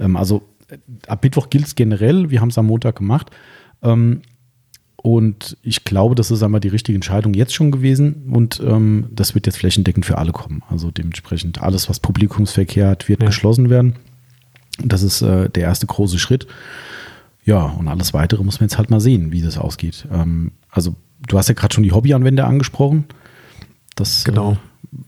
Ähm, 0.00 0.16
also 0.16 0.42
äh, 0.68 0.78
ab 1.08 1.22
Mittwoch 1.22 1.50
gilt 1.50 1.66
es 1.66 1.74
generell. 1.74 2.30
Wir 2.30 2.40
haben 2.40 2.48
es 2.48 2.58
am 2.58 2.66
Montag 2.66 2.96
gemacht. 2.96 3.30
Ähm, 3.82 4.22
und 5.04 5.58
ich 5.62 5.84
glaube, 5.84 6.14
das 6.14 6.30
ist 6.30 6.42
einmal 6.42 6.62
die 6.62 6.68
richtige 6.68 6.96
Entscheidung 6.96 7.34
jetzt 7.34 7.52
schon 7.52 7.70
gewesen. 7.70 8.22
Und 8.32 8.58
ähm, 8.64 9.08
das 9.10 9.34
wird 9.34 9.44
jetzt 9.44 9.58
flächendeckend 9.58 10.06
für 10.06 10.16
alle 10.16 10.32
kommen. 10.32 10.62
Also 10.70 10.90
dementsprechend 10.90 11.60
alles, 11.60 11.90
was 11.90 12.00
Publikumsverkehr 12.00 12.88
hat, 12.88 13.06
wird 13.06 13.20
ja. 13.20 13.26
geschlossen 13.26 13.68
werden. 13.68 13.96
Das 14.82 15.02
ist 15.02 15.20
äh, 15.20 15.50
der 15.50 15.64
erste 15.64 15.86
große 15.86 16.18
Schritt. 16.18 16.46
Ja, 17.44 17.64
und 17.64 17.86
alles 17.86 18.14
weitere 18.14 18.42
muss 18.42 18.60
man 18.60 18.70
jetzt 18.70 18.78
halt 18.78 18.88
mal 18.88 18.98
sehen, 18.98 19.30
wie 19.30 19.42
das 19.42 19.58
ausgeht. 19.58 20.08
Ähm, 20.10 20.52
also, 20.70 20.94
du 21.28 21.36
hast 21.36 21.50
ja 21.50 21.54
gerade 21.54 21.74
schon 21.74 21.84
die 21.84 21.92
Hobbyanwender 21.92 22.46
angesprochen. 22.46 23.04
Das, 23.96 24.24
genau. 24.24 24.52
Äh, 24.52 24.56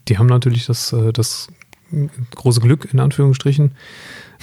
die 0.09 0.19
haben 0.19 0.27
natürlich 0.27 0.67
das, 0.67 0.93
äh, 0.93 1.11
das 1.15 1.49
große 2.35 2.61
Glück, 2.61 2.87
in 2.93 3.01
Anführungsstrichen, 3.01 3.71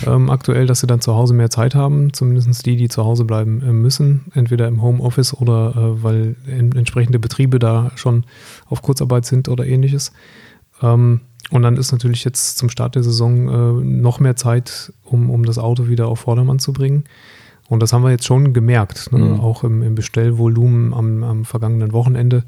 ähm, 0.06 0.30
aktuell, 0.30 0.66
dass 0.66 0.80
sie 0.80 0.88
dann 0.88 1.02
zu 1.02 1.16
Hause 1.16 1.34
mehr 1.34 1.50
Zeit 1.50 1.76
haben, 1.76 2.14
zumindest 2.14 2.66
die, 2.66 2.76
die 2.76 2.90
zu 2.90 3.04
Hause 3.04 3.26
bleiben 3.26 3.62
äh, 3.62 3.72
müssen, 3.72 4.26
entweder 4.34 4.68
im 4.68 4.82
Homeoffice 4.82 5.34
oder 5.34 5.74
äh, 5.76 6.04
weil 6.04 6.36
in, 6.48 6.72
entsprechende 6.74 7.20
Betriebe 7.20 7.60
da 7.60 7.92
schon 7.96 8.26
auf 8.68 8.82
Kurzarbeit 8.82 9.26
sind 9.26 9.50
oder 9.50 9.66
ähnliches. 9.66 10.12
Ähm, 10.82 11.22
und 11.52 11.62
dann 11.62 11.78
ist 11.78 11.92
natürlich 11.92 12.24
jetzt 12.24 12.58
zum 12.58 12.70
Start 12.70 12.96
der 12.96 13.04
Saison 13.04 13.48
äh, 13.48 13.84
noch 13.84 14.20
mehr 14.20 14.36
Zeit, 14.36 14.94
um, 15.04 15.30
um 15.30 15.46
das 15.46 15.58
Auto 15.58 15.88
wieder 15.88 16.08
auf 16.08 16.22
Vordermann 16.22 16.60
zu 16.60 16.74
bringen. 16.74 17.04
Und 17.70 17.82
das 17.82 17.94
haben 17.94 18.04
wir 18.04 18.12
jetzt 18.12 18.26
schon 18.26 18.54
gemerkt, 18.54 19.12
ne? 19.12 19.20
mhm. 19.20 19.40
auch 19.40 19.64
im, 19.64 19.82
im, 19.84 19.96
Bestellvolumen 19.96 20.94
am, 20.94 21.24
am 21.24 21.46
vergangenen 21.46 21.94
Wochenende. 21.94 22.44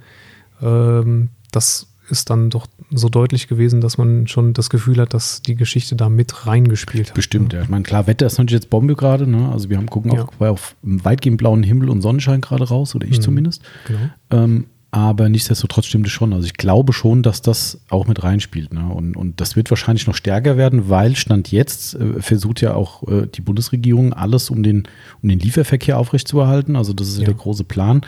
Ähm, 0.62 1.30
das 1.52 1.88
ist 2.10 2.30
dann 2.30 2.50
doch 2.50 2.68
so 2.92 3.10
deutlich 3.10 3.48
gewesen, 3.48 3.82
dass 3.82 3.98
man 3.98 4.28
schon 4.28 4.54
das 4.54 4.70
Gefühl 4.70 4.98
hat, 4.98 5.14
dass 5.14 5.42
die 5.42 5.56
Geschichte 5.56 5.96
da 5.96 6.10
mit 6.10 6.48
reingespielt 6.48 7.10
hat. 7.10 7.16
Bestimmt, 7.16 7.54
ja. 7.54 7.62
Ich 7.62 7.70
meine, 7.70 7.84
klar, 7.84 8.08
Wetter 8.08 8.26
ist 8.26 8.38
natürlich 8.38 8.62
jetzt 8.64 8.70
Bombe 8.70 8.96
gerade. 8.96 9.28
Ne? 9.28 9.50
Also 9.52 9.70
wir 9.70 9.78
haben 9.78 9.90
gucken 9.90 10.12
auch 10.12 10.32
ja. 10.40 10.50
auf 10.50 10.76
weitgehend 10.82 11.38
blauen 11.38 11.64
Himmel 11.64 11.90
und 11.90 12.02
Sonnenschein 12.02 12.42
gerade 12.42 12.68
raus, 12.68 12.96
oder 12.96 13.08
ich 13.08 13.18
mhm. 13.18 13.22
zumindest. 13.22 13.64
Genau. 13.88 14.00
Ähm, 14.32 14.66
aber 14.96 15.28
nichtsdestotrotz 15.28 15.88
stimmt 15.88 16.08
es 16.08 16.14
schon. 16.14 16.32
Also 16.32 16.46
ich 16.46 16.54
glaube 16.54 16.94
schon, 16.94 17.22
dass 17.22 17.42
das 17.42 17.82
auch 17.90 18.08
mit 18.08 18.24
reinspielt. 18.24 18.74
Ne? 18.74 18.88
Und, 18.88 19.18
und 19.18 19.42
das 19.42 19.58
wird 19.58 19.70
wahrscheinlich 19.70 20.08
noch 20.08 20.16
stärker 20.16 20.56
werden, 20.56 20.90
weil 20.90 21.18
Stand 21.18 21.52
jetzt 21.52 21.96
äh, 21.96 22.22
versucht 22.22 22.62
ja 22.62 22.76
auch 22.76 23.06
äh, 23.10 23.28
die 23.28 23.42
Bundesregierung 23.42 24.14
alles, 24.14 24.50
um 24.50 24.64
den, 24.64 24.88
um 25.22 25.28
den 25.28 25.40
Lieferverkehr 25.40 26.00
aufrechtzuerhalten. 26.00 26.78
Also 26.78 26.94
das 26.94 27.10
ist 27.10 27.20
ja. 27.20 27.26
der 27.26 27.34
große 27.34 27.66
Plan. 27.66 28.06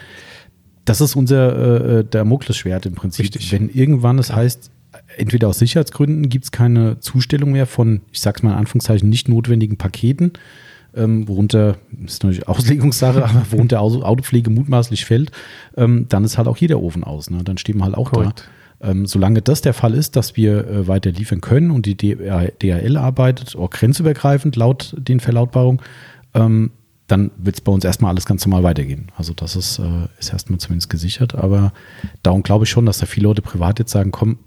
Das 0.88 1.02
ist 1.02 1.16
unser 1.16 1.56
äh, 1.56 2.00
äh 2.00 2.04
der 2.04 2.24
Muckles-Schwert 2.24 2.86
im 2.86 2.96
Prinzip. 2.96 3.26
Richtig. 3.26 3.52
Wenn 3.52 3.70
irgendwann 3.70 4.18
es 4.20 4.34
heißt, 4.34 4.72
entweder 5.18 5.50
aus 5.50 5.60
Sicherheitsgründen 5.60 6.30
gibt 6.30 6.46
es 6.46 6.52
keine 6.52 7.00
Zustellung 7.02 7.52
mehr 7.52 7.66
von, 7.66 8.02
ich 8.12 8.22
sag's 8.22 8.42
mal 8.42 8.52
in 8.52 8.58
Anführungszeichen, 8.58 9.10
nicht 9.10 9.28
notwendigen 9.28 9.78
Paketen, 9.78 10.32
ähm, 10.96 11.28
worunter, 11.28 11.76
ist 12.06 12.24
natürlich 12.24 12.48
Auslegungssache, 12.48 13.24
aber 13.30 13.46
worunter 13.52 13.82
Autopflege 13.82 14.50
mutmaßlich 14.50 15.04
fällt, 15.04 15.32
ähm, 15.76 16.06
dann 16.08 16.24
ist 16.24 16.38
halt 16.38 16.48
auch 16.48 16.58
hier 16.58 16.70
der 16.70 16.82
Ofen 16.82 17.04
aus. 17.04 17.30
Ne? 17.30 17.44
Dann 17.44 17.58
stehen 17.58 17.78
wir 17.78 17.84
halt 17.84 17.96
auch 17.96 18.12
Korrekt. 18.12 18.50
da. 18.80 18.90
Ähm, 18.90 19.08
solange 19.08 19.42
das 19.42 19.62
der 19.62 19.74
Fall 19.74 19.94
ist, 19.94 20.16
dass 20.16 20.38
wir 20.38 20.68
äh, 20.68 20.88
weiter 20.88 21.12
liefern 21.12 21.42
können 21.42 21.72
und 21.72 21.86
die 21.86 21.98
DHL 21.98 22.96
arbeitet, 22.96 23.56
auch 23.56 23.72
grenzübergreifend 23.72 24.56
laut 24.56 24.96
den 24.98 25.20
Verlautbarungen, 25.20 25.82
ähm, 26.34 26.72
dann 27.08 27.32
wird 27.38 27.56
es 27.56 27.62
bei 27.62 27.72
uns 27.72 27.86
erstmal 27.86 28.12
alles 28.12 28.26
ganz 28.26 28.46
normal 28.46 28.64
weitergehen. 28.64 29.12
Also 29.16 29.34
das 29.34 29.56
ist, 29.56 29.80
äh, 29.80 30.08
ist 30.20 30.34
erstmal 30.34 30.60
zumindest 30.60 30.90
gesichert. 30.90 31.36
Aber 31.36 31.72
darum 32.22 32.44
glaube 32.44 32.66
ich 32.66 32.70
schon, 32.70 32.86
dass 32.86 33.00
da 33.00 33.06
viele 33.06 33.28
Leute 33.28 33.42
privat 33.42 33.80
jetzt 33.80 33.92
sagen, 33.92 34.12
komm, 34.12 34.40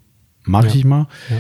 mache 0.45 0.69
ja. 0.69 0.75
ich 0.75 0.85
mal. 0.85 1.07
Ja 1.31 1.37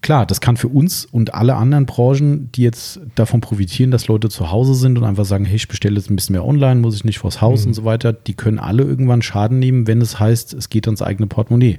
klar, 0.00 0.26
das 0.26 0.40
kann 0.40 0.56
für 0.56 0.68
uns 0.68 1.04
und 1.04 1.34
alle 1.34 1.56
anderen 1.56 1.86
Branchen, 1.86 2.50
die 2.52 2.62
jetzt 2.62 3.00
davon 3.14 3.40
profitieren, 3.40 3.90
dass 3.90 4.08
Leute 4.08 4.28
zu 4.28 4.50
Hause 4.50 4.74
sind 4.74 4.98
und 4.98 5.04
einfach 5.04 5.24
sagen, 5.24 5.44
hey, 5.44 5.56
ich 5.56 5.68
bestelle 5.68 5.96
jetzt 5.96 6.10
ein 6.10 6.16
bisschen 6.16 6.34
mehr 6.34 6.44
online, 6.44 6.80
muss 6.80 6.96
ich 6.96 7.04
nicht 7.04 7.18
vors 7.18 7.40
Haus 7.40 7.62
mhm. 7.62 7.68
und 7.68 7.74
so 7.74 7.84
weiter, 7.84 8.12
die 8.12 8.34
können 8.34 8.58
alle 8.58 8.82
irgendwann 8.84 9.22
Schaden 9.22 9.58
nehmen, 9.58 9.86
wenn 9.86 10.00
es 10.00 10.18
heißt, 10.18 10.54
es 10.54 10.68
geht 10.68 10.86
ans 10.86 11.02
eigene 11.02 11.26
Portemonnaie. 11.26 11.78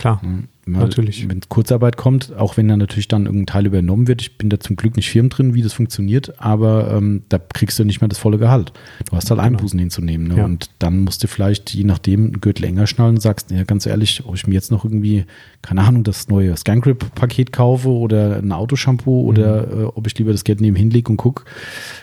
Klar. 0.00 0.18
Mhm. 0.22 0.48
Natürlich. 0.64 1.28
Wenn 1.28 1.40
Kurzarbeit 1.50 1.98
kommt, 1.98 2.34
auch 2.34 2.56
wenn 2.56 2.68
da 2.68 2.76
natürlich 2.76 3.06
dann 3.06 3.26
irgendein 3.26 3.46
Teil 3.46 3.66
übernommen 3.66 4.08
wird, 4.08 4.22
ich 4.22 4.38
bin 4.38 4.48
da 4.48 4.58
zum 4.58 4.76
Glück 4.76 4.96
nicht 4.96 5.10
firm 5.10 5.28
drin, 5.28 5.52
wie 5.52 5.60
das 5.60 5.74
funktioniert, 5.74 6.40
aber 6.40 6.90
ähm, 6.94 7.24
da 7.28 7.38
kriegst 7.38 7.78
du 7.78 7.84
nicht 7.84 8.00
mehr 8.00 8.08
das 8.08 8.16
volle 8.16 8.38
Gehalt. 8.38 8.72
Du 9.10 9.16
hast 9.16 9.28
halt 9.28 9.40
genau. 9.40 9.58
Einbußen 9.58 9.78
hinzunehmen. 9.78 10.28
Ne? 10.28 10.38
Ja. 10.38 10.44
Und 10.46 10.70
dann 10.78 11.00
musst 11.00 11.22
du 11.22 11.28
vielleicht, 11.28 11.74
je 11.74 11.84
nachdem, 11.84 12.26
einen 12.26 12.40
Gürtel 12.40 12.64
enger 12.64 12.86
schnallen 12.86 13.16
und 13.16 13.20
sagst, 13.20 13.50
ja, 13.50 13.64
ganz 13.64 13.84
ehrlich, 13.84 14.22
ob 14.24 14.36
ich 14.36 14.46
mir 14.46 14.54
jetzt 14.54 14.70
noch 14.70 14.84
irgendwie, 14.84 15.26
keine 15.60 15.82
Ahnung, 15.82 16.02
das 16.02 16.28
neue 16.28 16.56
Scangrip-Paket 16.56 17.52
kaufe 17.52 17.90
oder 17.90 18.38
ein 18.38 18.52
Autoshampoo 18.52 19.24
mhm. 19.24 19.28
oder 19.28 19.70
äh, 19.70 19.84
ob 19.84 20.06
ich 20.06 20.16
lieber 20.16 20.32
das 20.32 20.44
Geld 20.44 20.62
neben 20.62 20.76
hinlege 20.76 21.10
und 21.10 21.18
gucke 21.18 21.44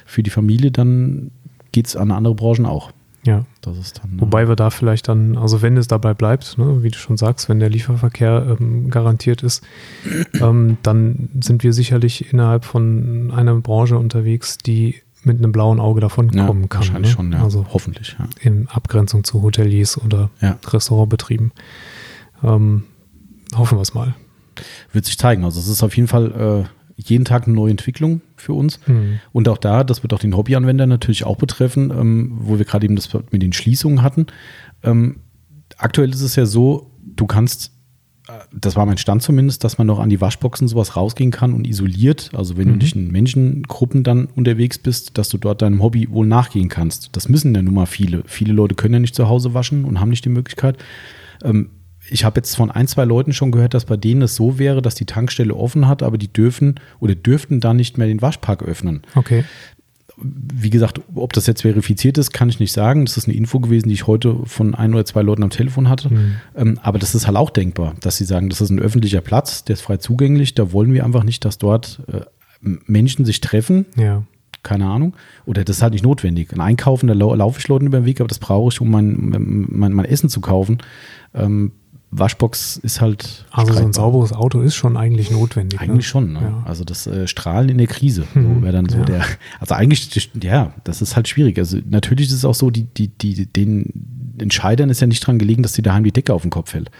für 0.05 0.21
die 0.21 0.29
Familie, 0.29 0.69
dann 0.69 1.31
geht 1.71 1.87
es 1.87 1.95
an 1.95 2.11
andere 2.11 2.35
Branchen 2.35 2.67
auch. 2.67 2.91
Ja. 3.27 3.45
Das 3.61 3.77
ist 3.77 3.99
dann, 4.01 4.19
Wobei 4.21 4.47
wir 4.47 4.55
da 4.55 4.69
vielleicht 4.69 5.09
dann, 5.09 5.37
also 5.37 5.61
wenn 5.61 5.75
es 5.75 5.87
dabei 5.87 6.13
bleibt, 6.13 6.57
ne, 6.57 6.81
wie 6.81 6.89
du 6.89 6.97
schon 6.97 7.17
sagst, 7.17 7.49
wenn 7.49 7.59
der 7.59 7.69
Lieferverkehr 7.69 8.57
ähm, 8.59 8.89
garantiert 8.89 9.43
ist, 9.43 9.63
ähm, 10.41 10.77
dann 10.81 11.29
sind 11.41 11.63
wir 11.63 11.73
sicherlich 11.73 12.31
innerhalb 12.31 12.63
von 12.63 13.31
einer 13.35 13.53
Branche 13.55 13.97
unterwegs, 13.97 14.57
die 14.57 14.95
mit 15.23 15.39
einem 15.39 15.51
blauen 15.51 15.81
Auge 15.81 15.99
davon 15.99 16.29
ja, 16.29 16.45
kommen 16.45 16.69
kann. 16.69 16.79
Wahrscheinlich 16.79 17.11
ne? 17.11 17.15
schon, 17.15 17.31
ja. 17.33 17.43
Also 17.43 17.65
hoffentlich. 17.73 18.15
Ja. 18.17 18.27
In 18.39 18.69
Abgrenzung 18.69 19.25
zu 19.25 19.41
Hoteliers 19.41 20.01
oder 20.01 20.29
ja. 20.41 20.57
Restaurantbetrieben. 20.65 21.51
Ähm, 22.43 22.83
hoffen 23.55 23.77
wir 23.77 23.81
es 23.81 23.93
mal. 23.93 24.15
Wird 24.93 25.03
sich 25.03 25.17
zeigen. 25.17 25.43
Also 25.43 25.59
es 25.59 25.67
ist 25.67 25.83
auf 25.83 25.97
jeden 25.97 26.07
Fall 26.07 26.65
äh, 26.65 26.76
jeden 26.97 27.25
Tag 27.25 27.45
eine 27.45 27.55
neue 27.55 27.71
Entwicklung 27.71 28.21
für 28.35 28.53
uns. 28.53 28.79
Mhm. 28.87 29.19
Und 29.31 29.47
auch 29.47 29.57
da, 29.57 29.83
das 29.83 30.03
wird 30.03 30.13
auch 30.13 30.19
den 30.19 30.35
Hobbyanwender 30.35 30.87
natürlich 30.87 31.25
auch 31.25 31.37
betreffen, 31.37 31.91
ähm, 31.91 32.31
wo 32.39 32.57
wir 32.57 32.65
gerade 32.65 32.85
eben 32.85 32.95
das 32.95 33.09
mit 33.31 33.41
den 33.41 33.53
Schließungen 33.53 34.01
hatten. 34.01 34.27
Ähm, 34.83 35.17
aktuell 35.77 36.09
ist 36.09 36.21
es 36.21 36.35
ja 36.35 36.45
so, 36.45 36.91
du 37.03 37.27
kannst, 37.27 37.71
äh, 38.27 38.31
das 38.51 38.75
war 38.75 38.87
mein 38.87 38.97
Stand 38.97 39.21
zumindest, 39.21 39.63
dass 39.63 39.77
man 39.77 39.85
noch 39.85 39.99
an 39.99 40.09
die 40.09 40.19
Waschboxen 40.19 40.67
sowas 40.67 40.95
rausgehen 40.95 41.29
kann 41.29 41.53
und 41.53 41.67
isoliert. 41.67 42.31
Also 42.33 42.57
wenn 42.57 42.67
mhm. 42.67 42.73
du 42.73 42.77
nicht 42.79 42.95
in 42.95 43.11
Menschengruppen 43.11 44.03
dann 44.03 44.25
unterwegs 44.25 44.79
bist, 44.79 45.19
dass 45.19 45.29
du 45.29 45.37
dort 45.37 45.61
deinem 45.61 45.83
Hobby 45.83 46.09
wohl 46.09 46.25
nachgehen 46.25 46.67
kannst. 46.67 47.15
Das 47.15 47.29
müssen 47.29 47.53
ja 47.53 47.61
nun 47.61 47.75
mal 47.75 47.85
viele. 47.85 48.23
Viele 48.25 48.53
Leute 48.53 48.73
können 48.73 48.95
ja 48.95 48.99
nicht 48.99 49.15
zu 49.15 49.29
Hause 49.29 49.53
waschen 49.53 49.85
und 49.85 49.99
haben 49.99 50.09
nicht 50.09 50.25
die 50.25 50.29
Möglichkeit. 50.29 50.77
Ähm, 51.43 51.69
ich 52.09 52.23
habe 52.23 52.39
jetzt 52.39 52.55
von 52.55 52.71
ein, 52.71 52.87
zwei 52.87 53.05
Leuten 53.05 53.33
schon 53.33 53.51
gehört, 53.51 53.73
dass 53.73 53.85
bei 53.85 53.97
denen 53.97 54.21
es 54.21 54.35
so 54.35 54.59
wäre, 54.59 54.81
dass 54.81 54.95
die 54.95 55.05
Tankstelle 55.05 55.55
offen 55.55 55.87
hat, 55.87 56.03
aber 56.03 56.17
die 56.17 56.31
dürfen 56.31 56.75
oder 56.99 57.15
dürften 57.15 57.59
dann 57.59 57.77
nicht 57.77 57.97
mehr 57.97 58.07
den 58.07 58.21
Waschpark 58.21 58.63
öffnen. 58.63 59.01
Okay. 59.15 59.43
Wie 60.19 60.71
gesagt, 60.71 60.99
ob 61.13 61.33
das 61.33 61.45
jetzt 61.45 61.61
verifiziert 61.61 62.17
ist, 62.17 62.31
kann 62.31 62.49
ich 62.49 62.59
nicht 62.59 62.71
sagen. 62.71 63.05
Das 63.05 63.17
ist 63.17 63.27
eine 63.27 63.37
Info 63.37 63.59
gewesen, 63.59 63.87
die 63.87 63.93
ich 63.93 64.07
heute 64.07 64.39
von 64.45 64.73
ein 64.73 64.93
oder 64.93 65.05
zwei 65.05 65.21
Leuten 65.21 65.43
am 65.43 65.51
Telefon 65.51 65.89
hatte. 65.89 66.11
Mhm. 66.11 66.35
Ähm, 66.55 66.79
aber 66.81 66.97
das 66.97 67.13
ist 67.13 67.27
halt 67.27 67.37
auch 67.37 67.51
denkbar, 67.51 67.95
dass 68.01 68.17
sie 68.17 68.25
sagen, 68.25 68.49
das 68.49 68.61
ist 68.61 68.71
ein 68.71 68.79
öffentlicher 68.79 69.21
Platz, 69.21 69.63
der 69.63 69.75
ist 69.75 69.81
frei 69.81 69.97
zugänglich. 69.97 70.55
Da 70.55 70.71
wollen 70.71 70.93
wir 70.93 71.05
einfach 71.05 71.23
nicht, 71.23 71.45
dass 71.45 71.59
dort 71.59 72.01
äh, 72.11 72.21
Menschen 72.61 73.25
sich 73.25 73.41
treffen. 73.41 73.85
Ja 73.95 74.23
keine 74.67 74.85
Ahnung. 74.85 75.15
Oder 75.45 75.63
das 75.63 75.77
ist 75.77 75.81
halt 75.81 75.93
nicht 75.93 76.03
notwendig. 76.03 76.51
Ein 76.51 76.59
Einkaufen, 76.59 77.07
da 77.07 77.13
laufe 77.13 77.59
ich 77.59 77.67
Leuten 77.69 77.87
über 77.87 78.01
den 78.01 78.05
Weg, 78.05 78.19
aber 78.19 78.27
das 78.27 78.39
brauche 78.39 78.69
ich, 78.69 78.81
um 78.81 78.91
mein, 78.91 79.65
mein, 79.69 79.93
mein 79.93 80.05
Essen 80.05 80.29
zu 80.29 80.41
kaufen. 80.41 80.79
Ähm, 81.33 81.71
Waschbox 82.11 82.77
ist 82.77 83.01
halt. 83.01 83.45
Also 83.51 83.73
so 83.73 83.83
ein 83.83 83.93
sauberes 83.93 84.31
Auto 84.31 84.61
ist 84.61 84.75
schon 84.75 84.95
eigentlich 84.95 85.29
notwendig. 85.29 85.79
Eigentlich 85.79 85.97
ne? 85.97 86.03
schon. 86.03 86.33
Ne? 86.33 86.41
Ja. 86.41 86.63
Also 86.65 86.83
das 86.83 87.05
äh, 87.05 87.27
Strahlen 87.27 87.69
in 87.69 87.77
der 87.77 87.87
Krise 87.87 88.25
so 88.33 88.61
wäre 88.61 88.73
dann 88.73 88.87
so 88.87 88.99
ja. 88.99 89.05
der. 89.05 89.25
Also 89.59 89.75
eigentlich, 89.75 90.29
ja, 90.41 90.73
das 90.83 91.01
ist 91.01 91.15
halt 91.15 91.27
schwierig. 91.27 91.57
Also 91.57 91.79
natürlich 91.89 92.27
ist 92.27 92.33
es 92.33 92.45
auch 92.45 92.55
so, 92.55 92.69
die, 92.69 92.83
die, 92.83 93.09
die, 93.09 93.45
den 93.45 94.35
Entscheidern 94.37 94.89
ist 94.89 95.01
ja 95.01 95.07
nicht 95.07 95.25
dran 95.25 95.39
gelegen, 95.39 95.63
dass 95.63 95.73
sie 95.73 95.81
daheim 95.81 96.03
die 96.03 96.11
Decke 96.11 96.33
auf 96.33 96.43
den 96.43 96.51
Kopf 96.51 96.71
fällt. 96.71 96.91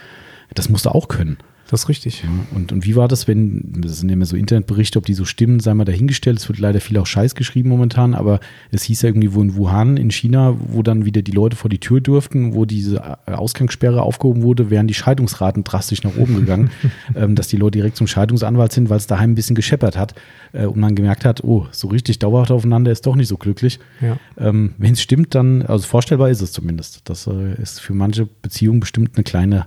Das 0.54 0.70
musst 0.70 0.86
du 0.86 0.90
auch 0.90 1.08
können. 1.08 1.38
Das 1.70 1.84
ist 1.84 1.90
richtig. 1.90 2.24
Und, 2.56 2.72
und 2.72 2.86
wie 2.86 2.96
war 2.96 3.08
das, 3.08 3.28
wenn, 3.28 3.82
das 3.82 4.00
sind 4.00 4.10
ja 4.10 4.14
immer 4.14 4.26
so 4.26 4.38
Internetberichte, 4.38 4.98
ob 4.98 5.06
die 5.06 5.14
so 5.14 5.26
stimmen, 5.26 5.60
sei 5.60 5.74
mal 5.74 5.86
dahingestellt. 5.86 6.40
Es 6.40 6.48
wird 6.48 6.60
leider 6.60 6.80
viel 6.80 6.98
auch 6.98 7.06
Scheiß 7.06 7.36
geschrieben 7.36 7.70
momentan, 7.70 8.14
aber 8.14 8.40
es 8.72 8.84
hieß 8.84 9.02
ja 9.02 9.10
irgendwie 9.10 9.34
wo 9.34 9.42
in 9.42 9.56
Wuhan, 9.56 9.98
in 9.98 10.10
China, 10.10 10.56
wo 10.70 10.82
dann 10.82 11.06
wieder 11.06 11.22
die 11.22 11.32
Leute 11.32 11.58
vor 11.58 11.70
die 11.70 11.80
Tür 11.80 12.00
durften, 12.00 12.54
wo 12.54 12.66
diese 12.66 13.18
Ausgangssperre 13.28 14.02
aufgehoben 14.02 14.44
wurde, 14.44 14.70
wären 14.70 14.88
die 14.88 14.94
Scheidungsraten 14.94 15.64
drastisch 15.66 16.04
nach 16.04 16.16
oben 16.16 16.36
gegangen, 16.36 16.70
ähm, 17.16 17.36
dass 17.36 17.50
die 17.50 17.58
Leute 17.58 17.80
direkt 17.80 17.98
zum 17.98 18.08
Scheidungsanwalt 18.08 18.72
sind, 18.72 18.90
weil 18.90 18.98
es 18.98 19.08
daheim 19.08 19.32
ein 19.32 19.36
bisschen 19.36 19.56
gescheppert 19.56 19.98
hat 19.98 20.16
äh, 20.54 20.66
und 20.66 20.80
man 20.80 20.96
gemerkt 20.96 21.26
hat, 21.26 21.44
oh, 21.44 21.68
so 21.72 21.90
richtig 21.90 22.20
dauerhaft 22.20 22.52
aufeinander 22.52 22.92
ist 22.92 23.06
doch 23.06 23.16
nicht 23.16 23.28
so 23.28 23.38
glücklich. 23.38 23.80
Ja. 24.00 24.18
Ähm, 24.38 24.74
wenn 24.78 24.94
es 24.94 25.02
stimmt, 25.02 25.36
dann, 25.36 25.64
also 25.64 25.86
vorstellbar 25.86 26.30
ist 26.30 26.42
es 26.42 26.54
zumindest. 26.54 27.02
Das 27.06 27.28
äh, 27.28 27.62
ist 27.62 27.82
für 27.82 27.94
manche 27.94 28.26
Beziehungen 28.42 28.80
bestimmt 28.80 29.12
eine 29.16 29.24
kleine 29.24 29.66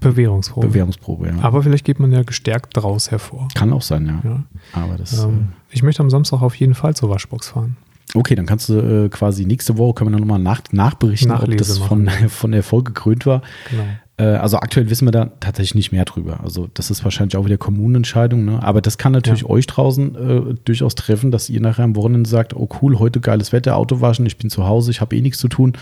Bewährungsprobe. 0.00 0.68
Bewährungsprobe, 0.68 1.28
ja. 1.28 1.39
Aber 1.42 1.62
vielleicht 1.62 1.84
geht 1.84 2.00
man 2.00 2.12
ja 2.12 2.22
gestärkt 2.22 2.76
daraus 2.76 3.10
hervor. 3.10 3.48
Kann 3.54 3.72
auch 3.72 3.82
sein, 3.82 4.06
ja. 4.06 4.30
ja. 4.30 4.44
Aber 4.72 4.96
das, 4.96 5.22
ähm, 5.22 5.48
äh, 5.70 5.74
ich 5.74 5.82
möchte 5.82 6.02
am 6.02 6.10
Samstag 6.10 6.42
auf 6.42 6.54
jeden 6.54 6.74
Fall 6.74 6.94
zur 6.94 7.10
Waschbox 7.10 7.48
fahren. 7.48 7.76
Okay, 8.14 8.34
dann 8.34 8.46
kannst 8.46 8.68
du 8.68 9.04
äh, 9.04 9.08
quasi 9.08 9.44
nächste 9.44 9.78
Woche 9.78 9.94
können 9.94 10.10
wir 10.10 10.18
dann 10.18 10.26
nochmal 10.26 10.40
nach, 10.40 10.62
nachberichten, 10.72 11.28
Nachlese 11.28 11.74
ob 11.74 11.78
das 11.78 11.78
von, 11.78 12.08
von 12.28 12.52
Erfolg 12.52 12.86
gekrönt 12.86 13.24
war. 13.26 13.42
Genau. 13.70 13.84
Äh, 14.20 14.36
also 14.36 14.58
aktuell 14.58 14.90
wissen 14.90 15.06
wir 15.06 15.12
da 15.12 15.26
tatsächlich 15.40 15.74
nicht 15.74 15.92
mehr 15.92 16.04
drüber. 16.04 16.40
Also 16.42 16.68
das 16.74 16.90
ist 16.90 17.04
wahrscheinlich 17.04 17.36
auch 17.36 17.46
wieder 17.46 17.56
Kommunenentscheidung. 17.56 18.44
Ne? 18.44 18.62
Aber 18.62 18.82
das 18.82 18.98
kann 18.98 19.12
natürlich 19.12 19.42
ja. 19.42 19.48
euch 19.50 19.66
draußen 19.66 20.14
äh, 20.14 20.54
durchaus 20.64 20.94
treffen, 20.94 21.30
dass 21.30 21.48
ihr 21.48 21.60
nachher 21.60 21.84
am 21.84 21.96
Wochenende 21.96 22.28
sagt, 22.28 22.54
oh 22.54 22.68
cool, 22.82 22.98
heute 22.98 23.20
geiles 23.20 23.52
Wetter, 23.52 23.76
Auto 23.76 24.00
waschen, 24.00 24.26
ich 24.26 24.36
bin 24.36 24.50
zu 24.50 24.66
Hause, 24.66 24.90
ich 24.90 25.00
habe 25.00 25.16
eh 25.16 25.22
nichts 25.22 25.38
zu 25.38 25.48
tun. 25.48 25.72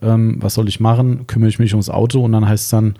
Ähm, 0.00 0.36
was 0.40 0.54
soll 0.54 0.68
ich 0.68 0.80
machen? 0.80 1.26
Kümmere 1.26 1.48
ich 1.48 1.58
mich 1.58 1.72
ums 1.72 1.90
Auto 1.90 2.24
und 2.24 2.32
dann 2.32 2.48
heißt 2.48 2.64
es 2.64 2.70
dann, 2.70 2.94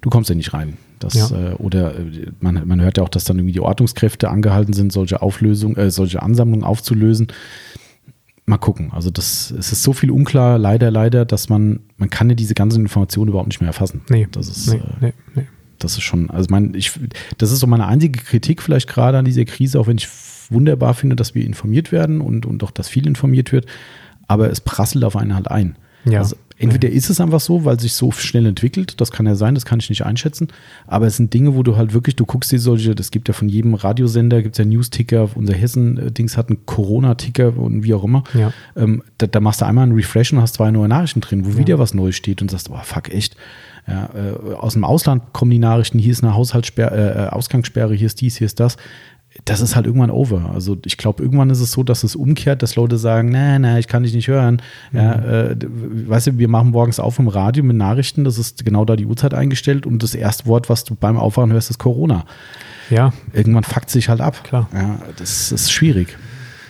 du 0.00 0.10
kommst 0.10 0.30
ja 0.30 0.36
nicht 0.36 0.52
rein. 0.52 0.76
Das, 0.98 1.14
ja. 1.14 1.30
äh, 1.30 1.54
oder 1.54 1.96
äh, 1.96 2.30
man, 2.40 2.66
man 2.66 2.80
hört 2.80 2.98
ja 2.98 3.04
auch, 3.04 3.08
dass 3.08 3.24
dann 3.24 3.38
irgendwie 3.38 3.52
die 3.52 3.60
Ordnungskräfte 3.60 4.28
angehalten 4.28 4.72
sind, 4.72 4.92
solche 4.92 5.22
Auflösungen, 5.22 5.76
äh, 5.76 5.90
solche 5.90 6.22
Ansammlungen 6.22 6.64
aufzulösen. 6.64 7.28
Mal 8.46 8.58
gucken. 8.58 8.90
Also 8.92 9.10
das, 9.10 9.50
es 9.50 9.72
ist 9.72 9.82
so 9.82 9.92
viel 9.92 10.10
unklar, 10.10 10.58
leider, 10.58 10.90
leider, 10.90 11.24
dass 11.24 11.48
man, 11.48 11.80
man 11.98 12.10
kann 12.10 12.30
ja 12.30 12.34
diese 12.34 12.54
ganzen 12.54 12.80
Informationen 12.80 13.28
überhaupt 13.28 13.48
nicht 13.48 13.60
mehr 13.60 13.68
erfassen. 13.68 14.00
Nee. 14.08 14.26
Das 14.30 14.48
ist, 14.48 14.68
nee, 14.68 14.78
äh, 14.78 14.82
nee, 15.00 15.12
nee. 15.34 15.46
Das 15.78 15.92
ist 15.92 16.02
schon, 16.02 16.30
also 16.30 16.48
mein, 16.50 16.74
ich, 16.74 16.98
das 17.36 17.52
ist 17.52 17.60
so 17.60 17.66
meine 17.68 17.86
einzige 17.86 18.18
Kritik 18.18 18.62
vielleicht 18.62 18.88
gerade 18.88 19.18
an 19.18 19.24
dieser 19.24 19.44
Krise, 19.44 19.78
auch 19.78 19.86
wenn 19.86 19.98
ich 19.98 20.08
wunderbar 20.50 20.94
finde, 20.94 21.14
dass 21.14 21.34
wir 21.34 21.44
informiert 21.44 21.92
werden 21.92 22.20
und, 22.20 22.46
und 22.46 22.64
auch, 22.64 22.72
dass 22.72 22.88
viel 22.88 23.06
informiert 23.06 23.52
wird, 23.52 23.66
aber 24.26 24.50
es 24.50 24.60
prasselt 24.60 25.04
auf 25.04 25.14
einen 25.14 25.34
halt 25.34 25.48
ein. 25.50 25.76
Ja. 26.04 26.20
Also 26.20 26.36
Entweder 26.58 26.88
ist 26.88 27.08
es 27.08 27.20
einfach 27.20 27.40
so, 27.40 27.64
weil 27.64 27.78
sich 27.78 27.92
so 27.92 28.10
schnell 28.10 28.44
entwickelt, 28.46 29.00
das 29.00 29.12
kann 29.12 29.26
ja 29.26 29.36
sein, 29.36 29.54
das 29.54 29.64
kann 29.64 29.78
ich 29.78 29.88
nicht 29.90 30.04
einschätzen, 30.04 30.48
aber 30.86 31.06
es 31.06 31.16
sind 31.16 31.32
Dinge, 31.32 31.54
wo 31.54 31.62
du 31.62 31.76
halt 31.76 31.94
wirklich, 31.94 32.16
du 32.16 32.26
guckst 32.26 32.50
dir 32.50 32.58
solche, 32.58 32.94
das 32.94 33.10
gibt 33.10 33.28
ja 33.28 33.34
von 33.34 33.48
jedem 33.48 33.74
Radiosender, 33.74 34.42
gibt 34.42 34.56
es 34.56 34.58
ja 34.58 34.64
News-Ticker, 34.64 35.30
unser 35.36 35.54
Hessen-Dings 35.54 36.36
hat 36.36 36.48
einen 36.48 36.66
Corona-Ticker 36.66 37.56
und 37.56 37.84
wie 37.84 37.94
auch 37.94 38.02
immer. 38.02 38.24
Ja. 38.34 38.52
Ähm, 38.76 39.04
da, 39.18 39.28
da, 39.28 39.40
machst 39.40 39.60
du 39.60 39.66
einmal 39.66 39.84
einen 39.84 39.94
Refresh 39.94 40.32
und 40.32 40.40
hast 40.40 40.54
zwei 40.54 40.70
neue 40.70 40.88
Nachrichten 40.88 41.20
drin, 41.20 41.46
wo 41.46 41.50
ja. 41.50 41.58
wieder 41.58 41.78
was 41.78 41.94
Neues 41.94 42.16
steht 42.16 42.42
und 42.42 42.50
sagst, 42.50 42.70
oh 42.70 42.80
fuck, 42.82 43.12
echt. 43.14 43.36
Ja, 43.86 44.10
äh, 44.14 44.54
aus 44.54 44.74
dem 44.74 44.84
Ausland 44.84 45.32
kommen 45.32 45.50
die 45.50 45.58
Nachrichten, 45.58 45.98
hier 45.98 46.12
ist 46.12 46.22
eine 46.22 46.34
Haushaltssperre, 46.34 46.94
äh, 46.94 47.24
äh, 47.24 47.28
Ausgangssperre, 47.28 47.94
hier 47.94 48.06
ist 48.06 48.20
dies, 48.20 48.36
hier 48.36 48.46
ist 48.46 48.60
das 48.60 48.76
das 49.44 49.60
ist 49.60 49.76
halt 49.76 49.86
irgendwann 49.86 50.10
over. 50.10 50.50
Also 50.52 50.76
ich 50.84 50.96
glaube, 50.96 51.22
irgendwann 51.22 51.50
ist 51.50 51.60
es 51.60 51.72
so, 51.72 51.82
dass 51.82 52.04
es 52.04 52.16
umkehrt, 52.16 52.62
dass 52.62 52.76
Leute 52.76 52.98
sagen, 52.98 53.30
na, 53.30 53.58
na, 53.58 53.78
ich 53.78 53.88
kann 53.88 54.02
dich 54.02 54.14
nicht 54.14 54.28
hören. 54.28 54.60
Mhm. 54.92 54.98
Ja, 54.98 55.12
äh, 55.14 55.56
weißt 55.60 56.26
du, 56.28 56.38
wir 56.38 56.48
machen 56.48 56.70
morgens 56.70 57.00
auf 57.00 57.18
im 57.18 57.28
Radio 57.28 57.64
mit 57.64 57.76
Nachrichten, 57.76 58.24
das 58.24 58.38
ist 58.38 58.64
genau 58.64 58.84
da 58.84 58.96
die 58.96 59.06
Uhrzeit 59.06 59.34
eingestellt 59.34 59.86
und 59.86 60.02
das 60.02 60.14
erste 60.14 60.46
Wort, 60.46 60.68
was 60.68 60.84
du 60.84 60.94
beim 60.94 61.16
Aufwachen 61.16 61.52
hörst, 61.52 61.70
ist 61.70 61.78
Corona. 61.78 62.24
Ja. 62.90 63.12
Irgendwann 63.32 63.64
fuckt 63.64 63.90
sich 63.90 64.08
halt 64.08 64.20
ab. 64.20 64.42
Klar. 64.44 64.68
Ja, 64.72 64.98
das 65.16 65.52
ist 65.52 65.70
schwierig. 65.70 66.16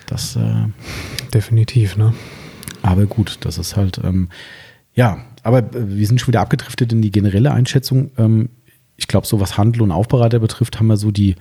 Das, 0.06 0.36
äh, 0.36 0.64
Definitiv, 1.32 1.96
ne? 1.96 2.14
Aber 2.82 3.06
gut, 3.06 3.38
das 3.42 3.58
ist 3.58 3.76
halt, 3.76 4.00
ähm, 4.02 4.28
ja, 4.94 5.18
aber 5.42 5.64
wir 5.72 6.06
sind 6.06 6.20
schon 6.20 6.28
wieder 6.28 6.40
abgedriftet 6.40 6.92
in 6.92 7.02
die 7.02 7.10
generelle 7.10 7.52
Einschätzung. 7.52 8.10
Ähm, 8.16 8.48
ich 8.96 9.08
glaube, 9.08 9.26
so 9.26 9.40
was 9.40 9.58
Handel 9.58 9.82
und 9.82 9.92
Aufbereiter 9.92 10.38
betrifft, 10.38 10.78
haben 10.78 10.86
wir 10.86 10.96
so 10.96 11.10
die, 11.10 11.36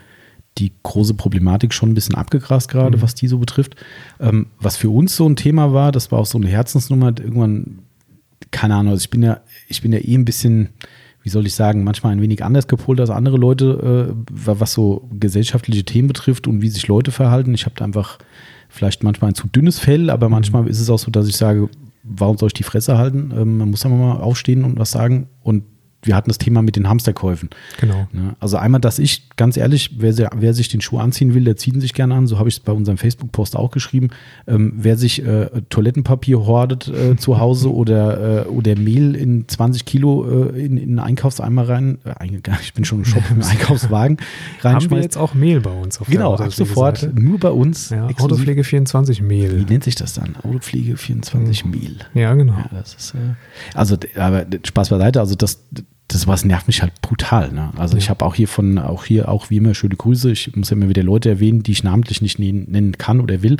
die 0.58 0.74
große 0.84 1.14
Problematik 1.14 1.74
schon 1.74 1.90
ein 1.90 1.94
bisschen 1.94 2.16
abgegrast 2.16 2.70
gerade, 2.70 2.98
mhm. 2.98 3.02
was 3.02 3.16
die 3.16 3.28
so 3.28 3.38
betrifft. 3.38 3.76
Ähm, 4.20 4.48
was 4.60 4.78
für 4.78 4.90
uns 4.90 5.16
so 5.16 5.28
ein 5.28 5.36
Thema 5.36 5.74
war, 5.74 5.92
das 5.92 6.12
war 6.12 6.20
auch 6.20 6.26
so 6.26 6.38
eine 6.38 6.48
Herzensnummer. 6.48 7.08
Irgendwann, 7.08 7.80
keine 8.52 8.76
Ahnung, 8.76 8.94
also 8.94 9.02
ich 9.02 9.10
bin 9.10 9.24
ja, 9.24 9.42
ich 9.68 9.82
bin 9.82 9.94
ja 9.94 10.00
eh 10.00 10.16
ein 10.16 10.26
bisschen, 10.26 10.70
wie 11.24 11.30
soll 11.30 11.46
ich 11.46 11.56
sagen, 11.56 11.84
manchmal 11.84 12.14
ein 12.14 12.22
wenig 12.22 12.44
anders 12.44 12.68
gepolt 12.68 13.00
als 13.00 13.10
andere 13.10 13.38
Leute, 13.38 14.14
äh, 14.14 14.16
was 14.30 14.74
so 14.74 15.08
gesellschaftliche 15.12 15.84
Themen 15.84 16.08
betrifft 16.08 16.48
und 16.48 16.62
wie 16.62 16.70
sich 16.70 16.88
Leute 16.88 17.12
verhalten. 17.12 17.54
Ich 17.54 17.66
habe 17.66 17.76
da 17.76 17.86
einfach 17.86 18.18
vielleicht 18.70 19.04
manchmal 19.04 19.32
ein 19.32 19.36
zu 19.36 19.48
dünnes 19.48 19.80
Fell, 19.80 20.10
aber 20.10 20.30
manchmal 20.30 20.64
mhm. 20.64 20.68
ist 20.70 20.80
es 20.80 20.90
auch 20.90 21.00
so, 21.00 21.12
dass 21.12 21.28
ich 21.28 21.38
sage, 21.38 21.70
warum 22.04 22.38
soll 22.38 22.48
ich 22.48 22.54
die 22.54 22.64
Fresse 22.64 22.98
halten? 22.98 23.32
Ähm, 23.36 23.58
man 23.58 23.70
muss 23.70 23.84
ja 23.84 23.90
mal 23.90 24.18
aufstehen 24.18 24.64
und 24.64 24.80
was 24.80 24.92
sagen. 24.92 25.28
Und 25.44 25.64
wir 26.04 26.16
hatten 26.16 26.30
das 26.30 26.38
Thema 26.38 26.62
mit 26.62 26.76
den 26.76 26.88
Hamsterkäufen. 26.88 27.50
Genau. 27.80 28.08
Also 28.40 28.58
einmal, 28.58 28.80
dass 28.80 29.00
ich, 29.00 29.30
ganz 29.36 29.58
ehrlich, 29.58 29.96
wer, 29.98 30.30
wer 30.36 30.54
sich 30.54 30.70
den 30.70 30.82
Schuh 30.82 31.00
anziehen 31.00 31.34
will, 31.34 31.44
der 31.44 31.58
zieht 31.58 31.74
ihn 31.74 31.82
sich 31.82 31.94
gerne 31.94 32.16
an. 32.16 32.28
So 32.28 32.40
habe 32.40 32.50
ich 32.50 32.56
es 32.56 32.60
bei 32.60 32.72
unserem 32.72 32.98
Facebook-Post 32.98 33.56
auch 33.56 33.72
geschrieben. 33.72 34.10
Ähm, 34.48 34.74
wer 34.76 34.98
sich 34.98 35.26
äh, 35.26 35.50
Toilettenpapier 35.70 36.46
hordet 36.46 36.88
äh, 36.88 37.16
zu 37.18 37.40
Hause 37.40 37.74
oder, 37.74 38.46
äh, 38.46 38.48
oder 38.48 38.78
Mehl 38.78 39.16
in 39.16 39.48
20 39.48 39.86
Kilo 39.86 40.26
äh, 40.26 40.66
in, 40.66 40.78
in 40.78 40.90
einen 40.90 41.00
Einkaufseimer 41.00 41.68
rein, 41.68 41.98
äh, 42.06 42.14
ich 42.62 42.74
bin 42.74 42.86
schon 42.86 43.00
im 43.00 43.06
Shop 43.06 43.24
im 43.30 43.42
Einkaufswagen 43.42 44.18
reinschmeißt. 44.62 44.86
Haben 44.86 44.92
wir 44.92 45.02
jetzt 45.02 45.18
auch 45.18 45.34
Mehl 45.34 45.62
bei 45.62 45.72
uns 45.72 46.00
auf 46.00 46.08
Genau, 46.08 46.36
ab 46.36 46.54
sofort, 46.54 47.10
nur 47.18 47.40
bei 47.40 47.52
uns. 47.52 47.90
Ja, 47.90 48.08
Autopflege 48.08 48.64
24 48.64 49.22
Mehl. 49.22 49.60
Wie 49.60 49.72
nennt 49.72 49.84
sich 49.84 49.96
das 49.96 50.14
dann? 50.14 50.36
Autopflege 50.38 50.96
24 50.96 51.66
mhm. 51.66 51.72
Mehl. 51.72 51.96
Ja, 52.14 52.34
genau. 52.36 52.58
Ja, 52.72 52.80
ist, 52.80 53.14
äh, 53.16 53.18
also, 53.74 53.98
aber 54.16 54.46
Spaß 54.64 54.90
beiseite, 54.90 55.20
also 55.20 55.36
das 55.36 55.64
das 56.08 56.28
was 56.28 56.46
nervt 56.46 56.68
mich 56.68 56.82
halt 56.82 57.02
brutal. 57.02 57.52
Ne? 57.52 57.72
Also 57.78 57.96
ja. 57.96 58.00
ich 58.00 58.10
habe 58.10 58.24
auch 58.26 58.36
hier 58.36 58.48
von, 58.48 58.78
auch 58.78 59.06
hier 59.06 59.30
auch 59.30 59.50
wie 59.50 59.58
immer 59.58 59.74
schöne 59.74 59.96
Grüße. 59.96 60.32
Ich 60.32 60.56
muss 60.56 60.70
ja 60.70 60.78
immer 60.78 60.90
wieder 60.90 61.04
Leute 61.04 61.30
erwähnen, 61.30 61.64
die 61.64 61.72
ich 61.72 61.84
namentlich 61.84 62.22
nicht 62.22 62.40
nennen 62.40 62.98
kann 62.98 63.20
oder 63.20 63.42
will. 63.42 63.58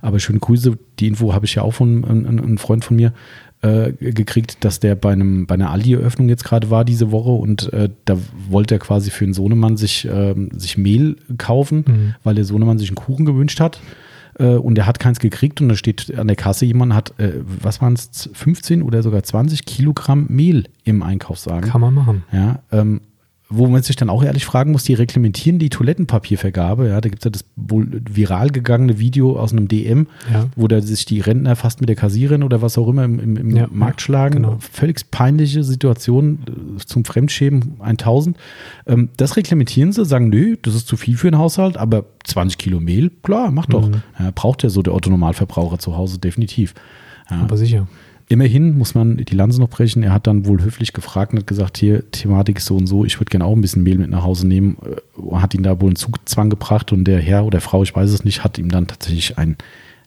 Aber 0.00 0.20
schöne 0.20 0.38
Grüße. 0.38 0.78
Die 1.00 1.08
Info 1.08 1.34
habe 1.34 1.46
ich 1.46 1.56
ja 1.56 1.62
auch 1.62 1.74
von 1.74 2.04
einem 2.04 2.58
Freund 2.58 2.84
von 2.84 2.96
mir 2.96 3.12
äh, 3.62 3.92
gekriegt, 3.92 4.64
dass 4.64 4.78
der 4.78 4.94
bei 4.94 5.12
einem 5.12 5.46
bei 5.46 5.54
einer 5.54 5.70
Aldi-Eröffnung 5.70 6.28
jetzt 6.28 6.44
gerade 6.44 6.70
war 6.70 6.84
diese 6.84 7.10
Woche 7.10 7.30
und 7.30 7.72
äh, 7.72 7.90
da 8.04 8.16
wollte 8.48 8.76
er 8.76 8.78
quasi 8.78 9.10
für 9.10 9.24
einen 9.24 9.34
Sohnemann 9.34 9.76
sich, 9.76 10.06
äh, 10.06 10.34
sich 10.52 10.78
Mehl 10.78 11.16
kaufen, 11.38 11.84
mhm. 11.86 12.14
weil 12.22 12.36
der 12.36 12.44
Sohnemann 12.44 12.78
sich 12.78 12.90
einen 12.90 12.96
Kuchen 12.96 13.24
gewünscht 13.24 13.58
hat 13.58 13.80
äh, 14.38 14.54
und 14.54 14.78
er 14.78 14.86
hat 14.86 14.98
keins 14.98 15.18
gekriegt 15.18 15.60
und 15.60 15.68
da 15.68 15.74
steht 15.74 16.16
an 16.16 16.26
der 16.26 16.36
Kasse 16.36 16.64
jemand, 16.64 16.94
hat, 16.94 17.18
äh, 17.18 17.32
was 17.44 17.80
waren 17.80 17.94
es, 17.94 18.30
15 18.32 18.82
oder 18.82 19.02
sogar 19.02 19.22
20 19.22 19.64
Kilogramm 19.64 20.26
Mehl 20.28 20.64
im 20.84 21.02
Einkaufswagen. 21.02 21.70
Kann 21.70 21.80
man 21.80 21.94
machen. 21.94 22.24
Ja, 22.32 22.60
ähm, 22.72 23.00
wo 23.50 23.66
man 23.66 23.82
sich 23.82 23.96
dann 23.96 24.10
auch 24.10 24.22
ehrlich 24.22 24.44
fragen 24.44 24.72
muss, 24.72 24.84
die 24.84 24.92
reglementieren 24.92 25.58
die 25.58 25.70
Toilettenpapiervergabe. 25.70 26.88
Ja, 26.88 27.00
da 27.00 27.08
gibt 27.08 27.22
es 27.22 27.24
ja 27.24 27.30
das 27.30 27.44
wohl 27.56 28.02
viral 28.08 28.50
gegangene 28.50 28.98
Video 28.98 29.38
aus 29.38 29.52
einem 29.52 29.68
DM, 29.68 30.06
ja. 30.30 30.46
wo 30.54 30.68
da 30.68 30.82
sich 30.82 31.06
die 31.06 31.20
Rentner 31.20 31.56
fast 31.56 31.80
mit 31.80 31.88
der 31.88 31.96
Kassiererin 31.96 32.42
oder 32.42 32.60
was 32.60 32.76
auch 32.76 32.88
immer 32.88 33.04
im, 33.04 33.18
im, 33.18 33.36
im 33.36 33.56
ja, 33.56 33.66
Markt 33.70 34.02
schlagen. 34.02 34.42
Genau. 34.42 34.58
Völlig 34.60 35.10
peinliche 35.10 35.64
Situation 35.64 36.40
äh, 36.46 36.84
zum 36.84 37.06
Fremdschämen 37.06 37.80
1000. 37.80 38.36
Ähm, 38.86 39.08
das 39.16 39.36
reglementieren 39.36 39.92
sie, 39.92 40.04
sagen, 40.04 40.28
nö, 40.28 40.56
das 40.60 40.74
ist 40.74 40.86
zu 40.86 40.98
viel 40.98 41.16
für 41.16 41.28
einen 41.28 41.38
Haushalt, 41.38 41.78
aber 41.78 42.04
20 42.24 42.58
Kilo 42.58 42.80
Mehl, 42.80 43.10
klar, 43.22 43.50
mach 43.50 43.66
doch. 43.66 43.88
Mhm. 43.88 44.02
Ja, 44.18 44.30
braucht 44.34 44.62
ja 44.62 44.68
so 44.68 44.82
der 44.82 44.94
Otto-Normalverbraucher 44.94 45.78
zu 45.78 45.96
Hause 45.96 46.18
definitiv. 46.18 46.74
Aber 47.30 47.56
sicher. 47.56 47.86
Immerhin 48.30 48.76
muss 48.76 48.94
man 48.94 49.16
die 49.16 49.34
Lanze 49.34 49.58
noch 49.58 49.70
brechen. 49.70 50.02
Er 50.02 50.12
hat 50.12 50.26
dann 50.26 50.44
wohl 50.46 50.62
höflich 50.62 50.92
gefragt 50.92 51.32
und 51.32 51.38
hat 51.40 51.46
gesagt, 51.46 51.78
hier, 51.78 52.10
Thematik 52.10 52.58
ist 52.58 52.66
so 52.66 52.76
und 52.76 52.86
so, 52.86 53.04
ich 53.04 53.18
würde 53.18 53.30
gerne 53.30 53.46
auch 53.46 53.56
ein 53.56 53.62
bisschen 53.62 53.82
Mehl 53.82 53.96
mit 53.98 54.10
nach 54.10 54.22
Hause 54.22 54.46
nehmen. 54.46 54.76
Äh, 54.84 55.36
hat 55.36 55.54
ihn 55.54 55.62
da 55.62 55.80
wohl 55.80 55.88
einen 55.88 55.96
Zugzwang 55.96 56.50
gebracht 56.50 56.92
und 56.92 57.04
der 57.04 57.20
Herr 57.20 57.44
oder 57.46 57.60
Frau, 57.60 57.82
ich 57.82 57.94
weiß 57.96 58.10
es 58.10 58.24
nicht, 58.24 58.44
hat 58.44 58.58
ihm 58.58 58.70
dann 58.70 58.86
tatsächlich 58.86 59.38
ein, 59.38 59.56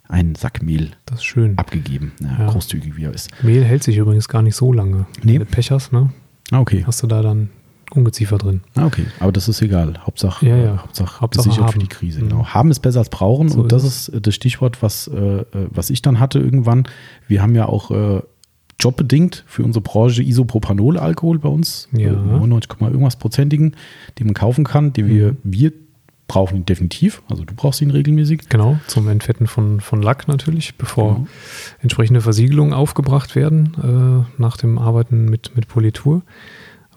einen 0.08 0.36
Sack 0.36 0.62
Mehl 0.62 0.92
das 1.06 1.20
ist 1.20 1.26
schön. 1.26 1.58
abgegeben. 1.58 2.12
Ja, 2.20 2.38
ja. 2.40 2.48
Großzügig 2.48 2.96
wie 2.96 3.06
er 3.06 3.14
ist. 3.14 3.30
Mehl 3.44 3.64
hält 3.64 3.84
sich 3.84 3.98
übrigens 3.98 4.28
gar 4.28 4.44
nicht 4.44 4.56
so 4.56 4.72
lange. 4.72 5.08
Nee. 5.24 5.34
Wenn 5.34 5.40
du 5.40 5.46
Pech 5.46 5.72
hast, 5.72 5.92
ne? 5.92 6.12
Ah, 6.52 6.60
okay. 6.60 6.84
Hast 6.86 7.02
du 7.02 7.08
da 7.08 7.22
dann 7.24 7.50
Ungeziefer 7.94 8.38
drin. 8.38 8.62
Ah, 8.76 8.86
okay. 8.86 9.06
Aber 9.20 9.32
das 9.32 9.48
ist 9.48 9.62
egal. 9.62 10.00
Hauptsache, 10.06 10.46
Ja, 10.48 10.58
ja. 10.58 10.78
Hauptsache, 10.82 11.22
Hauptsache 11.22 11.48
gesichert 11.50 11.72
für 11.72 11.80
die 11.80 11.88
Krise. 11.88 12.22
Mhm. 12.22 12.30
Genau. 12.30 12.46
Haben 12.48 12.72
ist 12.72 12.80
besser 12.80 13.00
als 13.00 13.10
brauchen. 13.10 13.50
So 13.50 13.62
und 13.62 13.72
das 13.72 13.84
ist 13.84 14.08
ist 14.10 14.26
das 14.28 14.34
Stichwort, 14.36 14.82
was, 14.82 15.08
äh, 15.08 15.18
äh, 15.18 15.46
was 15.70 15.90
ich 15.90 16.02
dann 16.02 16.20
hatte 16.20 16.40
irgendwann. 16.40 16.86
Wir 17.28 17.42
haben 17.42 17.56
ja 17.56 17.66
auch 17.68 17.92
äh, 17.92 18.22
jobbedingt 18.80 19.44
für 19.48 19.64
unsere 19.64 19.84
Branche 19.84 20.24
Isopropanol-Alkohol 20.24 21.40
bei 21.40 21.50
uns. 21.50 21.88
Ja. 21.92 22.10
Äh, 22.10 22.16
99, 22.16 22.72
irgendwas 22.82 23.16
prozentigen, 23.18 23.74
die 24.18 24.24
man 24.24 24.34
kaufen 24.34 24.64
kann, 24.64 24.94
die 24.94 25.06
wir, 25.08 25.32
Mhm. 25.34 25.38
wir 25.44 25.74
brauchen 26.28 26.56
ihn 26.56 26.66
definitiv. 26.66 27.22
Also 27.30 27.44
du 27.44 27.54
brauchst 27.54 27.82
ihn 27.82 27.92
regelmäßig. 27.92 28.48
Genau, 28.48 28.80
zum 28.88 29.10
Entfetten 29.10 29.48
von, 29.48 29.82
von 29.82 30.02
Lack 30.02 30.30
natürlich, 30.30 30.76
bevor 30.78 31.16
Genau. 31.16 31.28
entsprechende 31.82 32.22
Versiegelungen 32.22 32.74
aufgebracht 32.74 33.36
werden 33.36 34.26
äh, 34.38 34.42
nach 34.42 34.56
dem 34.56 34.78
Arbeiten 34.80 35.26
mit, 35.26 35.52
mit 35.58 35.68
Politur 35.68 36.22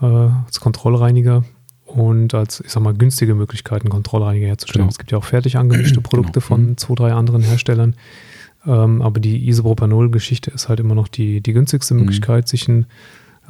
äh, 0.00 0.06
als 0.06 0.60
Kontrollreiniger 0.60 1.44
und 1.86 2.34
als, 2.34 2.60
ich 2.60 2.70
sag 2.72 2.82
mal, 2.82 2.94
günstige 2.94 3.34
Möglichkeiten, 3.34 3.88
Kontrollreiniger 3.88 4.46
herzustellen. 4.46 4.82
Genau. 4.84 4.90
Es 4.90 4.98
gibt 4.98 5.12
ja 5.12 5.18
auch 5.18 5.24
fertig 5.24 5.56
angemischte 5.56 6.00
Produkte 6.02 6.40
Genau. 6.40 6.46
von 6.46 6.66
Mhm. 6.70 6.76
zwei, 6.76 6.94
drei 6.94 7.12
anderen 7.12 7.42
Herstellern. 7.42 7.94
Ähm, 8.66 9.02
aber 9.02 9.20
die 9.20 9.46
Isopropanol-Geschichte 9.48 10.50
ist 10.50 10.68
halt 10.68 10.80
immer 10.80 10.94
noch 10.94 11.08
die, 11.08 11.40
die 11.40 11.52
günstigste 11.52 11.94
Mhm. 11.94 12.00
Möglichkeit, 12.00 12.48
sich 12.48 12.66
ein, 12.68 12.86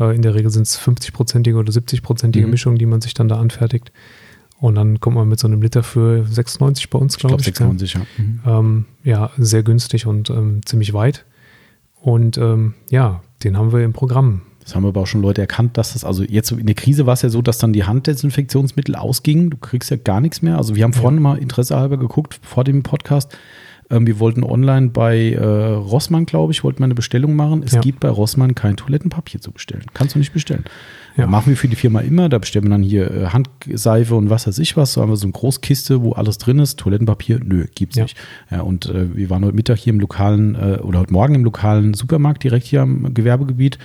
äh, 0.01 0.15
in 0.15 0.23
der 0.23 0.35
Regel 0.35 0.51
sind 0.51 0.63
es 0.67 0.77
50-prozentige 0.79 1.57
oder 1.57 1.73
70-prozentige 1.73 2.45
Mhm. 2.47 2.51
Mischungen, 2.51 2.79
die 2.79 2.87
man 2.87 3.01
sich 3.01 3.15
dann 3.15 3.29
da 3.29 3.39
anfertigt. 3.39 3.93
Und 4.61 4.75
dann 4.77 4.99
kommt 5.01 5.17
man 5.17 5.29
mit 5.29 5.39
so 5.39 5.47
einem 5.47 5.63
Liter 5.63 5.83
für 5.83 6.25
96 6.27 6.91
bei 6.91 6.99
uns, 6.99 7.15
Ich 7.15 7.21
glaube 7.21 7.37
ich. 7.41 7.45
gell? 7.47 7.55
96, 7.55 7.95
ja. 7.95 8.01
Mhm. 8.19 8.41
ähm, 8.47 8.85
ja, 9.05 9.31
sehr 9.39 9.63
günstig 9.63 10.07
und 10.07 10.31
ähm, 10.31 10.61
ziemlich 10.65 10.93
weit. 10.95 11.25
Und 12.01 12.37
ähm, 12.39 12.75
ja, 12.91 13.23
den 13.45 13.57
haben 13.57 13.73
wir 13.73 13.85
im 13.85 13.93
Programm. 13.93 14.43
Das 14.65 14.75
haben 14.75 14.87
aber 14.87 15.03
auch 15.03 15.07
schon 15.07 15.21
Leute 15.23 15.43
erkannt, 15.43 15.77
dass 15.77 15.93
das, 15.93 16.05
also 16.05 16.25
jetzt 16.25 16.51
in 16.53 16.65
der 16.67 16.75
Krise 16.75 17.05
war 17.07 17.13
es 17.15 17.23
ja 17.23 17.29
so, 17.29 17.43
dass 17.43 17.59
dann 17.59 17.73
die 17.75 17.85
Handdesinfektionsmittel 17.85 18.95
ausgingen. 18.97 19.51
Du 19.51 19.57
kriegst 19.59 19.91
ja 19.91 19.97
gar 19.97 20.21
nichts 20.21 20.41
mehr. 20.43 20.57
Also 20.57 20.75
wir 20.75 20.85
haben 20.85 20.93
Ja. 20.93 21.01
vorhin 21.01 21.21
mal 21.21 21.37
interessehalber 21.39 21.99
geguckt 21.99 22.39
vor 22.43 22.65
dem 22.65 22.83
Podcast. 22.83 23.37
Ähm, 23.91 24.07
wir 24.07 24.19
wollten 24.19 24.43
online 24.43 24.89
bei 24.89 25.33
äh, 25.33 25.45
Rossmann, 25.45 26.25
glaube 26.25 26.53
ich, 26.55 26.65
wollten 26.65 26.79
wir 26.79 26.85
eine 26.85 26.95
Bestellung 26.95 27.37
machen. 27.37 27.63
Es 27.63 27.73
Ja. 27.73 27.83
gibt 27.83 28.01
bei 28.01 28.09
Rossmann 28.09 28.55
kein 28.55 28.77
Toilettenpapier 28.79 29.43
zu 29.43 29.53
bestellen. 29.53 29.83
Kannst 29.93 30.15
du 30.15 30.19
nicht 30.19 30.33
bestellen. 30.33 30.65
Ja. 31.19 31.27
Machen 31.27 31.51
wir 31.51 31.57
für 31.59 31.69
die 31.69 31.77
Firma 31.77 32.01
immer. 32.01 32.31
Da 32.31 32.39
bestellen 32.39 32.65
wir 32.65 32.71
dann 32.71 32.83
hier 32.83 33.11
äh, 33.11 33.27
Handseife 33.27 34.15
und 34.15 34.31
was 34.31 34.47
weiß 34.47 34.59
ich 34.59 34.79
was. 34.79 34.95
So 34.95 35.03
haben 35.03 35.11
wir 35.11 35.17
so 35.17 35.27
eine 35.27 35.33
Großkiste, 35.33 36.01
wo 36.03 36.13
alles 36.13 36.39
drin 36.39 36.59
ist. 36.59 36.79
Toilettenpapier, 36.79 37.41
nö, 37.45 37.67
gibt's 37.75 37.97
Ja. 37.97 38.05
nicht. 38.05 38.17
Ja, 38.51 38.63
und 38.63 38.87
äh, 38.87 39.15
wir 39.15 39.29
waren 39.29 39.45
heute 39.45 39.55
Mittag 39.55 39.77
hier 39.79 39.93
im 39.93 40.01
lokalen 40.01 40.55
äh, 40.55 40.79
oder 40.83 41.01
heute 41.01 41.13
Morgen 41.13 41.35
im 41.35 41.45
lokalen 41.45 41.93
Supermarkt 41.93 42.43
direkt 42.43 42.67
hier 42.67 42.81
am 42.81 43.13
Gewerbegebiet. 43.13 43.79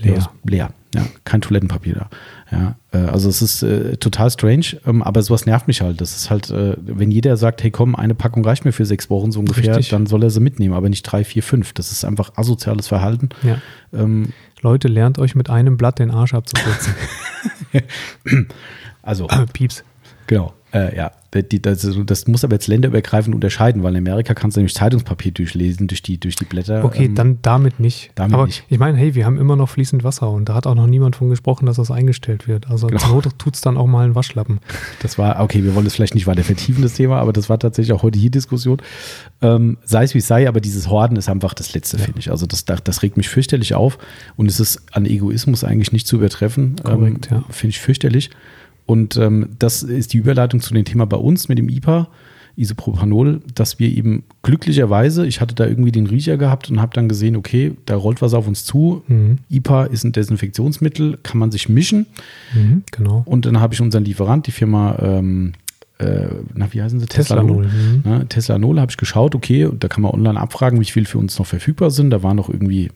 Leer. 0.00 0.30
Leer. 0.44 0.70
Ja, 0.94 1.04
kein 1.24 1.42
Toilettenpapier 1.42 1.94
da. 1.94 2.10
Ja, 2.50 2.76
äh, 2.92 3.10
also 3.10 3.28
es 3.28 3.42
ist 3.42 3.62
äh, 3.62 3.96
total 3.96 4.30
strange, 4.30 4.80
ähm, 4.86 5.02
aber 5.02 5.22
sowas 5.22 5.44
nervt 5.44 5.66
mich 5.66 5.82
halt. 5.82 6.00
Das 6.00 6.16
ist 6.16 6.30
halt, 6.30 6.50
äh, 6.50 6.76
wenn 6.80 7.10
jeder 7.10 7.36
sagt, 7.36 7.62
hey 7.62 7.70
komm, 7.70 7.94
eine 7.94 8.14
Packung 8.14 8.44
reicht 8.44 8.64
mir 8.64 8.72
für 8.72 8.86
sechs 8.86 9.10
Wochen 9.10 9.30
so 9.30 9.40
ungefähr, 9.40 9.76
Richtig. 9.76 9.90
dann 9.90 10.06
soll 10.06 10.22
er 10.22 10.30
sie 10.30 10.40
mitnehmen, 10.40 10.74
aber 10.74 10.88
nicht 10.88 11.02
drei, 11.02 11.24
vier, 11.24 11.42
fünf. 11.42 11.72
Das 11.74 11.92
ist 11.92 12.04
einfach 12.04 12.32
asoziales 12.36 12.88
Verhalten. 12.88 13.28
Ja. 13.42 13.60
Ähm, 13.92 14.32
Leute, 14.62 14.88
lernt 14.88 15.18
euch 15.18 15.34
mit 15.34 15.50
einem 15.50 15.76
Blatt 15.76 15.98
den 15.98 16.10
Arsch 16.10 16.34
abzuputzen. 16.34 16.94
also, 19.02 19.26
Pieps. 19.52 19.84
Genau. 20.26 20.52
Äh, 20.72 20.96
ja, 20.96 21.12
die, 21.32 21.62
das, 21.62 21.88
das 22.06 22.26
muss 22.26 22.42
aber 22.44 22.54
jetzt 22.54 22.66
länderübergreifend 22.66 23.34
unterscheiden, 23.34 23.82
weil 23.82 23.92
in 23.94 23.98
Amerika 23.98 24.34
kannst 24.34 24.56
du 24.56 24.60
nämlich 24.60 24.74
Zeitungspapier 24.74 25.30
durchlesen 25.32 25.86
durch 25.86 26.02
die, 26.02 26.18
durch 26.18 26.34
die 26.34 26.44
Blätter. 26.44 26.84
Okay, 26.84 27.04
Ähm, 27.06 27.14
dann 27.14 27.38
damit 27.42 27.78
nicht. 27.78 28.10
damit 28.14 28.34
Aber 28.34 28.46
nicht. 28.46 28.64
ich 28.68 28.78
meine, 28.78 28.98
hey, 28.98 29.14
wir 29.14 29.24
haben 29.26 29.38
immer 29.38 29.54
noch 29.54 29.68
fließend 29.70 30.02
Wasser 30.02 30.28
und 30.30 30.48
da 30.48 30.54
hat 30.54 30.66
auch 30.66 30.74
noch 30.74 30.86
niemand 30.88 31.14
von 31.16 31.30
gesprochen, 31.30 31.66
dass 31.66 31.76
das 31.76 31.90
eingestellt 31.90 32.48
wird. 32.48 32.68
Also 32.68 32.88
Genau. 32.88 33.00
zur 33.00 33.10
Not 33.14 33.38
tut 33.38 33.54
es 33.54 33.60
dann 33.60 33.76
auch 33.76 33.86
mal 33.86 34.04
einen 34.04 34.14
Waschlappen. 34.16 34.58
Das 35.02 35.18
war, 35.18 35.40
okay, 35.40 35.62
wir 35.62 35.74
wollen 35.74 35.84
das 35.84 35.94
vielleicht 35.94 36.14
nicht 36.16 36.26
weiter 36.26 36.42
vertiefen, 36.44 36.82
das 36.82 36.94
Thema, 36.94 37.20
aber 37.20 37.32
das 37.32 37.48
war 37.48 37.58
tatsächlich 37.58 37.92
auch 37.92 38.02
heute 38.02 38.18
hier 38.18 38.30
Diskussion. 38.30 38.78
Ähm, 39.40 39.78
sei 39.84 40.02
es 40.04 40.14
wie 40.14 40.18
es 40.18 40.26
sei, 40.26 40.48
aber 40.48 40.60
dieses 40.60 40.88
Horden 40.88 41.16
ist 41.16 41.28
einfach 41.28 41.54
das 41.54 41.72
Letzte, 41.74 41.96
Ja. 41.98 42.04
finde 42.04 42.18
ich. 42.18 42.30
Also 42.30 42.46
das, 42.46 42.64
das 42.64 43.02
regt 43.02 43.16
mich 43.16 43.28
fürchterlich 43.28 43.74
auf 43.74 43.98
und 44.36 44.46
es 44.50 44.58
ist 44.58 44.82
an 44.92 45.06
Egoismus 45.06 45.64
eigentlich 45.64 45.92
nicht 45.92 46.06
zu 46.08 46.16
übertreffen. 46.16 46.76
Korrekt, 46.82 47.28
ähm, 47.30 47.38
ja. 47.38 47.44
Finde 47.50 47.70
ich 47.70 47.78
fürchterlich. 47.80 48.30
Und 48.86 49.16
ähm, 49.16 49.50
das 49.58 49.82
ist 49.82 50.12
die 50.12 50.18
Überleitung 50.18 50.60
zu 50.60 50.72
dem 50.72 50.84
Thema 50.84 51.06
bei 51.06 51.16
uns 51.16 51.48
mit 51.48 51.58
dem 51.58 51.68
IPA, 51.68 52.08
Isopropanol, 52.56 53.42
dass 53.54 53.78
wir 53.78 53.88
eben 53.88 54.24
glücklicherweise, 54.42 55.26
ich 55.26 55.40
hatte 55.40 55.54
da 55.54 55.66
irgendwie 55.66 55.92
den 55.92 56.06
Riecher 56.06 56.38
gehabt 56.38 56.70
und 56.70 56.80
habe 56.80 56.94
dann 56.94 57.08
gesehen, 57.08 57.36
okay, 57.36 57.76
da 57.84 57.96
rollt 57.96 58.22
was 58.22 58.32
auf 58.32 58.48
uns 58.48 58.64
zu. 58.64 59.02
Mhm. 59.08 59.38
IPA 59.50 59.84
ist 59.84 60.04
ein 60.04 60.12
Desinfektionsmittel, 60.12 61.18
kann 61.22 61.38
man 61.38 61.50
sich 61.52 61.68
mischen. 61.68 62.06
Mhm, 62.54 62.82
genau. 62.90 63.22
Und 63.26 63.44
dann 63.44 63.60
habe 63.60 63.74
ich 63.74 63.80
unseren 63.82 64.04
Lieferant, 64.04 64.46
die 64.46 64.52
Firma, 64.52 64.96
ähm, 65.00 65.52
äh, 65.98 66.28
na, 66.54 66.72
wie 66.72 66.80
heißen 66.80 66.98
sie? 66.98 67.06
Tesla 67.06 67.42
Null. 67.42 67.66
Mhm. 67.66 68.10
Ne, 68.10 68.26
Tesla 68.28 68.58
Null 68.58 68.80
habe 68.80 68.90
ich 68.90 68.96
geschaut, 68.96 69.34
okay, 69.34 69.66
und 69.66 69.84
da 69.84 69.88
kann 69.88 70.02
man 70.02 70.12
online 70.12 70.40
abfragen, 70.40 70.80
wie 70.80 70.84
viel 70.84 71.04
für 71.04 71.18
uns 71.18 71.38
noch 71.38 71.46
verfügbar 71.46 71.90
sind. 71.90 72.10
Da 72.10 72.22
waren 72.22 72.36
noch 72.36 72.48
irgendwie, 72.48 72.90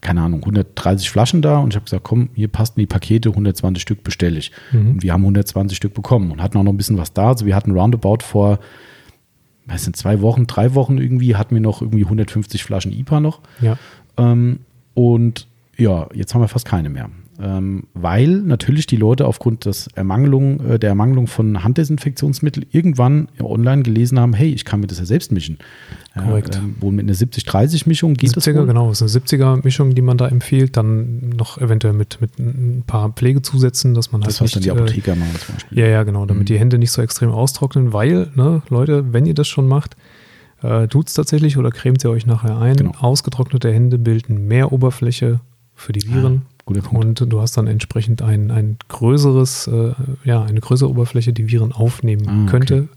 keine 0.00 0.22
Ahnung, 0.22 0.40
130 0.40 1.10
Flaschen 1.10 1.42
da 1.42 1.58
und 1.58 1.70
ich 1.70 1.76
habe 1.76 1.84
gesagt, 1.84 2.04
komm, 2.04 2.30
hier 2.34 2.48
passten 2.48 2.80
die 2.80 2.86
Pakete, 2.86 3.30
120 3.30 3.82
Stück 3.82 4.04
bestelle 4.04 4.38
ich. 4.38 4.52
Mhm. 4.72 4.90
Und 4.90 5.02
wir 5.02 5.12
haben 5.12 5.22
120 5.22 5.76
Stück 5.76 5.94
bekommen 5.94 6.30
und 6.30 6.42
hatten 6.42 6.58
auch 6.58 6.62
noch 6.62 6.72
ein 6.72 6.76
bisschen 6.76 6.98
was 6.98 7.12
da. 7.12 7.28
Also 7.28 7.46
wir 7.46 7.54
hatten 7.54 7.72
roundabout 7.72 8.18
vor, 8.22 8.58
weiß 9.66 9.86
nicht, 9.86 9.96
zwei 9.96 10.20
Wochen, 10.20 10.46
drei 10.46 10.74
Wochen 10.74 10.98
irgendwie, 10.98 11.36
hatten 11.36 11.54
wir 11.54 11.62
noch 11.62 11.80
irgendwie 11.82 12.04
150 12.04 12.62
Flaschen 12.64 12.92
IPA 12.92 13.20
noch. 13.20 13.40
Ja. 13.60 13.78
Ähm, 14.16 14.60
und 14.94 15.46
ja, 15.76 16.08
jetzt 16.14 16.34
haben 16.34 16.40
wir 16.40 16.48
fast 16.48 16.66
keine 16.66 16.88
mehr. 16.88 17.10
Ähm, 17.40 17.84
weil 17.94 18.28
natürlich 18.28 18.86
die 18.86 18.96
Leute 18.96 19.26
aufgrund 19.26 19.64
des 19.64 19.88
Ermangelung, 19.96 20.60
äh, 20.70 20.78
der 20.78 20.90
Ermangelung 20.90 21.26
von 21.26 21.64
Handdesinfektionsmitteln 21.64 22.66
irgendwann 22.70 23.26
online 23.40 23.82
gelesen 23.82 24.20
haben, 24.20 24.34
hey, 24.34 24.52
ich 24.52 24.64
kann 24.64 24.78
mir 24.80 24.86
das 24.86 25.00
ja 25.00 25.04
selbst 25.04 25.32
mischen. 25.32 25.58
Korrekt. 26.16 26.56
Ähm, 26.56 26.76
wohl 26.78 26.92
mit 26.92 27.04
einer 27.06 27.14
70-30-Mischung 27.14 28.14
geht 28.14 28.36
das 28.36 28.46
70er, 28.46 28.58
wohl. 28.60 28.66
genau, 28.66 28.88
das 28.88 29.00
ist 29.00 29.16
eine 29.16 29.24
70er-Mischung, 29.24 29.94
die 29.96 30.02
man 30.02 30.16
da 30.16 30.28
empfiehlt. 30.28 30.76
Dann 30.76 31.30
noch 31.30 31.58
eventuell 31.58 31.92
mit, 31.94 32.20
mit 32.20 32.38
ein 32.38 32.84
paar 32.86 33.10
Pflegezusätzen, 33.10 33.94
dass 33.94 34.12
man 34.12 34.20
halt 34.22 34.28
Das, 34.30 34.40
was 34.40 34.52
dann 34.52 34.62
die 34.62 34.68
nicht, 34.70 34.78
äh, 34.78 34.80
Apotheker 34.82 35.16
machen 35.16 35.34
zum 35.44 35.54
Beispiel. 35.56 35.78
Ja, 35.78 35.86
ja, 35.88 36.02
genau, 36.04 36.26
damit 36.26 36.42
Mhm. 36.42 36.46
die 36.46 36.58
Hände 36.60 36.78
nicht 36.78 36.92
so 36.92 37.02
extrem 37.02 37.30
austrocknen, 37.30 37.92
weil, 37.92 38.28
ne, 38.36 38.62
Leute, 38.68 39.12
wenn 39.12 39.26
ihr 39.26 39.34
das 39.34 39.48
schon 39.48 39.66
macht, 39.66 39.96
äh, 40.62 40.86
tut 40.86 41.08
es 41.08 41.14
tatsächlich 41.14 41.58
oder 41.58 41.70
cremt 41.70 42.04
ihr 42.04 42.10
euch 42.10 42.26
nachher 42.26 42.58
ein. 42.58 42.76
Genau. 42.76 42.92
Ausgetrocknete 43.00 43.72
Hände 43.72 43.98
bilden 43.98 44.46
mehr 44.46 44.72
Oberfläche 44.72 45.40
für 45.74 45.92
die 45.92 46.06
Viren. 46.08 46.42
Guter 46.66 46.80
Punkt. 46.82 47.20
Und 47.20 47.30
du 47.32 47.40
hast 47.40 47.56
dann 47.56 47.66
entsprechend 47.66 48.22
ein, 48.22 48.50
ein 48.50 48.78
größeres, 48.88 49.66
äh, 49.66 49.92
ja, 50.24 50.42
eine 50.42 50.60
größere 50.60 50.88
Oberfläche, 50.88 51.32
die 51.32 51.48
Viren 51.50 51.72
aufnehmen 51.72 52.26
Ah, 52.28 52.42
okay. 52.42 52.50
könnte, 52.50 52.88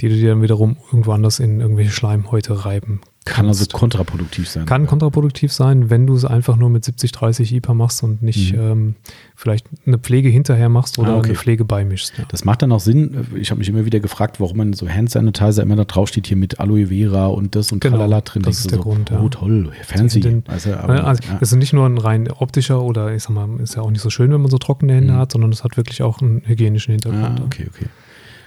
die 0.00 0.08
du 0.08 0.14
dir 0.14 0.30
dann 0.30 0.42
wiederum 0.42 0.76
irgendwo 0.86 1.12
anders 1.12 1.38
in 1.38 1.60
irgendwelche 1.60 1.90
Schleimhäute 1.92 2.64
reiben 2.64 3.00
Kann 3.26 3.46
also 3.48 3.64
kontraproduktiv 3.72 4.48
sein. 4.50 4.66
Kann 4.66 4.86
kontraproduktiv 4.86 5.50
sein, 5.50 5.88
wenn 5.88 6.06
du 6.06 6.14
es 6.14 6.26
einfach 6.26 6.56
nur 6.56 6.68
mit 6.68 6.84
70, 6.84 7.10
30 7.12 7.54
IPA 7.54 7.72
machst 7.72 8.02
und 8.02 8.22
nicht 8.22 8.52
Mhm. 8.52 8.60
ähm, 8.60 8.94
vielleicht 9.34 9.66
eine 9.86 9.98
Pflege 9.98 10.28
hinterher 10.28 10.68
machst 10.68 10.98
oder 10.98 11.14
Ah, 11.14 11.16
okay. 11.18 11.28
eine 11.30 11.38
Pflege 11.38 11.64
beimischst. 11.64 12.18
Ja. 12.18 12.24
Das 12.28 12.44
macht 12.44 12.60
dann 12.60 12.70
auch 12.72 12.80
Sinn. 12.80 13.26
Ich 13.34 13.50
habe 13.50 13.60
mich 13.60 13.68
immer 13.70 13.86
wieder 13.86 14.00
gefragt, 14.00 14.40
warum 14.40 14.58
man 14.58 14.72
so 14.74 14.86
Hand 14.88 15.10
Sanitizer 15.10 15.62
immer 15.62 15.76
da 15.76 15.84
drauf 15.84 16.08
steht, 16.08 16.26
hier 16.26 16.36
mit 16.36 16.60
Aloe 16.60 16.88
Vera 16.88 17.26
und 17.28 17.54
das 17.54 17.72
und 17.72 17.80
Genau, 17.80 17.96
tralala 17.96 18.20
drin. 18.20 18.42
das 18.42 18.58
ist 18.58 18.70
der 18.70 18.76
so, 18.78 18.82
Grund, 18.84 19.08
ja. 19.08 19.20
Oh, 19.20 19.28
toll, 19.30 19.72
fancy. 19.84 20.20
Den- 20.20 20.44
Also, 20.46 20.74
aber, 20.74 21.04
also, 21.06 21.22
ja. 21.26 21.38
Es 21.40 21.50
ist 21.50 21.56
nicht 21.58 21.72
nur 21.72 21.86
ein 21.86 21.96
rein 21.96 22.30
optischer 22.30 22.82
oder 22.82 23.14
ich 23.14 23.22
sag 23.22 23.30
mal, 23.30 23.48
ist 23.60 23.74
ja 23.74 23.80
auch 23.82 23.90
nicht 23.90 24.02
so 24.02 24.10
schön, 24.10 24.30
wenn 24.32 24.42
man 24.42 24.50
so 24.50 24.58
trockene 24.58 24.92
Hände 24.94 25.14
Mhm. 25.14 25.16
hat, 25.18 25.32
sondern 25.32 25.50
es 25.50 25.64
hat 25.64 25.78
wirklich 25.78 26.02
auch 26.02 26.20
einen 26.20 26.42
hygienischen 26.44 26.92
Hintergrund. 26.92 27.40
Ah, 27.40 27.44
okay, 27.46 27.66
okay. 27.74 27.86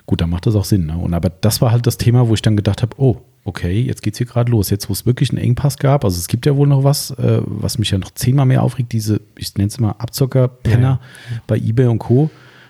Gut, 0.08 0.22
dann 0.22 0.30
macht 0.30 0.46
das 0.46 0.56
auch 0.56 0.66
Sinn. 0.66 0.86
Ne? 0.86 0.98
Und 0.98 1.14
aber 1.14 1.30
das 1.30 1.62
war 1.62 1.72
halt 1.72 1.86
das 1.86 1.98
Thema, 1.98 2.30
wo 2.30 2.34
ich 2.34 2.42
dann 2.42 2.56
gedacht 2.56 2.82
habe, 2.82 2.96
oh, 2.98 3.18
okay, 3.44 3.82
jetzt 3.82 4.02
geht's 4.02 4.18
hier 4.18 4.26
gerade 4.26 4.50
los. 4.50 4.70
Jetzt, 4.70 4.90
wo 4.90 4.94
es 4.94 5.06
wirklich 5.06 5.30
einen 5.32 5.40
Engpass 5.40 5.78
gab, 5.78 6.06
also 6.06 6.18
es 6.18 6.28
gibt 6.30 6.46
ja 6.46 6.56
wohl 6.56 6.68
noch 6.68 6.86
was, 6.86 7.12
äh, 7.12 7.42
was 7.46 7.78
mich 7.78 7.92
ja 7.92 7.98
noch 7.98 8.12
zehnmal 8.12 8.46
mehr 8.46 8.64
aufregt, 8.64 8.94
diese, 8.94 9.20
ich 9.38 9.54
nenne 9.56 9.68
es 9.68 9.80
mal 9.80 9.92
Abzocker-Penner 9.92 11.00
Ja, 11.30 11.38
bei 11.46 11.58
Ebay 11.58 11.88
und 11.88 12.00
Co. 12.00 12.30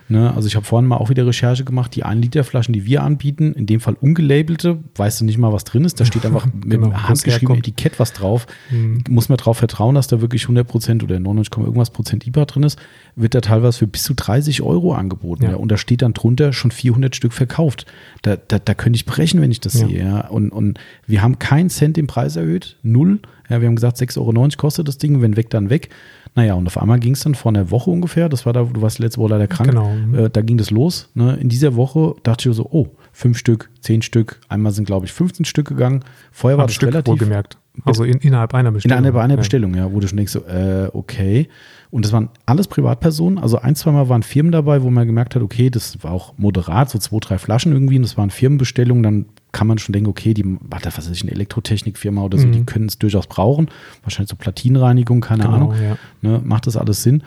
Ne? 0.10 0.34
Also 0.34 0.48
ich 0.48 0.56
habe 0.56 0.66
vorhin 0.66 0.88
mal 0.88 0.98
auch 0.98 1.10
wieder 1.10 1.26
Recherche 1.28 1.66
gemacht, 1.66 1.94
die 1.96 2.04
1 2.04 2.22
Liter 2.22 2.44
Flaschen, 2.46 2.72
die 2.74 2.86
wir 2.86 3.04
anbieten, 3.04 3.54
in 3.54 3.66
dem 3.66 3.80
Fall 3.82 3.96
ungelabelte, 4.00 4.80
weißt 4.96 5.20
du 5.22 5.26
nicht 5.26 5.38
mal, 5.38 5.52
was 5.52 5.64
drin 5.66 5.84
ist. 5.84 6.00
Da 6.00 6.06
steht 6.06 6.26
einfach 6.26 6.46
mit 6.54 6.64
Genau, 6.70 6.86
einem 6.88 6.94
wo 6.94 6.98
es 6.98 7.04
handgeschriebenen 7.04 7.56
herkommt. 7.58 7.68
Etikett 7.68 8.00
was 8.00 8.14
drauf. 8.14 8.48
Mhm. 8.72 9.04
Muss 9.10 9.28
man 9.30 9.38
darauf 9.38 9.58
vertrauen, 9.58 9.96
dass 9.96 10.08
da 10.08 10.22
wirklich 10.22 10.44
100% 10.46 11.04
oder 11.04 11.20
99, 11.20 11.58
irgendwas 11.58 11.90
Prozent 11.90 12.26
IPA 12.26 12.46
drin 12.46 12.64
ist, 12.64 12.80
wird 13.16 13.36
da 13.36 13.42
teilweise 13.42 13.80
für 13.80 13.88
bis 13.88 14.04
zu 14.04 14.14
30 14.14 14.62
Euro 14.62 14.94
angeboten. 14.94 15.44
Ja. 15.44 15.50
Ja. 15.52 15.56
Und 15.58 15.72
da 15.72 15.78
steht 15.78 16.02
dann 16.02 16.14
drunter 16.14 16.54
schon 16.54 16.72
400 16.72 17.16
Stück 17.16 17.34
verkauft. 17.34 17.86
Da, 18.22 18.38
da, 18.38 18.60
da 18.60 18.74
könnte 18.74 18.96
ich 18.98 19.06
brechen, 19.06 19.42
wenn 19.42 19.52
ich 19.52 19.60
das 19.60 19.74
Ja. 19.80 19.88
sehe. 19.88 20.04
Ja. 20.06 20.28
Und, 20.30 20.52
und 20.52 20.80
wir 21.06 21.22
haben 21.22 21.38
keinen 21.40 21.70
Cent 21.70 21.98
den 21.98 22.08
Preis 22.08 22.36
erhöht, 22.38 22.78
null. 22.82 23.20
Ja, 23.50 23.62
wir 23.62 23.68
haben 23.68 23.76
gesagt, 23.76 23.98
6,90 23.98 24.18
Euro 24.20 24.48
kostet 24.58 24.88
das 24.88 24.98
Ding, 24.98 25.22
wenn 25.22 25.38
weg, 25.38 25.50
dann 25.50 25.70
weg. 25.70 25.90
Naja, 26.38 26.54
und 26.54 26.68
auf 26.68 26.78
einmal 26.80 27.00
ging 27.00 27.14
es 27.14 27.22
dann 27.22 27.34
vor 27.34 27.52
einer 27.52 27.72
Woche 27.72 27.90
ungefähr, 27.90 28.30
das 28.30 28.46
war 28.46 28.54
da, 28.54 28.62
du 28.64 28.80
warst 28.82 29.00
letzte 29.00 29.20
Woche 29.20 29.32
leider 29.32 29.48
krank, 29.48 29.72
Genau. 29.72 29.92
Mhm. 29.94 30.14
äh, 30.14 30.30
da 30.30 30.42
ging 30.42 30.58
das 30.60 30.70
los. 30.70 31.10
Ne? 31.16 31.36
In 31.42 31.50
dieser 31.50 31.76
Woche 31.76 32.14
dachte 32.22 32.48
ich 32.48 32.56
so, 32.56 32.68
oh, 32.70 32.88
fünf 33.12 33.40
Stück, 33.40 33.72
zehn 33.82 34.04
Stück, 34.04 34.40
einmal 34.48 34.72
sind, 34.72 34.86
glaube 34.86 35.08
ich, 35.08 35.14
15 35.14 35.46
Stück 35.46 35.68
gegangen. 35.68 36.04
Vorher 36.32 36.58
war 36.60 36.66
Am 36.66 36.68
das 36.68 36.76
Stück 36.76 36.90
relativ. 36.90 37.12
wohlgemerkt. 37.12 37.58
Also 37.86 38.04
in, 38.04 38.18
innerhalb 38.20 38.54
einer 38.54 38.72
Bestellung. 38.72 38.98
Innerhalb 39.00 39.16
einer 39.24 39.34
Ja. 39.34 39.38
Bestellung, 39.40 39.74
ja, 39.74 39.92
wo 39.92 40.00
du 40.00 40.08
schon 40.08 40.18
denkst, 40.18 40.32
so, 40.34 40.46
äh, 40.46 40.90
okay. 40.94 41.48
Und 41.90 42.04
das 42.06 42.12
waren 42.12 42.30
alles 42.46 42.68
Privatpersonen. 42.68 43.38
Also 43.40 43.60
ein, 43.60 43.76
zweimal 43.76 44.10
waren 44.10 44.24
Firmen 44.24 44.52
dabei, 44.52 44.84
wo 44.84 44.90
man 44.90 45.08
gemerkt 45.08 45.36
hat, 45.36 45.42
okay, 45.42 45.70
das 45.70 46.04
war 46.04 46.12
auch 46.12 46.34
moderat, 46.38 46.90
so 46.90 47.00
zwei, 47.00 47.18
drei 47.20 47.38
Flaschen 47.38 47.72
irgendwie. 47.72 47.96
Und 47.96 48.02
das 48.04 48.18
waren 48.18 48.30
Firmenbestellungen. 48.30 49.04
Dann 49.04 49.26
kann 49.54 49.68
man 49.68 49.78
schon 49.78 49.94
denken, 49.94 50.10
okay, 50.10 50.34
die 50.34 50.44
da, 50.44 50.80
was 50.96 51.10
ich, 51.10 51.22
eine 51.24 51.32
Elektrotechnikfirma 51.32 52.22
oder 52.24 52.38
so, 52.38 52.48
Mhm. 52.48 52.52
die 52.52 52.64
können 52.66 52.86
es 52.88 53.00
durchaus 53.00 53.28
brauchen. 53.28 53.70
Wahrscheinlich 54.04 54.30
so 54.30 54.36
Platinenreinigung, 54.36 55.22
keine 55.22 55.44
Genau, 55.44 55.56
Ahnung. 55.56 55.74
ja. 55.82 55.98
Ne, 56.22 56.42
macht 56.44 56.68
das 56.68 56.76
alles 56.78 57.04
Sinn? 57.04 57.24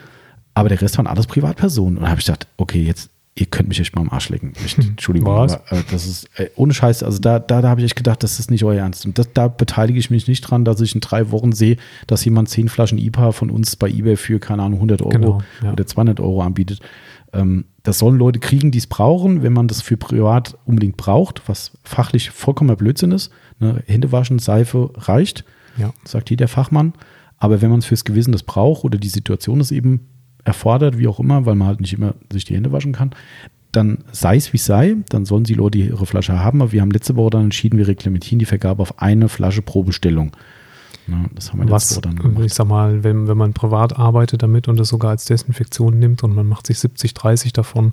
Aber 0.55 0.69
der 0.69 0.81
Rest 0.83 0.99
waren 0.99 1.07
alles 1.07 1.27
Privatpersonen. 1.27 1.97
Und 1.99 2.05
da 2.05 2.11
habe 2.11 2.21
ich 2.21 2.27
gedacht, 2.27 2.47
okay, 2.57 2.83
jetzt, 2.83 3.10
ihr 3.37 3.47
könnt 3.47 3.69
mich 3.69 3.81
echt 3.81 3.95
mal 3.95 4.03
am 4.03 4.11
Arsch 4.11 4.29
lecken. 4.29 4.53
Echt, 4.65 4.79
Entschuldigung, 4.79 5.35
Was? 5.35 5.55
aber 5.55 5.81
äh, 5.81 5.83
das 5.91 6.07
ist 6.07 6.29
äh, 6.39 6.51
ohne 6.57 6.75
Scheiß. 6.75 7.03
Also 7.03 7.19
da, 7.21 7.39
da, 7.39 7.63
da 7.63 7.69
habe 7.69 7.81
ich 7.81 7.85
echt 7.87 7.97
gedacht, 7.97 8.23
das 8.23 8.39
ist 8.39 8.51
nicht 8.51 8.65
euer 8.65 8.81
Ernst. 8.83 9.07
Und 9.07 9.19
das, 9.19 9.33
da 9.33 9.49
beteilige 9.49 9.99
ich 9.99 10.11
mich 10.11 10.27
nicht 10.29 10.43
dran, 10.43 10.65
dass 10.65 10.81
ich 10.81 10.95
in 10.95 11.01
drei 11.01 11.31
Wochen 11.31 11.53
sehe, 11.53 11.77
dass 12.07 12.25
jemand 12.25 12.49
zehn 12.49 12.69
Flaschen 12.69 12.99
IPA 12.99 13.33
von 13.33 13.51
uns 13.51 13.77
bei 13.77 13.89
eBay 13.89 14.17
für, 14.17 14.41
keine 14.41 14.63
Ahnung, 14.63 14.79
100 14.79 15.01
Euro 15.03 15.11
Genau, 15.11 15.43
ja. 15.63 15.73
oder 15.73 15.87
200 15.87 16.21
Euro 16.21 16.43
anbietet. 16.43 16.81
Ähm, 17.33 17.65
das 17.85 17.99
sollen 18.01 18.19
Leute 18.19 18.41
kriegen, 18.41 18.73
die 18.73 18.79
es 18.79 18.87
brauchen, 18.89 19.43
wenn 19.43 19.53
man 19.53 19.69
das 19.69 19.81
für 19.81 19.97
privat 19.97 20.59
unbedingt 20.67 20.97
braucht, 20.97 21.49
was 21.49 21.71
fachlich 21.85 22.31
vollkommener 22.31 22.77
Blödsinn 22.77 23.13
ist. 23.13 23.31
Ne? 23.61 23.83
Hände 23.87 24.11
waschen, 24.13 24.39
Seife 24.41 24.91
reicht 24.97 25.45
Ja. 25.79 25.93
sagt 26.05 26.29
jeder 26.31 26.49
Fachmann. 26.49 26.93
Aber 27.39 27.63
wenn 27.63 27.71
man 27.71 27.79
es 27.79 27.87
fürs 27.87 28.05
Gewissen 28.05 28.33
das 28.33 28.43
braucht 28.43 28.85
oder 28.85 28.99
die 28.99 29.09
Situation 29.09 29.61
es 29.61 29.71
eben 29.71 30.09
erfordert, 30.45 30.99
wie 30.99 31.07
auch 31.09 31.21
immer, 31.21 31.47
weil 31.47 31.55
man 31.55 31.69
halt 31.69 31.81
nicht 31.81 31.93
immer 31.93 32.15
sich 32.33 32.45
die 32.45 32.55
Hände 32.55 32.73
waschen 32.73 32.93
kann, 32.93 33.11
dann 33.73 33.99
sei 34.11 34.37
es 34.37 34.53
wie 34.53 34.57
es 34.57 34.65
sei, 34.65 34.97
dann 35.11 35.25
sollen 35.25 35.45
die 35.45 35.55
Leute 35.55 35.79
ihre 35.79 36.07
Flasche 36.07 36.39
haben. 36.39 36.61
Aber 36.61 36.73
wir 36.73 36.81
haben 36.81 36.91
letzte 36.91 37.17
Woche 37.17 37.31
dann 37.31 37.45
entschieden, 37.45 37.79
wir 37.79 37.87
reglementieren 37.87 38.39
die 38.39 38.45
Vergabe 38.47 38.83
auf 38.83 39.01
eine 39.01 39.29
Flasche 39.29 39.63
pro 39.63 39.85
Bestellung. 39.85 40.33
Na, 41.07 41.25
das 41.35 41.51
haben 41.53 41.61
wir 41.61 41.67
letzte 41.67 41.75
Was, 41.75 41.97
Woche 41.97 42.01
dann 42.03 42.17
gemacht. 42.17 42.45
ich 42.45 42.55
sag 42.55 42.67
mal, 42.67 43.05
wenn, 43.05 43.29
wenn 43.29 43.37
man 43.39 43.53
privat 43.53 43.97
arbeitet 43.97 44.43
damit 44.43 44.69
und 44.69 44.79
das 44.79 44.89
sogar 44.89 45.11
als 45.11 45.25
Desinfektion 45.25 45.99
nimmt 45.99 46.23
und 46.25 46.35
man 46.35 46.47
macht 46.47 46.67
sich 46.67 46.79
70, 46.79 47.15
30 47.15 47.53
davon, 47.53 47.93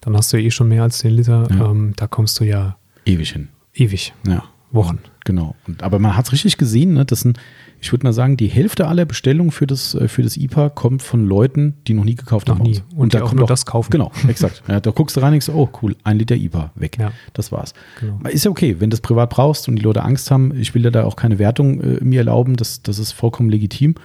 dann 0.00 0.16
hast 0.16 0.32
du 0.32 0.36
ja 0.38 0.44
eh 0.46 0.50
schon 0.50 0.68
mehr 0.68 0.82
als 0.82 0.98
10 0.98 1.10
Liter. 1.12 1.48
Ja. 1.50 1.70
Ähm, 1.70 1.92
da 1.96 2.06
kommst 2.06 2.38
du 2.40 2.44
ja 2.44 2.76
Ewig 3.04 3.30
hin. 3.32 3.48
ewig. 3.74 4.12
Ja. 4.26 4.44
Wochen. 4.70 4.98
Genau. 5.24 5.54
Und, 5.68 5.82
aber 5.82 5.98
man 5.98 6.16
hat 6.16 6.26
es 6.26 6.32
richtig 6.32 6.56
gesehen, 6.56 6.94
ne? 6.94 7.04
das 7.04 7.20
sind, 7.20 7.38
ich 7.82 7.90
würde 7.92 8.06
mal 8.06 8.12
sagen, 8.12 8.36
die 8.36 8.46
Hälfte 8.46 8.86
aller 8.86 9.04
Bestellungen 9.04 9.50
für 9.50 9.66
das, 9.66 9.96
äh, 9.96 10.06
für 10.06 10.22
das 10.22 10.36
IPA 10.36 10.70
kommt 10.70 11.02
von 11.02 11.26
Leuten, 11.26 11.74
die 11.88 11.94
noch 11.94 12.04
nie 12.04 12.14
gekauft 12.14 12.46
Noch 12.46 12.60
haben. 12.60 12.62
nie. 12.62 12.80
Und 12.94 13.12
die 13.12 13.18
da 13.18 13.24
auch 13.24 13.30
kommt 13.30 13.40
nur 13.40 13.48
das 13.48 13.66
kaufen. 13.66 13.90
Genau, 13.90 14.12
exakt. 14.28 14.62
Ja, 14.68 14.78
da 14.78 14.92
guckst 14.92 15.16
du 15.16 15.20
rein 15.20 15.28
und 15.28 15.32
denkst, 15.32 15.48
oh 15.48 15.68
cool, 15.82 15.96
ein 16.04 16.16
Liter 16.16 16.36
IPA, 16.36 16.70
weg. 16.76 16.96
Ja. 17.00 17.10
Das 17.32 17.50
war's. 17.50 17.74
Genau. 17.98 18.20
Ist 18.28 18.44
ja 18.44 18.52
okay, 18.52 18.76
wenn 18.78 18.88
du 18.88 18.94
das 18.94 19.00
privat 19.00 19.30
brauchst 19.30 19.66
und 19.68 19.74
die 19.74 19.82
Leute 19.82 20.04
Angst 20.04 20.30
haben, 20.30 20.54
ich 20.54 20.76
will 20.76 20.84
ja 20.84 20.92
da 20.92 21.02
auch 21.02 21.16
keine 21.16 21.40
Wertung 21.40 21.80
äh, 21.80 22.04
mir 22.04 22.20
erlauben, 22.20 22.54
das, 22.54 22.82
das 22.82 23.00
ist 23.00 23.10
vollkommen 23.10 23.50
legitim, 23.50 23.96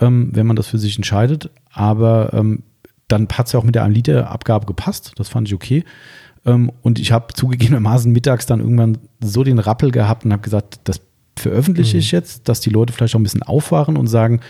ähm, 0.00 0.30
wenn 0.32 0.46
man 0.46 0.54
das 0.54 0.68
für 0.68 0.78
sich 0.78 0.96
entscheidet. 0.96 1.50
Aber 1.72 2.32
ähm, 2.32 2.62
dann 3.08 3.26
hat 3.32 3.46
es 3.46 3.52
ja 3.52 3.58
auch 3.58 3.64
mit 3.64 3.74
der 3.74 3.84
1-Liter-Abgabe 3.86 4.66
gepasst, 4.66 5.12
das 5.16 5.28
fand 5.28 5.48
ich 5.48 5.54
okay. 5.54 5.84
Ähm, 6.44 6.70
und 6.82 7.00
ich 7.00 7.10
habe 7.10 7.34
zugegebenermaßen 7.34 8.12
mittags 8.12 8.46
dann 8.46 8.60
irgendwann 8.60 8.98
so 9.20 9.42
den 9.42 9.58
Rappel 9.58 9.90
gehabt 9.90 10.24
und 10.24 10.32
habe 10.32 10.42
gesagt, 10.42 10.78
das 10.84 11.00
veröffentliche 11.38 11.98
ich 11.98 12.12
jetzt, 12.12 12.48
dass 12.48 12.60
die 12.60 12.70
Leute 12.70 12.92
vielleicht 12.92 13.14
auch 13.14 13.20
ein 13.20 13.24
bisschen 13.24 13.42
aufwachen 13.42 13.96
und 13.96 14.06
sagen, 14.06 14.40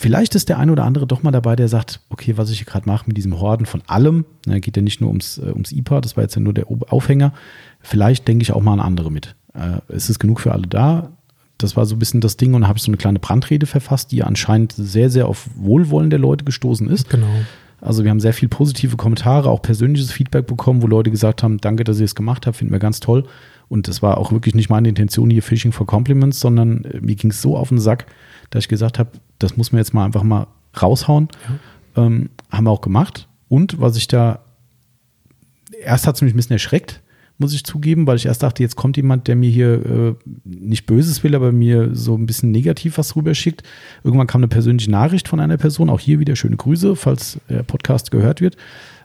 Vielleicht 0.00 0.36
ist 0.36 0.48
der 0.48 0.60
eine 0.60 0.70
oder 0.70 0.84
andere 0.84 1.08
doch 1.08 1.24
mal 1.24 1.32
dabei, 1.32 1.56
der 1.56 1.66
sagt, 1.66 1.98
okay, 2.08 2.36
was 2.36 2.50
ich 2.50 2.58
hier 2.58 2.66
gerade 2.66 2.88
mache 2.88 3.08
mit 3.08 3.16
diesem 3.16 3.40
Horden 3.40 3.66
von 3.66 3.82
allem, 3.88 4.26
ne, 4.46 4.60
geht 4.60 4.76
ja 4.76 4.82
nicht 4.82 5.00
nur 5.00 5.10
ums, 5.10 5.38
äh, 5.38 5.50
ums 5.50 5.72
IPA, 5.72 6.02
das 6.02 6.16
war 6.16 6.22
jetzt 6.22 6.36
ja 6.36 6.40
nur 6.40 6.54
der 6.54 6.66
Aufhänger, 6.68 7.32
vielleicht 7.80 8.28
denke 8.28 8.44
ich 8.44 8.52
auch 8.52 8.62
mal 8.62 8.74
an 8.74 8.80
andere 8.80 9.10
mit. 9.10 9.34
Äh, 9.54 9.80
es 9.88 10.08
ist 10.08 10.20
genug 10.20 10.38
für 10.38 10.52
alle 10.52 10.68
da. 10.68 11.10
Das 11.58 11.76
war 11.76 11.84
so 11.84 11.96
ein 11.96 11.98
bisschen 11.98 12.20
das 12.20 12.36
Ding 12.36 12.54
und 12.54 12.60
da 12.60 12.68
habe 12.68 12.76
ich 12.76 12.84
so 12.84 12.90
eine 12.92 12.96
kleine 12.96 13.18
Brandrede 13.18 13.66
verfasst, 13.66 14.12
die 14.12 14.22
anscheinend 14.22 14.72
sehr, 14.72 15.10
sehr 15.10 15.26
auf 15.26 15.50
Wohlwollen 15.56 16.10
der 16.10 16.20
Leute 16.20 16.44
gestoßen 16.44 16.88
ist. 16.88 17.10
Genau. 17.10 17.26
Also 17.80 18.02
wir 18.02 18.10
haben 18.10 18.20
sehr 18.20 18.32
viel 18.32 18.48
positive 18.48 18.96
Kommentare, 18.96 19.48
auch 19.48 19.62
persönliches 19.62 20.10
Feedback 20.10 20.46
bekommen, 20.46 20.82
wo 20.82 20.86
Leute 20.86 21.10
gesagt 21.10 21.42
haben, 21.42 21.58
danke, 21.58 21.84
dass 21.84 21.98
ihr 21.98 22.04
es 22.04 22.14
gemacht 22.14 22.46
habt, 22.46 22.56
finden 22.56 22.72
wir 22.72 22.80
ganz 22.80 23.00
toll. 23.00 23.24
Und 23.68 23.86
das 23.86 24.02
war 24.02 24.18
auch 24.18 24.32
wirklich 24.32 24.54
nicht 24.54 24.70
meine 24.70 24.88
Intention 24.88 25.30
hier 25.30 25.42
Fishing 25.42 25.72
for 25.72 25.86
Compliments, 25.86 26.40
sondern 26.40 26.84
äh, 26.84 27.00
mir 27.00 27.14
ging 27.14 27.30
es 27.30 27.42
so 27.42 27.56
auf 27.56 27.68
den 27.68 27.78
Sack, 27.78 28.06
dass 28.50 28.64
ich 28.64 28.68
gesagt 28.68 28.98
habe, 28.98 29.10
das 29.38 29.56
muss 29.56 29.72
man 29.72 29.78
jetzt 29.78 29.94
mal 29.94 30.04
einfach 30.04 30.22
mal 30.22 30.46
raushauen. 30.80 31.28
Ähm, 31.96 32.30
haben 32.50 32.64
wir 32.64 32.70
auch 32.70 32.80
gemacht. 32.80 33.28
Und 33.48 33.80
was 33.80 33.96
ich 33.96 34.08
da, 34.08 34.40
erst 35.82 36.06
hat 36.06 36.16
es 36.16 36.22
mich 36.22 36.34
ein 36.34 36.36
bisschen 36.36 36.54
erschreckt, 36.54 37.02
muss 37.38 37.54
ich 37.54 37.64
zugeben, 37.64 38.06
weil 38.06 38.16
ich 38.16 38.26
erst 38.26 38.42
dachte, 38.42 38.62
jetzt 38.62 38.76
kommt 38.76 38.96
jemand, 38.96 39.28
der 39.28 39.36
mir 39.36 39.48
hier 39.48 39.86
äh, 39.86 40.14
nicht 40.44 40.86
Böses 40.86 41.22
will, 41.22 41.34
aber 41.34 41.52
mir 41.52 41.94
so 41.94 42.16
ein 42.16 42.26
bisschen 42.26 42.50
negativ 42.50 42.98
was 42.98 43.14
rüber 43.16 43.34
schickt. 43.34 43.62
Irgendwann 44.02 44.26
kam 44.26 44.40
eine 44.40 44.48
persönliche 44.48 44.90
Nachricht 44.90 45.28
von 45.28 45.40
einer 45.40 45.56
Person, 45.56 45.88
auch 45.88 46.00
hier 46.00 46.18
wieder 46.18 46.36
schöne 46.36 46.56
Grüße, 46.56 46.96
falls 46.96 47.38
der 47.48 47.62
Podcast 47.62 48.10
gehört 48.10 48.40
wird, 48.40 48.56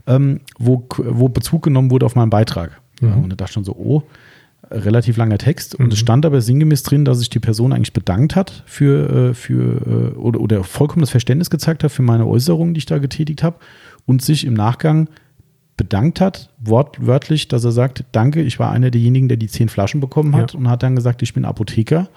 ähm, 0.08 0.42
wo, 0.58 0.88
wo 0.98 1.30
Bezug 1.30 1.64
genommen 1.64 1.92
wurde 1.92 2.06
auf 2.06 2.16
meinen 2.16 2.32
Beitrag. 2.32 2.82
Ja, 3.02 3.14
und 3.14 3.30
da 3.30 3.36
dachte 3.36 3.52
ich 3.52 3.54
schon 3.54 3.64
so, 3.64 3.76
oh, 3.76 4.04
relativ 4.72 5.18
langer 5.18 5.38
Text. 5.38 5.76
Und 5.76 5.94
es 5.94 6.00
stand 6.00 6.26
aber 6.26 6.42
sinngemäß 6.42 6.84
drin, 6.84 7.06
dass 7.06 7.20
sich 7.20 7.30
die 7.30 7.40
Person 7.40 7.74
eigentlich 7.74 7.94
bedankt 7.94 8.36
hat 8.36 8.64
für, 8.66 9.30
äh, 9.30 9.34
für 9.34 10.14
äh, 10.14 10.18
oder, 10.18 10.40
oder 10.40 10.64
vollkommenes 10.64 11.12
Verständnis 11.12 11.50
gezeigt 11.50 11.84
hat 11.84 11.92
für 11.92 12.02
meine 12.02 12.26
Äußerungen, 12.26 12.74
die 12.74 12.80
ich 12.80 12.86
da 12.86 12.98
getätigt 12.98 13.44
habe 13.44 13.58
und 14.06 14.22
sich 14.22 14.46
im 14.46 14.54
Nachgang 14.54 15.08
bedankt 15.78 16.22
hat, 16.22 16.50
wortwörtlich, 16.60 17.48
dass 17.48 17.64
er 17.64 17.72
sagt, 17.72 18.06
danke, 18.12 18.42
ich 18.42 18.60
war 18.60 18.72
einer 18.72 18.92
derjenigen, 18.92 19.28
der 19.28 19.38
die 19.38 19.48
zehn 19.48 19.70
Flaschen 19.70 20.00
bekommen 20.02 20.36
hat 20.36 20.54
Ja. 20.54 20.60
und 20.60 20.70
hat 20.70 20.84
dann 20.84 20.96
gesagt, 20.96 21.22
ich 21.22 21.34
bin 21.34 21.46
Apotheker, 21.46 22.10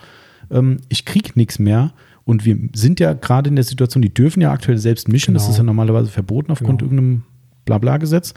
ähm, 0.51 0.79
ich 0.89 1.05
krieg 1.05 1.37
nichts 1.37 1.59
mehr 1.59 1.93
und 2.25 2.45
wir 2.45 2.59
sind 2.75 3.01
ja 3.01 3.13
gerade 3.15 3.49
in 3.49 3.57
der 3.57 3.65
Situation, 3.65 4.03
die 4.03 4.13
dürfen 4.13 4.41
ja 4.43 4.53
aktuell 4.53 4.79
selbst 4.79 5.09
mischen, 5.09 5.33
das 5.35 5.45
Genau. 5.45 5.53
ist 5.53 5.59
ja 5.59 5.65
normalerweise 5.65 6.11
verboten 6.11 6.53
aufgrund 6.53 6.81
Genau. 6.81 6.93
irgendeinem 6.93 7.23
Blabla-Gesetz. 7.65 8.35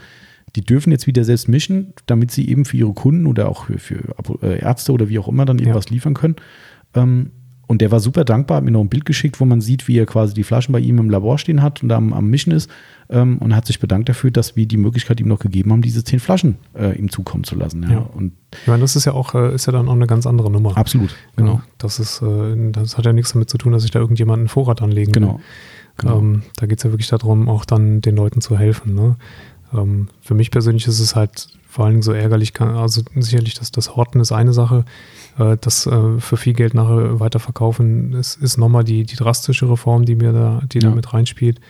Die 0.56 0.62
dürfen 0.62 0.90
jetzt 0.90 1.06
wieder 1.06 1.22
selbst 1.24 1.48
mischen, 1.48 1.92
damit 2.06 2.30
sie 2.32 2.48
eben 2.48 2.64
für 2.64 2.76
ihre 2.76 2.92
Kunden 2.92 3.26
oder 3.26 3.48
auch 3.48 3.66
für, 3.66 3.78
für 3.78 4.14
äh, 4.42 4.58
Ärzte 4.60 4.90
oder 4.92 5.08
wie 5.08 5.18
auch 5.18 5.28
immer 5.28 5.44
dann 5.44 5.58
eben 5.58 5.68
Ja. 5.68 5.74
was 5.74 5.90
liefern 5.90 6.14
können. 6.14 6.36
Ähm, 6.94 7.30
und 7.70 7.80
der 7.80 7.92
war 7.92 8.00
super 8.00 8.24
dankbar, 8.24 8.56
hat 8.56 8.64
mir 8.64 8.72
noch 8.72 8.80
ein 8.80 8.88
Bild 8.88 9.04
geschickt, 9.04 9.38
wo 9.38 9.44
man 9.44 9.60
sieht, 9.60 9.86
wie 9.86 9.96
er 9.96 10.04
quasi 10.04 10.34
die 10.34 10.42
Flaschen 10.42 10.72
bei 10.72 10.80
ihm 10.80 10.98
im 10.98 11.08
Labor 11.08 11.38
stehen 11.38 11.62
hat 11.62 11.84
und 11.84 11.88
da 11.88 11.98
am, 11.98 12.12
am 12.12 12.26
Mischen 12.26 12.50
ist 12.52 12.68
ähm, 13.08 13.38
und 13.38 13.54
hat 13.54 13.64
sich 13.64 13.78
bedankt 13.78 14.08
dafür, 14.08 14.32
dass 14.32 14.56
wir 14.56 14.66
die 14.66 14.76
Möglichkeit 14.76 15.20
ihm 15.20 15.28
noch 15.28 15.38
gegeben 15.38 15.70
haben, 15.70 15.80
diese 15.80 16.02
zehn 16.02 16.18
Flaschen 16.18 16.56
äh, 16.76 16.98
ihm 16.98 17.10
zukommen 17.10 17.44
zu 17.44 17.54
lassen. 17.54 17.84
Ja. 17.84 17.90
Ja. 17.90 17.98
Und 17.98 18.32
Ich 18.62 18.66
meine, 18.66 18.80
das 18.80 18.96
ist 18.96 19.04
ja 19.04 19.12
auch, 19.12 19.36
äh, 19.36 19.54
ist 19.54 19.66
ja 19.66 19.72
dann 19.72 19.88
auch 19.88 19.92
eine 19.94 20.08
ganz 20.08 20.26
andere 20.26 20.50
Nummer. 20.50 20.76
absolut, 20.76 21.14
Genau. 21.36 21.52
genau. 21.52 21.62
Das 21.78 22.00
ist, 22.00 22.20
äh, 22.22 22.72
das 22.72 22.98
hat 22.98 23.06
ja 23.06 23.12
nichts 23.12 23.34
damit 23.34 23.48
zu 23.48 23.56
tun, 23.56 23.70
dass 23.70 23.84
ich 23.84 23.92
da 23.92 24.00
irgendjemanden 24.00 24.46
einen 24.46 24.48
Vorrat 24.48 24.82
anlegen 24.82 25.14
will. 25.14 25.22
Genau. 25.22 25.40
genau. 25.96 26.18
Ähm, 26.18 26.42
da 26.56 26.66
geht 26.66 26.78
es 26.78 26.82
ja 26.82 26.90
wirklich 26.90 27.06
darum, 27.08 27.48
auch 27.48 27.64
dann 27.64 28.00
den 28.00 28.16
Leuten 28.16 28.40
zu 28.40 28.58
helfen. 28.58 28.96
Ne? 28.96 29.14
Ähm, 29.72 30.08
für 30.22 30.34
mich 30.34 30.50
persönlich 30.50 30.88
ist 30.88 30.98
es 30.98 31.14
halt 31.14 31.46
vor 31.70 31.84
allen 31.84 31.94
Dingen 31.94 32.02
so 32.02 32.12
ärgerlich, 32.12 32.52
kann, 32.52 32.70
also 32.76 33.02
sicherlich, 33.16 33.54
dass 33.54 33.70
das 33.70 33.94
Horten 33.96 34.20
ist 34.20 34.32
eine 34.32 34.52
Sache, 34.52 34.84
äh, 35.38 35.56
das 35.60 35.86
äh, 35.86 36.18
für 36.18 36.36
viel 36.36 36.52
Geld 36.52 36.74
nachher 36.74 37.20
weiterverkaufen 37.20 38.12
ist, 38.14 38.36
ist 38.42 38.58
nochmal 38.58 38.84
die, 38.84 39.04
die 39.04 39.16
drastischere 39.16 39.76
Form, 39.76 40.04
die 40.04 40.16
mir 40.16 40.32
da, 40.32 40.62
die 40.70 40.80
da 40.80 40.88
Ja. 40.88 40.94
mit 40.94 41.12
reinspielt. 41.14 41.60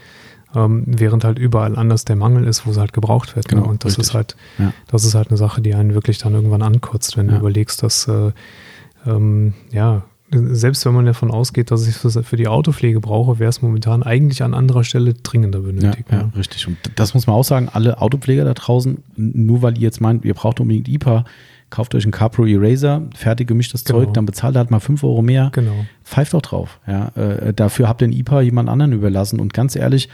Ähm, 0.53 0.82
während 0.86 1.22
halt 1.22 1.38
überall 1.38 1.76
anders 1.76 2.05
der 2.05 2.16
Mangel 2.16 2.44
ist, 2.44 2.66
wo 2.66 2.72
es 2.72 2.76
halt 2.78 2.92
gebraucht 2.92 3.36
wird. 3.36 3.46
Genau, 3.46 3.62
ne? 3.62 3.68
Und 3.68 3.84
das 3.84 3.92
richtig. 3.92 4.07
ist 4.09 4.14
halt, 4.14 4.36
Ja. 4.59 4.72
das 4.88 5.05
ist 5.05 5.14
halt 5.14 5.28
eine 5.28 5.36
Sache, 5.36 5.61
die 5.61 5.74
einen 5.74 5.94
wirklich 5.94 6.18
dann 6.18 6.34
irgendwann 6.34 6.62
ankotzt, 6.62 7.16
wenn 7.16 7.26
Ja. 7.26 7.34
du 7.34 7.38
überlegst, 7.38 7.82
dass 7.84 8.09
äh, 8.09 8.32
ähm, 9.07 9.55
ja, 9.70 10.03
selbst 10.33 10.85
wenn 10.87 10.95
man 10.95 11.07
davon 11.07 11.31
ausgeht, 11.31 11.70
dass 11.70 11.87
ich 11.89 12.05
es 12.05 12.18
für, 12.26 12.37
die 12.37 12.47
Autopflege 12.49 13.01
brauche, 13.01 13.39
wäre 13.39 13.49
es 13.51 13.62
momentan 13.62 14.03
eigentlich 14.03 14.43
an 14.43 14.55
anderer 14.55 14.85
Stelle 14.85 15.14
dringender 15.14 15.59
Ja, 15.61 15.66
benötigt. 15.66 16.11
ja, 16.11 16.18
ne? 16.24 16.33
richtig. 16.37 16.66
Und 16.68 16.76
das 16.97 17.14
muss 17.14 17.26
man 17.26 17.37
auch 17.37 17.45
sagen, 17.45 17.68
alle 17.72 18.01
Autopfleger 18.01 18.45
da 18.45 18.55
draußen, 18.55 18.99
nur 19.16 19.62
weil 19.62 19.74
ihr 19.76 19.83
jetzt 19.83 20.01
meint, 20.01 20.24
ihr 20.24 20.35
braucht 20.35 20.61
unbedingt 20.61 20.89
IPA, 20.89 21.24
kauft 21.70 21.95
euch 21.95 22.05
einen 22.05 22.12
Capro 22.12 22.47
Eraser, 22.47 23.03
fertig 23.14 23.49
gemischtes 23.49 23.85
Genau. 23.85 24.01
Zeug, 24.01 24.14
dann 24.14 24.26
bezahlt 24.26 24.57
halt 24.57 24.70
mal 24.70 24.81
5 24.81 25.03
Euro 25.05 25.22
mehr. 25.22 25.51
Genau. 25.53 25.85
Pfeift 26.05 26.35
doch 26.35 26.43
drauf. 26.43 26.81
Ja, 26.87 27.09
äh, 27.16 27.53
dafür 27.53 27.89
habt 27.89 28.03
ihr 28.03 28.09
ein 28.09 28.12
IPA 28.12 28.41
jemand 28.43 28.68
anderen 28.68 28.93
überlassen. 28.93 29.41
Und 29.41 29.53
ganz 29.55 29.74
ehrlich, 29.76 30.09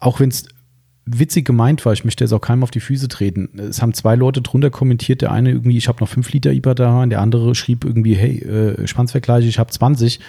auch 0.00 0.20
wenn 0.20 0.30
es 0.30 0.46
witzig 1.06 1.46
gemeint 1.46 1.84
war, 1.86 1.92
ich 1.92 2.04
möchte 2.04 2.24
jetzt 2.24 2.32
auch 2.32 2.40
keinem 2.40 2.64
auf 2.64 2.70
die 2.70 2.80
Füße 2.80 3.08
treten. 3.08 3.58
Es 3.58 3.80
haben 3.80 3.94
zwei 3.94 4.16
Leute 4.16 4.42
drunter 4.42 4.70
kommentiert, 4.70 5.22
der 5.22 5.30
eine 5.32 5.50
irgendwie, 5.50 5.78
ich 5.78 5.88
habe 5.88 6.00
noch 6.00 6.08
5 6.08 6.32
Liter 6.32 6.52
IPA 6.52 6.74
da, 6.74 7.02
und 7.02 7.10
der 7.10 7.20
andere 7.20 7.54
schrieb 7.54 7.84
irgendwie, 7.84 8.14
hey, 8.14 8.38
äh, 8.40 8.86
Schwanzvergleich, 8.86 9.46
ich 9.46 9.58
habe 9.58 9.70
20 9.70 10.20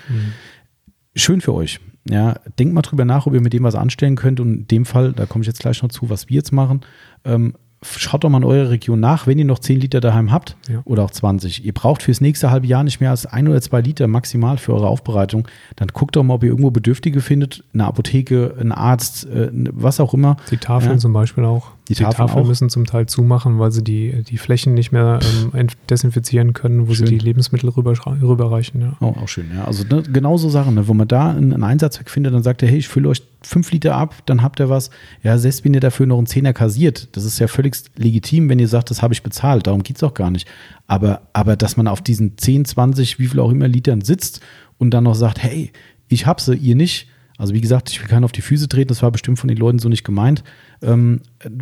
schön 1.16 1.42
für 1.42 1.54
euch. 1.54 1.80
Ja, 2.10 2.40
denkt 2.58 2.74
mal 2.74 2.82
drüber 2.82 3.04
nach, 3.04 3.26
ob 3.26 3.34
ihr 3.34 3.42
mit 3.42 3.54
dem 3.54 3.64
was 3.64 3.76
anstellen 3.76 4.16
könnt. 4.16 4.40
Und 4.40 4.54
in 4.54 4.68
dem 4.68 4.86
Fall, 4.86 5.12
da 5.14 5.26
komme 5.26 5.42
ich 5.42 5.48
jetzt 5.48 5.60
gleich 5.60 5.82
noch 5.82 5.90
zu, 5.90 6.10
was 6.10 6.30
wir 6.30 6.36
jetzt 6.36 6.54
machen. 6.54 6.82
Ähm, 7.26 7.56
schaut 7.84 8.24
doch 8.24 8.30
mal 8.30 8.40
in 8.40 8.44
eurer 8.44 8.70
Region 8.72 9.00
nach, 9.00 9.28
wenn 9.28 9.38
ihr 9.38 9.46
noch 9.46 9.60
10 9.60 9.80
Liter 9.80 10.00
daheim 10.00 10.32
habt 10.32 10.58
Ja. 10.70 10.82
oder 10.86 11.04
auch 11.04 11.12
20. 11.12 11.64
Ihr 11.66 11.74
braucht 11.74 12.04
fürs 12.04 12.22
nächste 12.22 12.50
halbe 12.52 12.68
Jahr 12.68 12.84
nicht 12.84 13.00
mehr 13.00 13.12
als 13.12 13.26
ein 13.26 13.48
oder 13.48 13.62
zwei 13.62 13.82
Liter 13.82 14.08
maximal 14.08 14.58
für 14.58 14.74
eure 14.74 14.88
Aufbereitung. 14.88 15.48
Dann 15.76 15.90
guckt 15.90 16.16
doch 16.16 16.24
mal, 16.24 16.36
ob 16.36 16.44
ihr 16.44 16.50
irgendwo 16.50 16.72
Bedürftige 16.72 17.22
findet, 17.22 17.64
eine 17.74 17.86
Apotheke, 17.86 18.56
ein 18.60 18.72
Arzt, 18.72 19.26
äh, 19.30 19.50
was 19.54 20.00
auch 20.00 20.14
immer. 20.14 20.38
Die 20.52 20.58
Tafeln 20.58 20.94
Ja. 20.94 20.98
zum 20.98 21.14
Beispiel 21.14 21.46
auch. 21.46 21.72
Die, 21.88 21.94
die 21.94 22.04
Tafeln, 22.04 22.28
Tafeln 22.28 22.48
müssen 22.48 22.70
zum 22.70 22.86
Teil 22.86 23.06
zumachen, 23.06 23.60
weil 23.60 23.72
sie 23.72 23.84
die, 23.84 24.24
die 24.24 24.38
Flächen 24.38 24.74
nicht 24.74 24.92
mehr 24.92 25.20
ähm, 25.54 25.68
desinfizieren 25.90 26.54
können, 26.54 26.88
wo 26.88 26.94
schön. 26.94 27.08
sie 27.08 27.18
die 27.18 27.24
Lebensmittel 27.24 27.70
rüber, 27.70 27.94
rüberreichen. 28.22 28.82
Ja. 28.82 28.98
Oh, 29.00 29.16
auch 29.22 29.28
schön, 29.28 29.46
ja. 29.56 29.64
Also 29.64 29.84
ne, 29.86 30.04
genau 30.04 30.38
so 30.38 30.50
Sachen, 30.50 30.76
ne, 30.76 30.88
wo 30.88 30.94
man 30.94 31.08
da 31.08 31.30
einen, 31.30 31.54
einen 31.54 31.64
Einsatz 31.64 32.00
findet, 32.06 32.34
dann 32.34 32.44
sagt 32.44 32.62
er, 32.62 32.70
hey, 32.70 32.80
ich 32.80 32.90
fülle 32.90 33.08
euch 33.08 33.24
fünf 33.42 33.72
Liter 33.72 33.96
ab, 33.96 34.16
dann 34.26 34.44
habt 34.44 34.60
ihr 34.60 34.70
was. 34.70 34.90
Ja, 35.24 35.38
selbst 35.38 35.64
wenn 35.64 35.74
ihr 35.74 35.80
dafür 35.80 36.06
noch 36.06 36.18
einen 36.18 36.28
Zehner 36.28 36.52
kassiert, 36.52 37.08
das 37.14 37.24
ist 37.24 37.40
ja 37.40 37.48
völlig 37.48 37.78
legitim, 37.96 38.50
wenn 38.50 38.60
ihr 38.60 38.68
sagt, 38.68 38.90
das 38.90 39.02
habe 39.02 39.14
ich 39.14 39.24
bezahlt, 39.24 39.68
darum 39.68 39.84
geht 39.84 39.96
es 39.96 40.04
auch 40.04 40.14
gar 40.14 40.30
nicht. 40.30 40.48
Aber, 40.88 41.22
aber 41.32 41.56
dass 41.56 41.78
man 41.78 41.88
auf 41.88 42.02
diesen 42.02 42.38
10, 42.38 42.66
20, 42.66 43.20
wie 43.20 43.28
viel 43.28 43.40
auch 43.40 43.52
immer 43.52 43.68
Litern 43.68 44.02
sitzt 44.02 44.42
und 44.78 44.92
dann 44.92 45.06
noch 45.06 45.16
sagt, 45.16 45.42
hey, 45.42 45.72
ich 46.10 46.26
hab 46.26 46.42
sie, 46.42 46.56
ihr 46.56 46.76
nicht. 46.76 47.08
Also 47.38 47.54
wie 47.54 47.62
gesagt, 47.62 47.90
ich 47.90 48.02
will 48.02 48.10
keinen 48.10 48.24
auf 48.24 48.32
die 48.32 48.42
Füße 48.42 48.68
treten, 48.68 48.90
das 48.90 49.04
war 49.04 49.12
bestimmt 49.12 49.40
von 49.40 49.48
den 49.48 49.58
Leuten 49.58 49.80
so 49.80 49.90
nicht 49.90 50.04
gemeint. 50.04 50.44
Ähm, 50.82 51.22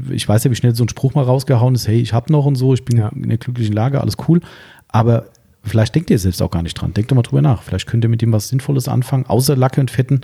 ich 0.10 0.28
weiß 0.28 0.44
ja, 0.44 0.52
wie 0.52 0.56
schnell 0.56 0.76
so 0.76 0.84
ein 0.84 0.90
Spruch 0.90 1.14
mal 1.14 1.24
rausgehauen 1.24 1.76
ist, 1.76 1.88
hey, 1.88 2.00
ich 2.00 2.14
hab 2.14 2.30
noch 2.30 2.46
und 2.46 2.56
so, 2.56 2.74
ich 2.74 2.86
bin 2.86 2.98
ja. 2.98 3.10
in 3.10 3.30
der 3.30 3.38
glücklichen 3.38 3.74
Lage, 3.74 4.02
alles 4.02 4.18
cool. 4.28 4.42
Aber 4.88 5.28
vielleicht 5.64 5.96
denkt 5.96 6.10
ihr 6.10 6.20
selbst 6.20 6.42
auch 6.42 6.52
gar 6.52 6.62
nicht 6.62 6.76
dran. 6.76 6.94
Denkt 6.94 7.12
doch 7.12 7.16
mal 7.16 7.22
drüber 7.22 7.42
nach. 7.42 7.64
Vielleicht 7.64 7.88
könnt 7.88 8.04
ihr 8.04 8.10
mit 8.10 8.22
dem 8.22 8.32
was 8.32 8.50
Sinnvolles 8.50 8.88
anfangen, 8.88 9.26
außer 9.26 9.56
Lacke 9.56 9.82
und 9.82 9.92
Fetten 9.92 10.22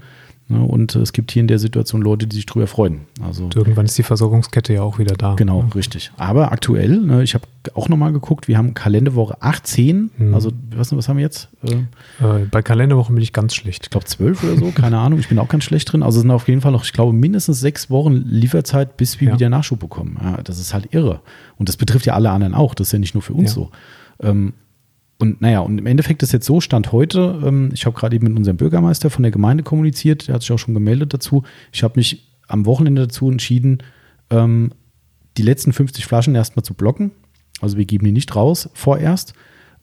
und 0.59 0.95
es 0.95 1.13
gibt 1.13 1.31
hier 1.31 1.41
in 1.41 1.47
der 1.47 1.59
Situation 1.59 2.01
Leute, 2.01 2.27
die 2.27 2.35
sich 2.35 2.45
drüber 2.45 2.67
freuen. 2.67 3.01
Also 3.21 3.45
und 3.45 3.55
irgendwann 3.55 3.85
ist 3.85 3.97
die 3.97 4.03
Versorgungskette 4.03 4.73
ja 4.73 4.81
auch 4.81 4.99
wieder 4.99 5.15
da. 5.15 5.35
Genau, 5.35 5.61
ja. 5.61 5.67
richtig. 5.75 6.11
Aber 6.17 6.51
aktuell, 6.51 6.99
ne, 6.99 7.23
ich 7.23 7.33
habe 7.33 7.45
auch 7.73 7.89
nochmal 7.89 8.11
geguckt, 8.11 8.47
wir 8.47 8.57
haben 8.57 8.73
Kalenderwoche 8.73 9.41
18. 9.41 10.11
Mhm. 10.17 10.33
Also, 10.33 10.51
was, 10.75 10.95
was 10.95 11.07
haben 11.07 11.17
wir 11.17 11.23
jetzt? 11.23 11.49
Äh, 11.63 12.45
bei 12.49 12.61
Kalenderwochen 12.61 13.15
bin 13.15 13.23
ich 13.23 13.33
ganz 13.33 13.53
schlecht. 13.53 13.83
Ich 13.83 13.89
glaube 13.89 14.05
12 14.05 14.43
oder 14.43 14.57
so, 14.57 14.71
keine 14.71 14.97
Ahnung. 14.97 15.19
Ich 15.19 15.29
bin 15.29 15.39
auch 15.39 15.49
ganz 15.49 15.63
schlecht 15.63 15.91
drin. 15.91 16.03
Also 16.03 16.17
es 16.17 16.21
sind 16.21 16.31
auf 16.31 16.47
jeden 16.47 16.61
Fall 16.61 16.71
noch, 16.71 16.83
ich 16.83 16.93
glaube, 16.93 17.13
mindestens 17.13 17.59
sechs 17.59 17.89
Wochen 17.89 18.13
Lieferzeit, 18.13 18.97
bis 18.97 19.21
wir 19.21 19.29
ja. 19.29 19.33
wieder 19.35 19.49
Nachschub 19.49 19.79
bekommen. 19.79 20.17
Ja, 20.21 20.41
das 20.43 20.59
ist 20.59 20.73
halt 20.73 20.93
irre. 20.93 21.21
Und 21.57 21.69
das 21.69 21.77
betrifft 21.77 22.05
ja 22.05 22.13
alle 22.13 22.31
anderen 22.31 22.53
auch. 22.53 22.73
Das 22.73 22.87
ist 22.87 22.93
ja 22.93 22.99
nicht 22.99 23.13
nur 23.13 23.21
für 23.21 23.33
uns 23.33 23.53
so. 23.53 23.69
Ähm, 24.21 24.53
und 25.21 25.41
naja, 25.41 25.59
und 25.59 25.77
im 25.77 25.85
Endeffekt 25.85 26.23
ist 26.23 26.31
jetzt 26.31 26.45
so, 26.45 26.61
Stand 26.61 26.91
heute, 26.91 27.41
ähm, 27.45 27.69
ich 27.73 27.85
habe 27.85 27.97
gerade 27.97 28.15
eben 28.15 28.27
mit 28.27 28.37
unserem 28.37 28.57
Bürgermeister 28.57 29.09
von 29.09 29.23
der 29.23 29.31
Gemeinde 29.31 29.63
kommuniziert, 29.63 30.27
der 30.27 30.35
hat 30.35 30.41
sich 30.41 30.51
auch 30.51 30.59
schon 30.59 30.73
gemeldet 30.73 31.13
dazu. 31.13 31.43
Ich 31.71 31.83
habe 31.83 31.93
mich 31.97 32.27
am 32.47 32.65
Wochenende 32.65 33.03
dazu 33.03 33.29
entschieden, 33.29 33.83
ähm, 34.29 34.71
die 35.37 35.43
letzten 35.43 35.73
50 35.73 36.05
Flaschen 36.05 36.35
erstmal 36.35 36.63
zu 36.63 36.73
blocken. 36.73 37.11
Also 37.61 37.77
wir 37.77 37.85
geben 37.85 38.05
die 38.05 38.11
nicht 38.11 38.35
raus 38.35 38.69
vorerst. 38.73 39.33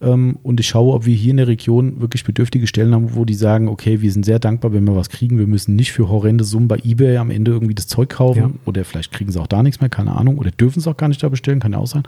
Ähm, 0.01 0.39
und 0.43 0.61
ich 0.61 0.69
schaue, 0.69 0.95
ob 0.95 1.07
wir 1.07 1.15
hier 1.15 1.31
in 1.31 1.39
der 1.39 1.49
Region 1.49 2.01
wirklich 2.01 2.25
bedürftige 2.25 2.67
Stellen 2.67 2.95
haben, 2.95 3.15
wo 3.15 3.25
die 3.25 3.35
sagen, 3.35 3.69
okay, 3.69 4.01
wir 4.01 4.13
sind 4.13 4.25
sehr 4.25 4.39
dankbar, 4.39 4.73
wenn 4.73 4.85
wir 4.85 4.95
was 4.95 5.09
kriegen. 5.09 5.39
Wir 5.39 5.47
müssen 5.47 5.75
nicht 5.77 5.93
für 5.93 6.09
horrende 6.09 6.45
Summen 6.45 6.69
bei 6.69 6.79
eBay 6.85 7.17
am 7.17 7.31
Ende 7.31 7.53
irgendwie 7.53 7.75
das 7.75 7.87
Zeug 7.87 8.11
kaufen. 8.11 8.39
Ja. 8.41 8.51
Oder 8.65 8.85
vielleicht 8.85 9.13
kriegen 9.13 9.33
sie 9.33 9.41
auch 9.41 9.47
da 9.47 9.63
nichts 9.63 9.81
mehr, 9.81 9.91
keine 9.91 10.15
Ahnung. 10.15 10.39
Oder 10.39 10.51
dürfen 10.51 10.79
es 10.79 10.87
auch 10.87 10.97
gar 10.97 11.09
nicht 11.09 11.23
da 11.23 11.29
bestellen, 11.29 11.61
kann 11.61 11.73
ja 11.73 11.79
auch 11.79 11.87
sein. 11.87 12.03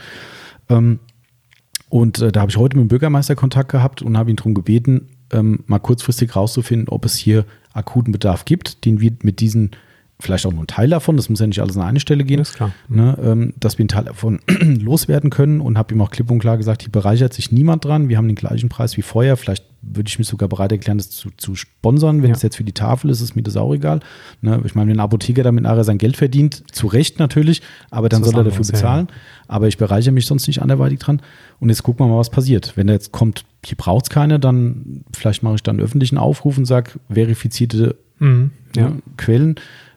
Und 1.91 2.21
äh, 2.21 2.33
da 2.33 2.41
habe 2.41 2.51
ich 2.51 2.57
heute 2.57 2.79
mit 2.79 2.85
dem 2.85 2.89
Bürgermeister 2.89 3.35
Kontakt 3.35 3.71
gehabt 3.71 4.01
und 4.01 4.17
habe 4.17 4.31
ihn 4.31 4.37
darum 4.37 4.55
gebeten, 4.55 5.09
ähm, 5.33 5.65
mal 5.67 5.81
kurzfristig 5.81 6.35
rauszufinden, 6.35 6.89
ob 6.89 7.05
es 7.05 7.17
hier 7.17 7.45
akuten 7.75 8.13
Bedarf 8.13 8.45
gibt, 8.45 8.85
den 8.85 9.01
wir 9.01 9.13
mit 9.23 9.41
diesen, 9.41 9.73
vielleicht 10.21 10.47
auch 10.47 10.53
nur 10.53 10.65
ein 10.65 10.69
Teil 10.69 10.89
davon, 10.89 11.17
das 11.17 11.29
muss 11.29 11.41
ja 11.41 11.47
nicht 11.47 11.61
alles 11.61 11.77
an 11.77 11.83
eine 11.83 12.01
Stelle 12.01 12.25
gehen, 12.25 12.41
ist 12.41 12.55
klar. 12.55 12.73
Ne, 12.89 13.17
ähm, 13.23 13.55
dass 13.59 13.79
wir 13.79 13.83
einen 13.83 13.89
Teil 13.89 14.05
davon 14.05 14.41
loswerden 14.61 15.31
können 15.31 15.61
und 15.61 15.79
habe 15.79 15.95
ihm 15.95 16.01
auch 16.01 16.11
klipp 16.11 16.31
und 16.31 16.39
klar 16.39 16.57
gesagt, 16.57 16.83
hier 16.83 16.93
bereichert 16.93 17.33
sich 17.33 17.53
niemand 17.53 17.85
dran, 17.85 18.09
wir 18.09 18.17
haben 18.17 18.29
den 18.29 18.37
gleichen 18.37 18.69
Preis 18.69 18.97
wie 18.97 19.03
vorher, 19.03 19.37
vielleicht 19.37 19.65
würde 19.83 20.09
ich 20.09 20.19
mich 20.19 20.29
sogar 20.29 20.49
bereit 20.49 20.73
erklären, 20.73 20.99
das 20.99 21.11
zu, 21.11 21.31
zu 21.37 21.55
sponsern. 21.55 22.23
Wenn 22.23 22.31
es 22.31 22.43
jetzt 22.43 22.57
für 22.57 22.65
die 22.65 22.73
Tafel 22.73 23.11
ist, 23.11 23.21
ist 23.21 23.35
mir 23.35 23.43
das 23.43 23.57
auch 23.57 23.73
egal. 23.73 24.01
Ne? 24.43 24.61
Ich 24.65 24.75
meine, 24.75 24.91
wenn 24.91 24.99
ein 24.99 25.01
Apotheker 25.01 25.43
damit 25.43 25.65
nachher 25.65 25.85
sein 25.85 25.99
Geld 25.99 26.17
verdient, 26.17 26.63
zu 26.73 26.87
Recht 26.87 27.19
natürlich, 27.19 27.63
aber 27.91 28.09
dann 28.09 28.23
soll 28.23 28.37
er 28.37 28.45
dafür 28.45 28.65
bezahlen. 28.65 29.09
Ja. 29.09 29.17
Aber 29.49 29.69
ich 29.69 29.79
bereichere 29.79 30.13
mich 30.13 30.27
sonst 30.27 30.47
nicht 30.47 30.61
anderweitig 30.61 30.99
dran. 30.99 31.23
Und 31.61 31.71
jetzt 31.71 31.83
gucken 31.83 32.05
wir 32.05 32.11
mal, 32.11 32.19
was 32.19 32.31
passiert. 32.31 32.73
Wenn 32.77 32.89
er 32.89 32.95
jetzt 32.95 33.13
kommt, 33.13 33.45
hier 33.65 33.77
braucht 33.77 34.07
es 34.07 34.11
keine, 34.11 34.39
dann 34.39 35.05
vielleicht 35.17 35.43
mache 35.43 35.57
ich 35.57 35.63
dann 35.63 35.77
einen 35.77 35.85
öffentlichen 35.85 36.19
Aufruf 36.19 36.59
und 36.59 36.67
sage, 36.67 36.93
verifizierte 37.09 37.97
mhm, 38.19 38.51
ja. 38.77 38.91
ne, 38.91 39.03
Quellen. 39.17 39.55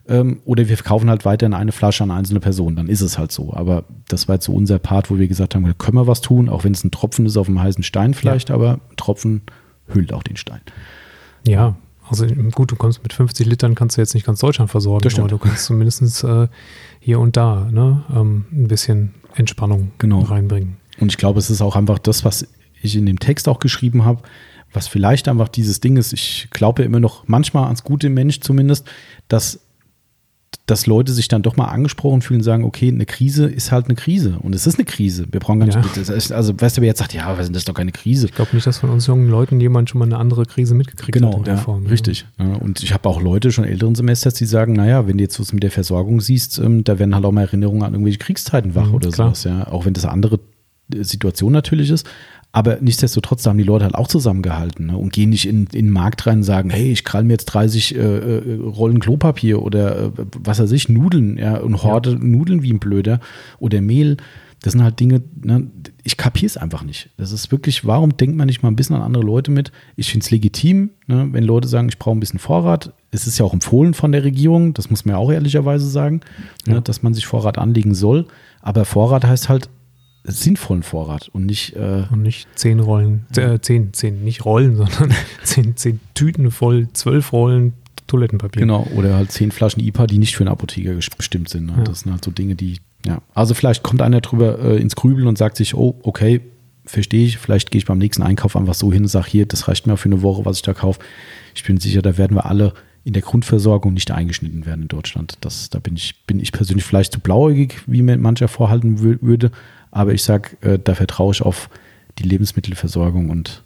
Ähm, 0.07 0.41
oder 0.45 0.67
wir 0.67 0.75
verkaufen 0.75 1.09
halt 1.09 1.23
weiterhin 1.23 1.53
eine 1.53 1.71
Flasche 1.71 2.03
an 2.03 2.11
einzelne 2.11 2.39
Personen. 2.39 2.75
Dann 2.75 2.89
ist 2.89 3.01
es 3.01 3.17
halt 3.17 3.31
so. 3.31 3.53
Aber 3.53 3.85
das 4.09 4.27
war 4.27 4.35
jetzt 4.35 4.45
so 4.45 4.53
unser 4.53 4.79
Part, 4.79 5.09
wo 5.09 5.17
wir 5.17 5.27
gesagt 5.27 5.55
haben, 5.55 5.77
können 5.77 5.97
wir 5.97 6.07
was 6.07 6.21
tun, 6.21 6.49
auch 6.49 6.63
wenn 6.63 6.73
es 6.73 6.83
ein 6.83 6.91
Tropfen 6.91 7.25
ist 7.25 7.37
auf 7.37 7.47
dem 7.47 7.61
heißen 7.61 7.83
Stein 7.83 8.13
vielleicht, 8.13 8.49
ja. 8.49 8.55
aber 8.55 8.79
Tropfen 8.97 9.41
hüllt 9.87 10.13
auch 10.13 10.23
den 10.23 10.35
Stein. 10.35 10.61
Ja, 11.47 11.75
also 12.09 12.25
gut, 12.51 12.71
du 12.71 12.75
kommst 12.75 13.01
mit 13.03 13.13
50 13.13 13.47
Litern, 13.47 13.75
kannst 13.75 13.97
du 13.97 14.01
jetzt 14.01 14.13
nicht 14.13 14.25
ganz 14.25 14.39
Deutschland 14.39 14.69
versorgen, 14.69 15.09
aber 15.17 15.27
du 15.27 15.37
kannst 15.37 15.65
zumindest 15.65 16.23
äh, 16.23 16.47
hier 16.99 17.19
und 17.19 17.37
da 17.37 17.69
ne, 17.71 18.03
ähm, 18.13 18.45
ein 18.51 18.67
bisschen 18.67 19.13
Entspannung 19.35 19.91
genau. 19.97 20.19
reinbringen. 20.19 20.77
Und 20.99 21.11
ich 21.11 21.17
glaube, 21.17 21.39
es 21.39 21.49
ist 21.49 21.61
auch 21.61 21.75
einfach 21.75 21.99
das, 21.99 22.25
was 22.25 22.47
ich 22.81 22.95
in 22.95 23.05
dem 23.05 23.19
Text 23.19 23.47
auch 23.47 23.59
geschrieben 23.59 24.03
habe, 24.03 24.21
was 24.73 24.87
vielleicht 24.87 25.27
einfach 25.27 25.47
dieses 25.47 25.79
Ding 25.79 25.97
ist. 25.97 26.13
Ich 26.13 26.49
glaube 26.51 26.81
ja 26.81 26.85
immer 26.85 26.99
noch 26.99 27.27
manchmal 27.27 27.65
ans 27.65 27.83
gute 27.83 28.09
Mensch 28.09 28.41
zumindest, 28.41 28.87
dass 29.27 29.59
dass 30.65 30.87
Leute 30.87 31.11
sich 31.11 31.27
dann 31.27 31.41
doch 31.41 31.57
mal 31.57 31.65
angesprochen 31.65 32.21
fühlen 32.21 32.39
und 32.39 32.43
sagen, 32.43 32.63
okay, 32.63 32.87
eine 32.87 33.05
Krise 33.05 33.45
ist 33.45 33.71
halt 33.71 33.85
eine 33.85 33.95
Krise. 33.95 34.37
Und 34.41 34.55
es 34.55 34.65
ist 34.65 34.79
eine 34.79 34.85
Krise. 34.85 35.25
Wir 35.31 35.39
brauchen 35.39 35.59
gar 35.59 35.65
nicht, 35.65 35.75
ja. 35.75 36.13
also 36.13 36.53
weißt 36.59 36.77
du, 36.77 36.81
wer 36.81 36.87
jetzt 36.87 36.99
sagt, 36.99 37.13
ja, 37.13 37.37
was 37.37 37.47
ist 37.47 37.55
das 37.55 37.65
doch 37.65 37.73
keine 37.73 37.91
Krise? 37.91 38.27
Ich 38.27 38.33
glaube 38.33 38.51
nicht, 38.53 38.65
dass 38.65 38.77
von 38.77 38.89
uns 38.89 39.07
jungen 39.07 39.29
Leuten 39.29 39.59
jemand 39.59 39.89
schon 39.89 39.99
mal 39.99 40.05
eine 40.05 40.17
andere 40.17 40.45
Krise 40.45 40.73
mitgekriegt 40.73 41.13
genau, 41.13 41.31
hat 41.31 41.37
in 41.37 41.43
der 41.43 41.55
ja, 41.55 41.59
Form. 41.59 41.85
Richtig. 41.85 42.25
Ja. 42.39 42.53
Und 42.55 42.81
ich 42.81 42.93
habe 42.93 43.07
auch 43.09 43.21
Leute 43.21 43.51
schon 43.51 43.65
älteren 43.65 43.95
Semesters, 43.95 44.35
die 44.35 44.45
sagen, 44.45 44.73
naja, 44.73 45.07
wenn 45.07 45.17
du 45.17 45.23
jetzt 45.23 45.39
was 45.39 45.53
mit 45.53 45.63
der 45.63 45.71
Versorgung 45.71 46.21
siehst, 46.21 46.59
ähm, 46.59 46.83
da 46.83 46.97
werden 46.97 47.13
halt 47.13 47.25
auch 47.25 47.31
mal 47.31 47.41
Erinnerungen 47.41 47.83
an 47.83 47.93
irgendwelche 47.93 48.19
Kriegszeiten 48.19 48.75
wach 48.75 48.87
mhm, 48.87 48.95
oder 48.95 49.09
klar. 49.09 49.35
sowas, 49.35 49.43
ja. 49.43 49.67
Auch 49.67 49.85
wenn 49.85 49.93
das 49.93 50.05
eine 50.05 50.13
andere 50.13 50.39
äh, 50.93 51.03
Situation 51.03 51.51
natürlich 51.51 51.89
ist. 51.89 52.07
Aber 52.55 52.77
nichtsdestotrotz 52.79 53.45
haben 53.47 53.57
die 53.57 53.63
Leute 53.63 53.83
halt 53.83 53.95
auch 53.95 54.07
zusammengehalten 54.07 54.85
ne? 54.85 54.97
und 54.97 55.11
gehen 55.11 55.31
nicht 55.31 55.47
in, 55.47 55.65
in 55.73 55.87
den 55.87 55.89
Markt 55.89 56.27
rein 56.27 56.37
und 56.37 56.43
sagen, 56.43 56.69
hey, 56.69 56.91
ich 56.91 57.03
krall 57.03 57.23
mir 57.23 57.33
jetzt 57.33 57.45
30 57.45 57.95
äh, 57.95 57.99
äh, 57.99 58.59
Rollen 58.61 58.99
Klopapier 58.99 59.63
oder 59.63 60.03
äh, 60.03 60.11
was 60.37 60.59
weiß 60.59 60.71
ich, 60.71 60.87
Nudeln 60.87 61.37
ja, 61.37 61.57
und 61.57 61.81
horde 61.81 62.11
ja. 62.11 62.17
Nudeln 62.19 62.61
wie 62.61 62.71
ein 62.71 62.77
Blöder 62.77 63.19
oder 63.57 63.81
Mehl. 63.81 64.17
Das 64.61 64.73
sind 64.73 64.83
halt 64.83 64.99
Dinge, 64.99 65.23
ne? 65.41 65.67
ich 66.03 66.15
kapiere 66.15 66.45
es 66.45 66.55
einfach 66.55 66.83
nicht. 66.83 67.09
Das 67.17 67.31
ist 67.31 67.51
wirklich, 67.51 67.87
warum 67.87 68.17
denkt 68.17 68.37
man 68.37 68.45
nicht 68.45 68.61
mal 68.61 68.69
ein 68.69 68.75
bisschen 68.75 68.95
an 68.95 69.01
andere 69.01 69.23
Leute 69.23 69.49
mit? 69.49 69.71
Ich 69.95 70.11
finde 70.11 70.23
es 70.23 70.29
legitim, 70.29 70.91
ne? 71.07 71.27
wenn 71.31 71.43
Leute 71.43 71.67
sagen, 71.67 71.89
ich 71.89 71.97
brauche 71.97 72.15
ein 72.15 72.19
bisschen 72.19 72.39
Vorrat. 72.39 72.93
Es 73.09 73.25
ist 73.25 73.39
ja 73.39 73.45
auch 73.45 73.53
empfohlen 73.53 73.95
von 73.95 74.11
der 74.11 74.23
Regierung, 74.23 74.75
das 74.75 74.91
muss 74.91 75.05
man 75.05 75.15
ja 75.15 75.17
auch 75.19 75.31
ehrlicherweise 75.31 75.89
sagen, 75.89 76.21
ne? 76.67 76.73
ja. 76.73 76.73
ne? 76.75 76.81
dass 76.83 77.01
man 77.01 77.15
sich 77.15 77.25
Vorrat 77.25 77.57
anlegen 77.57 77.95
soll. 77.95 78.27
Aber 78.61 78.85
Vorrat 78.85 79.25
heißt 79.25 79.49
halt, 79.49 79.69
sinnvollen 80.23 80.83
Vorrat 80.83 81.29
und 81.33 81.45
nicht. 81.45 81.75
Äh, 81.75 82.05
und 82.11 82.21
nicht 82.21 82.47
zehn 82.55 82.79
Rollen, 82.79 83.25
äh, 83.35 83.59
zehn, 83.59 83.93
zehn, 83.93 84.23
nicht 84.23 84.45
Rollen, 84.45 84.75
sondern 84.97 85.13
zehn, 85.43 85.75
zehn 85.75 85.99
Tüten 86.13 86.51
voll, 86.51 86.87
zwölf 86.93 87.33
Rollen 87.33 87.73
Toilettenpapier. 88.07 88.59
Genau, 88.59 88.87
oder 88.95 89.15
halt 89.15 89.31
zehn 89.31 89.51
Flaschen 89.51 89.81
IPA, 89.81 90.07
die 90.07 90.17
nicht 90.17 90.35
für 90.35 90.43
einen 90.43 90.51
Apotheker 90.51 90.93
bestimmt 91.17 91.49
sind. 91.49 91.67
Ne? 91.67 91.73
Ja. 91.77 91.83
Das 91.83 92.01
sind 92.01 92.11
halt 92.11 92.23
so 92.23 92.31
Dinge, 92.31 92.55
die, 92.55 92.79
ja. 93.05 93.21
Also 93.33 93.53
vielleicht 93.53 93.83
kommt 93.83 94.01
einer 94.01 94.21
drüber 94.21 94.59
äh, 94.59 94.77
ins 94.77 94.95
Grübeln 94.95 95.27
und 95.27 95.37
sagt 95.37 95.57
sich, 95.57 95.73
oh, 95.73 95.99
okay, 96.03 96.41
verstehe 96.85 97.25
ich, 97.25 97.37
vielleicht 97.37 97.71
gehe 97.71 97.79
ich 97.79 97.85
beim 97.85 97.97
nächsten 97.97 98.23
Einkauf 98.23 98.55
einfach 98.55 98.73
so 98.73 98.91
hin 98.91 99.03
und 99.03 99.07
sage, 99.07 99.27
hier, 99.29 99.45
das 99.45 99.67
reicht 99.67 99.87
mir 99.87 99.97
für 99.97 100.09
eine 100.09 100.21
Woche, 100.21 100.45
was 100.45 100.57
ich 100.57 100.63
da 100.63 100.73
kaufe. 100.73 100.99
Ich 101.55 101.63
bin 101.63 101.77
sicher, 101.77 102.01
da 102.01 102.17
werden 102.17 102.35
wir 102.35 102.45
alle 102.45 102.73
in 103.05 103.13
der 103.13 103.21
Grundversorgung 103.21 103.93
nicht 103.93 104.11
eingeschnitten 104.11 104.65
werden 104.65 104.83
in 104.83 104.87
Deutschland. 104.87 105.37
Das, 105.41 105.69
da 105.69 105.79
bin 105.79 105.95
ich, 105.95 106.25
bin 106.25 106.39
ich 106.39 106.51
persönlich 106.51 106.85
vielleicht 106.85 107.13
zu 107.13 107.19
blauäugig, 107.19 107.81
wie 107.85 108.01
mir 108.01 108.17
mancher 108.17 108.47
vorhalten 108.47 108.99
würde, 108.99 109.51
aber 109.93 110.13
ich 110.13 110.23
sage, 110.23 110.57
äh, 110.61 110.79
da 110.83 110.95
vertraue 110.95 111.33
ich 111.33 111.41
auf 111.41 111.69
die 112.19 112.23
Lebensmittelversorgung 112.23 113.29
und 113.29 113.63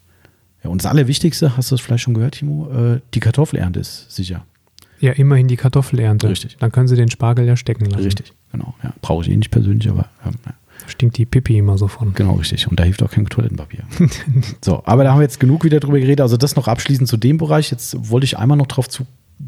ja, 0.63 0.69
und 0.69 0.83
das 0.83 0.89
Allerwichtigste, 0.89 1.55
hast 1.55 1.71
du 1.71 1.75
das 1.75 1.81
vielleicht 1.81 2.03
schon 2.03 2.13
gehört, 2.13 2.35
Timo? 2.35 2.69
Äh, 2.71 3.01
die 3.13 3.19
Kartoffelernte 3.19 3.79
ist 3.79 4.11
sicher. 4.11 4.45
Ja, 4.99 5.11
immerhin 5.13 5.47
die 5.47 5.57
Kartoffelernte. 5.57 6.27
Richtig. 6.27 6.57
Dann 6.59 6.71
können 6.71 6.87
sie 6.87 6.95
den 6.95 7.11
Spargel 7.11 7.45
ja 7.45 7.55
stecken 7.55 7.85
lassen. 7.85 8.03
Richtig, 8.03 8.33
genau. 8.51 8.73
Ja, 8.83 8.93
Brauche 9.01 9.23
ich 9.23 9.29
eh 9.29 9.37
nicht 9.37 9.51
persönlich, 9.51 9.89
aber 9.89 10.09
ja. 10.25 10.31
Stinkt 10.87 11.17
die 11.17 11.25
Pipi 11.25 11.57
immer 11.57 11.77
so 11.77 11.87
von. 11.87 12.13
Genau, 12.13 12.33
richtig. 12.33 12.67
Und 12.67 12.79
da 12.79 12.83
hilft 12.83 13.03
auch 13.03 13.11
kein 13.11 13.25
Toilettenpapier. 13.25 13.83
so, 14.63 14.81
aber 14.85 15.03
da 15.03 15.11
haben 15.11 15.19
wir 15.19 15.23
jetzt 15.23 15.39
genug 15.39 15.63
wieder 15.63 15.79
drüber 15.79 15.99
geredet. 15.99 16.21
Also 16.21 16.37
das 16.37 16.55
noch 16.55 16.67
abschließend 16.67 17.07
zu 17.07 17.17
dem 17.17 17.37
Bereich. 17.37 17.71
Jetzt 17.71 18.09
wollte 18.09 18.25
ich 18.25 18.37
einmal 18.37 18.57
noch 18.57 18.67
darauf 18.67 18.87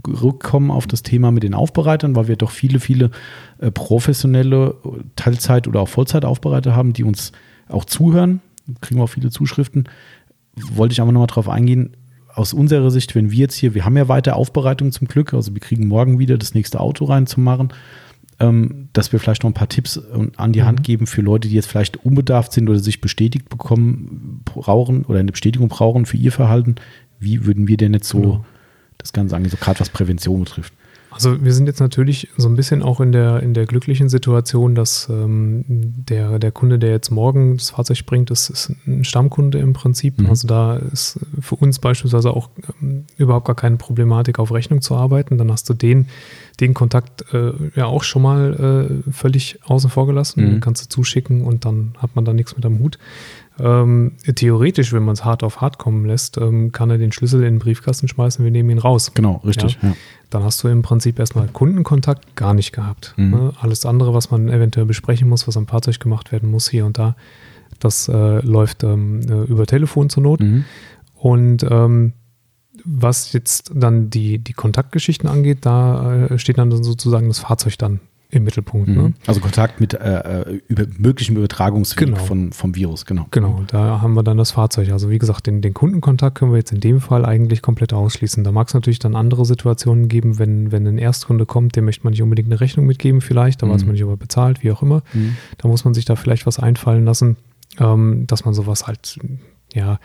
zurückkommen 0.05 0.71
auf 0.71 0.87
das 0.87 1.03
Thema 1.03 1.31
mit 1.31 1.43
den 1.43 1.53
Aufbereitern, 1.53 2.15
weil 2.15 2.27
wir 2.27 2.35
doch 2.35 2.51
viele, 2.51 2.79
viele 2.79 3.11
äh, 3.59 3.71
professionelle 3.71 4.75
Teilzeit- 5.15 5.67
oder 5.67 5.81
auch 5.81 5.87
Vollzeitaufbereiter 5.87 6.75
haben, 6.75 6.93
die 6.93 7.03
uns 7.03 7.31
auch 7.67 7.85
zuhören. 7.85 8.41
Kriegen 8.81 8.99
wir 8.99 9.05
auch 9.05 9.09
viele 9.09 9.31
Zuschriften. 9.31 9.85
Wollte 10.73 10.93
ich 10.93 11.01
aber 11.01 11.11
nochmal 11.11 11.27
drauf 11.27 11.49
eingehen. 11.49 11.95
Aus 12.33 12.53
unserer 12.53 12.91
Sicht, 12.91 13.15
wenn 13.15 13.31
wir 13.31 13.39
jetzt 13.39 13.55
hier, 13.55 13.73
wir 13.73 13.85
haben 13.85 13.97
ja 13.97 14.07
weiter 14.07 14.35
Aufbereitung 14.35 14.91
zum 14.91 15.07
Glück, 15.07 15.33
also 15.33 15.53
wir 15.53 15.61
kriegen 15.61 15.87
morgen 15.87 16.19
wieder 16.19 16.37
das 16.37 16.53
nächste 16.53 16.79
Auto 16.79 17.05
reinzumachen, 17.05 17.73
ähm, 18.39 18.87
dass 18.93 19.11
wir 19.11 19.19
vielleicht 19.19 19.43
noch 19.43 19.49
ein 19.49 19.55
paar 19.55 19.67
Tipps 19.67 19.99
an 20.37 20.53
die 20.53 20.61
mhm. 20.61 20.65
Hand 20.65 20.83
geben 20.83 21.07
für 21.07 21.21
Leute, 21.21 21.49
die 21.49 21.55
jetzt 21.55 21.67
vielleicht 21.67 22.05
unbedarft 22.05 22.53
sind 22.53 22.69
oder 22.69 22.79
sich 22.79 23.01
bestätigt 23.01 23.49
bekommen, 23.49 24.41
brauchen 24.45 25.03
oder 25.05 25.19
eine 25.19 25.31
Bestätigung 25.31 25.67
brauchen 25.67 26.05
für 26.05 26.17
ihr 26.17 26.31
Verhalten. 26.31 26.75
Wie 27.19 27.45
würden 27.45 27.67
wir 27.67 27.75
denn 27.75 27.93
jetzt 27.93 28.07
so 28.07 28.21
genau. 28.21 28.45
Das 28.99 29.13
Ganze 29.13 29.35
angehen, 29.35 29.51
so 29.51 29.57
gerade 29.57 29.79
was 29.79 29.89
Prävention 29.89 30.43
betrifft? 30.43 30.73
Also 31.11 31.43
wir 31.43 31.53
sind 31.53 31.65
jetzt 31.65 31.79
natürlich 31.79 32.29
so 32.37 32.47
ein 32.47 32.55
bisschen 32.55 32.83
auch 32.83 32.99
in 32.99 33.11
der, 33.11 33.41
in 33.41 33.55
der 33.55 33.65
glücklichen 33.65 34.09
Situation, 34.09 34.75
dass 34.75 35.09
ähm, 35.09 35.65
der, 35.67 36.37
der 36.37 36.51
Kunde, 36.51 36.77
der 36.77 36.91
jetzt 36.91 37.09
morgen 37.09 37.57
das 37.57 37.71
Fahrzeug 37.71 38.05
bringt, 38.05 38.29
ist, 38.29 38.49
ist 38.49 38.71
ein 38.85 39.03
Stammkunde 39.03 39.57
im 39.57 39.73
Prinzip. 39.73 40.19
Mhm. 40.19 40.27
Also 40.27 40.47
da 40.47 40.75
ist 40.77 41.19
für 41.39 41.55
uns 41.55 41.79
beispielsweise 41.79 42.29
auch 42.29 42.49
ähm, 42.79 43.05
überhaupt 43.17 43.47
gar 43.47 43.55
keine 43.55 43.77
Problematik, 43.77 44.37
auf 44.37 44.53
Rechnung 44.53 44.81
zu 44.81 44.95
arbeiten. 44.95 45.39
Dann 45.39 45.51
hast 45.51 45.67
du 45.67 45.73
den, 45.73 46.07
den 46.59 46.75
Kontakt 46.75 47.33
äh, 47.33 47.53
ja 47.75 47.85
auch 47.85 48.03
schon 48.03 48.21
mal 48.21 49.01
äh, 49.07 49.11
völlig 49.11 49.59
außen 49.65 49.89
vor 49.89 50.05
gelassen. 50.05 50.55
Mhm. 50.55 50.59
Kannst 50.59 50.85
du 50.85 50.89
zuschicken 50.89 51.43
und 51.43 51.65
dann 51.65 51.95
hat 51.97 52.15
man 52.15 52.23
da 52.23 52.33
nichts 52.33 52.55
mit 52.55 52.65
am 52.65 52.77
Hut. 52.79 52.99
Ähm, 53.59 54.13
theoretisch, 54.35 54.93
wenn 54.93 55.03
man 55.03 55.13
es 55.13 55.25
hart 55.25 55.43
auf 55.43 55.61
hart 55.61 55.77
kommen 55.77 56.05
lässt, 56.05 56.37
ähm, 56.37 56.71
kann 56.71 56.89
er 56.89 56.97
den 56.97 57.11
Schlüssel 57.11 57.43
in 57.43 57.55
den 57.55 57.59
Briefkasten 57.59 58.07
schmeißen, 58.07 58.43
wir 58.43 58.51
nehmen 58.51 58.69
ihn 58.69 58.79
raus. 58.79 59.11
Genau, 59.13 59.41
richtig. 59.45 59.77
Ja? 59.81 59.89
Ja. 59.89 59.95
Dann 60.29 60.43
hast 60.43 60.63
du 60.63 60.67
im 60.67 60.81
Prinzip 60.81 61.19
erstmal 61.19 61.47
Kundenkontakt 61.47 62.35
gar 62.35 62.53
nicht 62.53 62.71
gehabt. 62.71 63.13
Mhm. 63.17 63.29
Ne? 63.29 63.53
Alles 63.59 63.85
andere, 63.85 64.13
was 64.13 64.31
man 64.31 64.49
eventuell 64.49 64.85
besprechen 64.85 65.27
muss, 65.27 65.47
was 65.47 65.57
am 65.57 65.67
Fahrzeug 65.67 65.99
gemacht 65.99 66.31
werden 66.31 66.49
muss, 66.49 66.69
hier 66.69 66.85
und 66.85 66.97
da, 66.97 67.15
das 67.79 68.07
äh, 68.07 68.39
läuft 68.45 68.83
ähm, 68.83 69.21
äh, 69.21 69.43
über 69.45 69.65
Telefon 69.65 70.09
zur 70.09 70.23
Not. 70.23 70.41
Mhm. 70.41 70.65
Und 71.15 71.63
ähm, 71.69 72.13
was 72.85 73.33
jetzt 73.33 73.71
dann 73.75 74.09
die, 74.09 74.39
die 74.39 74.53
Kontaktgeschichten 74.53 75.29
angeht, 75.29 75.59
da 75.61 76.27
äh, 76.27 76.39
steht 76.39 76.57
dann 76.57 76.71
sozusagen 76.71 77.27
das 77.27 77.39
Fahrzeug 77.39 77.77
dann 77.77 77.99
im 78.31 78.43
Mittelpunkt. 78.43 78.87
Mhm. 78.87 78.95
Ne? 78.95 79.13
Also 79.25 79.41
Kontakt 79.41 79.79
mit 79.79 79.95
äh, 79.95 80.41
äh, 80.41 80.61
über, 80.67 80.85
möglichem 80.97 81.35
Übertragungsweg 81.35 82.09
genau. 82.09 82.17
von, 82.17 82.51
vom 82.51 82.75
Virus, 82.75 83.05
genau. 83.05 83.25
Genau, 83.31 83.63
da 83.67 84.01
haben 84.01 84.13
wir 84.13 84.21
dann 84.21 84.37
das 84.37 84.51
Fahrzeug. 84.51 84.91
Also 84.91 85.09
wie 85.09 85.17
gesagt, 85.17 85.47
den, 85.47 85.61
den 85.61 85.73
Kundenkontakt 85.73 86.37
können 86.37 86.51
wir 86.51 86.57
jetzt 86.57 86.71
in 86.71 86.79
dem 86.79 87.01
Fall 87.01 87.25
eigentlich 87.25 87.63
komplett 87.63 87.91
ausschließen. 87.91 88.43
Da 88.43 88.51
mag 88.51 88.67
es 88.67 88.75
natürlich 88.75 88.99
dann 88.99 89.15
andere 89.15 89.45
Situationen 89.45 90.09
geben, 90.09 90.37
wenn, 90.37 90.71
wenn 90.71 90.85
ein 90.85 90.99
Erstkunde 90.99 91.47
kommt, 91.47 91.75
dem 91.75 91.85
möchte 91.85 92.03
man 92.03 92.11
nicht 92.11 92.21
unbedingt 92.21 92.49
eine 92.49 92.61
Rechnung 92.61 92.85
mitgeben 92.85 93.21
vielleicht, 93.21 93.63
da 93.63 93.65
mhm. 93.65 93.71
weiß 93.71 93.85
man 93.85 93.93
nicht, 93.93 94.03
ob 94.03 94.11
er 94.11 94.17
bezahlt, 94.17 94.63
wie 94.63 94.71
auch 94.71 94.83
immer. 94.83 95.01
Mhm. 95.13 95.35
Da 95.57 95.67
muss 95.67 95.83
man 95.83 95.95
sich 95.95 96.05
da 96.05 96.15
vielleicht 96.15 96.45
was 96.45 96.59
einfallen 96.59 97.05
lassen, 97.05 97.35
ähm, 97.79 98.27
dass 98.27 98.45
man 98.45 98.53
sowas 98.53 98.85
halt, 98.85 99.17
ja, 99.73 99.99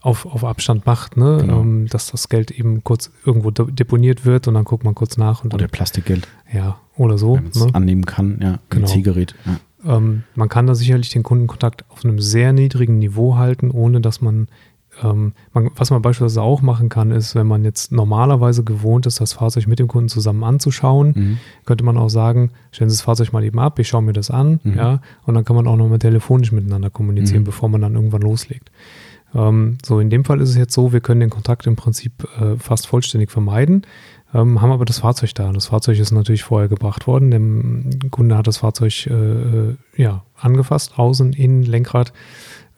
auf, 0.00 0.24
auf 0.24 0.44
Abstand 0.44 0.86
macht, 0.86 1.16
ne? 1.16 1.38
Genau. 1.40 1.60
Ähm, 1.60 1.88
dass 1.88 2.12
das 2.12 2.28
Geld 2.28 2.52
eben 2.52 2.84
kurz 2.84 3.10
irgendwo 3.24 3.50
deponiert 3.50 4.24
wird 4.24 4.46
und 4.46 4.54
dann 4.54 4.64
guckt 4.64 4.84
man 4.84 4.94
kurz 4.94 5.16
nach. 5.16 5.42
Und 5.42 5.52
dann, 5.52 5.60
oder 5.60 5.68
Plastikgeld. 5.68 6.28
Ja, 6.52 6.78
oder 6.96 7.18
so. 7.18 7.36
Ne? 7.36 7.50
annehmen 7.72 8.06
kann, 8.06 8.38
ja, 8.40 8.58
genau. 8.70 8.86
Zielgerät. 8.86 9.34
Ja. 9.44 9.96
Ähm, 9.96 10.24
man 10.34 10.48
kann 10.48 10.66
da 10.66 10.74
sicherlich 10.74 11.10
den 11.10 11.22
Kundenkontakt 11.22 11.84
auf 11.90 12.04
einem 12.04 12.18
sehr 12.18 12.52
niedrigen 12.52 12.98
Niveau 12.98 13.36
halten, 13.36 13.70
ohne 13.70 14.00
dass 14.00 14.20
man, 14.20 14.48
ähm, 15.02 15.32
man, 15.52 15.70
was 15.76 15.90
man 15.90 16.02
beispielsweise 16.02 16.42
auch 16.42 16.62
machen 16.62 16.88
kann, 16.88 17.10
ist, 17.10 17.34
wenn 17.34 17.46
man 17.46 17.64
jetzt 17.64 17.92
normalerweise 17.92 18.64
gewohnt 18.64 19.06
ist, 19.06 19.20
das 19.20 19.34
Fahrzeug 19.34 19.66
mit 19.66 19.78
dem 19.78 19.88
Kunden 19.88 20.08
zusammen 20.08 20.42
anzuschauen, 20.44 21.12
mhm. 21.14 21.38
könnte 21.66 21.84
man 21.84 21.96
auch 21.96 22.08
sagen, 22.08 22.50
stellen 22.72 22.90
Sie 22.90 22.96
das 22.96 23.02
Fahrzeug 23.02 23.32
mal 23.32 23.44
eben 23.44 23.58
ab, 23.58 23.78
ich 23.78 23.88
schaue 23.88 24.02
mir 24.02 24.12
das 24.12 24.30
an, 24.30 24.60
mhm. 24.64 24.74
ja, 24.76 25.00
und 25.24 25.34
dann 25.34 25.44
kann 25.44 25.56
man 25.56 25.66
auch 25.66 25.76
nochmal 25.76 25.98
telefonisch 25.98 26.52
miteinander 26.52 26.90
kommunizieren, 26.90 27.42
mhm. 27.42 27.46
bevor 27.46 27.68
man 27.68 27.82
dann 27.82 27.94
irgendwann 27.94 28.22
loslegt. 28.22 28.70
Ähm, 29.34 29.78
so, 29.84 30.00
in 30.00 30.10
dem 30.10 30.24
Fall 30.24 30.40
ist 30.40 30.50
es 30.50 30.56
jetzt 30.56 30.72
so, 30.72 30.92
wir 30.92 31.00
können 31.00 31.20
den 31.20 31.30
Kontakt 31.30 31.66
im 31.66 31.76
Prinzip 31.76 32.26
äh, 32.40 32.56
fast 32.56 32.86
vollständig 32.86 33.30
vermeiden, 33.30 33.82
ähm, 34.36 34.60
haben 34.60 34.70
aber 34.70 34.84
das 34.84 34.98
Fahrzeug 34.98 35.34
da. 35.34 35.50
Das 35.52 35.66
Fahrzeug 35.66 35.98
ist 35.98 36.12
natürlich 36.12 36.44
vorher 36.44 36.68
gebracht 36.68 37.06
worden. 37.06 37.30
Der 37.30 38.10
Kunde 38.10 38.36
hat 38.36 38.46
das 38.46 38.58
Fahrzeug 38.58 39.06
äh, 39.06 39.12
äh, 39.12 39.76
ja, 39.96 40.24
angefasst, 40.36 40.98
außen, 40.98 41.32
innen, 41.32 41.62
Lenkrad, 41.62 42.12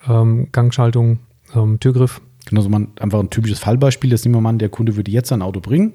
ähm, 0.09 0.49
Gangschaltung, 0.53 1.19
ähm, 1.55 1.81
Türgriff. 1.81 2.21
Genau, 2.47 2.61
so 2.61 2.69
man 2.69 2.89
einfach 3.01 3.19
ein 3.19 3.31
typisches 3.31 3.59
Fallbeispiel. 3.59 4.11
Das 4.11 4.25
nehmen 4.25 4.37
wir 4.37 4.41
mal 4.41 4.51
an, 4.51 4.59
der 4.59 4.69
Kunde 4.69 4.97
würde 4.97 5.11
jetzt 5.11 5.33
ein 5.33 5.43
Auto 5.43 5.61
bringen 5.61 5.95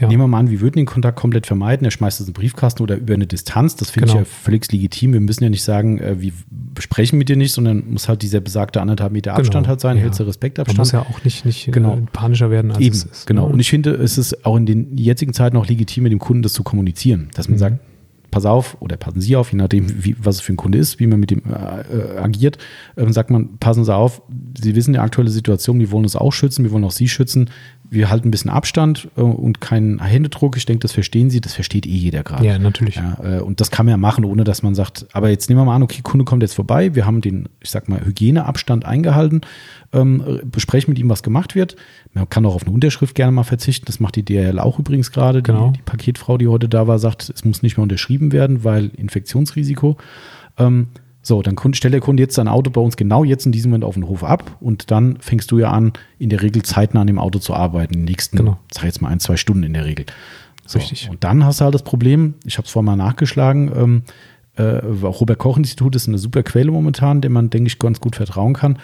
ja. 0.00 0.08
Nehmen 0.08 0.22
wir 0.22 0.28
mal 0.28 0.38
an, 0.38 0.50
wir 0.50 0.62
würden 0.62 0.76
den 0.76 0.86
Kontakt 0.86 1.18
komplett 1.18 1.46
vermeiden. 1.46 1.84
Er 1.84 1.90
schmeißt 1.90 2.20
es 2.20 2.26
in 2.26 2.32
den 2.32 2.38
Briefkasten 2.38 2.82
oder 2.82 2.96
über 2.96 3.12
eine 3.12 3.26
Distanz. 3.26 3.76
Das 3.76 3.90
finde 3.90 4.08
genau. 4.08 4.22
ich 4.22 4.26
ja 4.26 4.32
völlig 4.32 4.72
legitim. 4.72 5.12
Wir 5.12 5.20
müssen 5.20 5.44
ja 5.44 5.50
nicht 5.50 5.62
sagen, 5.62 5.98
äh, 5.98 6.20
wir 6.20 6.32
besprechen 6.48 7.18
mit 7.18 7.28
dir 7.28 7.36
nicht, 7.36 7.52
sondern 7.52 7.84
muss 7.90 8.08
halt 8.08 8.22
dieser 8.22 8.40
besagte 8.40 8.80
anderthalb 8.80 9.12
Meter 9.12 9.32
genau. 9.32 9.40
Abstand 9.40 9.68
halt 9.68 9.80
sein, 9.80 9.98
ja. 9.98 10.04
hältst 10.04 10.18
du 10.18 10.24
Respektabstand. 10.24 10.78
Man 10.78 10.82
muss 10.82 10.92
ja 10.92 11.00
auch 11.00 11.22
nicht, 11.22 11.44
nicht 11.44 11.68
äh, 11.68 11.70
genau. 11.70 11.98
panischer 12.12 12.50
werden, 12.50 12.70
als 12.70 12.80
Eben, 12.80 12.94
es 12.94 13.04
ist. 13.04 13.26
Genau. 13.26 13.46
Ne? 13.46 13.52
Und 13.52 13.60
ich 13.60 13.68
finde, 13.68 13.90
es 13.92 14.16
ist 14.16 14.46
auch 14.46 14.56
in 14.56 14.64
den 14.64 14.96
jetzigen 14.96 15.34
Zeiten 15.34 15.58
auch 15.58 15.66
legitim, 15.66 16.04
mit 16.04 16.12
dem 16.12 16.18
Kunden 16.18 16.42
das 16.42 16.54
zu 16.54 16.62
kommunizieren. 16.62 17.28
Dass 17.34 17.48
man 17.48 17.56
mhm. 17.56 17.60
sagt, 17.60 17.80
pass 18.30 18.46
auf 18.46 18.76
oder 18.80 18.96
passen 18.96 19.20
Sie 19.20 19.36
auf, 19.36 19.52
je 19.52 19.58
nachdem, 19.58 20.04
wie, 20.04 20.16
was 20.18 20.36
es 20.36 20.40
für 20.40 20.52
ein 20.52 20.56
Kunde 20.56 20.78
ist, 20.78 20.98
wie 20.98 21.06
man 21.06 21.20
mit 21.20 21.30
dem 21.30 21.42
äh, 21.44 22.16
äh 22.16 22.18
agiert, 22.18 22.58
äh, 22.96 23.10
sagt 23.12 23.30
man, 23.30 23.58
passen 23.58 23.84
Sie 23.84 23.94
auf, 23.94 24.22
Sie 24.58 24.74
wissen 24.74 24.94
die 24.94 24.98
aktuelle 24.98 25.30
Situation, 25.30 25.78
wir 25.78 25.90
wollen 25.90 26.04
uns 26.04 26.16
auch 26.16 26.32
schützen, 26.32 26.64
wir 26.64 26.70
wollen 26.70 26.84
auch 26.84 26.90
Sie 26.90 27.08
schützen 27.08 27.50
wir 27.90 28.08
halten 28.08 28.28
ein 28.28 28.30
bisschen 28.30 28.50
Abstand 28.50 29.08
äh, 29.16 29.20
und 29.20 29.60
keinen 29.60 30.00
Händedruck. 30.00 30.56
Ich 30.56 30.64
denke, 30.64 30.82
das 30.82 30.92
verstehen 30.92 31.28
Sie, 31.28 31.40
das 31.40 31.54
versteht 31.54 31.86
eh 31.86 31.90
jeder 31.90 32.22
gerade. 32.22 32.46
Ja, 32.46 32.58
natürlich. 32.58 32.94
Ja, 32.96 33.18
äh, 33.22 33.40
und 33.40 33.60
das 33.60 33.70
kann 33.70 33.86
man 33.86 33.90
ja 33.90 33.96
machen, 33.96 34.24
ohne 34.24 34.44
dass 34.44 34.62
man 34.62 34.74
sagt, 34.74 35.06
aber 35.12 35.28
jetzt 35.28 35.48
nehmen 35.48 35.60
wir 35.60 35.64
mal 35.64 35.74
an, 35.74 35.82
okay, 35.82 36.00
Kunde 36.02 36.24
kommt 36.24 36.42
jetzt 36.42 36.54
vorbei, 36.54 36.94
wir 36.94 37.04
haben 37.04 37.20
den, 37.20 37.48
ich 37.60 37.70
sag 37.70 37.88
mal, 37.88 38.04
Hygieneabstand 38.04 38.84
eingehalten, 38.84 39.40
ähm, 39.92 40.40
besprechen 40.44 40.92
mit 40.92 40.98
ihm, 40.98 41.08
was 41.08 41.24
gemacht 41.24 41.56
wird. 41.56 41.74
Man 42.14 42.28
kann 42.28 42.46
auch 42.46 42.54
auf 42.54 42.62
eine 42.62 42.72
Unterschrift 42.72 43.16
gerne 43.16 43.32
mal 43.32 43.42
verzichten. 43.42 43.86
Das 43.86 43.98
macht 43.98 44.14
die 44.14 44.24
DRL 44.24 44.60
auch 44.60 44.78
übrigens 44.78 45.10
gerade. 45.10 45.42
Genau. 45.42 45.70
Die, 45.70 45.78
die, 45.78 45.82
Paketfrau, 45.82 46.38
die 46.38 46.46
heute 46.46 46.68
da 46.68 46.86
war, 46.86 47.00
sagt, 47.00 47.28
es 47.34 47.44
muss 47.44 47.62
nicht 47.62 47.76
mehr 47.76 47.82
unterschrieben 47.82 48.32
werden, 48.32 48.62
weil 48.62 48.86
Infektionsrisiko. 48.96 49.96
Ähm, 50.58 50.88
so, 51.22 51.42
dann 51.42 51.56
stellt 51.74 51.92
der 51.92 52.00
Kunde 52.00 52.22
jetzt 52.22 52.34
sein 52.34 52.48
Auto 52.48 52.70
bei 52.70 52.80
uns 52.80 52.96
genau 52.96 53.24
jetzt 53.24 53.44
in 53.44 53.52
diesem 53.52 53.70
Moment 53.70 53.84
auf 53.84 53.94
den 53.94 54.08
Hof 54.08 54.24
ab 54.24 54.56
und 54.60 54.90
dann 54.90 55.18
fängst 55.20 55.50
du 55.50 55.58
ja 55.58 55.70
an, 55.70 55.92
in 56.18 56.30
der 56.30 56.42
Regel 56.42 56.62
zeitnah 56.62 57.02
an 57.02 57.06
dem 57.06 57.18
Auto 57.18 57.38
zu 57.38 57.54
arbeiten, 57.54 57.94
in 57.94 58.00
den 58.00 58.06
nächsten, 58.06 58.38
genau. 58.38 58.58
sag 58.72 58.84
jetzt 58.84 59.02
mal 59.02 59.08
ein, 59.08 59.20
zwei 59.20 59.36
Stunden 59.36 59.62
in 59.62 59.74
der 59.74 59.84
Regel. 59.84 60.06
So, 60.66 60.78
Richtig. 60.78 61.10
Und 61.10 61.22
dann 61.22 61.44
hast 61.44 61.60
du 61.60 61.64
halt 61.64 61.74
das 61.74 61.82
Problem, 61.82 62.34
ich 62.44 62.56
habe 62.56 62.66
es 62.66 62.72
vorhin 62.72 62.86
mal 62.86 62.96
nachgeschlagen, 62.96 63.70
ähm, 63.74 64.02
äh, 64.56 64.80
auch 65.04 65.20
Robert-Koch-Institut 65.20 65.94
ist 65.94 66.08
eine 66.08 66.18
super 66.18 66.42
Quelle 66.42 66.70
momentan, 66.70 67.20
der 67.20 67.30
man, 67.30 67.50
denke 67.50 67.68
ich, 67.68 67.78
ganz 67.78 68.00
gut 68.00 68.16
vertrauen 68.16 68.54
kann. 68.54 68.78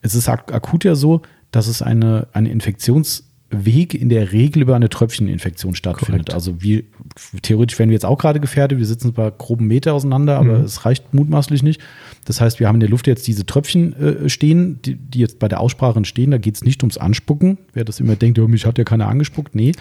Es 0.00 0.14
ist 0.14 0.28
ak 0.28 0.52
akut 0.52 0.84
ja 0.84 0.94
so, 0.94 1.22
dass 1.50 1.66
es 1.66 1.82
eine, 1.82 2.28
eine 2.32 2.50
Infektions- 2.50 3.29
Weg 3.50 3.94
in 3.94 4.08
der 4.08 4.32
Regel 4.32 4.62
über 4.62 4.76
eine 4.76 4.88
Tröpfcheninfektion 4.88 5.74
stattfindet. 5.74 6.26
Korrekt. 6.26 6.34
Also 6.34 6.62
wie 6.62 6.84
theoretisch 7.42 7.78
wären 7.78 7.88
wir 7.88 7.94
jetzt 7.94 8.06
auch 8.06 8.18
gerade 8.18 8.38
gefährdet. 8.38 8.78
Wir 8.78 8.86
sitzen 8.86 9.12
zwar 9.14 9.30
groben 9.32 9.66
Meter 9.66 9.92
auseinander, 9.92 10.38
aber 10.38 10.58
mhm. 10.58 10.64
es 10.64 10.84
reicht 10.84 11.12
mutmaßlich 11.12 11.62
nicht. 11.62 11.80
Das 12.24 12.40
heißt, 12.40 12.60
wir 12.60 12.68
haben 12.68 12.76
in 12.76 12.80
der 12.80 12.88
Luft 12.88 13.06
jetzt 13.08 13.26
diese 13.26 13.44
Tröpfchen 13.44 13.92
äh, 13.94 14.28
stehen, 14.28 14.80
die, 14.82 14.94
die, 14.94 15.18
jetzt 15.18 15.40
bei 15.40 15.48
der 15.48 15.60
Aussprache 15.60 15.98
entstehen. 15.98 16.30
Da 16.30 16.38
geht 16.38 16.54
es 16.54 16.64
nicht 16.64 16.82
ums 16.82 16.96
Anspucken. 16.96 17.58
Wer 17.72 17.84
das 17.84 17.98
immer 17.98 18.14
denkt, 18.14 18.38
oh, 18.38 18.46
mich 18.46 18.66
hat 18.66 18.78
ja 18.78 18.84
keiner 18.84 19.08
angespuckt. 19.08 19.54
Nee. 19.54 19.72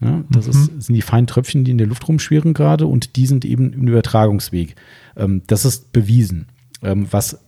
Ja, 0.00 0.24
das 0.30 0.46
mhm. 0.46 0.50
ist, 0.50 0.86
sind 0.86 0.94
die 0.94 1.02
feinen 1.02 1.26
Tröpfchen, 1.26 1.64
die 1.64 1.70
in 1.70 1.78
der 1.78 1.86
Luft 1.86 2.06
rumschwirren 2.08 2.54
gerade 2.54 2.86
und 2.86 3.16
die 3.16 3.26
sind 3.26 3.44
eben 3.44 3.72
im 3.72 3.88
Übertragungsweg. 3.88 4.74
Ähm, 5.16 5.42
das 5.46 5.64
ist 5.64 5.92
bewiesen. 5.92 6.46
Ähm, 6.82 7.06
was 7.10 7.38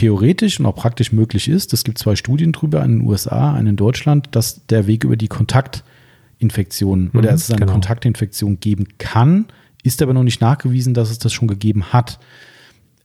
theoretisch 0.00 0.58
und 0.58 0.64
auch 0.66 0.74
praktisch 0.74 1.12
möglich 1.12 1.46
ist, 1.46 1.74
es 1.74 1.84
gibt 1.84 1.98
zwei 1.98 2.16
Studien 2.16 2.52
drüber, 2.52 2.80
eine 2.80 2.94
in 2.94 2.98
den 3.00 3.08
USA, 3.08 3.52
eine 3.52 3.70
in 3.70 3.76
Deutschland, 3.76 4.28
dass 4.30 4.66
der 4.66 4.86
Weg 4.86 5.04
über 5.04 5.16
die 5.16 5.28
Kontaktinfektion 5.28 7.10
mhm, 7.12 7.18
oder 7.18 7.32
dass 7.32 7.44
es 7.44 7.50
eine 7.50 7.60
genau. 7.60 7.72
Kontaktinfektion 7.72 8.60
geben 8.60 8.88
kann, 8.96 9.46
ist 9.82 10.00
aber 10.00 10.14
noch 10.14 10.22
nicht 10.22 10.40
nachgewiesen, 10.40 10.94
dass 10.94 11.10
es 11.10 11.18
das 11.18 11.34
schon 11.34 11.48
gegeben 11.48 11.92
hat. 11.92 12.18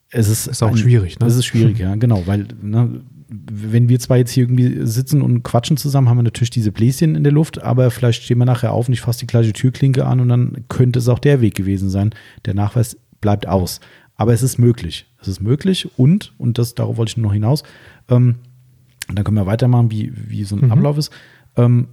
Es 0.10 0.30
ist, 0.30 0.48
ist 0.48 0.64
auch 0.64 0.70
ein, 0.70 0.78
schwierig, 0.78 1.20
ne? 1.20 1.26
Es 1.26 1.36
ist 1.36 1.46
schwierig, 1.46 1.80
ja, 1.80 1.96
genau, 1.96 2.26
weil 2.28 2.48
ne, 2.62 3.02
wenn 3.28 3.90
wir 3.90 4.00
zwar 4.00 4.16
jetzt 4.16 4.32
hier 4.32 4.44
irgendwie 4.44 4.86
sitzen 4.86 5.22
und 5.22 5.44
quatschen 5.44 5.76
zusammen, 5.76 6.08
haben 6.08 6.18
wir 6.18 6.24
natürlich 6.24 6.52
diese 6.52 6.72
Bläschen 6.72 7.16
in 7.16 7.24
der 7.24 7.34
Luft, 7.34 7.62
aber 7.62 7.92
vielleicht 7.92 8.24
stehen 8.24 8.38
wir 8.38 8.46
nachher 8.46 8.72
auf 8.72 8.88
und 8.88 8.94
ich 8.94 9.02
fasse 9.02 9.20
die 9.20 9.28
gleiche 9.28 9.52
Türklinke 9.52 10.06
an 10.06 10.22
und 10.22 10.30
dann 10.30 10.64
könnte 10.70 11.00
es 11.00 11.10
auch 11.10 11.20
der 11.20 11.42
Weg 11.42 11.56
gewesen 11.56 11.90
sein. 11.90 12.12
Der 12.46 12.54
Nachweis 12.54 12.98
bleibt 13.20 13.48
aus. 13.48 13.82
Aber 14.16 14.34
es 14.34 14.44
ist 14.44 14.58
möglich. 14.58 15.06
Es 15.22 15.28
ist 15.28 15.42
möglich 15.42 15.90
und, 15.98 16.34
und 16.38 16.58
das, 16.58 16.76
darauf 16.76 16.98
wollte 16.98 17.12
ich 17.12 17.18
nur 17.18 17.28
noch 17.28 17.34
hinaus, 17.34 17.64
ähm, 18.10 18.36
dann 19.08 19.24
können 19.24 19.38
wir 19.38 19.46
weitermachen, 19.46 19.92
wie, 19.92 20.12
wie 20.16 20.44
so 20.44 20.56
ein 20.56 20.66
mhm. 20.66 20.72
Ablauf 20.72 20.98
ist. 20.98 21.12
Ähm, 21.58 21.88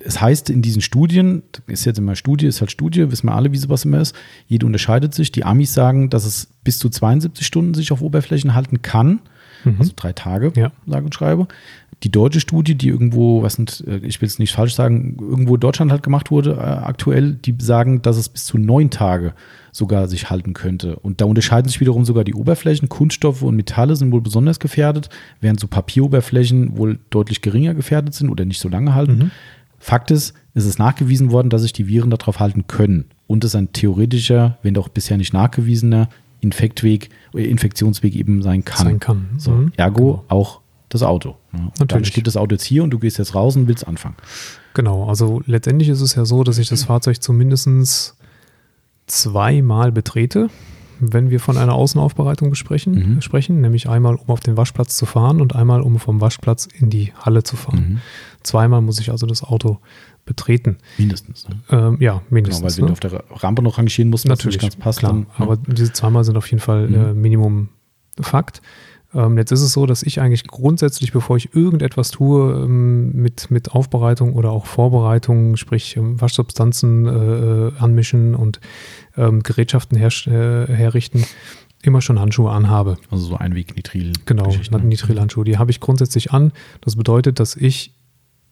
es 0.00 0.20
heißt 0.20 0.50
in 0.50 0.62
diesen 0.62 0.82
Studien, 0.82 1.42
ist 1.66 1.84
jetzt 1.84 1.98
immer 1.98 2.16
Studie, 2.16 2.46
ist 2.46 2.60
halt 2.60 2.70
Studie, 2.70 3.10
wissen 3.10 3.28
wir 3.28 3.34
alle, 3.34 3.52
wie 3.52 3.56
sowas 3.56 3.84
immer 3.84 4.00
ist. 4.00 4.14
Jede 4.46 4.66
unterscheidet 4.66 5.14
sich. 5.14 5.32
Die 5.32 5.44
Amis 5.44 5.72
sagen, 5.72 6.10
dass 6.10 6.24
es 6.24 6.48
bis 6.64 6.78
zu 6.78 6.88
72 6.88 7.46
Stunden 7.46 7.74
sich 7.74 7.92
auf 7.92 8.02
Oberflächen 8.02 8.54
halten 8.54 8.82
kann. 8.82 9.20
Mhm. 9.64 9.76
Also 9.78 9.92
drei 9.94 10.12
Tage, 10.12 10.52
ja. 10.56 10.72
sage 10.86 11.04
und 11.04 11.14
schreibe. 11.14 11.48
Die 12.02 12.10
deutsche 12.10 12.40
Studie, 12.40 12.74
die 12.74 12.88
irgendwo, 12.88 13.42
was 13.42 13.54
sind, 13.54 13.84
äh, 13.86 13.98
ich 13.98 14.20
will 14.20 14.26
es 14.26 14.38
nicht 14.38 14.52
falsch 14.52 14.74
sagen, 14.74 15.16
irgendwo 15.18 15.54
in 15.54 15.60
Deutschland 15.60 15.90
halt 15.90 16.02
gemacht 16.02 16.30
wurde, 16.30 16.54
äh, 16.54 16.60
aktuell, 16.60 17.34
die 17.34 17.54
sagen, 17.58 18.02
dass 18.02 18.16
es 18.16 18.28
bis 18.28 18.44
zu 18.44 18.58
neun 18.58 18.90
Tage 18.90 19.32
sogar 19.74 20.06
sich 20.06 20.30
halten 20.30 20.52
könnte. 20.52 20.96
Und 21.00 21.20
da 21.20 21.24
unterscheiden 21.24 21.68
sich 21.68 21.80
wiederum 21.80 22.04
sogar 22.04 22.22
die 22.22 22.34
Oberflächen. 22.34 22.88
Kunststoffe 22.88 23.42
und 23.42 23.56
Metalle 23.56 23.96
sind 23.96 24.12
wohl 24.12 24.20
besonders 24.20 24.60
gefährdet, 24.60 25.08
während 25.40 25.58
so 25.58 25.66
Papieroberflächen 25.66 26.78
wohl 26.78 27.00
deutlich 27.10 27.42
geringer 27.42 27.74
gefährdet 27.74 28.14
sind 28.14 28.30
oder 28.30 28.44
nicht 28.44 28.60
so 28.60 28.68
lange 28.68 28.94
halten. 28.94 29.18
Mhm. 29.18 29.30
Fakt 29.80 30.12
ist, 30.12 30.32
es 30.54 30.64
ist 30.64 30.78
nachgewiesen 30.78 31.32
worden, 31.32 31.50
dass 31.50 31.62
sich 31.62 31.72
die 31.72 31.88
Viren 31.88 32.10
darauf 32.10 32.38
halten 32.38 32.68
können 32.68 33.06
und 33.26 33.42
es 33.42 33.56
ein 33.56 33.72
theoretischer, 33.72 34.58
wenn 34.62 34.74
doch 34.74 34.88
bisher 34.88 35.16
nicht 35.16 35.32
nachgewiesener 35.32 36.08
Infektweg, 36.40 37.10
Infektionsweg 37.32 38.14
eben 38.14 38.42
sein 38.42 38.64
kann. 38.64 38.86
Sein 38.86 39.00
kann. 39.00 39.28
So, 39.38 39.50
mhm. 39.50 39.72
ergo 39.76 40.12
genau. 40.12 40.24
auch 40.28 40.60
das 40.88 41.02
Auto. 41.02 41.34
Natürlich. 41.50 41.88
Dann 41.88 42.04
steht 42.04 42.26
das 42.28 42.36
Auto 42.36 42.54
jetzt 42.54 42.64
hier 42.64 42.84
und 42.84 42.90
du 42.90 43.00
gehst 43.00 43.18
jetzt 43.18 43.34
raus 43.34 43.56
und 43.56 43.66
willst 43.66 43.88
anfangen. 43.88 44.14
Genau, 44.74 45.08
also 45.08 45.42
letztendlich 45.46 45.88
ist 45.88 46.00
es 46.00 46.14
ja 46.14 46.24
so, 46.24 46.44
dass 46.44 46.58
ich 46.58 46.68
das 46.68 46.84
Fahrzeug 46.84 47.20
zumindest 47.20 48.14
zweimal 49.06 49.92
betrete, 49.92 50.48
wenn 51.00 51.30
wir 51.30 51.40
von 51.40 51.56
einer 51.58 51.74
Außenaufbereitung 51.74 52.50
Mhm. 52.50 53.20
sprechen, 53.20 53.60
nämlich 53.60 53.88
einmal, 53.88 54.14
um 54.14 54.28
auf 54.28 54.40
den 54.40 54.56
Waschplatz 54.56 54.96
zu 54.96 55.06
fahren 55.06 55.40
und 55.40 55.54
einmal, 55.54 55.80
um 55.82 55.98
vom 55.98 56.20
Waschplatz 56.20 56.66
in 56.78 56.88
die 56.88 57.12
Halle 57.18 57.42
zu 57.42 57.56
fahren. 57.56 57.86
Mhm. 57.88 57.98
Zweimal 58.42 58.80
muss 58.80 58.98
ich 59.00 59.10
also 59.10 59.26
das 59.26 59.42
Auto 59.42 59.78
betreten. 60.24 60.78
Mindestens. 60.96 61.46
Ne? 61.48 61.56
Ähm, 61.70 61.96
ja, 62.00 62.12
Genau, 62.12 62.22
mindestens. 62.30 62.62
weil 62.64 62.76
wenn 62.78 62.84
ne? 62.84 62.86
du 62.88 62.92
auf 62.92 63.00
der 63.00 63.24
Rampe 63.42 63.62
noch 63.62 63.76
rangieren 63.76 64.08
musst, 64.08 64.26
Natürlich, 64.26 64.58
ganz 64.58 64.76
passt, 64.76 65.00
klar. 65.00 65.12
dann, 65.12 65.26
aber 65.36 65.56
diese 65.56 65.92
zweimal 65.92 66.24
sind 66.24 66.36
auf 66.36 66.46
jeden 66.50 66.60
Fall 66.62 66.88
Mhm. 66.88 66.94
äh, 66.94 67.12
Minimum 67.14 67.68
Fakt. 68.20 68.62
Ähm, 69.14 69.38
jetzt 69.38 69.52
ist 69.52 69.62
es 69.62 69.72
so, 69.72 69.86
dass 69.86 70.02
ich 70.02 70.20
eigentlich 70.20 70.46
grundsätzlich, 70.46 71.12
bevor 71.12 71.36
ich 71.36 71.54
irgendetwas 71.54 72.10
tue 72.10 72.64
ähm, 72.64 73.12
mit, 73.12 73.50
mit 73.50 73.72
Aufbereitung 73.72 74.34
oder 74.34 74.50
auch 74.50 74.66
Vorbereitung, 74.66 75.56
sprich 75.56 75.96
ähm, 75.96 76.20
Waschsubstanzen 76.20 77.06
äh, 77.06 77.10
äh, 77.10 77.72
anmischen 77.78 78.34
und 78.34 78.60
ähm, 79.16 79.42
Gerätschaften 79.42 79.96
her, 79.96 80.10
äh, 80.26 80.72
herrichten, 80.72 81.24
immer 81.82 82.00
schon 82.00 82.18
Handschuhe 82.18 82.50
anhabe. 82.50 82.96
also 83.10 83.24
so 83.24 83.36
Einweg-Nitril. 83.36 84.12
Genau, 84.26 84.48
ne? 84.48 84.78
Nitrilhandschuhe. 84.80 85.44
Die 85.44 85.58
habe 85.58 85.70
ich 85.70 85.80
grundsätzlich 85.80 86.32
an. 86.32 86.52
Das 86.80 86.96
bedeutet, 86.96 87.40
dass 87.40 87.56
ich 87.56 87.92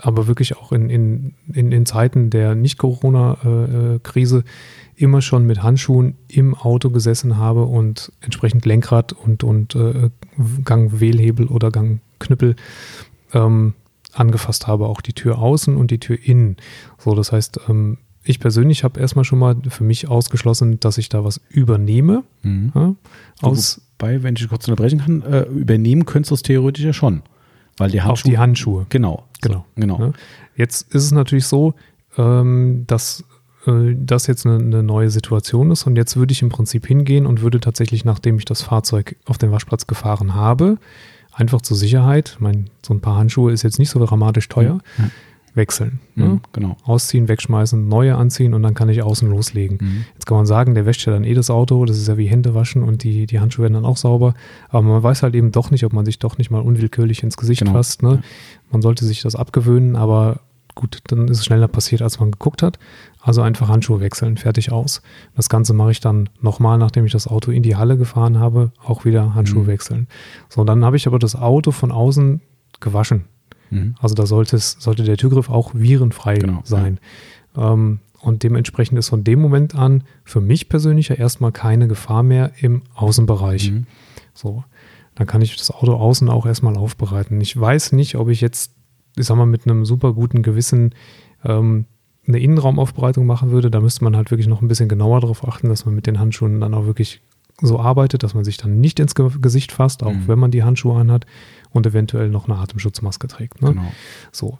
aber 0.02 0.26
wirklich 0.26 0.56
auch 0.56 0.72
in, 0.72 0.90
in, 0.90 1.34
in, 1.52 1.72
in 1.72 1.86
Zeiten 1.86 2.30
der 2.30 2.54
Nicht-Corona-Krise 2.54 4.44
immer 4.96 5.22
schon 5.22 5.46
mit 5.46 5.62
Handschuhen 5.62 6.16
im 6.28 6.54
Auto 6.54 6.90
gesessen 6.90 7.38
habe 7.38 7.64
und 7.64 8.12
entsprechend 8.20 8.66
Lenkrad 8.66 9.12
und, 9.12 9.42
und 9.44 9.74
äh, 9.74 10.10
Gangwählhebel 10.64 11.46
oder 11.46 11.70
Gangknüppel 11.70 12.56
ähm, 13.32 13.74
angefasst 14.12 14.66
habe, 14.66 14.86
auch 14.86 15.00
die 15.00 15.14
Tür 15.14 15.38
außen 15.38 15.76
und 15.76 15.90
die 15.90 15.98
Tür 15.98 16.18
innen. 16.22 16.56
So, 16.98 17.14
das 17.14 17.32
heißt, 17.32 17.60
ähm, 17.68 17.98
ich 18.24 18.38
persönlich 18.38 18.84
habe 18.84 19.00
erstmal 19.00 19.24
schon 19.24 19.38
mal 19.38 19.56
für 19.68 19.84
mich 19.84 20.08
ausgeschlossen, 20.08 20.78
dass 20.78 20.98
ich 20.98 21.08
da 21.08 21.24
was 21.24 21.40
übernehme. 21.48 22.24
Mhm. 22.42 22.72
Ja, 22.74 22.94
aus, 23.40 23.80
Wobei, 23.98 24.22
wenn 24.22 24.34
ich 24.36 24.48
kurz 24.48 24.66
unterbrechen 24.66 25.00
kann, 25.00 25.22
äh, 25.22 25.42
übernehmen 25.42 26.06
könntest 26.06 26.30
du 26.30 26.34
es 26.34 26.42
theoretisch 26.42 26.84
ja 26.84 26.92
schon. 26.92 27.22
Weil 27.78 27.90
die 27.90 28.00
auf 28.00 28.06
Handschuhe. 28.08 28.30
die 28.30 28.38
Handschuhe. 28.38 28.86
Genau. 28.88 29.24
Genau. 29.40 29.64
Genau. 29.76 29.98
Ne? 29.98 30.12
Jetzt 30.56 30.92
ist 30.94 31.04
es 31.04 31.12
natürlich 31.12 31.46
so, 31.46 31.74
ähm, 32.18 32.84
dass 32.86 33.24
äh, 33.66 33.94
das 33.96 34.26
jetzt 34.26 34.46
eine, 34.46 34.56
eine 34.58 34.82
neue 34.82 35.10
Situation 35.10 35.70
ist 35.70 35.86
und 35.86 35.96
jetzt 35.96 36.16
würde 36.16 36.32
ich 36.32 36.42
im 36.42 36.48
Prinzip 36.50 36.86
hingehen 36.86 37.26
und 37.26 37.40
würde 37.42 37.60
tatsächlich, 37.60 38.04
nachdem 38.04 38.38
ich 38.38 38.44
das 38.44 38.62
Fahrzeug 38.62 39.16
auf 39.26 39.38
den 39.38 39.50
Waschplatz 39.50 39.86
gefahren 39.86 40.34
habe, 40.34 40.78
einfach 41.32 41.62
zur 41.62 41.76
Sicherheit, 41.76 42.36
mein, 42.40 42.68
so 42.84 42.92
ein 42.92 43.00
paar 43.00 43.16
Handschuhe 43.16 43.52
ist 43.52 43.62
jetzt 43.62 43.78
nicht 43.78 43.90
so 43.90 44.04
dramatisch 44.04 44.48
teuer, 44.48 44.80
Ja. 44.98 45.04
Wechseln. 45.54 46.00
Mhm. 46.14 46.24
Ne? 46.24 46.40
Genau. 46.52 46.76
Ausziehen, 46.84 47.28
wegschmeißen, 47.28 47.86
neue 47.88 48.16
anziehen 48.16 48.54
und 48.54 48.62
dann 48.62 48.74
kann 48.74 48.88
ich 48.88 49.02
außen 49.02 49.28
loslegen. 49.28 49.78
Mhm. 49.80 50.04
Jetzt 50.14 50.26
kann 50.26 50.36
man 50.38 50.46
sagen, 50.46 50.74
der 50.74 50.86
wäscht 50.86 51.06
ja 51.06 51.12
dann 51.12 51.24
eh 51.24 51.34
das 51.34 51.50
Auto, 51.50 51.84
das 51.84 51.98
ist 51.98 52.08
ja 52.08 52.16
wie 52.16 52.26
Hände 52.26 52.54
waschen 52.54 52.82
und 52.82 53.02
die, 53.02 53.26
die 53.26 53.38
Handschuhe 53.40 53.64
werden 53.64 53.74
dann 53.74 53.84
auch 53.84 53.96
sauber. 53.98 54.34
Aber 54.70 54.82
man 54.82 55.02
weiß 55.02 55.22
halt 55.22 55.34
eben 55.34 55.52
doch 55.52 55.70
nicht, 55.70 55.84
ob 55.84 55.92
man 55.92 56.04
sich 56.06 56.18
doch 56.18 56.38
nicht 56.38 56.50
mal 56.50 56.60
unwillkürlich 56.62 57.22
ins 57.22 57.36
Gesicht 57.36 57.60
Genau. 57.60 57.72
fasst. 57.74 58.02
Ne? 58.02 58.22
Man 58.70 58.80
sollte 58.82 59.04
sich 59.04 59.20
das 59.22 59.36
abgewöhnen, 59.36 59.94
aber 59.96 60.40
gut, 60.74 61.00
dann 61.08 61.28
ist 61.28 61.38
es 61.40 61.44
schneller 61.44 61.68
passiert, 61.68 62.00
als 62.00 62.18
man 62.18 62.30
geguckt 62.30 62.62
hat. 62.62 62.78
Also 63.20 63.42
einfach 63.42 63.68
Handschuhe 63.68 64.00
wechseln, 64.00 64.38
fertig 64.38 64.72
aus. 64.72 65.02
Das 65.36 65.50
Ganze 65.50 65.74
mache 65.74 65.90
ich 65.90 66.00
dann 66.00 66.30
nochmal, 66.40 66.78
nachdem 66.78 67.04
ich 67.04 67.12
das 67.12 67.28
Auto 67.28 67.50
in 67.50 67.62
die 67.62 67.76
Halle 67.76 67.98
gefahren 67.98 68.38
habe, 68.38 68.72
auch 68.82 69.04
wieder 69.04 69.34
Handschuhe 69.34 69.64
Mhm. 69.64 69.66
wechseln. 69.66 70.06
So, 70.48 70.64
dann 70.64 70.82
habe 70.84 70.96
ich 70.96 71.06
aber 71.06 71.18
das 71.18 71.36
Auto 71.36 71.72
von 71.72 71.92
außen 71.92 72.40
gewaschen. 72.80 73.26
Mhm. 73.72 73.94
Also 74.00 74.14
da 74.14 74.26
sollte, 74.26 74.56
es, 74.56 74.76
sollte 74.78 75.02
der 75.04 75.16
Türgriff 75.16 75.48
auch 75.50 75.72
virenfrei 75.74 76.36
Genau, 76.38 76.60
sein. 76.64 76.98
Ähm, 77.56 78.00
und 78.20 78.42
dementsprechend 78.44 78.98
ist 78.98 79.08
von 79.08 79.24
dem 79.24 79.40
Moment 79.40 79.74
an 79.74 80.04
für 80.24 80.40
mich 80.40 80.68
persönlich 80.68 81.08
ja 81.08 81.16
erstmal 81.16 81.50
keine 81.52 81.88
Gefahr 81.88 82.22
mehr 82.22 82.52
im 82.60 82.82
Außenbereich. 82.94 83.72
Mhm. 83.72 83.86
So, 84.34 84.62
dann 85.16 85.26
kann 85.26 85.42
ich 85.42 85.56
das 85.56 85.70
Auto 85.70 85.94
außen 85.94 86.28
auch 86.28 86.46
erstmal 86.46 86.76
aufbereiten. 86.76 87.40
Ich 87.40 87.58
weiß 87.58 87.92
nicht, 87.92 88.14
ob 88.16 88.28
ich 88.28 88.40
jetzt, 88.40 88.72
ich 89.16 89.26
sag 89.26 89.36
mal, 89.36 89.46
mit 89.46 89.66
einem 89.66 89.84
super 89.84 90.12
guten 90.14 90.42
Gewissen 90.42 90.94
ähm, 91.44 91.86
eine 92.26 92.38
Innenraumaufbereitung 92.38 93.26
machen 93.26 93.50
würde. 93.50 93.70
Da 93.70 93.80
müsste 93.80 94.04
man 94.04 94.16
halt 94.16 94.30
wirklich 94.30 94.46
noch 94.46 94.62
ein 94.62 94.68
bisschen 94.68 94.88
genauer 94.88 95.20
darauf 95.20 95.46
achten, 95.46 95.68
dass 95.68 95.84
man 95.84 95.94
mit 95.96 96.06
den 96.06 96.20
Handschuhen 96.20 96.60
dann 96.60 96.74
auch 96.74 96.86
wirklich 96.86 97.20
so 97.60 97.80
arbeitet, 97.80 98.22
dass 98.22 98.34
man 98.34 98.44
sich 98.44 98.56
dann 98.56 98.80
nicht 98.80 99.00
ins 99.00 99.14
Ge 99.16 99.28
Gesicht 99.40 99.72
fasst, 99.72 100.02
auch 100.04 100.12
Mhm. 100.12 100.28
wenn 100.28 100.38
man 100.38 100.50
die 100.52 100.62
Handschuhe 100.62 100.98
anhat 100.98 101.26
und 101.72 101.86
eventuell 101.86 102.28
noch 102.28 102.48
eine 102.48 102.58
Atemschutzmaske 102.58 103.28
trägt. 103.28 103.62
Ne? 103.62 103.70
Genau. 103.70 103.92
So, 104.30 104.58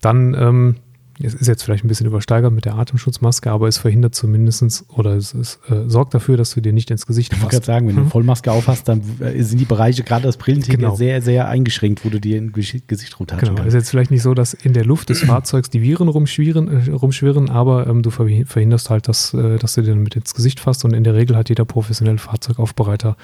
dann, 0.00 0.34
ähm, 0.34 0.76
es 1.22 1.32
ist 1.32 1.46
jetzt 1.46 1.62
vielleicht 1.62 1.84
ein 1.84 1.88
bisschen 1.88 2.08
übersteigert 2.08 2.52
mit 2.52 2.64
der 2.64 2.74
Atemschutzmaske, 2.74 3.48
aber 3.48 3.68
es 3.68 3.78
verhindert 3.78 4.16
zumindestens 4.16 4.84
oder 4.88 5.12
es, 5.14 5.32
es 5.32 5.60
äh, 5.70 5.88
sorgt 5.88 6.12
dafür, 6.12 6.36
dass 6.36 6.52
du 6.54 6.60
dir 6.60 6.72
nicht 6.72 6.90
ins 6.90 7.06
Gesicht 7.06 7.32
Ich 7.32 7.38
wollte 7.38 7.50
gerade 7.52 7.56
fasst. 7.60 7.66
sagen, 7.66 7.86
wenn 7.86 7.94
du 7.94 8.00
Mhm. 8.00 8.06
eine 8.06 8.10
Vollmaske 8.10 8.50
aufhast, 8.50 8.88
dann 8.88 9.00
äh, 9.20 9.40
sind 9.44 9.58
die 9.60 9.64
Bereiche, 9.64 10.02
gerade 10.02 10.24
das 10.24 10.36
Brillenträger, 10.38 10.76
Genau. 10.78 10.96
sehr, 10.96 11.22
sehr 11.22 11.46
eingeschränkt, 11.46 12.04
wo 12.04 12.08
du 12.08 12.18
dir 12.18 12.36
ein 12.40 12.50
Gesicht 12.52 13.20
rumtatschen 13.20 13.46
Genau, 13.50 13.52
ist 13.52 13.58
kannst. 13.62 13.74
jetzt 13.74 13.90
vielleicht 13.90 14.10
nicht 14.10 14.22
so, 14.22 14.34
dass 14.34 14.54
in 14.54 14.72
der 14.72 14.84
Luft 14.84 15.08
des 15.08 15.20
Fahrzeugs 15.22 15.70
die 15.70 15.82
Viren 15.82 16.08
rumschwirren, 16.08 16.88
äh, 16.88 16.90
rumschwirren 16.90 17.48
aber 17.48 17.86
ähm, 17.86 18.02
du 18.02 18.10
verhi- 18.10 18.44
verhinderst 18.44 18.90
halt, 18.90 19.06
dass, 19.06 19.32
äh, 19.34 19.56
dass 19.60 19.74
du 19.74 19.82
dir 19.82 19.94
damit 19.94 20.16
ins 20.16 20.34
Gesicht 20.34 20.58
fasst 20.58 20.84
und 20.84 20.94
in 20.94 21.04
der 21.04 21.14
Regel 21.14 21.36
hat 21.36 21.48
jeder 21.48 21.64
professionelle 21.64 22.18
Fahrzeugaufbereiter 22.18 23.16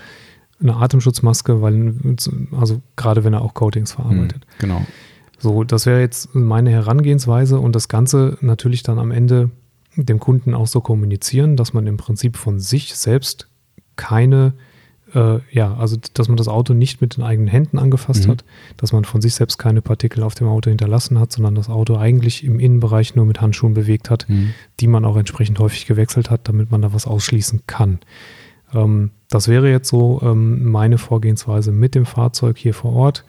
eine 0.61 0.77
Atemschutzmaske, 0.77 1.63
weil, 1.63 1.95
also 2.59 2.81
gerade 2.97 3.25
wenn 3.25 3.33
er 3.33 3.43
auch 3.43 3.55
Coatings 3.55 3.93
verarbeitet. 3.93 4.45
Mhm. 4.47 4.61
Genau. 4.61 4.87
So, 5.39 5.65
das 5.65 5.87
wäre 5.87 6.01
jetzt 6.01 6.35
meine 6.35 6.71
Herangehensweise 6.71 7.59
und 7.61 7.75
das 7.75 7.89
Ganze 7.89 8.37
natürlich 8.43 8.83
dann 8.83 8.99
am 8.99 9.11
Ende 9.11 9.51
dem 9.97 10.21
Kunden 10.21 10.55
auch 10.55 10.67
so 10.67 10.81
kommunizieren, 10.81 11.57
dass 11.57 11.73
man 11.73 11.87
im 11.87 11.97
Prinzip 11.97 12.37
von 12.37 12.61
sich 12.61 12.95
selbst 12.95 13.49
keine, 13.97 14.53
äh, 15.15 15.39
ja, 15.51 15.75
also 15.75 15.97
dass 16.15 16.29
man 16.29 16.37
das 16.37 16.47
Auto 16.47 16.75
nicht 16.75 17.01
mit 17.01 17.17
den 17.17 17.25
eigenen 17.25 17.49
Händen 17.49 17.79
angefasst 17.79 18.27
Mhm. 18.27 18.33
hat, 18.33 18.45
dass 18.77 18.93
man 18.93 19.05
von 19.05 19.21
sich 19.23 19.35
selbst 19.35 19.57
keine 19.59 19.81
Partikel 19.83 20.23
auf 20.23 20.35
dem 20.35 20.47
Auto 20.47 20.69
hinterlassen 20.69 21.19
hat, 21.19 21.33
sondern 21.33 21.55
das 21.55 21.69
Auto 21.71 21.97
eigentlich 21.97 22.45
im 22.45 22.61
Innenbereich 22.61 23.15
nur 23.17 23.25
mit 23.25 23.41
Handschuhen 23.41 23.73
bewegt 23.75 24.11
hat, 24.11 24.27
Mhm. 24.29 24.51
die 24.79 24.87
man 24.89 25.05
auch 25.07 25.17
entsprechend 25.17 25.59
häufig 25.59 25.87
gewechselt 25.87 26.31
hat, 26.31 26.49
damit 26.49 26.71
man 26.71 26.83
da 26.83 26.93
was 26.93 27.07
ausschließen 27.07 27.63
kann. 27.67 27.99
Ähm, 28.75 29.11
das 29.31 29.49
wäre 29.49 29.71
jetzt 29.71 29.89
so 29.89 30.21
ähm, 30.23 30.71
meine 30.71 30.99
Vorgehensweise 30.99 31.73
mit 31.73 31.95
dem 31.95 32.05
Fahrzeug 32.05 32.59
hier 32.59 32.75
vor 32.75 32.93
Ort 32.93 33.25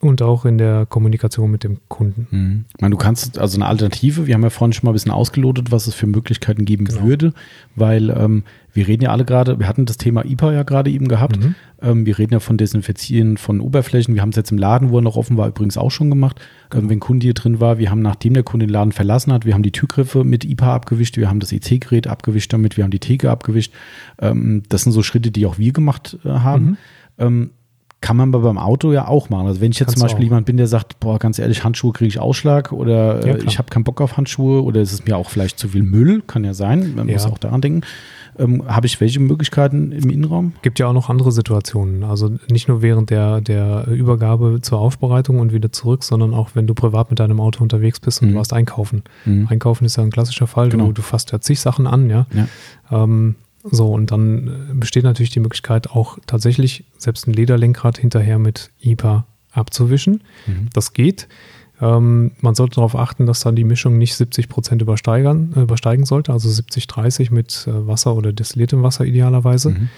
und, 0.00 0.20
auch 0.22 0.44
in 0.44 0.58
der 0.58 0.86
Kommunikation 0.86 1.50
mit 1.50 1.64
dem 1.64 1.78
Kunden. 1.88 2.26
Mhm. 2.30 2.64
Ich 2.74 2.80
meine, 2.80 2.92
du 2.92 2.98
kannst 2.98 3.38
also 3.38 3.56
eine 3.56 3.66
Alternative, 3.66 4.26
wir 4.26 4.34
haben 4.34 4.42
ja 4.42 4.50
vorhin 4.50 4.72
schon 4.72 4.86
mal 4.86 4.92
ein 4.92 4.94
bisschen 4.94 5.12
ausgelotet, 5.12 5.72
was 5.72 5.86
es 5.86 5.94
für 5.94 6.06
Möglichkeiten 6.06 6.64
geben 6.66 6.84
Genau. 6.84 7.02
würde, 7.02 7.32
weil 7.74 8.10
ähm, 8.10 8.44
wir 8.74 8.86
reden 8.86 9.04
ja 9.04 9.10
alle 9.10 9.24
gerade, 9.24 9.58
wir 9.58 9.66
hatten 9.66 9.86
das 9.86 9.96
Thema 9.96 10.24
IPA 10.24 10.52
ja 10.52 10.62
gerade 10.62 10.90
eben 10.90 11.08
gehabt. 11.08 11.38
Mhm. 11.38 11.54
Ähm, 11.80 12.06
wir 12.06 12.18
reden 12.18 12.34
ja 12.34 12.40
von 12.40 12.56
Desinfizieren 12.58 13.38
von 13.38 13.60
Oberflächen. 13.60 14.14
Wir 14.14 14.20
haben 14.22 14.30
es 14.30 14.36
jetzt 14.36 14.52
im 14.52 14.58
Laden, 14.58 14.90
wo 14.90 14.98
er 14.98 15.02
noch 15.02 15.16
offen 15.16 15.36
war, 15.36 15.48
übrigens 15.48 15.78
auch 15.78 15.90
schon 15.90 16.10
gemacht. 16.10 16.40
Ähm, 16.74 16.90
wenn 16.90 17.00
Kunde 17.00 17.24
hier 17.24 17.34
drin 17.34 17.60
war, 17.60 17.78
wir 17.78 17.90
haben, 17.90 18.02
nachdem 18.02 18.34
der 18.34 18.42
Kunde 18.42 18.66
den 18.66 18.72
Laden 18.72 18.92
verlassen 18.92 19.32
hat, 19.32 19.46
wir 19.46 19.54
haben 19.54 19.62
die 19.62 19.72
Türgriffe 19.72 20.24
mit 20.24 20.44
IPA 20.44 20.74
abgewischt, 20.74 21.16
wir 21.16 21.30
haben 21.30 21.40
das 21.40 21.52
EC-Gerät 21.52 22.08
abgewischt 22.08 22.52
damit, 22.52 22.76
wir 22.76 22.84
haben 22.84 22.90
die 22.90 22.98
Theke 22.98 23.30
abgewischt. 23.30 23.72
Ähm, 24.20 24.64
das 24.68 24.82
sind 24.82 24.92
so 24.92 25.02
Schritte, 25.02 25.30
die 25.30 25.46
auch 25.46 25.58
wir 25.58 25.72
gemacht 25.72 26.18
äh, 26.24 26.28
haben. 26.28 26.76
Mhm. 27.16 27.50
Kann 28.04 28.16
man 28.18 28.34
aber 28.34 28.40
beim 28.44 28.58
Auto 28.58 28.92
ja 28.92 29.08
auch 29.08 29.30
machen. 29.30 29.46
Also 29.46 29.60
wenn 29.62 29.70
ich 29.70 29.78
jetzt 29.78 29.86
Kannst 29.88 29.98
zum 29.98 30.04
Beispiel 30.04 30.24
auch. 30.24 30.28
jemand 30.30 30.46
bin, 30.46 30.56
der 30.58 30.66
sagt, 30.66 31.00
boah, 31.00 31.18
ganz 31.18 31.38
ehrlich, 31.38 31.64
Handschuhe 31.64 31.92
kriege 31.92 32.08
ich 32.08 32.18
Ausschlag 32.18 32.70
oder 32.72 33.26
Ja, 33.26 33.34
äh, 33.36 33.44
ich 33.46 33.58
habe 33.58 33.70
keinen 33.70 33.84
Bock 33.84 34.00
auf 34.00 34.16
Handschuhe 34.18 34.62
oder 34.62 34.80
es 34.82 34.92
ist 34.92 35.06
mir 35.06 35.16
auch 35.16 35.30
vielleicht 35.30 35.58
zu 35.58 35.68
viel 35.68 35.82
Müll, 35.82 36.22
kann 36.26 36.44
ja 36.44 36.52
sein, 36.54 36.94
man 36.94 37.08
Ja. 37.08 37.14
muss 37.14 37.24
auch 37.26 37.38
daran 37.38 37.60
denken. 37.62 37.80
Ähm, 38.36 38.64
habe 38.66 38.86
ich 38.86 39.00
welche 39.00 39.20
Möglichkeiten 39.20 39.92
im 39.92 40.10
Innenraum? 40.10 40.54
Gibt 40.62 40.80
ja 40.80 40.88
auch 40.88 40.92
noch 40.92 41.08
andere 41.08 41.30
Situationen. 41.30 42.02
Also 42.02 42.32
nicht 42.50 42.66
nur 42.66 42.82
während 42.82 43.10
der, 43.10 43.40
der 43.40 43.86
Übergabe 43.86 44.58
zur 44.60 44.80
Aufbereitung 44.80 45.38
und 45.38 45.52
wieder 45.52 45.70
zurück, 45.70 46.02
sondern 46.02 46.34
auch 46.34 46.50
wenn 46.54 46.66
du 46.66 46.74
privat 46.74 47.10
mit 47.10 47.20
deinem 47.20 47.38
Auto 47.40 47.62
unterwegs 47.62 48.00
bist 48.00 48.20
und 48.22 48.28
Mhm. 48.28 48.32
du 48.32 48.38
warst 48.38 48.52
einkaufen. 48.52 49.02
Mhm. 49.24 49.46
Einkaufen 49.48 49.84
ist 49.84 49.96
ja 49.96 50.02
ein 50.02 50.10
klassischer 50.10 50.48
Fall. 50.48 50.68
Genau. 50.68 50.86
Du, 50.86 50.94
du 50.94 51.02
fasst 51.02 51.30
ja 51.32 51.40
zig 51.40 51.60
Sachen 51.60 51.86
an, 51.86 52.10
ja. 52.10 52.26
Ja. 52.34 52.48
Ähm, 53.04 53.36
so, 53.64 53.92
und 53.92 54.10
dann 54.10 54.48
äh, 54.48 54.74
besteht 54.74 55.04
natürlich 55.04 55.30
die 55.30 55.40
Möglichkeit, 55.40 55.90
auch 55.90 56.18
tatsächlich 56.26 56.84
selbst 56.98 57.26
ein 57.26 57.32
Lederlenkrad 57.32 57.98
hinterher 57.98 58.38
mit 58.38 58.70
IPA 58.80 59.26
abzuwischen. 59.52 60.22
Mhm. 60.46 60.68
Das 60.72 60.92
geht. 60.92 61.28
Ähm, 61.80 62.32
man 62.40 62.54
sollte 62.54 62.76
darauf 62.76 62.94
achten, 62.94 63.26
dass 63.26 63.40
dann 63.40 63.56
die 63.56 63.64
Mischung 63.64 63.98
nicht 63.98 64.14
70 64.14 64.48
Prozent 64.48 64.82
übersteigern, 64.82 65.54
äh, 65.56 65.62
übersteigen 65.62 66.04
sollte, 66.04 66.32
also 66.32 66.48
70-30 66.48 67.32
mit 67.32 67.66
äh, 67.66 67.86
Wasser 67.86 68.14
oder 68.14 68.32
destilliertem 68.32 68.82
Wasser 68.82 69.04
idealerweise. 69.04 69.70
Mhm. 69.70 69.88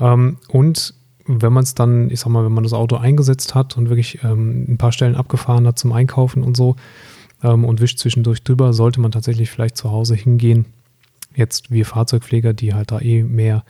Ähm, 0.00 0.36
und 0.48 0.94
wenn 1.26 1.52
man 1.52 1.62
es 1.62 1.74
dann, 1.74 2.10
ich 2.10 2.20
sag 2.20 2.30
mal, 2.30 2.44
wenn 2.44 2.52
man 2.52 2.64
das 2.64 2.72
Auto 2.72 2.96
eingesetzt 2.96 3.54
hat 3.54 3.76
und 3.76 3.88
wirklich 3.88 4.24
ähm, 4.24 4.66
ein 4.68 4.78
paar 4.78 4.92
Stellen 4.92 5.14
abgefahren 5.14 5.66
hat 5.66 5.78
zum 5.78 5.92
Einkaufen 5.92 6.42
und 6.42 6.56
so 6.56 6.76
ähm, 7.44 7.64
und 7.64 7.80
wischt 7.80 7.98
zwischendurch 7.98 8.42
drüber, 8.42 8.72
sollte 8.72 9.00
man 9.00 9.12
tatsächlich 9.12 9.50
vielleicht 9.50 9.76
zu 9.76 9.90
Hause 9.90 10.14
hingehen. 10.14 10.66
Jetzt 11.34 11.70
wir 11.70 11.86
Fahrzeugpfleger, 11.86 12.52
die 12.52 12.74
halt 12.74 12.90
da 12.90 13.00
eh 13.00 13.22
mehr 13.22 13.64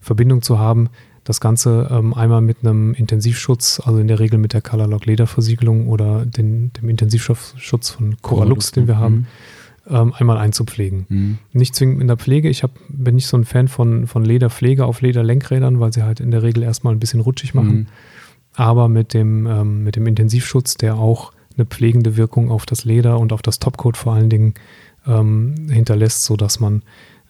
Verbindung 0.00 0.42
zu 0.42 0.58
haben, 0.58 0.90
Das 1.28 1.40
Ganze 1.40 1.88
ähm, 1.90 2.14
einmal 2.14 2.40
mit 2.40 2.58
einem 2.62 2.94
Intensivschutz, 2.94 3.82
also 3.84 3.98
in 3.98 4.08
der 4.08 4.18
Regel 4.18 4.38
mit 4.38 4.54
der 4.54 4.62
Colorlock 4.62 5.04
Lederversiegelung 5.04 5.86
oder 5.88 6.24
den, 6.24 6.72
dem 6.72 6.88
Intensivschutz 6.88 7.90
von 7.90 8.16
Coralux, 8.22 8.72
den 8.72 8.86
wir 8.86 8.96
haben, 8.96 9.26
mhm. 9.84 9.94
ähm, 9.94 10.14
einmal 10.14 10.38
einzupflegen. 10.38 11.04
Mhm. 11.10 11.38
Nicht 11.52 11.74
zwingend 11.74 12.00
in 12.00 12.06
der 12.06 12.16
Pflege. 12.16 12.48
Ich 12.48 12.62
hab, 12.62 12.70
bin 12.88 13.16
nicht 13.16 13.26
so 13.26 13.36
ein 13.36 13.44
Fan 13.44 13.68
von, 13.68 14.06
von 14.06 14.24
Lederpflege 14.24 14.86
auf 14.86 15.02
Lederlenkrädern, 15.02 15.80
weil 15.80 15.92
sie 15.92 16.02
halt 16.02 16.18
in 16.20 16.30
der 16.30 16.42
Regel 16.42 16.62
erstmal 16.62 16.94
ein 16.94 16.98
bisschen 16.98 17.20
rutschig 17.20 17.52
machen. 17.52 17.76
Mhm. 17.76 17.86
Aber 18.54 18.88
mit 18.88 19.12
dem, 19.12 19.46
ähm, 19.46 19.84
mit 19.84 19.96
dem 19.96 20.06
Intensivschutz, 20.06 20.76
der 20.76 20.96
auch 20.96 21.32
eine 21.58 21.66
pflegende 21.66 22.16
Wirkung 22.16 22.50
auf 22.50 22.64
das 22.64 22.86
Leder 22.86 23.18
und 23.18 23.34
auf 23.34 23.42
das 23.42 23.58
Topcoat 23.58 23.98
vor 23.98 24.14
allen 24.14 24.30
Dingen 24.30 24.54
ähm, 25.06 25.68
hinterlässt, 25.70 26.24
sodass 26.24 26.60
man 26.60 26.82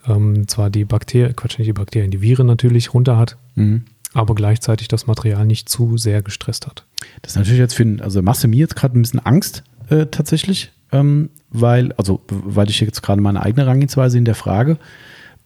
ähm, 0.07 0.49
zwar 0.49 0.71
die 0.71 0.85
Bakterien, 0.85 1.37
Quatsch, 1.37 1.59
nicht 1.59 1.69
die 1.69 1.73
Bakterien, 1.73 2.11
die 2.11 2.23
Viren 2.23 2.47
natürlich 2.47 2.95
runter 2.95 3.17
hat, 3.17 3.37
mhm. 3.55 3.85
aber 4.15 4.35
gleichzeitig 4.35 4.89
das 4.89 5.07
Material 5.07 5.47
nicht 5.47 5.69
zu 5.69 5.97
sehr 5.97 6.23
gestresst 6.23 6.67
hat. 6.67 6.85
Das 7.23 7.33
ist 7.33 7.37
natürlich 7.37 7.61
jetzt 7.61 7.75
für, 7.75 7.97
also 8.01 8.23
machst 8.23 8.47
mir 8.47 8.57
jetzt 8.57 8.77
gerade 8.77 8.99
ein 8.99 9.03
bisschen 9.03 9.25
Angst 9.25 9.65
äh, 9.89 10.07
tatsächlich, 10.07 10.73
ähm, 10.93 11.31
weil, 11.51 11.93
also 11.93 12.21
weil 12.29 12.71
ich 12.71 12.81
jetzt 12.81 13.03
gerade 13.03 13.21
meine 13.21 13.43
eigene 13.43 13.67
Rangehensweise 13.67 14.19
in 14.19 14.25
der 14.25 14.35
Frage 14.35 14.79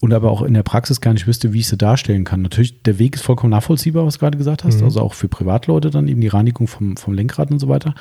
und 0.02 0.12
aber 0.12 0.32
auch 0.32 0.42
in 0.42 0.52
der 0.52 0.64
Praxis 0.64 1.00
gar 1.00 1.12
nicht 1.12 1.28
wüsste, 1.28 1.52
wie 1.52 1.60
ich 1.60 1.68
sie 1.68 1.76
darstellen 1.76 2.24
kann. 2.24 2.42
Natürlich, 2.42 2.82
der 2.82 2.98
Weg 2.98 3.14
ist 3.14 3.22
vollkommen 3.22 3.52
nachvollziehbar, 3.52 4.04
was 4.04 4.14
du 4.14 4.20
gerade 4.20 4.36
gesagt 4.36 4.64
hast. 4.64 4.80
Mhm. 4.80 4.86
Also 4.86 5.00
auch 5.00 5.14
für 5.14 5.28
Privatleute 5.28 5.90
dann 5.90 6.08
eben 6.08 6.20
die 6.20 6.26
Reinigung 6.26 6.66
vom, 6.66 6.96
vom 6.96 7.14
Lenkrad 7.14 7.52
und 7.52 7.60
so 7.60 7.68
weiter. 7.68 7.94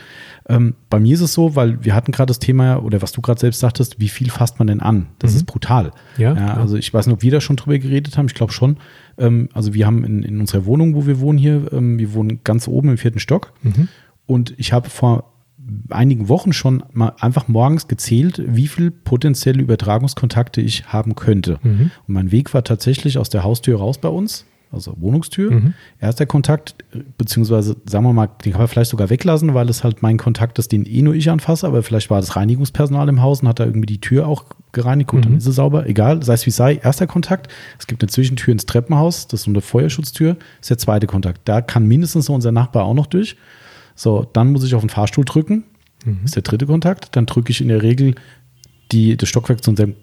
Ähm, 0.50 0.74
bei 0.90 1.00
mir 1.00 1.14
ist 1.14 1.22
es 1.22 1.32
so, 1.32 1.56
weil 1.56 1.86
wir 1.86 1.94
hatten 1.94 2.12
gerade 2.12 2.32
das 2.32 2.40
Thema, 2.40 2.78
oder 2.78 3.04
was 3.04 3.12
du 3.12 3.22
gerade 3.22 3.40
selbst 3.40 3.60
sagtest, 3.60 4.00
wie 4.00 4.10
viel 4.10 4.32
fasst 4.32 4.58
man 4.58 4.66
denn 4.66 4.80
an? 4.80 5.10
Das 5.20 5.34
mhm. 5.34 5.38
ist 5.38 5.44
brutal. 5.46 5.92
Ja, 6.18 6.34
ja, 6.34 6.56
also 6.56 6.76
ich 6.76 6.92
weiß 6.92 7.06
nicht, 7.06 7.14
ob 7.14 7.22
wir 7.22 7.30
da 7.30 7.40
schon 7.40 7.56
drüber 7.56 7.78
geredet 7.78 8.18
haben. 8.18 8.26
Ich 8.26 8.34
glaube 8.34 8.52
schon. 8.52 8.78
Ähm, 9.20 9.50
also 9.54 9.76
wir 9.76 9.86
haben 9.86 10.04
in, 10.04 10.24
in 10.24 10.40
unserer 10.40 10.66
Wohnung, 10.66 10.96
wo 10.96 11.06
wir 11.06 11.20
wohnen 11.20 11.38
hier, 11.38 11.72
ähm, 11.72 12.00
wir 12.00 12.16
wohnen 12.16 12.40
ganz 12.44 12.68
oben 12.68 12.90
im 12.90 12.98
vierten 12.98 13.20
Stock. 13.20 13.54
Mhm. 13.62 13.90
Und 14.26 14.56
ich 14.58 14.74
habe 14.74 14.90
vor 14.90 15.31
einigen 15.90 16.30
Wochen 16.30 16.54
schon 16.54 16.84
mal 16.94 17.14
einfach 17.20 17.48
morgens 17.48 17.88
gezählt, 17.88 18.42
wie 18.46 18.68
viel 18.68 18.92
potenzielle 18.92 19.62
Übertragungskontakte 19.62 20.62
ich 20.62 20.86
haben 20.88 21.16
könnte. 21.16 21.60
Mhm. 21.64 21.92
Und 22.08 22.14
mein 22.14 22.32
Weg 22.32 22.54
war 22.54 22.64
tatsächlich 22.64 23.18
aus 23.18 23.30
der 23.30 23.44
Haustür 23.44 23.78
raus 23.80 23.98
bei 23.98 24.10
uns, 24.10 24.46
also 24.72 24.96
Wohnungstür. 25.00 25.52
Mhm. 25.52 25.74
Erster 26.00 26.26
Kontakt, 26.26 26.76
beziehungsweise 27.18 27.76
sagen 27.86 28.06
wir 28.06 28.14
mal, 28.14 28.30
den 28.44 28.54
kann 28.54 28.62
man 28.62 28.68
vielleicht 28.68 28.92
sogar 28.92 29.10
weglassen, 29.10 29.54
weil 29.54 29.70
es 29.70 29.84
halt 29.84 30.02
mein 30.02 30.18
Kontakt 30.18 30.60
ist, 30.60 30.72
den 30.72 30.86
eh 30.86 31.02
nur 31.02 31.14
ich 31.14 31.30
anfasse, 31.30 31.68
aber 31.68 31.84
vielleicht 31.84 32.10
war 32.10 32.20
das 32.20 32.36
Reinigungspersonal 32.36 33.10
im 33.10 33.22
Haus 33.22 33.42
und 33.42 33.48
hat 33.48 33.60
da 33.60 33.66
irgendwie 33.66 33.88
die 33.88 34.02
Tür 34.02 34.28
auch 34.28 34.46
gereinigt, 34.72 35.10
gut, 35.10 35.22
mhm. 35.22 35.24
dann 35.24 35.38
ist 35.38 35.44
sie 35.44 35.52
sauber, 35.52 35.88
egal, 35.88 36.24
sei 36.24 36.34
es 36.34 36.46
wie 36.46 36.52
sei, 36.52 36.76
erster 36.76 37.08
Kontakt. 37.08 37.52
Es 37.80 37.88
gibt 37.88 38.02
eine 38.02 38.10
Zwischentür 38.10 38.52
ins 38.52 38.66
Treppenhaus, 38.66 39.28
das 39.28 39.42
ist 39.42 39.46
so 39.46 39.52
eine 39.52 39.62
Feuerschutztür, 39.62 40.36
das 40.36 40.62
ist 40.62 40.70
der 40.70 40.78
zweite 40.78 41.08
Kontakt. 41.08 41.42
Da 41.46 41.62
kann 41.62 41.88
mindestens 41.88 42.30
unser 42.30 42.52
Nachbar 42.52 42.86
auch 42.86 42.94
noch 42.94 43.08
durch. 43.08 43.36
So, 43.96 44.28
dann 44.34 44.52
muss 44.52 44.64
ich 44.64 44.76
auf 44.76 44.82
den 44.82 44.90
Fahrstuhl 44.90 45.26
drücken. 45.26 45.64
Mhm. 46.06 46.20
Das 46.22 46.32
ist 46.32 46.36
der 46.36 46.44
dritte 46.44 46.66
Kontakt. 46.66 47.16
Dann 47.16 47.26
drücke 47.26 47.52
ich 47.52 47.62
in 47.62 47.68
der 47.68 47.82
Regel 47.82 48.16
die, 48.92 49.18
das 49.18 49.30
Stockwerk 49.30 49.64
zu 49.64 49.72
unserem. 49.72 49.96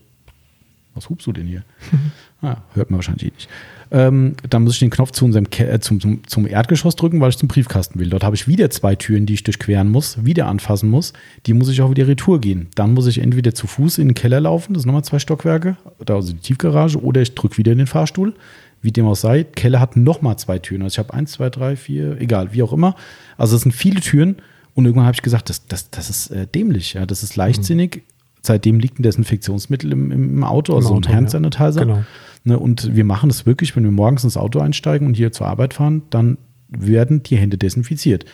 Was 0.95 1.09
hubst 1.09 1.26
du 1.26 1.32
denn 1.32 1.47
hier? 1.47 1.64
Ah, 2.41 2.59
hört 2.74 2.89
man 2.89 2.99
wahrscheinlich 2.99 3.24
eh 3.24 3.34
nicht. 3.34 3.49
Ähm, 3.91 4.36
dann 4.49 4.62
muss 4.62 4.74
ich 4.74 4.78
den 4.78 4.91
Knopf 4.91 5.11
zu 5.11 5.24
unserem 5.24 5.47
äh, 5.59 5.80
zum, 5.80 6.01
zum, 6.01 6.24
zum, 6.28 6.47
Erdgeschoss 6.47 6.95
drücken, 6.95 7.20
weil 7.20 7.30
ich 7.30 7.36
zum 7.36 7.49
Briefkasten 7.49 7.99
will. 7.99 8.11
Dort 8.11 8.22
habe 8.22 8.36
ich 8.36 8.47
wieder 8.47 8.70
zwei 8.70 8.95
Türen, 8.95 9.26
die 9.26 9.34
ich 9.34 9.43
durchqueren 9.43 9.89
muss, 9.89 10.24
wieder 10.24 10.47
anfassen 10.47 10.89
muss. 10.89 11.14
Die 11.47 11.53
muss 11.53 11.68
ich 11.68 11.82
auch 11.82 11.91
wieder 11.91 12.07
retour 12.07 12.41
gehen. 12.41 12.68
Dann 12.76 12.95
muss 12.95 13.09
ich 13.09 13.18
entweder 13.18 13.55
zu 13.55 13.66
Fuß 13.66 13.99
in 13.99 14.09
den 14.09 14.14
Keller 14.14 14.41
laufen, 14.41 14.74
das 14.74 14.82
sind 14.82 14.89
nochmal 14.89 15.05
zwei 15.05 15.18
Stockwerke, 15.18 15.76
also 16.09 16.32
die 16.32 16.39
Tiefgarage, 16.39 17.03
oder 17.03 17.22
ich 17.22 17.34
drücke 17.34 17.59
wieder 17.59 17.72
in 17.72 17.78
den 17.78 17.86
Fahrstuhl 17.89 18.34
wie 18.82 18.92
dem 18.92 19.06
auch 19.06 19.16
sei. 19.16 19.44
Keller 19.44 19.80
hat 19.80 19.96
nochmal 19.96 20.38
zwei 20.38 20.58
Türen. 20.58 20.82
Also 20.82 20.94
ich 20.94 20.98
habe 20.98 21.14
eins, 21.14 21.32
zwei, 21.32 21.50
drei, 21.50 21.76
vier, 21.76 22.20
egal, 22.20 22.52
wie 22.52 22.62
auch 22.62 22.72
immer. 22.72 22.94
Also 23.36 23.56
es 23.56 23.62
sind 23.62 23.72
viele 23.72 24.00
Türen. 24.00 24.36
Und 24.74 24.84
irgendwann 24.84 25.06
habe 25.06 25.16
ich 25.16 25.22
gesagt, 25.22 25.48
das, 25.48 25.66
das, 25.66 25.90
das 25.90 26.08
ist 26.08 26.30
äh, 26.30 26.46
dämlich, 26.46 26.94
ja, 26.94 27.04
das 27.04 27.24
ist 27.24 27.34
leichtsinnig. 27.34 27.96
Mhm. 27.96 28.00
Seitdem 28.42 28.78
liegt 28.78 29.00
ein 29.00 29.02
Desinfektionsmittel 29.02 29.90
im, 29.90 30.12
im 30.12 30.44
Auto, 30.44 30.76
also 30.76 30.90
Im 30.90 30.96
Auto, 30.98 31.08
ein 31.08 31.16
Handsanitizer. 31.16 31.80
Ja. 31.80 31.84
Genau. 31.84 32.04
Ne, 32.44 32.58
und 32.58 32.94
wir 32.94 33.04
machen 33.04 33.28
das 33.28 33.44
wirklich, 33.46 33.74
wenn 33.74 33.82
wir 33.82 33.90
morgens 33.90 34.22
ins 34.22 34.36
Auto 34.36 34.60
einsteigen 34.60 35.08
und 35.08 35.14
hier 35.14 35.32
zur 35.32 35.48
Arbeit 35.48 35.74
fahren, 35.74 36.02
dann 36.10 36.38
werden 36.68 37.24
die 37.24 37.36
Hände 37.36 37.58
desinfiziert. 37.58 38.24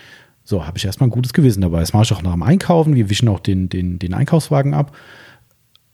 So, 0.45 0.67
habe 0.67 0.77
ich 0.77 0.85
erstmal 0.85 1.09
ein 1.09 1.13
gutes 1.13 1.33
Gewissen 1.33 1.63
dabei. 1.63 1.81
Das 1.81 1.95
mache 1.95 2.05
ich 2.05 2.13
auch 2.13 2.23
nach 2.23 2.33
dem 2.33 2.43
Einkaufen. 2.43 2.95
Wir 2.95 3.09
wischen 3.09 3.29
auch 3.29 3.41
den, 3.41 3.71
den, 3.71 3.99
den 3.99 4.13
Einkaufswagen 4.13 4.75
ab. 4.75 4.95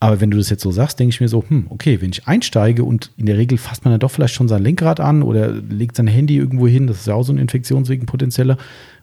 Aber 0.02 0.18
wenn 0.22 0.30
du 0.30 0.38
das 0.38 0.48
jetzt 0.48 0.62
so 0.62 0.70
sagst, 0.70 0.98
denke 0.98 1.12
ich 1.12 1.20
mir 1.20 1.28
so, 1.28 1.44
hm, 1.46 1.66
okay, 1.68 2.00
wenn 2.00 2.10
ich 2.10 2.26
einsteige 2.26 2.84
und 2.84 3.10
in 3.18 3.26
der 3.26 3.36
Regel 3.36 3.58
fasst 3.58 3.84
man 3.84 3.92
dann 3.92 4.00
doch 4.00 4.10
vielleicht 4.10 4.34
schon 4.34 4.48
sein 4.48 4.62
Lenkrad 4.62 4.98
an 4.98 5.22
oder 5.22 5.52
legt 5.52 5.94
sein 5.96 6.06
Handy 6.06 6.38
irgendwo 6.38 6.66
hin, 6.66 6.86
das 6.86 7.00
ist 7.00 7.06
ja 7.06 7.14
auch 7.14 7.22
so 7.22 7.34
ein 7.34 7.38
Infektionsweg, 7.38 8.02
ein 8.02 8.06
potenzieller. 8.06 8.56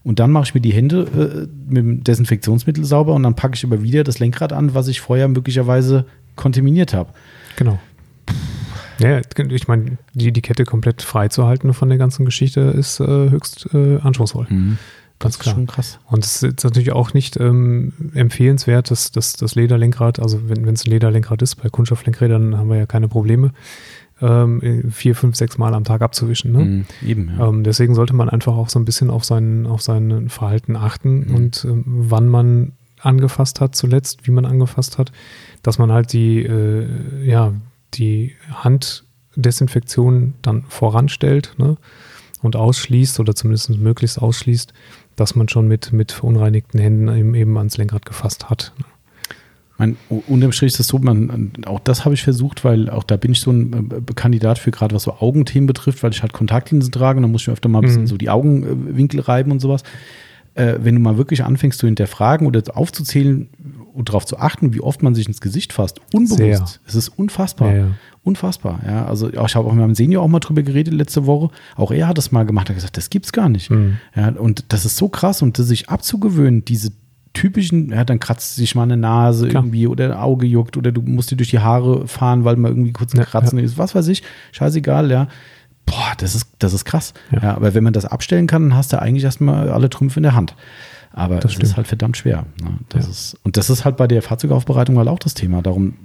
Und 0.03 0.19
dann 0.19 0.31
mache 0.31 0.45
ich 0.45 0.55
mir 0.55 0.61
die 0.61 0.73
Hände 0.73 1.47
äh, 1.47 1.71
mit 1.71 1.77
dem 1.77 2.03
Desinfektionsmittel 2.03 2.83
sauber 2.83 3.13
und 3.13 3.21
dann 3.23 3.35
packe 3.35 3.53
ich 3.53 3.63
aber 3.63 3.83
wieder 3.83 4.03
das 4.03 4.17
Lenkrad 4.17 4.53
an, 4.53 4.73
was 4.73 4.87
ich 4.87 4.99
vorher 4.99 5.27
möglicherweise 5.27 6.05
kontaminiert 6.35 6.95
habe. 6.95 7.11
Genau. 7.57 7.79
Ja, 8.99 9.19
ich 9.19 9.67
meine, 9.67 9.99
die, 10.15 10.31
die 10.31 10.41
Kette 10.41 10.65
komplett 10.65 11.03
freizuhalten 11.03 11.75
von 11.75 11.89
der 11.89 11.99
ganzen 11.99 12.25
Geschichte 12.25 12.61
ist 12.61 12.99
äh, 12.99 13.05
höchst 13.05 13.69
äh, 13.71 13.99
anspruchsvoll. 13.99 14.47
Mhm. 14.49 14.77
Ganz 15.20 15.39
klar. 15.39 15.55
schon 15.55 15.65
krass. 15.65 15.99
Und 16.05 16.24
es 16.24 16.43
ist 16.43 16.63
natürlich 16.63 16.91
auch 16.91 17.13
nicht 17.13 17.38
ähm, 17.38 18.11
empfehlenswert, 18.13 18.91
dass, 18.91 19.11
dass 19.11 19.34
das 19.34 19.55
Lederlenkrad, 19.55 20.20
also 20.20 20.47
wenn 20.47 20.68
es 20.68 20.86
ein 20.86 20.91
Lederlenkrad 20.91 21.41
ist, 21.41 21.55
bei 21.55 21.70
Kunststofflenkrädern 21.70 22.55
haben 22.57 22.70
wir 22.70 22.78
ja 22.78 22.86
keine 22.86 23.07
Probleme, 23.07 23.51
ähm, 24.22 24.91
vier, 24.91 25.15
fünf, 25.15 25.36
sechs 25.36 25.57
Mal 25.57 25.74
am 25.74 25.84
Tag 25.84 26.01
abzuwischen. 26.01 26.51
Ne? 26.51 26.59
Mhm, 26.59 26.86
eben, 27.05 27.32
ja. 27.38 27.47
ähm, 27.47 27.63
deswegen 27.63 27.95
sollte 27.95 28.15
man 28.15 28.30
einfach 28.30 28.55
auch 28.55 28.70
so 28.70 28.80
ein 28.80 28.86
bisschen 28.86 29.09
auf 29.09 29.24
sein, 29.24 29.65
auf 29.65 29.82
sein 29.82 30.30
Verhalten 30.30 30.76
achten 30.76 31.28
mhm. 31.28 31.36
und 31.36 31.65
ähm, 31.65 31.84
wann 31.86 32.28
man 32.28 32.74
angefasst 32.99 33.61
hat 33.61 33.76
zuletzt, 33.76 34.28
wie 34.28 34.32
man 34.32 34.45
angefasst 34.45 34.97
hat, 34.97 35.11
dass 35.61 35.78
man 35.78 35.91
halt 35.91 36.13
die, 36.13 36.43
äh, 36.43 36.88
ja, 37.24 37.53
die 37.93 38.36
Handdesinfektion 38.51 40.34
dann 40.41 40.63
voranstellt 40.68 41.53
ne? 41.57 41.78
und 42.41 42.55
ausschließt 42.55 43.20
oder 43.20 43.36
zumindest 43.36 43.70
möglichst 43.78 44.20
ausschließt 44.20 44.74
dass 45.18 45.36
man 45.36 45.49
schon 45.49 45.68
mit, 45.68 45.91
mit 45.91 46.13
verunreinigten 46.13 46.80
Händen 46.80 47.09
eben, 47.09 47.36
eben 47.36 47.57
ans 47.57 47.76
Lenkrad 47.76 48.05
gefasst 48.05 48.49
hat. 48.49 48.72
Mein, 49.78 49.97
unterm 50.09 50.51
Strich 50.53 50.74
ist 50.74 50.80
es 50.80 50.88
so, 50.88 50.97
man, 50.97 51.51
auch 51.65 51.80
das 51.80 52.05
habe 52.05 52.15
ich 52.15 52.24
versucht, 52.24 52.63
weil 52.63 52.89
auch 52.89 53.03
da 53.03 53.18
bin 53.18 53.32
ich 53.32 53.41
so 53.41 53.51
ein 53.51 53.91
äh, 53.91 54.13
Kandidat 54.15 54.57
für 54.57 54.72
gerade 54.72 54.95
was 54.95 55.03
so 55.03 55.13
Augenthemen 55.20 55.68
betrifft, 55.68 56.01
weil 56.01 56.11
ich 56.11 56.22
halt 56.22 56.34
Kontaktlinsen 56.34 56.91
trage 56.91 57.18
und 57.18 57.24
dann 57.24 57.32
muss 57.32 57.41
ich 57.41 57.47
mir 57.47 57.53
öfter 57.53 57.70
mal 57.70 57.80
ein 57.80 57.86
bisschen 57.86 58.03
mhm. 58.03 58.07
so 58.07 58.18
die 58.18 58.30
Augenwinkel 58.30 59.20
reiben 59.20 59.51
und 59.51 59.59
sowas. 59.59 59.84
Äh, 60.58 60.84
wenn 60.84 60.95
du 60.95 61.01
mal 61.01 61.18
wirklich 61.18 61.43
anfängst 61.43 61.80
zu 61.80 61.88
hinterfragen 61.88 62.47
oder 62.47 62.62
aufzuzählen 62.76 63.49
und 63.93 64.10
darauf 64.10 64.26
zu 64.26 64.39
achten, 64.39 64.74
wie 64.74 64.82
oft 64.82 65.03
man 65.03 65.16
sich 65.16 65.28
ins 65.28 65.41
Gesicht 65.41 65.74
fasst, 65.74 66.01
unbewusst, 66.14 66.38
Sehr. 66.38 66.66
es 66.86 66.95
ist 66.95 67.10
unfassbar. 67.10 67.72
Ja, 67.72 67.78
ja. 67.78 67.88
Unfassbar, 68.24 68.82
ja. 68.86 69.05
Also 69.05 69.30
ich 69.30 69.55
habe 69.55 69.68
auch 69.68 69.72
mit 69.72 69.82
meinem 69.82 69.95
Senior 69.95 70.24
auch 70.24 70.28
mal 70.28 70.39
drüber 70.39 70.62
geredet 70.62 70.93
letzte 70.93 71.26
Woche. 71.26 71.49
Auch 71.76 71.91
er 71.91 72.08
hat 72.08 72.18
das 72.18 72.32
mal 72.32 72.45
gemacht. 72.45 72.68
Er 72.68 72.72
hat 72.72 72.76
gesagt, 72.76 72.97
das 72.97 73.10
gibt's 73.10 73.32
gar 73.32 73.47
nicht. 73.47 73.70
Mhm. 73.70 73.97
Ja, 74.16 74.30
und 74.30 74.66
das 74.70 74.84
ist 74.84 74.97
so 74.97 75.08
krass 75.08 75.41
und 75.41 75.58
das 75.58 75.68
sich 75.68 75.89
abzugewöhnen, 75.89 76.66
diese 76.66 76.91
typischen, 77.34 77.91
ja, 77.91 78.03
dann 78.03 78.20
kratzt 78.20 78.55
sich 78.55 78.76
mal 78.76 78.84
eine 78.84 78.97
Nase 78.97 79.47
Klar. 79.47 79.64
irgendwie 79.64 79.88
oder 79.88 80.05
ein 80.05 80.18
Auge 80.18 80.47
juckt 80.47 80.76
oder 80.76 80.91
du 80.91 81.01
musst 81.01 81.32
dir 81.32 81.38
durch 81.38 81.51
die 81.51 81.60
Haare 81.60 82.08
fahren, 82.08 82.43
weil 82.43 82.55
mal 82.55 82.70
irgendwie 82.70 82.91
kurz 82.91 83.14
ein 83.14 83.24
Kratzen 83.24 83.60
ja, 83.60 83.66
ist, 83.66 83.78
was 83.78 83.93
weiß 83.93 84.08
ich, 84.08 84.24
scheißegal, 84.51 85.12
ja. 85.12 85.28
Boah, 85.88 86.13
das 86.17 86.35
ist, 86.35 86.47
das 86.59 86.73
ist 86.73 86.85
krass. 86.85 87.13
Ja. 87.31 87.41
ja. 87.41 87.55
aber 87.55 87.73
wenn 87.73 87.83
man 87.83 87.93
das 87.93 88.05
abstellen 88.05 88.45
kann, 88.45 88.69
dann 88.69 88.77
hast 88.77 88.93
du 88.93 89.01
eigentlich 89.01 89.23
erstmal 89.23 89.71
alle 89.71 89.89
Trümpfe 89.89 90.19
in 90.19 90.23
der 90.23 90.35
Hand. 90.35 90.53
Aber 91.11 91.39
das, 91.39 91.55
das 91.55 91.71
ist 91.71 91.77
halt 91.77 91.88
verdammt 91.88 92.17
schwer. 92.17 92.45
Ne? 92.61 92.77
Das 92.89 93.05
ja. 93.05 93.11
ist, 93.11 93.38
und 93.43 93.57
das 93.57 93.71
ist 93.71 93.85
halt 93.85 93.97
bei 93.97 94.07
der 94.07 94.21
Fahrzeugaufbereitung 94.21 94.97
halt 94.97 95.07
auch 95.07 95.17
das 95.17 95.33
Thema. 95.33 95.63
Darum 95.63 95.95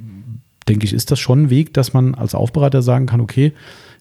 denke 0.68 0.87
ich, 0.87 0.95
ist 0.95 1.11
das 1.11 1.18
schon 1.18 1.45
ein 1.45 1.51
Weg, 1.51 1.74
dass 1.74 1.93
man 1.93 2.14
als 2.14 2.35
Aufbereiter 2.35 2.80
sagen 2.80 3.07
kann, 3.07 3.20
okay, 3.20 3.53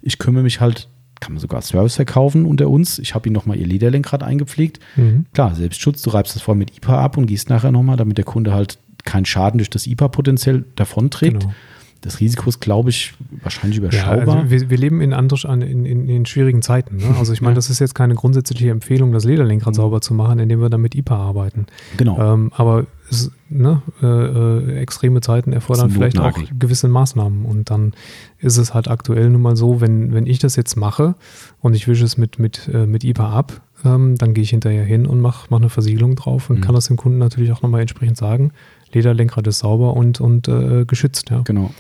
ich 0.02 0.20
kümmere 0.20 0.44
mich 0.44 0.62
halt, 0.62 0.88
kann 1.20 1.34
man 1.34 1.42
sogar 1.42 1.62
Service 1.64 1.96
verkaufen 1.96 2.46
unter 2.46 2.70
uns. 2.70 3.00
Ich 3.00 3.16
habe 3.16 3.28
ihn 3.28 3.34
nochmal 3.34 3.58
ihr 3.58 3.68
Lederlenkrad 3.68 4.24
eingepflegt. 4.24 4.80
Mhm. 4.96 5.26
Klar, 5.34 5.56
Selbstschutz, 5.56 6.04
du 6.04 6.12
reibst 6.12 6.36
das 6.36 6.44
vorher 6.44 6.60
mit 6.60 6.78
IPA 6.78 7.04
ab 7.04 7.18
und 7.18 7.26
gehst 7.26 7.50
nachher 7.50 7.72
nochmal, 7.72 7.98
damit 7.98 8.18
der 8.18 8.26
Kunde 8.26 8.54
halt 8.54 8.78
keinen 9.04 9.26
Schaden 9.26 9.58
durch 9.58 9.70
das 9.70 9.88
IPA 9.88 10.10
potenziell 10.10 10.64
davonträgt. 10.76 11.42
Genau 11.42 11.54
das 12.02 12.20
Risiko 12.20 12.50
ist, 12.50 12.60
glaube 12.60 12.90
ich, 12.90 13.14
wahrscheinlich 13.44 13.78
überschaubar. 13.78 14.28
Ja, 14.28 14.42
also 14.42 14.50
wir, 14.50 14.70
wir, 14.72 14.78
leben 14.78 15.02
in, 15.02 15.12
in, 15.12 15.86
in, 15.86 16.10
in 16.10 16.26
schwierigen 16.26 16.64
Zeiten. 16.64 16.98
Ne? 16.98 17.16
Also 17.20 17.32
ich 17.32 17.42
meine, 17.42 17.54
ja. 17.54 17.56
das 17.56 17.70
ist 17.70 17.80
jetzt 17.80 17.94
keine 17.94 18.16
grundsätzliche 18.16 18.72
Empfehlung, 18.72 19.12
das 19.12 19.24
Lederlenkrad 19.24 19.74
mhm. 19.74 19.78
sauber 19.78 20.02
zu 20.02 20.16
machen, 20.16 20.40
indem 20.40 20.62
wir 20.62 20.70
dann 20.70 20.82
mit 20.82 20.96
IPA 20.96 21.16
arbeiten. 21.16 21.68
Genau. 21.98 22.34
Ähm, 22.34 22.52
aber 22.56 22.88
es, 23.12 23.32
ne, 23.50 23.84
äh, 24.02 24.08
äh, 24.08 24.78
extreme 24.80 25.22
Zeiten 25.22 25.54
erfordern 25.54 25.92
vielleicht 25.92 26.18
auch 26.18 26.40
gewisse 26.58 26.88
Maßnahmen. 26.88 27.46
Und 27.46 27.70
dann 27.70 27.94
ist 28.40 28.58
es 28.58 28.74
halt 28.74 28.88
aktuell 28.88 29.30
nun 29.30 29.42
mal 29.42 29.56
so, 29.56 29.80
wenn, 29.80 30.12
wenn 30.14 30.26
ich 30.26 30.40
das 30.40 30.56
jetzt 30.56 30.76
mache 30.78 31.14
und 31.60 31.76
ich 31.76 31.88
wische 31.88 32.06
es 32.06 32.18
mit, 32.18 32.40
mit, 32.40 32.68
äh, 32.74 32.88
mit 32.88 33.04
IPA 33.04 33.32
ab, 33.32 33.62
ähm, 33.86 34.16
dann 34.18 34.34
gehe 34.34 34.44
ich 34.44 34.52
hinterher 34.52 34.84
hin 34.84 35.06
und 35.06 35.22
mache 35.22 35.48
mach 35.50 35.60
eine 35.60 35.70
Versiegelung 35.70 36.16
drauf 36.16 36.50
und 36.50 36.58
mhm. 36.58 36.62
kann 36.62 36.76
das 36.76 36.88
dem 36.88 36.98
Kunden 36.98 37.18
natürlich 37.20 37.52
auch 37.52 37.62
nochmal 37.62 37.82
entsprechend 37.82 38.18
sagen. 38.18 38.52
Lederlenkrad 38.94 39.48
ist 39.48 39.60
sauber 39.60 39.96
und, 39.96 40.20
und 40.20 40.48
äh, 40.48 40.86
geschützt. 40.86 41.30
Ja. 41.30 41.42
Genau. 41.42 41.72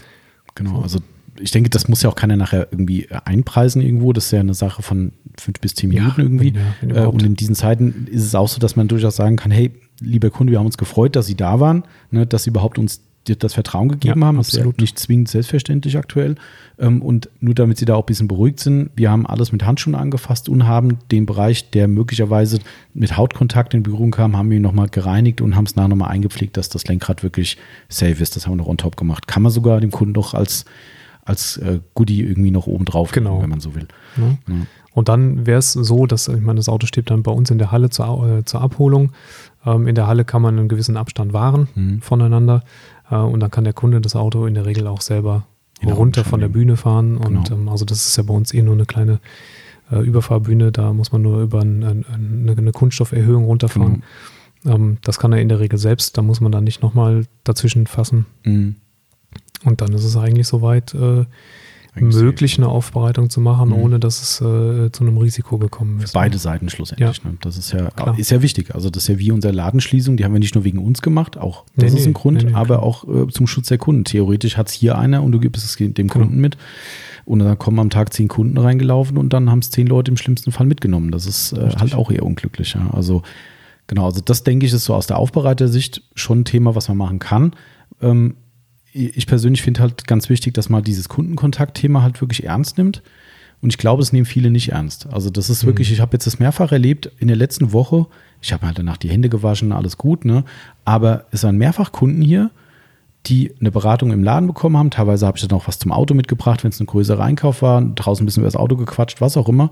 Genau, 0.55 0.81
also 0.81 0.99
ich 1.39 1.51
denke, 1.51 1.69
das 1.69 1.87
muss 1.87 2.01
ja 2.01 2.09
auch 2.09 2.15
keiner 2.15 2.35
nachher 2.35 2.67
irgendwie 2.71 3.07
einpreisen 3.25 3.81
irgendwo. 3.81 4.13
Das 4.13 4.25
ist 4.25 4.31
ja 4.31 4.39
eine 4.39 4.53
Sache 4.53 4.81
von 4.81 5.13
fünf 5.39 5.59
bis 5.59 5.75
zehn 5.75 5.89
Minuten 5.89 6.19
ja, 6.19 6.23
irgendwie. 6.23 6.53
Wenn, 6.81 6.89
ja, 6.89 7.03
äh, 7.03 7.07
und 7.07 7.23
in 7.23 7.35
diesen 7.35 7.55
Zeiten 7.55 8.07
ist 8.09 8.23
es 8.23 8.35
auch 8.35 8.47
so, 8.47 8.59
dass 8.59 8.75
man 8.75 8.87
durchaus 8.87 9.15
sagen 9.15 9.37
kann, 9.37 9.51
hey, 9.51 9.71
lieber 9.99 10.29
Kunde, 10.29 10.51
wir 10.51 10.59
haben 10.59 10.65
uns 10.65 10.77
gefreut, 10.77 11.15
dass 11.15 11.27
Sie 11.27 11.35
da 11.35 11.59
waren, 11.59 11.83
ne, 12.11 12.25
dass 12.25 12.43
Sie 12.43 12.49
überhaupt 12.49 12.77
uns 12.77 13.01
das 13.25 13.53
Vertrauen 13.53 13.89
gegeben 13.89 14.21
ja, 14.21 14.27
haben. 14.27 14.39
Absolut. 14.39 14.77
Ja 14.77 14.81
nicht 14.81 14.99
zwingend 14.99 15.29
selbstverständlich 15.29 15.97
aktuell. 15.97 16.35
Ähm, 16.79 17.01
und 17.01 17.29
nur 17.39 17.53
damit 17.53 17.77
Sie 17.77 17.85
da 17.85 17.95
auch 17.95 18.03
ein 18.03 18.07
bisschen 18.07 18.27
beruhigt 18.27 18.59
sind, 18.59 18.89
wir 18.95 19.11
haben 19.11 19.25
alles 19.27 19.51
mit 19.51 19.65
Handschuhen 19.65 19.95
angefasst 19.95 20.49
und 20.49 20.65
haben 20.65 20.97
den 21.11 21.25
Bereich, 21.25 21.69
der 21.69 21.87
möglicherweise 21.87 22.59
mit 22.93 23.17
Hautkontakt 23.17 23.73
in 23.73 23.83
Berührung 23.83 24.11
kam, 24.11 24.35
haben 24.35 24.49
wir 24.49 24.57
ihn 24.57 24.63
nochmal 24.63 24.89
gereinigt 24.89 25.41
und 25.41 25.55
haben 25.55 25.65
es 25.65 25.75
nachher 25.75 25.89
nochmal 25.89 26.09
eingepflegt, 26.09 26.57
dass 26.57 26.69
das 26.69 26.85
Lenkrad 26.87 27.23
wirklich 27.23 27.57
safe 27.89 28.21
ist. 28.21 28.35
Das 28.35 28.45
haben 28.45 28.53
wir 28.53 28.57
noch 28.57 28.67
on 28.67 28.77
top 28.77 28.97
gemacht. 28.97 29.27
Kann 29.27 29.43
man 29.43 29.51
sogar 29.51 29.79
dem 29.79 29.91
Kunden 29.91 30.13
noch 30.13 30.33
als, 30.33 30.65
als 31.23 31.57
äh, 31.57 31.79
Goodie 31.93 32.23
irgendwie 32.23 32.51
noch 32.51 32.67
oben 32.67 32.85
drauf 32.85 33.11
genau. 33.11 33.31
Geben, 33.31 33.43
wenn 33.43 33.49
man 33.51 33.59
so 33.59 33.75
will. 33.75 33.87
Ja. 34.17 34.37
Ja. 34.47 34.61
Und 34.93 35.07
dann 35.07 35.45
wäre 35.45 35.59
es 35.59 35.71
so, 35.71 36.05
dass, 36.05 36.27
ich 36.27 36.41
meine, 36.41 36.57
das 36.57 36.67
Auto 36.67 36.85
steht 36.85 37.09
dann 37.09 37.23
bei 37.23 37.31
uns 37.31 37.49
in 37.49 37.57
der 37.57 37.71
Halle 37.71 37.89
zur, 37.89 38.39
äh, 38.39 38.45
zur 38.45 38.61
Abholung. 38.61 39.11
Ähm, 39.65 39.87
in 39.87 39.95
der 39.95 40.07
Halle 40.07 40.25
kann 40.25 40.41
man 40.41 40.57
einen 40.57 40.67
gewissen 40.67 40.97
Abstand 40.97 41.33
wahren 41.33 41.69
mhm. 41.75 42.01
voneinander. 42.01 42.63
Äh, 43.11 43.17
und 43.17 43.39
dann 43.41 43.51
kann 43.51 43.65
der 43.65 43.73
Kunde 43.73 44.01
das 44.01 44.15
Auto 44.15 44.45
in 44.45 44.55
der 44.55 44.65
Regel 44.65 44.87
auch 44.87 45.01
selber 45.01 45.45
runter 45.85 46.23
von 46.23 46.39
der 46.39 46.47
Bühne 46.47 46.77
fahren. 46.77 47.17
Und 47.17 47.49
genau. 47.49 47.61
ähm, 47.61 47.69
also 47.69 47.85
das 47.85 48.05
ist 48.05 48.17
ja 48.17 48.23
bei 48.23 48.33
uns 48.33 48.53
eh 48.53 48.61
nur 48.61 48.73
eine 48.73 48.85
kleine 48.85 49.19
äh, 49.91 49.99
Überfahrbühne. 49.99 50.71
Da 50.71 50.93
muss 50.93 51.11
man 51.11 51.21
nur 51.21 51.41
über 51.41 51.61
ein, 51.61 51.83
ein, 51.83 52.05
eine, 52.11 52.57
eine 52.57 52.71
Kunststofferhöhung 52.71 53.45
runterfahren. 53.45 54.03
Genau. 54.63 54.75
Ähm, 54.75 54.97
das 55.03 55.19
kann 55.19 55.33
er 55.33 55.41
in 55.41 55.49
der 55.49 55.59
Regel 55.59 55.79
selbst. 55.79 56.17
Da 56.17 56.21
muss 56.21 56.41
man 56.41 56.51
dann 56.51 56.63
nicht 56.63 56.81
nochmal 56.81 57.25
dazwischen 57.43 57.87
fassen. 57.87 58.25
Mhm. 58.43 58.75
Und 59.63 59.81
dann 59.81 59.93
ist 59.93 60.03
es 60.03 60.17
eigentlich 60.17 60.47
soweit 60.47 60.93
äh, 60.93 61.25
möglich, 61.95 62.57
eine 62.57 62.69
Aufbereitung 62.69 63.29
zu 63.29 63.41
machen, 63.41 63.69
mhm. 63.69 63.75
ohne 63.75 63.99
dass 63.99 64.21
es 64.21 64.41
äh, 64.41 64.91
zu 64.91 65.03
einem 65.03 65.17
Risiko 65.17 65.57
gekommen 65.57 65.99
ist. 65.99 66.11
Für 66.11 66.19
beide 66.19 66.37
Seiten 66.37 66.69
schlussendlich. 66.69 67.17
Ja. 67.23 67.29
Ne? 67.29 67.37
Das 67.41 67.57
ist 67.57 67.73
ja, 67.73 67.89
ist 68.17 68.31
ja 68.31 68.41
wichtig. 68.41 68.73
Also 68.73 68.89
das 68.89 69.03
ist 69.03 69.09
ja 69.09 69.19
wie 69.19 69.31
unsere 69.31 69.53
Ladenschließung, 69.53 70.17
die 70.17 70.23
haben 70.23 70.33
wir 70.33 70.39
nicht 70.39 70.55
nur 70.55 70.63
wegen 70.63 70.79
uns 70.79 71.01
gemacht, 71.01 71.37
auch 71.37 71.65
das 71.75 71.93
nee, 71.93 71.99
ist 71.99 72.05
ein 72.05 72.13
Grund, 72.13 72.43
nee, 72.43 72.53
aber 72.53 72.77
klar. 72.77 72.83
auch 72.83 73.03
äh, 73.07 73.27
zum 73.27 73.47
Schutz 73.47 73.67
der 73.67 73.77
Kunden. 73.77 74.05
Theoretisch 74.05 74.57
hat 74.57 74.69
es 74.69 74.73
hier 74.73 74.97
einer 74.97 75.21
und 75.23 75.31
du 75.31 75.39
gibst 75.39 75.65
es 75.65 75.75
dem 75.75 75.93
genau. 75.93 76.13
Kunden 76.13 76.39
mit. 76.39 76.57
Und 77.25 77.39
dann 77.39 77.57
kommen 77.57 77.79
am 77.79 77.89
Tag 77.89 78.13
zehn 78.13 78.27
Kunden 78.27 78.57
reingelaufen 78.57 79.17
und 79.17 79.31
dann 79.31 79.49
haben 79.49 79.59
es 79.59 79.69
zehn 79.69 79.87
Leute 79.87 80.11
im 80.11 80.17
schlimmsten 80.17 80.51
Fall 80.51 80.65
mitgenommen. 80.65 81.11
Das 81.11 81.25
ist 81.25 81.53
äh, 81.53 81.69
halt 81.77 81.93
auch 81.93 82.09
eher 82.11 82.23
unglücklich. 82.23 82.73
Ja. 82.73 82.89
Also 82.91 83.21
genau, 83.87 84.05
also 84.05 84.21
das 84.21 84.43
denke 84.43 84.65
ich 84.65 84.73
ist 84.73 84.85
so 84.85 84.95
aus 84.95 85.07
der 85.07 85.17
Aufbereitersicht 85.17 86.03
schon 86.15 86.41
ein 86.41 86.45
Thema, 86.45 86.73
was 86.75 86.87
man 86.87 86.97
machen 86.97 87.19
kann. 87.19 87.53
Ähm, 88.01 88.35
ich 88.93 89.27
persönlich 89.27 89.61
finde 89.61 89.81
halt 89.81 90.07
ganz 90.07 90.29
wichtig, 90.29 90.53
dass 90.53 90.69
man 90.69 90.83
dieses 90.83 91.09
Kundenkontaktthema 91.09 92.01
halt 92.01 92.19
wirklich 92.21 92.45
ernst 92.45 92.77
nimmt. 92.77 93.01
Und 93.61 93.69
ich 93.69 93.77
glaube, 93.77 94.01
es 94.01 94.11
nehmen 94.11 94.25
viele 94.25 94.49
nicht 94.49 94.69
ernst. 94.69 95.07
Also 95.11 95.29
das 95.29 95.49
ist 95.49 95.65
wirklich, 95.65 95.89
mhm. 95.89 95.93
ich 95.93 96.01
habe 96.01 96.13
jetzt 96.13 96.25
das 96.25 96.39
mehrfach 96.39 96.71
erlebt 96.71 97.11
in 97.19 97.27
der 97.27 97.37
letzten 97.37 97.73
Woche. 97.73 98.07
Ich 98.41 98.53
habe 98.53 98.65
halt 98.65 98.79
danach 98.79 98.97
die 98.97 99.09
Hände 99.09 99.29
gewaschen, 99.29 99.71
alles 99.71 99.97
gut, 99.97 100.25
ne? 100.25 100.43
Aber 100.83 101.25
es 101.31 101.43
waren 101.43 101.57
mehrfach 101.57 101.91
Kunden 101.91 102.23
hier, 102.23 102.49
die 103.27 103.53
eine 103.59 103.69
Beratung 103.69 104.11
im 104.11 104.23
Laden 104.23 104.47
bekommen 104.47 104.77
haben. 104.77 104.89
Teilweise 104.89 105.27
habe 105.27 105.37
ich 105.37 105.47
dann 105.47 105.57
auch 105.57 105.67
was 105.67 105.77
zum 105.77 105.91
Auto 105.91 106.15
mitgebracht, 106.15 106.63
wenn 106.63 106.71
es 106.71 106.79
ein 106.79 106.87
größerer 106.87 107.23
Einkauf 107.23 107.61
war, 107.61 107.81
draußen 107.81 108.23
ein 108.23 108.25
bisschen 108.25 108.41
über 108.41 108.47
das 108.47 108.55
Auto 108.55 108.75
gequatscht, 108.75 109.21
was 109.21 109.37
auch 109.37 109.47
immer. 109.47 109.71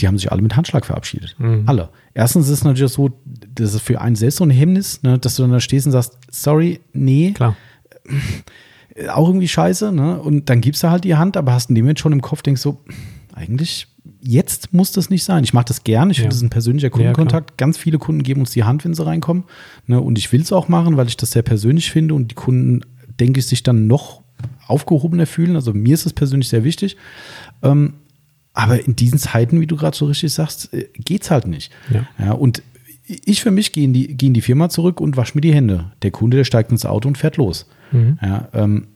Die 0.00 0.08
haben 0.08 0.18
sich 0.18 0.32
alle 0.32 0.42
mit 0.42 0.56
Handschlag 0.56 0.84
verabschiedet. 0.84 1.36
Mhm. 1.38 1.64
Alle. 1.66 1.90
Erstens 2.14 2.46
ist 2.46 2.58
es 2.58 2.64
natürlich 2.64 2.92
so, 2.92 3.10
das 3.54 3.74
ist 3.74 3.82
für 3.82 4.00
einen 4.00 4.16
selbst 4.16 4.38
so 4.38 4.44
ein 4.44 4.50
Hemmnis, 4.50 5.04
ne, 5.04 5.20
dass 5.20 5.36
du 5.36 5.42
dann 5.42 5.52
da 5.52 5.60
stehst 5.60 5.86
und 5.86 5.92
sagst, 5.92 6.18
sorry, 6.30 6.80
nee. 6.92 7.30
Klar 7.32 7.54
auch 9.12 9.28
irgendwie 9.28 9.48
scheiße, 9.48 9.92
ne? 9.92 10.20
Und 10.20 10.48
dann 10.50 10.60
gibst 10.60 10.82
du 10.82 10.90
halt 10.90 11.04
die 11.04 11.16
Hand, 11.16 11.36
aber 11.36 11.52
hast 11.52 11.70
in 11.70 11.74
dem 11.74 11.84
Moment 11.84 12.00
schon 12.00 12.12
im 12.12 12.22
Kopf, 12.22 12.42
denkst 12.42 12.60
so, 12.60 12.82
eigentlich, 13.34 13.86
jetzt 14.20 14.72
muss 14.72 14.92
das 14.92 15.10
nicht 15.10 15.24
sein. 15.24 15.44
Ich 15.44 15.54
mache 15.54 15.66
das 15.66 15.84
gern, 15.84 16.10
ich 16.10 16.18
finde, 16.18 16.26
ja. 16.26 16.30
das 16.30 16.36
ist 16.38 16.42
ein 16.42 16.50
persönlicher 16.50 16.90
Kundenkontakt. 16.90 17.50
Ja, 17.50 17.54
Ganz 17.56 17.78
viele 17.78 17.98
Kunden 17.98 18.22
geben 18.22 18.40
uns 18.40 18.50
die 18.50 18.64
Hand, 18.64 18.84
wenn 18.84 18.94
sie 18.94 19.04
reinkommen. 19.04 19.44
Ne? 19.86 20.00
Und 20.00 20.18
ich 20.18 20.32
will 20.32 20.42
es 20.42 20.52
auch 20.52 20.68
machen, 20.68 20.96
weil 20.96 21.08
ich 21.08 21.16
das 21.16 21.30
sehr 21.30 21.42
persönlich 21.42 21.90
finde 21.90 22.14
und 22.14 22.30
die 22.30 22.34
Kunden, 22.34 22.82
denke 23.18 23.40
ich, 23.40 23.46
sich 23.46 23.62
dann 23.62 23.86
noch 23.86 24.22
aufgehobener 24.66 25.26
fühlen. 25.26 25.56
Also 25.56 25.72
mir 25.72 25.94
ist 25.94 26.06
das 26.06 26.12
persönlich 26.12 26.48
sehr 26.48 26.64
wichtig. 26.64 26.96
Ähm, 27.62 27.94
aber 28.52 28.84
in 28.84 28.96
diesen 28.96 29.18
Zeiten, 29.18 29.60
wie 29.60 29.66
du 29.66 29.76
gerade 29.76 29.96
so 29.96 30.06
richtig 30.06 30.32
sagst, 30.32 30.72
äh, 30.74 30.88
geht 30.94 31.22
es 31.22 31.30
halt 31.30 31.46
nicht. 31.46 31.72
Ja. 31.90 32.06
ja. 32.18 32.32
und 32.32 32.62
ich 33.24 33.42
für 33.42 33.50
mich 33.50 33.72
gehe 33.72 33.84
in, 33.84 33.92
die, 33.92 34.16
geh 34.16 34.26
in 34.26 34.34
die 34.34 34.40
Firma 34.40 34.68
zurück 34.68 35.00
und 35.00 35.16
wasche 35.16 35.36
mir 35.36 35.40
die 35.40 35.54
Hände. 35.54 35.92
Der 36.02 36.10
Kunde, 36.10 36.36
der 36.36 36.44
steigt 36.44 36.70
ins 36.70 36.86
Auto 36.86 37.08
und 37.08 37.18
fährt 37.18 37.36
los. 37.36 37.66
Mhm. 37.92 38.18
Ja, 38.22 38.48
ähm, 38.52 38.86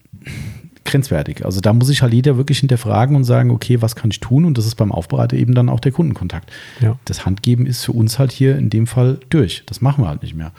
grenzwertig. 0.85 1.45
Also 1.45 1.61
da 1.61 1.73
muss 1.73 1.89
ich 1.89 2.03
halt 2.03 2.13
jeder 2.13 2.37
wirklich 2.37 2.59
hinterfragen 2.59 3.17
und 3.17 3.25
sagen, 3.25 3.51
okay, 3.51 3.83
was 3.83 3.97
kann 3.97 4.11
ich 4.11 4.21
tun? 4.21 4.45
Und 4.45 4.59
das 4.59 4.67
ist 4.67 4.75
beim 4.77 4.93
Aufbereiter 4.93 5.37
eben 5.37 5.55
dann 5.55 5.69
auch 5.69 5.81
der 5.81 5.93
Kundenkontakt. 5.93 6.53
Ja. 6.81 6.99
Das 7.05 7.27
Handgeben 7.27 7.67
ist 7.67 7.85
für 7.85 7.93
uns 7.93 8.19
halt 8.19 8.33
hier 8.33 8.57
in 8.57 8.71
dem 8.71 8.87
Fall 8.87 9.19
durch. 9.31 9.63
Das 9.67 9.81
machen 9.81 10.05
wir 10.05 10.09
halt 10.09 10.23
nicht 10.23 10.35
mehr. 10.35 10.53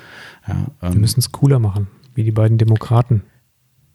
Ja, 0.47 0.65
ähm, 0.81 0.93
wir 0.93 0.99
müssen 0.99 1.19
es 1.19 1.31
cooler 1.31 1.59
machen, 1.59 1.87
wie 2.15 2.23
die 2.23 2.31
beiden 2.31 2.57
Demokraten. 2.57 3.23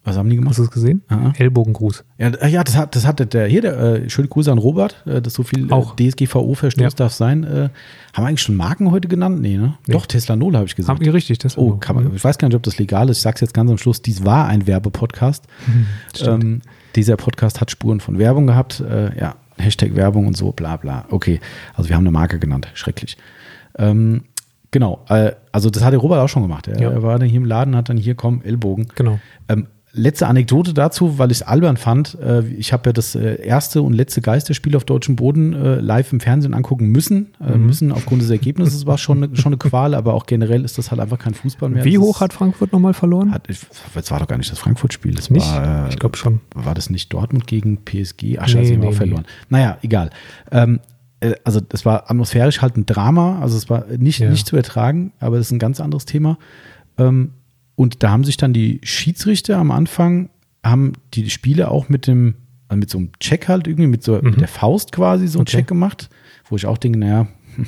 Was 0.03 0.17
haben 0.17 0.29
die 0.29 0.35
gemacht? 0.35 0.51
Hast 0.51 0.59
du 0.59 0.63
es 0.63 0.71
gesehen? 0.71 1.03
Aha. 1.09 1.31
Ellbogengruß. 1.37 2.03
Ja, 2.17 2.29
äh, 2.29 2.49
ja, 2.49 2.63
das 2.63 2.75
hat, 2.75 2.95
das 2.95 3.05
hatte 3.05 3.27
der, 3.27 3.45
hier, 3.47 3.61
der, 3.61 3.77
äh, 3.77 4.09
schöne 4.09 4.27
Grüße 4.27 4.51
an 4.51 4.57
Robert, 4.57 5.03
äh, 5.05 5.21
dass 5.21 5.35
so 5.35 5.43
viel 5.43 5.71
äh. 5.71 6.09
DSGVO-Verstoß 6.09 6.81
ja. 6.81 6.89
darf 6.89 7.13
sein. 7.13 7.43
Äh, 7.43 7.69
haben 8.13 8.23
wir 8.23 8.27
eigentlich 8.27 8.41
schon 8.41 8.55
Marken 8.55 8.89
heute 8.89 9.07
genannt? 9.07 9.41
Nee, 9.41 9.57
ne? 9.57 9.75
Nee. 9.85 9.93
Doch, 9.93 10.07
Tesla 10.07 10.35
Null 10.35 10.55
habe 10.55 10.65
ich 10.65 10.75
gesagt. 10.75 10.97
Haben 10.97 11.05
wir 11.05 11.13
richtig, 11.13 11.37
Tesla 11.37 11.61
Oh, 11.61 11.75
kann 11.75 11.95
man, 11.95 12.15
ich 12.15 12.23
weiß 12.23 12.39
gar 12.39 12.47
nicht, 12.47 12.55
ob 12.55 12.63
das 12.63 12.79
legal 12.79 13.09
ist. 13.09 13.17
Ich 13.17 13.23
sage 13.23 13.35
es 13.35 13.41
jetzt 13.41 13.53
ganz 13.53 13.69
am 13.69 13.77
Schluss, 13.77 14.01
dies 14.01 14.25
war 14.25 14.47
ein 14.47 14.67
Werbepodcast. 14.67 15.45
Mhm, 15.67 15.87
ähm, 16.25 16.61
dieser 16.95 17.17
Podcast 17.17 17.61
hat 17.61 17.69
Spuren 17.69 17.99
von 17.99 18.17
Werbung 18.17 18.47
gehabt. 18.47 18.79
Äh, 18.79 19.17
ja, 19.17 19.35
Hashtag 19.57 19.95
Werbung 19.95 20.25
und 20.25 20.35
so, 20.35 20.51
bla 20.51 20.77
bla. 20.77 21.05
Okay, 21.09 21.39
also 21.75 21.89
wir 21.89 21.95
haben 21.95 22.03
eine 22.03 22.11
Marke 22.11 22.39
genannt. 22.39 22.67
Schrecklich. 22.73 23.17
Ähm, 23.77 24.23
Genau, 24.71 25.03
also 25.51 25.69
das 25.69 25.83
hat 25.83 25.91
der 25.91 25.99
Robert 25.99 26.19
auch 26.19 26.29
schon 26.29 26.43
gemacht. 26.43 26.69
Er, 26.69 26.79
ja. 26.79 26.91
er 26.91 27.03
war 27.03 27.19
dann 27.19 27.27
hier 27.27 27.41
im 27.41 27.45
Laden, 27.45 27.75
hat 27.75 27.89
dann 27.89 27.97
hier, 27.97 28.15
komm, 28.15 28.41
Ellbogen. 28.41 28.87
Genau. 28.95 29.19
Ähm, 29.49 29.67
letzte 29.93 30.27
Anekdote 30.27 30.73
dazu, 30.73 31.17
weil 31.17 31.31
ich 31.31 31.39
es 31.39 31.43
albern 31.43 31.77
fand. 31.77 32.17
Äh, 32.19 32.45
ich 32.47 32.73
habe 32.73 32.89
ja 32.89 32.93
das 32.93 33.15
äh, 33.15 33.41
erste 33.43 33.81
und 33.81 33.93
letzte 33.93 34.21
Geisterspiel 34.21 34.75
auf 34.75 34.85
deutschem 34.85 35.15
Boden 35.15 35.53
äh, 35.53 35.75
live 35.79 36.13
im 36.13 36.19
Fernsehen 36.19 36.53
angucken 36.53 36.87
müssen. 36.87 37.33
Mhm. 37.39 37.65
Müssen 37.65 37.91
aufgrund 37.91 38.21
des 38.21 38.29
Ergebnisses 38.29 38.85
war 38.85 38.97
schon 38.97 39.23
eine, 39.23 39.35
schon 39.35 39.53
eine 39.53 39.57
Qual, 39.57 39.93
aber 39.93 40.13
auch 40.13 40.25
generell 40.25 40.63
ist 40.63 40.77
das 40.77 40.91
halt 40.91 41.01
einfach 41.01 41.19
kein 41.19 41.33
Fußball 41.33 41.69
mehr. 41.69 41.83
Wie 41.83 41.95
das 41.95 42.01
hoch 42.01 42.21
hat 42.21 42.33
Frankfurt 42.33 42.71
nochmal 42.71 42.93
verloren? 42.93 43.31
Hat, 43.31 43.47
das 43.93 44.11
war 44.11 44.19
doch 44.19 44.27
gar 44.27 44.37
nicht 44.37 44.51
das 44.51 44.59
Frankfurt-Spiel. 44.59 45.13
Das 45.15 45.29
nicht? 45.29 45.45
War, 45.45 45.89
ich 45.89 45.99
glaube 45.99 46.17
schon. 46.17 46.41
War 46.55 46.73
das 46.73 46.89
nicht 46.89 47.11
Dortmund 47.11 47.47
gegen 47.47 47.83
PSG? 47.83 48.37
Ach, 48.39 48.47
scheiße, 48.47 48.71
nee, 48.71 48.77
nee, 48.77 48.87
auch 48.87 48.93
verloren. 48.93 49.23
Nee. 49.25 49.57
Naja, 49.57 49.77
egal. 49.81 50.09
Ähm, 50.51 50.79
also 51.43 51.59
das 51.59 51.85
war 51.85 52.09
atmosphärisch 52.09 52.61
halt 52.61 52.77
ein 52.77 52.85
Drama, 52.85 53.39
also 53.41 53.55
es 53.55 53.69
war 53.69 53.85
nicht, 53.97 54.19
ja. 54.19 54.29
nicht 54.29 54.47
zu 54.47 54.55
ertragen, 54.55 55.13
aber 55.19 55.37
das 55.37 55.47
ist 55.47 55.51
ein 55.51 55.59
ganz 55.59 55.79
anderes 55.79 56.05
Thema. 56.05 56.37
Ähm, 56.97 57.31
und 57.81 58.03
da 58.03 58.11
haben 58.11 58.23
sich 58.23 58.37
dann 58.37 58.53
die 58.53 58.79
Schiedsrichter 58.83 59.57
am 59.57 59.71
Anfang, 59.71 60.29
haben 60.63 60.93
die 61.15 61.31
Spiele 61.31 61.71
auch 61.71 61.89
mit 61.89 62.05
dem, 62.05 62.35
also 62.67 62.77
mit 62.79 62.91
so 62.91 62.99
einem 62.99 63.09
Check 63.19 63.47
halt 63.47 63.65
irgendwie, 63.65 63.87
mit 63.87 64.03
so 64.03 64.17
mhm. 64.17 64.29
mit 64.29 64.39
der 64.39 64.47
Faust 64.47 64.91
quasi 64.91 65.27
so 65.27 65.39
einen 65.39 65.47
okay. 65.47 65.57
Check 65.57 65.67
gemacht, 65.67 66.11
wo 66.47 66.55
ich 66.55 66.67
auch 66.67 66.77
denke, 66.77 66.99
naja, 66.99 67.25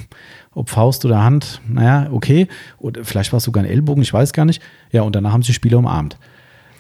ob 0.54 0.70
Faust 0.70 1.04
oder 1.04 1.24
Hand, 1.24 1.62
naja, 1.68 2.12
okay. 2.12 2.48
Oder 2.78 3.04
vielleicht 3.04 3.34
war 3.34 3.38
es 3.38 3.44
sogar 3.44 3.64
ein 3.64 3.70
Ellbogen, 3.70 4.04
ich 4.04 4.14
weiß 4.14 4.34
gar 4.34 4.46
nicht. 4.46 4.62
Ja, 4.92 5.02
und 5.02 5.16
danach 5.16 5.32
haben 5.32 5.42
sie 5.42 5.48
die 5.48 5.56
Spieler 5.56 5.80
umarmt. 5.80 6.20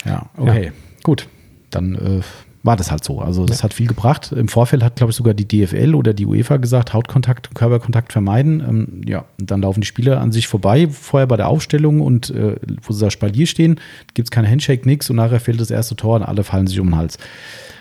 Ja, 0.05 0.29
okay, 0.37 0.65
ja. 0.65 0.71
gut. 1.01 1.27
Dann 1.71 1.95
äh, 1.95 2.21
war 2.63 2.77
das 2.77 2.91
halt 2.91 3.03
so. 3.03 3.19
Also 3.19 3.45
das 3.45 3.59
ja. 3.59 3.63
hat 3.65 3.73
viel 3.73 3.87
gebracht. 3.87 4.31
Im 4.31 4.47
Vorfeld 4.47 4.83
hat, 4.83 4.95
glaube 4.95 5.11
ich, 5.11 5.17
sogar 5.17 5.33
die 5.33 5.47
DFL 5.47 5.95
oder 5.95 6.13
die 6.13 6.25
UEFA 6.25 6.57
gesagt, 6.57 6.93
Hautkontakt, 6.93 7.53
Körperkontakt 7.53 8.13
vermeiden. 8.13 8.63
Ähm, 8.67 9.01
ja, 9.05 9.25
dann 9.37 9.61
laufen 9.61 9.81
die 9.81 9.87
Spieler 9.87 10.21
an 10.21 10.31
sich 10.31 10.47
vorbei, 10.47 10.87
vorher 10.89 11.27
bei 11.27 11.35
der 11.35 11.49
Aufstellung 11.49 11.99
und 11.99 12.29
äh, 12.29 12.55
wo 12.81 12.93
sie 12.93 13.03
da 13.03 13.11
Spalier 13.11 13.47
stehen, 13.47 13.79
gibt 14.13 14.27
es 14.27 14.31
keine 14.31 14.49
Handshake, 14.49 14.87
nix 14.87 15.09
und 15.09 15.17
nachher 15.17 15.41
fällt 15.41 15.59
das 15.59 15.71
erste 15.71 15.95
Tor 15.97 16.15
und 16.15 16.23
alle 16.23 16.43
fallen 16.43 16.67
sich 16.67 16.79
um 16.79 16.87
den 16.87 16.95
Hals. 16.95 17.17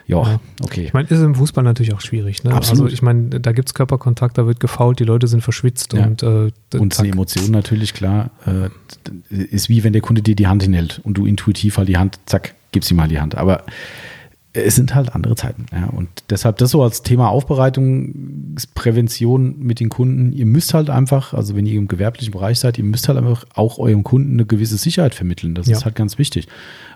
Ja, 0.09 0.41
okay. 0.61 0.85
Ich 0.85 0.93
meine, 0.93 1.09
ist 1.09 1.21
im 1.21 1.37
Fußball 1.37 1.63
natürlich 1.63 1.95
auch 1.95 2.01
schwierig. 2.01 2.43
Ne? 2.43 2.53
Absolut. 2.53 2.85
Also 2.85 2.93
ich 2.93 3.03
meine, 3.03 3.41
da 3.41 3.53
gibt 3.53 3.69
es 3.69 3.75
Körperkontakt, 3.75 4.37
da 4.37 4.47
wird 4.47 4.59
gefault, 4.59 4.99
die 4.99 5.05
Leute 5.05 5.29
sind 5.29 5.43
verschwitzt 5.43 5.93
ja. 5.93 6.05
und 6.05 6.25
äh, 6.25 6.51
Und 6.77 7.01
die 7.01 7.09
Emotion 7.09 7.53
natürlich, 7.53 7.95
klar, 7.95 8.31
äh, 8.47 8.69
ist 9.31 9.69
wie 9.69 9.85
wenn 9.85 9.93
der 9.93 10.03
Kunde 10.03 10.23
dir 10.23 10.35
die 10.35 10.49
Hand 10.49 10.65
hinhält 10.65 11.01
und 11.05 11.15
du 11.15 11.25
intuitiv 11.25 11.79
halt 11.79 11.89
die 11.89 11.99
Hand, 11.99 12.19
zack, 12.27 12.55
gibst 12.73 12.91
ihm 12.91 12.97
mal 12.97 13.09
die 13.09 13.21
Hand. 13.21 13.37
Aber 13.37 13.65
es 14.55 14.77
sind 14.77 14.95
halt 14.95 15.15
andere 15.15 15.35
Zeiten. 15.35 15.65
Ja. 15.73 15.87
Und 15.87 16.09
deshalb 16.29 16.59
das 16.59 16.71
so 16.71 16.83
als 16.83 17.03
Thema 17.03 17.31
Aufbereitungsprävention 17.31 19.59
mit 19.59 19.81
den 19.81 19.89
Kunden. 19.89 20.31
Ihr 20.33 20.45
müsst 20.47 20.75
halt 20.75 20.91
einfach, 20.91 21.33
also 21.33 21.57
wenn 21.57 21.65
ihr 21.65 21.79
im 21.79 21.89
gewerblichen 21.89 22.33
Bereich 22.33 22.59
seid, 22.59 22.77
ihr 22.77 22.85
müsst 22.85 23.09
halt 23.09 23.17
einfach 23.17 23.47
auch 23.55 23.79
eurem 23.79 24.03
Kunden 24.03 24.35
eine 24.35 24.45
gewisse 24.45 24.77
Sicherheit 24.77 25.15
vermitteln. 25.15 25.55
Das 25.55 25.69
ja. 25.69 25.77
ist 25.77 25.87
halt 25.87 25.95
ganz 25.95 26.19
wichtig. 26.19 26.49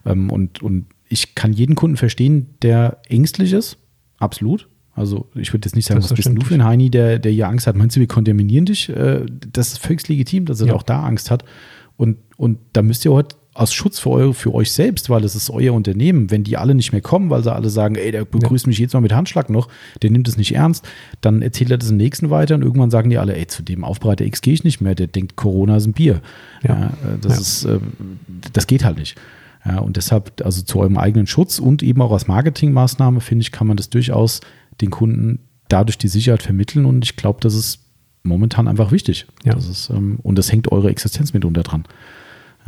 Ähm, 0.05 0.29
und, 0.31 0.63
und 0.63 0.85
ich 1.09 1.35
kann 1.35 1.55
jeden 1.55 1.77
Kunden 1.77 1.97
verstehen, 1.97 2.49
der 2.61 2.99
ängstlich 3.09 3.55
ist. 3.55 3.79
Absolut. 4.19 4.69
Also 4.93 5.31
ich 5.35 5.51
würde 5.53 5.67
jetzt 5.67 5.75
nicht 5.77 5.87
sagen, 5.87 6.03
was 6.03 6.13
bist 6.13 6.29
du 6.29 6.41
für 6.43 6.55
ein 6.55 6.65
Heini, 6.65 6.91
der, 6.91 7.19
der 7.19 7.33
hier 7.33 7.49
Angst 7.49 7.67
hat. 7.67 7.77
Meinst 7.77 7.97
du, 7.97 8.01
wir 8.01 8.07
kontaminieren 8.07 8.67
dich? 8.67 8.91
Äh, 8.91 9.25
das 9.53 9.69
ist 9.69 9.79
völlig 9.79 10.07
legitim, 10.09 10.45
dass 10.47 10.61
er 10.61 10.69
ja. 10.69 10.75
auch 10.75 10.83
da 10.83 11.03
Angst 11.03 11.31
hat. 11.31 11.45
Und, 11.97 12.19
und 12.37 12.59
da 12.73 12.83
müsst 12.83 13.05
ihr 13.05 13.13
heute 13.13 13.37
aus 13.57 13.73
Schutz 13.73 13.99
für, 13.99 14.11
eure, 14.11 14.35
für 14.35 14.55
euch 14.55 14.71
selbst, 14.73 15.11
weil 15.11 15.25
es 15.25 15.35
ist 15.35 15.51
euer 15.51 15.73
Unternehmen. 15.73 16.31
Wenn 16.31 16.45
die 16.45 16.57
alle 16.57 16.75
nicht 16.75 16.93
mehr 16.93 17.01
kommen, 17.01 17.31
weil 17.31 17.43
sie 17.43 17.53
alle 17.53 17.71
sagen, 17.71 17.95
ey, 17.95 18.13
der 18.13 18.25
begrüßt 18.25 18.67
ja. 18.67 18.69
mich 18.69 18.79
jetzt 18.79 18.93
mal 18.93 19.01
mit 19.01 19.13
Handschlag 19.13 19.51
noch, 19.51 19.69
der 20.03 20.11
nimmt 20.11 20.29
es 20.29 20.37
nicht 20.37 20.55
ernst, 20.55 20.87
dann 21.21 21.43
erzählt 21.43 21.71
er 21.71 21.79
das 21.79 21.89
den 21.89 21.97
nächsten 21.97 22.31
weiter 22.31 22.55
und 22.55 22.63
irgendwann 22.63 22.91
sagen 22.91 23.11
die 23.11 23.19
alle, 23.19 23.37
ey, 23.37 23.47
zu 23.47 23.63
dem 23.63 23.85
Aufbereiter 23.85 24.25
X 24.25 24.41
gehe 24.41 24.55
ich 24.55 24.65
nicht 24.65 24.81
mehr, 24.81 24.95
der 24.95 25.07
denkt, 25.07 25.37
Corona 25.37 25.77
ist 25.77 25.87
ein 25.87 25.93
Bier. 25.93 26.21
Ja. 26.63 26.75
ja 26.75 26.87
äh, 26.87 27.19
das 27.21 27.41
ist, 27.41 27.65
äh, 27.65 27.79
das 28.53 28.67
geht 28.67 28.85
halt 28.85 28.99
nicht. 28.99 29.17
Ja, 29.65 29.79
und 29.79 29.97
deshalb, 29.97 30.43
also 30.45 30.63
zu 30.63 30.79
eurem 30.79 30.97
eigenen 30.97 31.27
Schutz 31.27 31.59
und 31.59 31.83
eben 31.83 32.01
auch 32.01 32.13
als 32.13 32.29
Marketingmaßnahme, 32.29 33.21
finde 33.21 33.43
ich, 33.43 33.53
kann 33.53 33.67
man 33.67 33.77
das 33.77 33.91
durchaus 33.91 34.41
den 34.81 34.91
Kunden 34.91 35.41
dadurch 35.69 35.99
die 35.99 36.09
Sicherheit 36.09 36.43
vermitteln 36.43 36.85
und 36.85 37.05
ich 37.05 37.17
glaube, 37.17 37.41
das 37.41 37.55
ist 37.55 37.81
momentan 38.23 38.69
einfach 38.69 38.93
wichtig. 38.93 39.27
Ja. 39.45 39.55
Das 39.55 39.69
ist, 39.69 39.91
ähm, 39.91 40.19
und 40.23 40.37
das 40.37 40.53
hängt 40.53 40.71
eure 40.71 40.91
Existenz 40.91 41.33
mitunter 41.33 41.63
dran. 41.63 41.85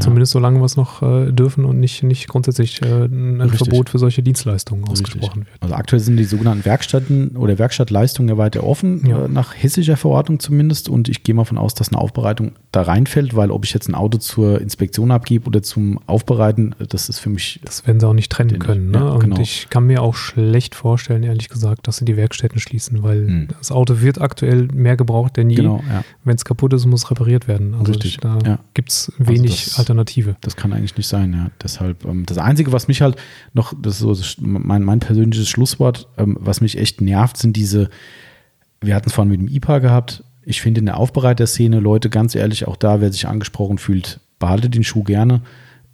Zumindest 0.00 0.32
solange 0.32 0.60
wir 0.60 0.64
es 0.64 0.76
noch 0.76 1.02
äh, 1.02 1.32
dürfen 1.32 1.64
und 1.64 1.80
nicht, 1.80 2.02
nicht 2.02 2.28
grundsätzlich 2.28 2.80
äh, 2.82 3.04
ein 3.04 3.40
Richtig. 3.40 3.58
Verbot 3.58 3.90
für 3.90 3.98
solche 3.98 4.22
Dienstleistungen 4.22 4.84
Richtig. 4.84 5.06
ausgesprochen 5.06 5.46
wird. 5.46 5.62
Also 5.62 5.74
aktuell 5.74 6.00
sind 6.00 6.16
die 6.16 6.24
sogenannten 6.24 6.64
Werkstätten 6.64 7.36
oder 7.36 7.58
Werkstattleistungen 7.58 8.28
ja 8.28 8.38
weiter 8.38 8.64
offen, 8.64 9.06
ja. 9.06 9.24
Äh, 9.24 9.28
nach 9.28 9.54
hessischer 9.54 9.96
Verordnung 9.96 10.38
zumindest. 10.40 10.88
Und 10.88 11.08
ich 11.08 11.22
gehe 11.22 11.34
mal 11.34 11.44
von 11.44 11.58
aus, 11.58 11.74
dass 11.74 11.88
eine 11.88 11.98
Aufbereitung 11.98 12.52
da 12.70 12.82
reinfällt, 12.82 13.34
weil 13.34 13.50
ob 13.50 13.64
ich 13.64 13.74
jetzt 13.74 13.88
ein 13.88 13.94
Auto 13.94 14.18
zur 14.18 14.60
Inspektion 14.60 15.10
abgebe 15.10 15.46
oder 15.46 15.62
zum 15.62 15.98
Aufbereiten, 16.06 16.74
das 16.88 17.08
ist 17.08 17.18
für 17.18 17.30
mich. 17.30 17.60
Das 17.64 17.86
werden 17.86 17.98
sie 17.98 18.06
auch 18.06 18.14
nicht 18.14 18.30
trennen 18.30 18.58
können. 18.58 18.90
Ne? 18.90 18.98
Ja, 18.98 19.10
und 19.10 19.20
genau. 19.20 19.40
ich 19.40 19.68
kann 19.70 19.86
mir 19.86 20.02
auch 20.02 20.14
schlecht 20.14 20.74
vorstellen, 20.74 21.22
ehrlich 21.22 21.48
gesagt, 21.48 21.88
dass 21.88 21.96
sie 21.96 22.04
die 22.04 22.16
Werkstätten 22.16 22.60
schließen, 22.60 23.02
weil 23.02 23.26
hm. 23.26 23.48
das 23.58 23.72
Auto 23.72 24.00
wird 24.00 24.20
aktuell 24.20 24.68
mehr 24.72 24.96
gebraucht 24.96 25.36
denn 25.36 25.50
je. 25.50 25.56
Genau, 25.56 25.82
ja. 25.88 26.04
Wenn 26.24 26.36
es 26.36 26.44
kaputt 26.44 26.72
ist, 26.72 26.86
muss 26.86 27.04
es 27.04 27.10
repariert 27.10 27.48
werden. 27.48 27.74
Also 27.74 27.92
Richtig. 27.92 28.18
da 28.18 28.38
ja. 28.44 28.58
gibt 28.74 28.90
es 28.90 29.12
also 29.18 29.32
wenig 29.32 29.72
also 29.76 29.87
Alternative. 29.88 30.36
Das 30.40 30.56
kann 30.56 30.72
eigentlich 30.72 30.96
nicht 30.96 31.06
sein, 31.06 31.32
ja. 31.32 31.50
Deshalb, 31.62 32.04
ähm, 32.04 32.26
das 32.26 32.38
Einzige, 32.38 32.72
was 32.72 32.88
mich 32.88 33.00
halt 33.00 33.16
noch, 33.52 33.72
das 33.80 34.00
ist 34.00 34.00
so 34.00 34.16
mein, 34.40 34.82
mein 34.82 35.00
persönliches 35.00 35.48
Schlusswort, 35.48 36.08
ähm, 36.18 36.36
was 36.40 36.60
mich 36.60 36.78
echt 36.78 37.00
nervt, 37.00 37.36
sind 37.36 37.56
diese, 37.56 37.88
wir 38.80 38.94
hatten 38.94 39.08
es 39.08 39.14
vorhin 39.14 39.30
mit 39.30 39.40
dem 39.40 39.54
IPA 39.54 39.78
gehabt, 39.78 40.24
ich 40.44 40.62
finde 40.62 40.78
in 40.80 40.86
der 40.86 40.96
Aufbereiterszene, 40.96 41.78
Leute, 41.78 42.08
ganz 42.08 42.34
ehrlich, 42.34 42.66
auch 42.66 42.76
da, 42.76 43.00
wer 43.00 43.12
sich 43.12 43.28
angesprochen 43.28 43.76
fühlt, 43.76 44.20
behalte 44.38 44.70
den 44.70 44.82
Schuh 44.84 45.02
gerne. 45.02 45.42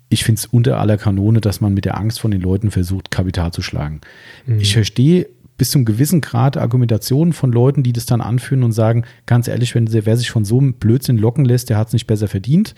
Ich 0.08 0.22
finde 0.22 0.38
es 0.38 0.46
unter 0.46 0.78
aller 0.78 0.96
Kanone, 0.96 1.40
dass 1.40 1.60
man 1.60 1.74
mit 1.74 1.86
der 1.86 1.98
Angst 1.98 2.20
von 2.20 2.30
den 2.30 2.40
Leuten 2.40 2.70
versucht, 2.70 3.10
Kapital 3.10 3.52
zu 3.52 3.62
schlagen. 3.62 4.00
Mhm. 4.46 4.60
Ich 4.60 4.72
verstehe 4.72 5.26
bis 5.56 5.70
zum 5.70 5.84
gewissen 5.84 6.20
Grad 6.20 6.56
Argumentationen 6.56 7.32
von 7.32 7.50
Leuten, 7.52 7.82
die 7.82 7.92
das 7.92 8.06
dann 8.06 8.20
anführen 8.20 8.62
und 8.62 8.72
sagen, 8.72 9.04
ganz 9.26 9.48
ehrlich, 9.48 9.74
wenn 9.74 9.92
wer 9.92 10.16
sich 10.16 10.30
von 10.30 10.44
so 10.44 10.58
einem 10.58 10.74
Blödsinn 10.74 11.18
locken 11.18 11.44
lässt, 11.44 11.70
der 11.70 11.76
hat 11.76 11.88
es 11.88 11.92
nicht 11.92 12.06
besser 12.06 12.28
verdient 12.28 12.74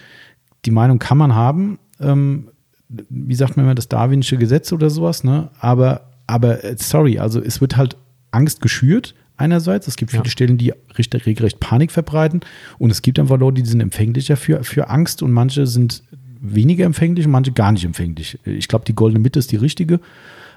die 0.65 0.71
Meinung 0.71 0.99
kann 0.99 1.19
man 1.19 1.35
haben. 1.35 1.79
Ähm, 2.01 2.49
wie 2.89 3.35
sagt 3.35 3.57
man 3.57 3.67
immer, 3.67 3.75
das 3.75 3.89
Darwinsche 3.89 4.37
Gesetz 4.37 4.73
oder 4.73 4.91
sowas, 4.91 5.25
ne? 5.25 5.51
Aber, 5.59 6.13
aber 6.27 6.65
äh, 6.65 6.77
sorry, 6.79 7.19
also 7.19 7.41
es 7.41 7.61
wird 7.61 7.77
halt 7.77 7.97
Angst 8.31 8.61
geschürt 8.61 9.15
einerseits. 9.37 9.87
Es 9.87 9.97
gibt 9.97 10.11
viele 10.11 10.25
ja. 10.25 10.31
Stellen, 10.31 10.59
die 10.59 10.73
richtig, 10.97 11.27
regelrecht 11.27 11.61
Panik 11.61 11.93
verbreiten. 11.93 12.41
Und 12.79 12.91
es 12.91 13.03
gibt 13.03 13.19
einfach 13.19 13.39
Leute, 13.39 13.63
die 13.63 13.69
sind 13.69 13.81
empfänglicher 13.81 14.37
für, 14.37 14.65
für 14.65 14.89
Angst 14.89 15.23
und 15.23 15.33
manche 15.33 15.67
sind 15.67 16.03
weniger 16.41 16.85
empfänglich 16.85 17.27
und 17.27 17.33
manche 17.33 17.53
gar 17.53 17.73
nicht 17.73 17.85
empfänglich. 17.85 18.39
Ich 18.45 18.69
glaube, 18.69 18.85
die 18.85 18.95
goldene 18.95 19.21
Mitte 19.21 19.39
ist 19.39 19.53
die 19.53 19.57
richtige. 19.57 20.01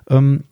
Ähm, 0.09 0.43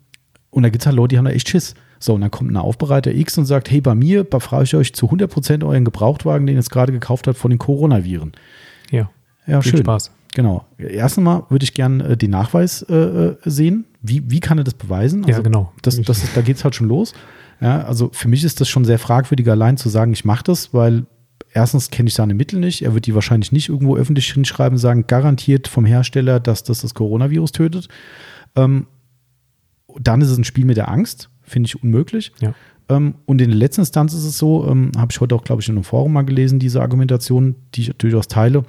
und 0.50 0.64
da 0.64 0.70
gibt 0.70 0.82
es 0.82 0.88
halt 0.88 0.96
Leute, 0.96 1.10
die 1.10 1.18
haben 1.18 1.26
da 1.26 1.32
echt 1.32 1.50
Schiss. 1.50 1.76
So, 2.00 2.14
und 2.14 2.22
dann 2.22 2.32
kommt 2.32 2.52
ein 2.52 2.58
Aufbereiter 2.58 3.14
X 3.14 3.38
und 3.38 3.46
sagt, 3.46 3.72
hey, 3.72 3.82
bei 3.82 3.96
mir 3.96 4.24
befreie 4.24 4.64
ich 4.64 4.76
euch 4.76 4.94
zu 4.94 5.08
100% 5.08 5.66
euren 5.66 5.86
Gebrauchtwagen, 5.86 6.46
den 6.46 6.56
ihr 6.56 6.60
jetzt 6.60 6.70
gerade 6.70 6.92
gekauft 6.92 7.28
habt, 7.28 7.38
von 7.38 7.50
den 7.50 7.58
Coronaviren. 7.58 8.34
Ja. 8.92 9.10
Ja, 9.48 9.62
Viel 9.62 9.72
schön. 9.72 9.80
Spaß. 9.80 10.12
Genau. 10.36 10.66
Erstens 10.78 11.24
mal 11.24 11.44
würde 11.50 11.64
ich 11.64 11.74
gerne 11.74 12.04
äh, 12.10 12.18
den 12.18 12.32
Nachweis 12.32 12.84
äh, 12.84 12.94
äh, 12.94 13.36
sehen. 13.46 13.86
Wie, 14.02 14.30
wie 14.30 14.40
kann 14.40 14.58
er 14.58 14.64
das 14.64 14.76
beweisen? 14.76 15.26
Also, 15.26 15.38
ja, 15.38 15.42
genau. 15.42 15.74
Das, 15.82 16.00
das 16.02 16.24
ist, 16.24 16.38
da 16.38 16.42
geht 16.42 16.58
es 16.58 16.64
halt 16.64 16.76
schon 16.76 16.88
los. 16.88 17.14
Ja, 17.60 17.84
also 17.86 18.12
für 18.14 18.28
mich 18.28 18.44
ist 18.44 18.62
das 18.62 18.70
schon 18.70 18.86
sehr 18.86 19.00
fragwürdig, 19.00 19.50
allein 19.50 19.78
zu 19.78 19.90
sagen, 19.90 20.14
ich 20.14 20.26
mache 20.26 20.44
das, 20.44 20.74
weil 20.76 21.08
erstens 21.54 21.90
kenne 21.90 22.08
ich 22.08 22.14
seine 22.14 22.36
Mittel 22.36 22.60
nicht. 22.60 22.84
Er 22.84 22.94
wird 22.94 23.08
die 23.08 23.16
wahrscheinlich 23.16 23.52
nicht 23.52 23.70
irgendwo 23.70 23.98
öffentlich 23.98 24.32
hinschreiben, 24.32 24.76
und 24.76 24.80
sagen, 24.80 25.06
garantiert 25.08 25.68
vom 25.68 25.86
Hersteller, 25.86 26.40
dass 26.40 26.64
das 26.64 26.82
das 26.82 26.94
Coronavirus 26.94 27.52
tötet. 27.54 27.88
Ähm, 28.56 28.86
dann 30.00 30.22
ist 30.22 30.30
es 30.30 30.38
ein 30.38 30.44
Spiel 30.44 30.66
mit 30.66 30.78
der 30.78 30.90
Angst, 30.90 31.32
finde 31.42 31.66
ich 31.66 31.82
unmöglich. 31.82 32.32
Ja. 32.42 32.54
Ähm, 32.90 33.16
und 33.26 33.42
in 33.42 33.50
der 33.50 33.58
letzten 33.58 33.82
Instanz 33.82 34.14
ist 34.14 34.24
es 34.26 34.38
so, 34.38 34.68
ähm, 34.70 34.92
habe 34.96 35.12
ich 35.12 35.20
heute 35.20 35.34
auch, 35.34 35.44
glaube 35.44 35.64
ich, 35.64 35.70
in 35.70 35.76
einem 35.76 35.84
Forum 35.84 36.14
mal 36.14 36.26
gelesen, 36.26 36.60
diese 36.60 36.82
Argumentation, 36.82 37.56
die 37.74 37.82
ich 37.82 37.98
durchaus 37.98 38.28
teile 38.28 38.66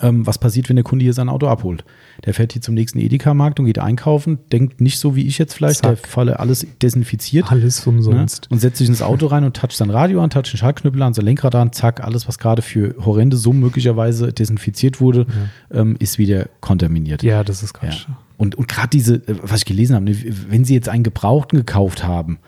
ähm, 0.00 0.26
was 0.26 0.38
passiert, 0.38 0.68
wenn 0.68 0.76
der 0.76 0.84
Kunde 0.84 1.04
hier 1.04 1.12
sein 1.12 1.28
Auto 1.28 1.46
abholt. 1.46 1.84
Der 2.24 2.34
fährt 2.34 2.52
hier 2.52 2.62
zum 2.62 2.74
nächsten 2.74 2.98
Edeka-Markt 2.98 3.60
und 3.60 3.66
geht 3.66 3.78
einkaufen, 3.78 4.38
denkt 4.52 4.80
nicht 4.80 4.98
so 4.98 5.16
wie 5.16 5.26
ich 5.26 5.38
jetzt 5.38 5.54
vielleicht, 5.54 5.80
Zack. 5.80 6.02
der 6.02 6.10
Falle 6.10 6.40
alles 6.40 6.66
desinfiziert. 6.82 7.50
Alles 7.50 7.86
umsonst. 7.86 8.48
Ne? 8.50 8.54
Und 8.54 8.60
setzt 8.60 8.78
sich 8.78 8.88
ins 8.88 9.02
Auto 9.02 9.26
rein 9.26 9.44
und 9.44 9.56
toucht 9.56 9.72
sein 9.72 9.90
Radio 9.90 10.22
an, 10.22 10.30
toucht 10.30 10.52
den 10.52 10.58
Schaltknüppel 10.58 11.02
an, 11.02 11.14
sein 11.14 11.24
Lenkrad 11.24 11.54
an, 11.54 11.72
zack, 11.72 12.02
alles, 12.02 12.28
was 12.28 12.38
gerade 12.38 12.62
für 12.62 12.94
horrende 13.04 13.36
Summen 13.36 13.60
möglicherweise 13.60 14.32
desinfiziert 14.32 15.00
wurde, 15.00 15.26
ja. 15.72 15.80
ähm, 15.80 15.96
ist 15.98 16.18
wieder 16.18 16.48
kontaminiert. 16.60 17.22
Ja, 17.22 17.44
das 17.44 17.62
ist 17.62 17.74
Quatsch. 17.74 18.06
Ja. 18.08 18.16
Und, 18.38 18.54
und 18.54 18.68
gerade 18.68 18.88
diese, 18.88 19.16
äh, 19.16 19.36
was 19.42 19.60
ich 19.60 19.64
gelesen 19.64 19.94
habe, 19.94 20.04
ne, 20.04 20.16
wenn 20.48 20.64
Sie 20.64 20.74
jetzt 20.74 20.88
einen 20.88 21.04
Gebrauchten 21.04 21.56
gekauft 21.56 22.04
haben, 22.04 22.38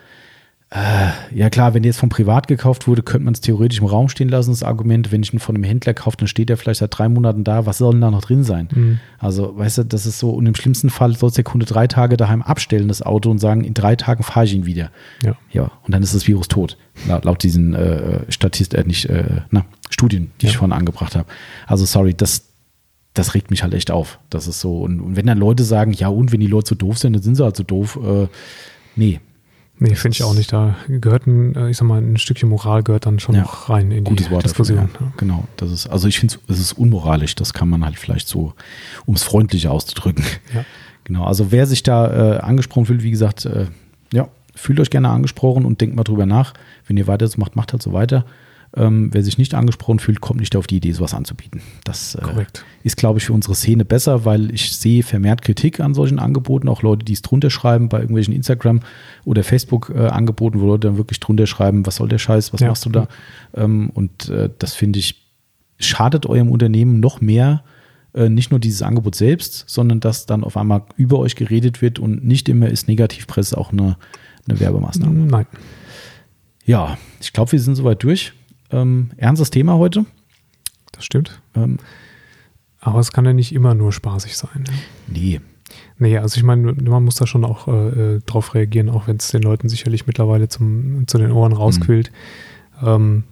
äh, 0.71 1.09
ja 1.35 1.49
klar, 1.49 1.73
wenn 1.73 1.83
der 1.83 1.91
jetzt 1.91 2.01
vom 2.01 2.11
Privat 2.11 2.47
gekauft 2.47 2.87
wurde, 2.87 3.03
könnte 3.03 3.25
man 3.25 3.33
es 3.33 3.41
theoretisch 3.41 3.81
im 3.81 3.87
Raum 3.87 4.11
stehen 4.11 4.29
lassen, 4.29 4.51
das 4.51 4.63
Argument. 4.63 5.11
Wenn 5.11 5.23
ich 5.23 5.33
ihn 5.33 5.39
von 5.39 5.55
einem 5.55 5.65
Händler 5.65 5.95
kaufe, 5.95 6.19
dann 6.19 6.29
steht 6.29 6.51
er 6.51 6.59
vielleicht 6.59 6.81
seit 6.81 6.99
drei 6.99 7.09
Monaten 7.09 7.43
da. 7.43 7.65
Was 7.65 7.79
soll 7.79 7.93
denn 7.93 8.03
da 8.03 8.11
noch 8.11 8.21
drin 8.21 8.45
sein? 8.45 8.69
Mhm. 8.75 8.99
Also, 9.19 9.57
weißt 9.57 9.79
du, 9.79 9.85
das 9.85 10.05
ist 10.05 10.19
so, 10.19 10.31
und 10.31 10.45
im 10.45 10.55
schlimmsten 10.55 10.91
Fall 10.91 11.17
soll 11.17 11.31
der 11.31 11.45
Kunde 11.45 11.65
drei 11.65 11.87
Tage 11.87 12.19
daheim 12.19 12.43
abstellen, 12.43 12.89
das 12.89 13.01
Auto, 13.01 13.31
und 13.31 13.39
sagen, 13.39 13.65
in 13.65 13.73
drei 13.73 13.97
Tagen 13.97 14.23
fahre 14.23 14.45
ich 14.45 14.55
ihn 14.55 14.67
wieder. 14.67 14.91
Ja. 15.23 15.37
Ja, 15.53 15.71
und 15.85 15.95
dann 15.95 16.03
ist 16.03 16.15
das 16.15 16.27
Virus 16.29 16.49
tot. 16.49 16.77
Laut, 17.07 17.25
laut 17.25 17.43
diesen 17.43 17.75
äh, 17.75 18.31
Statist, 18.31 18.75
äh, 18.75 18.85
nicht, 18.85 19.07
äh, 19.07 19.41
na, 19.51 19.65
Studien, 19.89 20.33
die 20.43 20.47
ja. 20.47 20.51
ich 20.51 20.59
vorhin 20.59 20.77
angebracht 20.77 21.17
habe. 21.17 21.29
Also, 21.67 21.87
sorry, 21.87 22.13
das, 22.13 22.45
das 23.15 23.33
regt 23.33 23.51
mich 23.51 23.63
halt 23.63 23.73
echt 23.73 23.91
auf. 23.91 24.19
Das 24.29 24.47
ist 24.47 24.61
so. 24.61 24.83
Und, 24.83 25.01
und, 25.01 25.17
wenn 25.17 25.25
dann 25.25 25.39
Leute 25.39 25.65
sagen, 25.65 25.93
ja, 25.95 26.09
und 26.09 26.31
wenn 26.31 26.41
die 26.41 26.47
Leute 26.47 26.69
so 26.69 26.75
doof 26.75 26.99
sind, 26.99 27.15
dann 27.15 27.23
sind 27.23 27.37
sie 27.37 27.45
halt 27.45 27.57
so 27.57 27.63
doof. 27.63 27.99
Äh, 28.05 28.29
nee, 28.97 29.21
Nee, 29.81 29.95
finde 29.95 30.15
ich 30.15 30.23
auch 30.25 30.35
nicht. 30.35 30.53
Da 30.53 30.75
gehört 30.89 31.27
ein, 31.27 31.55
äh, 31.55 31.71
ich 31.71 31.77
sag 31.77 31.87
mal, 31.87 32.01
ein 32.01 32.17
Stückchen 32.17 32.49
Moral 32.49 32.83
gehört 32.83 33.07
dann 33.07 33.21
schon 33.21 33.35
ja, 33.35 33.43
noch 33.43 33.69
rein 33.69 33.91
in 33.91 34.05
die 34.05 34.31
Wort 34.31 34.45
Diskussion. 34.45 34.89
Dafür, 34.93 35.07
ja. 35.07 35.13
Genau. 35.17 35.45
Das 35.57 35.71
ist, 35.71 35.87
also 35.87 36.09
ich 36.09 36.19
finde 36.19 36.37
es 36.49 36.59
ist 36.59 36.73
unmoralisch. 36.73 37.35
Das 37.35 37.53
kann 37.53 37.69
man 37.69 37.85
halt 37.85 37.99
vielleicht 37.99 38.29
so, 38.29 38.55
um 39.07 39.15
es 39.15 39.23
freundlicher 39.23 39.71
auszudrücken. 39.71 40.25
Ja. 40.55 40.65
Genau. 41.05 41.25
Also 41.25 41.51
wer 41.51 41.67
sich 41.67 41.83
da 41.83 42.35
äh, 42.35 42.39
angesprochen 42.41 42.85
fühlt, 42.85 43.03
wie 43.03 43.11
gesagt, 43.11 43.47
äh, 43.47 43.69
ja, 44.13 44.29
fühlt 44.55 44.79
euch 44.79 44.91
gerne 44.91 45.09
angesprochen 45.09 45.65
und 45.65 45.81
denkt 45.81 45.97
mal 45.97 46.05
drüber 46.05 46.27
nach. 46.27 46.53
Wenn 46.87 46.99
ihr 46.99 47.07
weiter 47.07 47.27
so 47.27 47.41
macht, 47.41 47.57
macht 47.57 47.73
halt 47.73 47.83
so 47.83 47.95
weiter. 47.95 48.27
Ähm, 48.77 49.09
wer 49.13 49.23
sich 49.23 49.39
nicht 49.39 49.55
angesprochen 49.55 49.99
fühlt, 49.99 50.21
kommt 50.21 50.41
nicht 50.41 50.55
auf 50.55 50.67
die 50.67 50.77
Idee, 50.77 50.93
sowas 50.93 51.15
anzubieten. 51.15 51.63
Das 51.85 52.15
äh, 52.17 52.45
ist, 52.83 52.99
glaube 52.99 53.19
ich, 53.19 53.25
für 53.25 53.33
unsere 53.33 53.55
Szene 53.55 53.85
besser, 53.87 54.27
weil 54.27 54.53
ich 54.55 54.77
sehe 54.77 55.03
vermehrt 55.03 55.41
Kritik 55.41 55.81
an 55.81 55.95
solchen 55.95 56.19
Angeboten, 56.19 56.69
auch 56.69 56.83
Leute, 56.83 57.05
die 57.05 57.15
es 57.15 57.23
drunter 57.23 57.49
schreiben 57.49 57.89
bei 57.89 58.01
irgendwelchen 58.01 58.35
Instagram- 58.35 58.81
oder 59.25 59.43
Facebook-Angeboten, 59.43 60.61
wo 60.61 60.67
Leute 60.67 60.89
dann 60.89 60.99
wirklich 60.99 61.19
drunter 61.19 61.47
schreiben, 61.47 61.87
was 61.87 61.97
soll 61.97 62.09
der 62.09 62.19
Scheiß, 62.19 62.53
was 62.53 62.61
ja. 62.61 62.69
machst 62.69 62.85
du 62.85 62.91
da? 62.91 63.09
Ähm, 63.55 63.91
und 63.95 64.29
äh, 64.29 64.51
das 64.59 64.75
finde 64.75 64.99
ich, 64.99 65.27
schadet 65.79 66.27
eurem 66.27 66.51
Unternehmen 66.51 67.01
noch 67.01 67.23
mehr, 67.23 67.65
äh, 68.15 68.29
nicht 68.29 68.51
nur 68.51 68.61
dieses 68.61 68.83
Angebot 68.83 69.15
selbst, 69.15 69.65
sondern 69.67 70.01
dass 70.01 70.27
dann 70.27 70.45
auf 70.45 70.57
einmal 70.57 70.83
über 70.97 71.19
euch 71.19 71.37
geredet 71.37 71.81
wird 71.81 71.99
und 71.99 72.25
nicht 72.25 72.49
immer 72.49 72.69
ist 72.69 72.87
Negativpresse 72.89 73.57
auch 73.57 73.73
eine, 73.73 73.97
eine 74.47 74.61
Werbemaßnahme. 74.61 75.27
Nein. 75.27 75.47
Ja, 76.65 76.99
ich 77.21 77.33
glaube, 77.33 77.53
wir 77.53 77.61
sind 77.61 77.77
soweit 77.77 78.03
durch. 78.03 78.35
Ähm, 78.71 79.11
ernstes 79.17 79.51
Thema 79.51 79.75
heute. 79.75 80.05
Das 80.93 81.05
stimmt. 81.05 81.41
Ähm, 81.55 81.79
aber 82.81 83.01
es 83.01 83.13
kann 83.13 83.25
ja 83.25 83.33
nicht 83.33 83.55
immer 83.55 83.75
nur 83.75 83.93
spaßig 83.93 84.37
sein. 84.37 84.65
Ne? 84.67 84.75
Nee. 85.07 85.41
Nee, 85.99 86.17
also 86.19 86.37
ich 86.39 86.45
meine, 86.45 86.73
man 86.73 87.05
muss 87.05 87.17
da 87.17 87.27
schon 87.27 87.45
auch 87.45 87.69
äh, 87.69 88.17
äh 88.17 88.21
drauf 88.25 88.55
reagieren, 88.55 88.89
auch 88.89 89.07
wenn 89.07 89.17
es 89.17 89.29
den 89.29 89.43
Leuten 89.43 89.69
sicherlich 89.69 90.07
mittlerweile 90.07 90.49
zum, 90.49 91.07
zu 91.07 91.19
den 91.19 91.33
Ohren 91.33 91.53
rausquillt. 91.53 92.11
Mhm. 92.81 92.89
Ähm, 92.89 93.25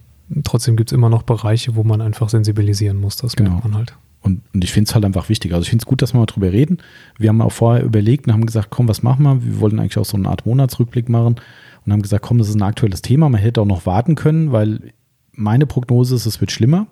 trotzdem 0.43 0.75
gibt 0.75 0.91
es 0.91 0.95
immer 0.95 1.09
noch 1.09 1.23
Bereiche, 1.23 1.75
wo 1.75 1.83
man 1.83 2.01
einfach 2.01 2.29
sensibilisieren 2.29 2.97
muss. 2.97 3.15
Das 3.15 3.35
genau. 3.35 3.61
man 3.63 3.75
halt. 3.75 3.95
Und, 4.21 4.41
und 4.53 4.63
ich 4.63 4.73
finde 4.73 4.89
es 4.89 4.95
halt 4.95 5.05
einfach 5.05 5.29
wichtig. 5.29 5.53
Also 5.53 5.63
ich 5.63 5.69
finde 5.69 5.83
es 5.83 5.85
gut, 5.85 6.01
dass 6.01 6.13
wir 6.13 6.19
mal 6.19 6.25
drüber 6.25 6.51
reden. 6.51 6.79
Wir 7.17 7.29
haben 7.29 7.41
auch 7.41 7.51
vorher 7.51 7.83
überlegt 7.83 8.27
und 8.27 8.33
haben 8.33 8.45
gesagt, 8.45 8.69
komm, 8.69 8.87
was 8.87 9.03
machen 9.03 9.23
wir? 9.23 9.43
Wir 9.43 9.59
wollten 9.59 9.79
eigentlich 9.79 9.97
auch 9.97 10.05
so 10.05 10.17
eine 10.17 10.27
Art 10.27 10.45
Monatsrückblick 10.45 11.07
machen 11.09 11.35
und 11.85 11.93
haben 11.93 12.01
gesagt, 12.01 12.23
komm, 12.25 12.37
das 12.37 12.49
ist 12.49 12.55
ein 12.55 12.61
aktuelles 12.61 13.01
Thema. 13.01 13.29
Man 13.29 13.39
hätte 13.39 13.61
auch 13.61 13.65
noch 13.65 13.85
warten 13.85 14.15
können, 14.15 14.51
weil 14.51 14.91
meine 15.37 15.65
Prognose 15.65 16.15
ist, 16.15 16.25
es 16.25 16.41
wird 16.41 16.51
schlimmer. 16.51 16.87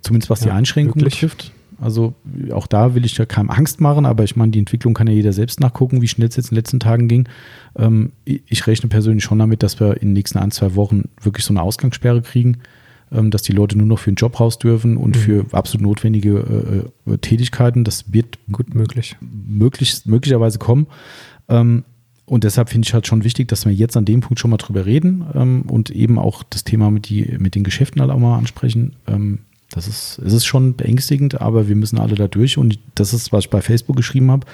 Zumindest 0.00 0.30
was 0.30 0.40
ja, 0.40 0.46
die 0.46 0.52
Einschränkungen 0.52 1.04
betrifft. 1.04 1.52
Also 1.78 2.14
auch 2.52 2.66
da 2.66 2.94
will 2.94 3.04
ich 3.04 3.18
ja 3.18 3.26
keinem 3.26 3.50
Angst 3.50 3.80
machen, 3.80 4.06
aber 4.06 4.24
ich 4.24 4.34
meine, 4.34 4.52
die 4.52 4.58
Entwicklung 4.58 4.94
kann 4.94 5.08
ja 5.08 5.12
jeder 5.12 5.34
selbst 5.34 5.60
nachgucken, 5.60 6.00
wie 6.00 6.08
schnell 6.08 6.28
es 6.28 6.36
jetzt 6.36 6.46
in 6.46 6.54
den 6.54 6.56
letzten 6.56 6.80
Tagen 6.80 7.06
ging. 7.06 7.28
Ähm, 7.76 8.12
ich 8.24 8.66
rechne 8.66 8.88
persönlich 8.88 9.24
schon 9.24 9.38
damit, 9.38 9.62
dass 9.62 9.78
wir 9.78 10.00
in 10.00 10.08
den 10.08 10.12
nächsten 10.14 10.38
ein, 10.38 10.52
zwei 10.52 10.74
Wochen 10.74 11.10
wirklich 11.20 11.44
so 11.44 11.52
eine 11.52 11.60
Ausgangssperre 11.60 12.22
kriegen. 12.22 12.58
ähm, 13.12 13.30
dass 13.30 13.42
die 13.42 13.52
Leute 13.52 13.78
nur 13.78 13.86
noch 13.86 13.98
für 13.98 14.10
einen 14.10 14.16
Job 14.16 14.40
raus 14.40 14.58
dürfen 14.58 14.96
und 14.96 15.16
mhm. 15.16 15.20
für 15.20 15.46
absolut 15.52 15.82
notwendige 15.86 16.88
äh, 17.06 17.12
äh, 17.12 17.18
Tätigkeiten. 17.18 17.84
Das 17.84 18.12
wird 18.12 18.38
gut 18.50 18.74
möglich. 18.74 19.16
Möglich, 19.20 20.02
möglicherweise 20.06 20.58
kommen. 20.58 20.86
Ähm, 21.48 21.84
und 22.26 22.42
deshalb 22.42 22.68
finde 22.70 22.86
ich 22.86 22.92
halt 22.92 23.06
schon 23.06 23.22
wichtig, 23.22 23.48
dass 23.48 23.64
wir 23.64 23.72
jetzt 23.72 23.96
an 23.96 24.04
dem 24.04 24.20
Punkt 24.20 24.40
schon 24.40 24.50
mal 24.50 24.56
drüber 24.56 24.84
reden 24.84 25.24
ähm, 25.34 25.62
und 25.62 25.90
eben 25.90 26.18
auch 26.18 26.42
das 26.42 26.64
Thema 26.64 26.90
mit, 26.90 27.08
die, 27.08 27.36
mit 27.38 27.54
den 27.54 27.62
Geschäften 27.62 28.00
halt 28.00 28.10
auch 28.10 28.18
mal 28.18 28.36
ansprechen. 28.36 28.96
Ähm, 29.06 29.38
das 29.70 29.86
ist, 29.86 30.18
es 30.18 30.32
ist 30.32 30.44
schon 30.44 30.74
beängstigend, 30.76 31.40
aber 31.40 31.68
wir 31.68 31.76
müssen 31.76 31.98
alle 31.98 32.16
da 32.16 32.26
durch. 32.26 32.58
Und 32.58 32.78
das 32.96 33.14
ist, 33.14 33.32
was 33.32 33.44
ich 33.44 33.50
bei 33.50 33.62
Facebook 33.62 33.96
geschrieben 33.96 34.30
habe. 34.30 34.46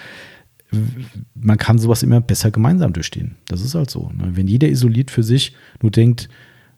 Man 1.34 1.58
kann 1.58 1.78
sowas 1.78 2.02
immer 2.02 2.20
besser 2.20 2.50
gemeinsam 2.50 2.92
durchstehen. 2.92 3.36
Das 3.46 3.62
ist 3.62 3.74
halt 3.74 3.90
so. 3.90 4.10
Ne? 4.10 4.30
Wenn 4.36 4.48
jeder 4.48 4.68
isoliert 4.68 5.10
für 5.10 5.22
sich 5.22 5.54
nur 5.82 5.90
denkt, 5.90 6.28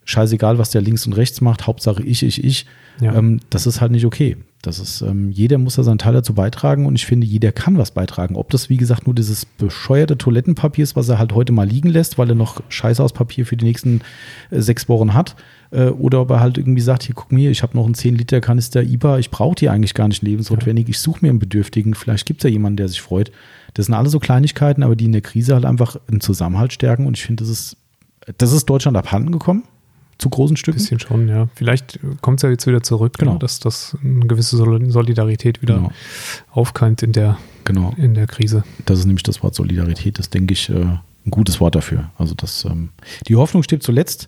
scheißegal, 0.04 0.58
was 0.58 0.70
der 0.70 0.80
links 0.80 1.06
und 1.06 1.12
rechts 1.14 1.40
macht, 1.40 1.66
Hauptsache 1.66 2.02
ich, 2.02 2.22
ich, 2.22 2.42
ich, 2.42 2.66
ja. 3.00 3.14
ähm, 3.14 3.40
das 3.50 3.66
ist 3.66 3.80
halt 3.80 3.92
nicht 3.92 4.04
okay. 4.04 4.36
Das 4.66 4.78
ist, 4.78 5.02
ähm, 5.02 5.30
jeder 5.30 5.58
muss 5.58 5.76
da 5.76 5.82
seinen 5.82 5.98
Teil 5.98 6.14
dazu 6.14 6.32
beitragen 6.32 6.86
und 6.86 6.94
ich 6.94 7.04
finde, 7.04 7.26
jeder 7.26 7.52
kann 7.52 7.76
was 7.76 7.90
beitragen. 7.90 8.34
Ob 8.34 8.48
das, 8.48 8.70
wie 8.70 8.78
gesagt, 8.78 9.06
nur 9.06 9.14
dieses 9.14 9.44
bescheuerte 9.44 10.16
Toilettenpapier 10.16 10.82
ist, 10.82 10.96
was 10.96 11.08
er 11.08 11.18
halt 11.18 11.34
heute 11.34 11.52
mal 11.52 11.68
liegen 11.68 11.90
lässt, 11.90 12.16
weil 12.16 12.30
er 12.30 12.34
noch 12.34 12.62
Scheiße 12.70 13.02
aus 13.02 13.12
Papier 13.12 13.44
für 13.44 13.58
die 13.58 13.66
nächsten 13.66 14.00
äh, 14.50 14.60
sechs 14.62 14.88
Wochen 14.88 15.12
hat, 15.12 15.36
äh, 15.70 15.88
oder 15.88 16.22
ob 16.22 16.30
er 16.30 16.40
halt 16.40 16.56
irgendwie 16.56 16.80
sagt, 16.80 17.02
hier 17.02 17.14
guck 17.14 17.30
mir, 17.30 17.50
ich 17.50 17.62
habe 17.62 17.76
noch 17.76 17.84
einen 17.84 17.94
10 17.94 18.16
Liter 18.16 18.40
Kanister 18.40 18.82
IBA, 18.82 19.18
ich 19.18 19.30
brauche 19.30 19.54
die 19.54 19.68
eigentlich 19.68 19.92
gar 19.92 20.08
nicht 20.08 20.22
lebensnotwendig, 20.22 20.88
ich 20.88 20.98
suche 20.98 21.18
mir 21.20 21.28
einen 21.28 21.40
Bedürftigen, 21.40 21.94
vielleicht 21.94 22.24
gibt 22.24 22.40
es 22.40 22.44
ja 22.44 22.50
jemanden, 22.50 22.78
der 22.78 22.88
sich 22.88 23.02
freut. 23.02 23.32
Das 23.74 23.86
sind 23.86 23.94
alle 23.94 24.08
so 24.08 24.18
Kleinigkeiten, 24.18 24.82
aber 24.82 24.96
die 24.96 25.04
in 25.06 25.12
der 25.12 25.20
Krise 25.20 25.52
halt 25.52 25.66
einfach 25.66 25.96
einen 26.08 26.22
Zusammenhalt 26.22 26.72
stärken 26.72 27.06
und 27.06 27.18
ich 27.18 27.24
finde, 27.24 27.42
das 27.42 27.50
ist, 27.50 27.76
das 28.38 28.52
ist 28.52 28.64
Deutschland 28.66 28.96
abhanden 28.96 29.30
gekommen 29.30 29.64
zu 30.18 30.30
großen 30.30 30.56
Stücken. 30.56 30.78
Bisschen 30.78 31.00
schon, 31.00 31.28
ja. 31.28 31.48
Vielleicht 31.54 31.98
kommt 32.20 32.38
es 32.38 32.42
ja 32.42 32.50
jetzt 32.50 32.66
wieder 32.66 32.82
zurück, 32.82 33.18
genau. 33.18 33.34
Ne, 33.34 33.38
dass 33.38 33.60
das 33.60 33.96
eine 34.02 34.26
gewisse 34.26 34.56
Solidarität 34.56 35.62
wieder 35.62 35.76
genau. 35.76 35.92
aufkeimt 36.50 37.02
in 37.02 37.12
der, 37.12 37.38
genau. 37.64 37.94
in 37.96 38.14
der 38.14 38.26
Krise. 38.26 38.64
Das 38.86 38.98
ist 38.98 39.06
nämlich 39.06 39.22
das 39.22 39.42
Wort 39.42 39.54
Solidarität, 39.54 40.18
das 40.18 40.30
denke 40.30 40.52
ich 40.52 40.68
äh, 40.70 40.74
ein 40.74 41.30
gutes 41.30 41.60
Wort 41.60 41.74
dafür. 41.74 42.10
Also 42.18 42.34
das, 42.34 42.64
ähm, 42.64 42.90
die 43.28 43.36
Hoffnung 43.36 43.62
steht 43.62 43.82
zuletzt. 43.82 44.26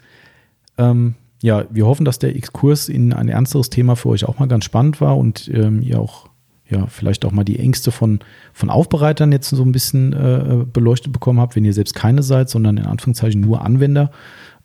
Ähm, 0.78 1.14
ja, 1.42 1.64
wir 1.70 1.86
hoffen, 1.86 2.04
dass 2.04 2.18
der 2.18 2.34
Exkurs 2.34 2.88
in 2.88 3.12
ein 3.12 3.28
ernsteres 3.28 3.70
Thema 3.70 3.94
für 3.96 4.08
euch 4.08 4.24
auch 4.24 4.38
mal 4.38 4.48
ganz 4.48 4.64
spannend 4.64 5.00
war 5.00 5.16
und 5.16 5.50
ähm, 5.52 5.82
ihr 5.82 6.00
auch 6.00 6.28
ja, 6.68 6.86
vielleicht 6.86 7.24
auch 7.24 7.30
mal 7.30 7.44
die 7.44 7.58
Ängste 7.58 7.92
von, 7.92 8.20
von 8.52 8.70
Aufbereitern 8.70 9.30
jetzt 9.30 9.50
so 9.50 9.62
ein 9.62 9.72
bisschen 9.72 10.12
äh, 10.12 10.64
beleuchtet 10.64 11.12
bekommen 11.12 11.40
habt, 11.40 11.54
wenn 11.54 11.64
ihr 11.64 11.72
selbst 11.72 11.94
keine 11.94 12.22
seid, 12.22 12.50
sondern 12.50 12.76
in 12.76 12.86
Anführungszeichen 12.86 13.40
nur 13.40 13.64
Anwender. 13.64 14.10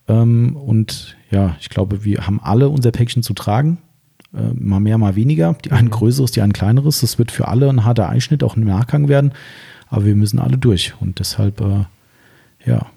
Ähm, 0.08 0.56
und 0.56 1.16
ja, 1.30 1.56
ich 1.60 1.70
glaube, 1.70 2.04
wir 2.04 2.26
haben 2.26 2.40
alle 2.42 2.70
unser 2.70 2.92
Päckchen 2.92 3.24
zu 3.24 3.34
tragen. 3.34 3.78
Äh, 4.34 4.54
mal 4.54 4.80
mehr, 4.80 4.98
mal 4.98 5.16
weniger. 5.16 5.56
Die 5.66 5.72
einen 5.72 5.88
mhm. 5.88 5.92
größeres, 5.92 6.32
die 6.32 6.42
einen 6.42 6.54
kleineres. 6.54 7.02
Das 7.02 7.18
wird 7.18 7.32
für 7.32 7.48
alle 7.48 7.70
ein 7.70 7.84
harter 7.84 8.10
Einschnitt 8.10 8.44
auch 8.44 8.56
im 8.56 8.64
Nachgang 8.64 9.08
werden. 9.08 9.34
Aber 9.90 10.06
wir 10.06 10.16
müssen 10.16 10.40
alle 10.40 10.58
durch. 10.58 10.94
Und 11.00 11.20
deshalb, 11.20 11.62
äh, 11.62 11.86
ja. 12.66 12.88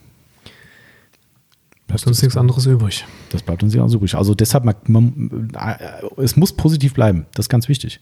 Bleibt 1.86 2.06
uns 2.06 2.22
nichts 2.22 2.36
anderes 2.36 2.66
übrig. 2.66 3.04
Das 3.30 3.42
bleibt 3.42 3.62
uns 3.62 3.72
nichts 3.72 3.82
anderes 3.82 3.94
übrig. 3.94 4.14
Also 4.14 4.34
deshalb, 4.34 4.64
man, 4.64 4.74
man, 4.86 5.50
äh, 5.54 6.22
es 6.22 6.36
muss 6.36 6.52
positiv 6.52 6.94
bleiben. 6.94 7.26
Das 7.34 7.44
ist 7.44 7.50
ganz 7.50 7.68
wichtig. 7.68 8.00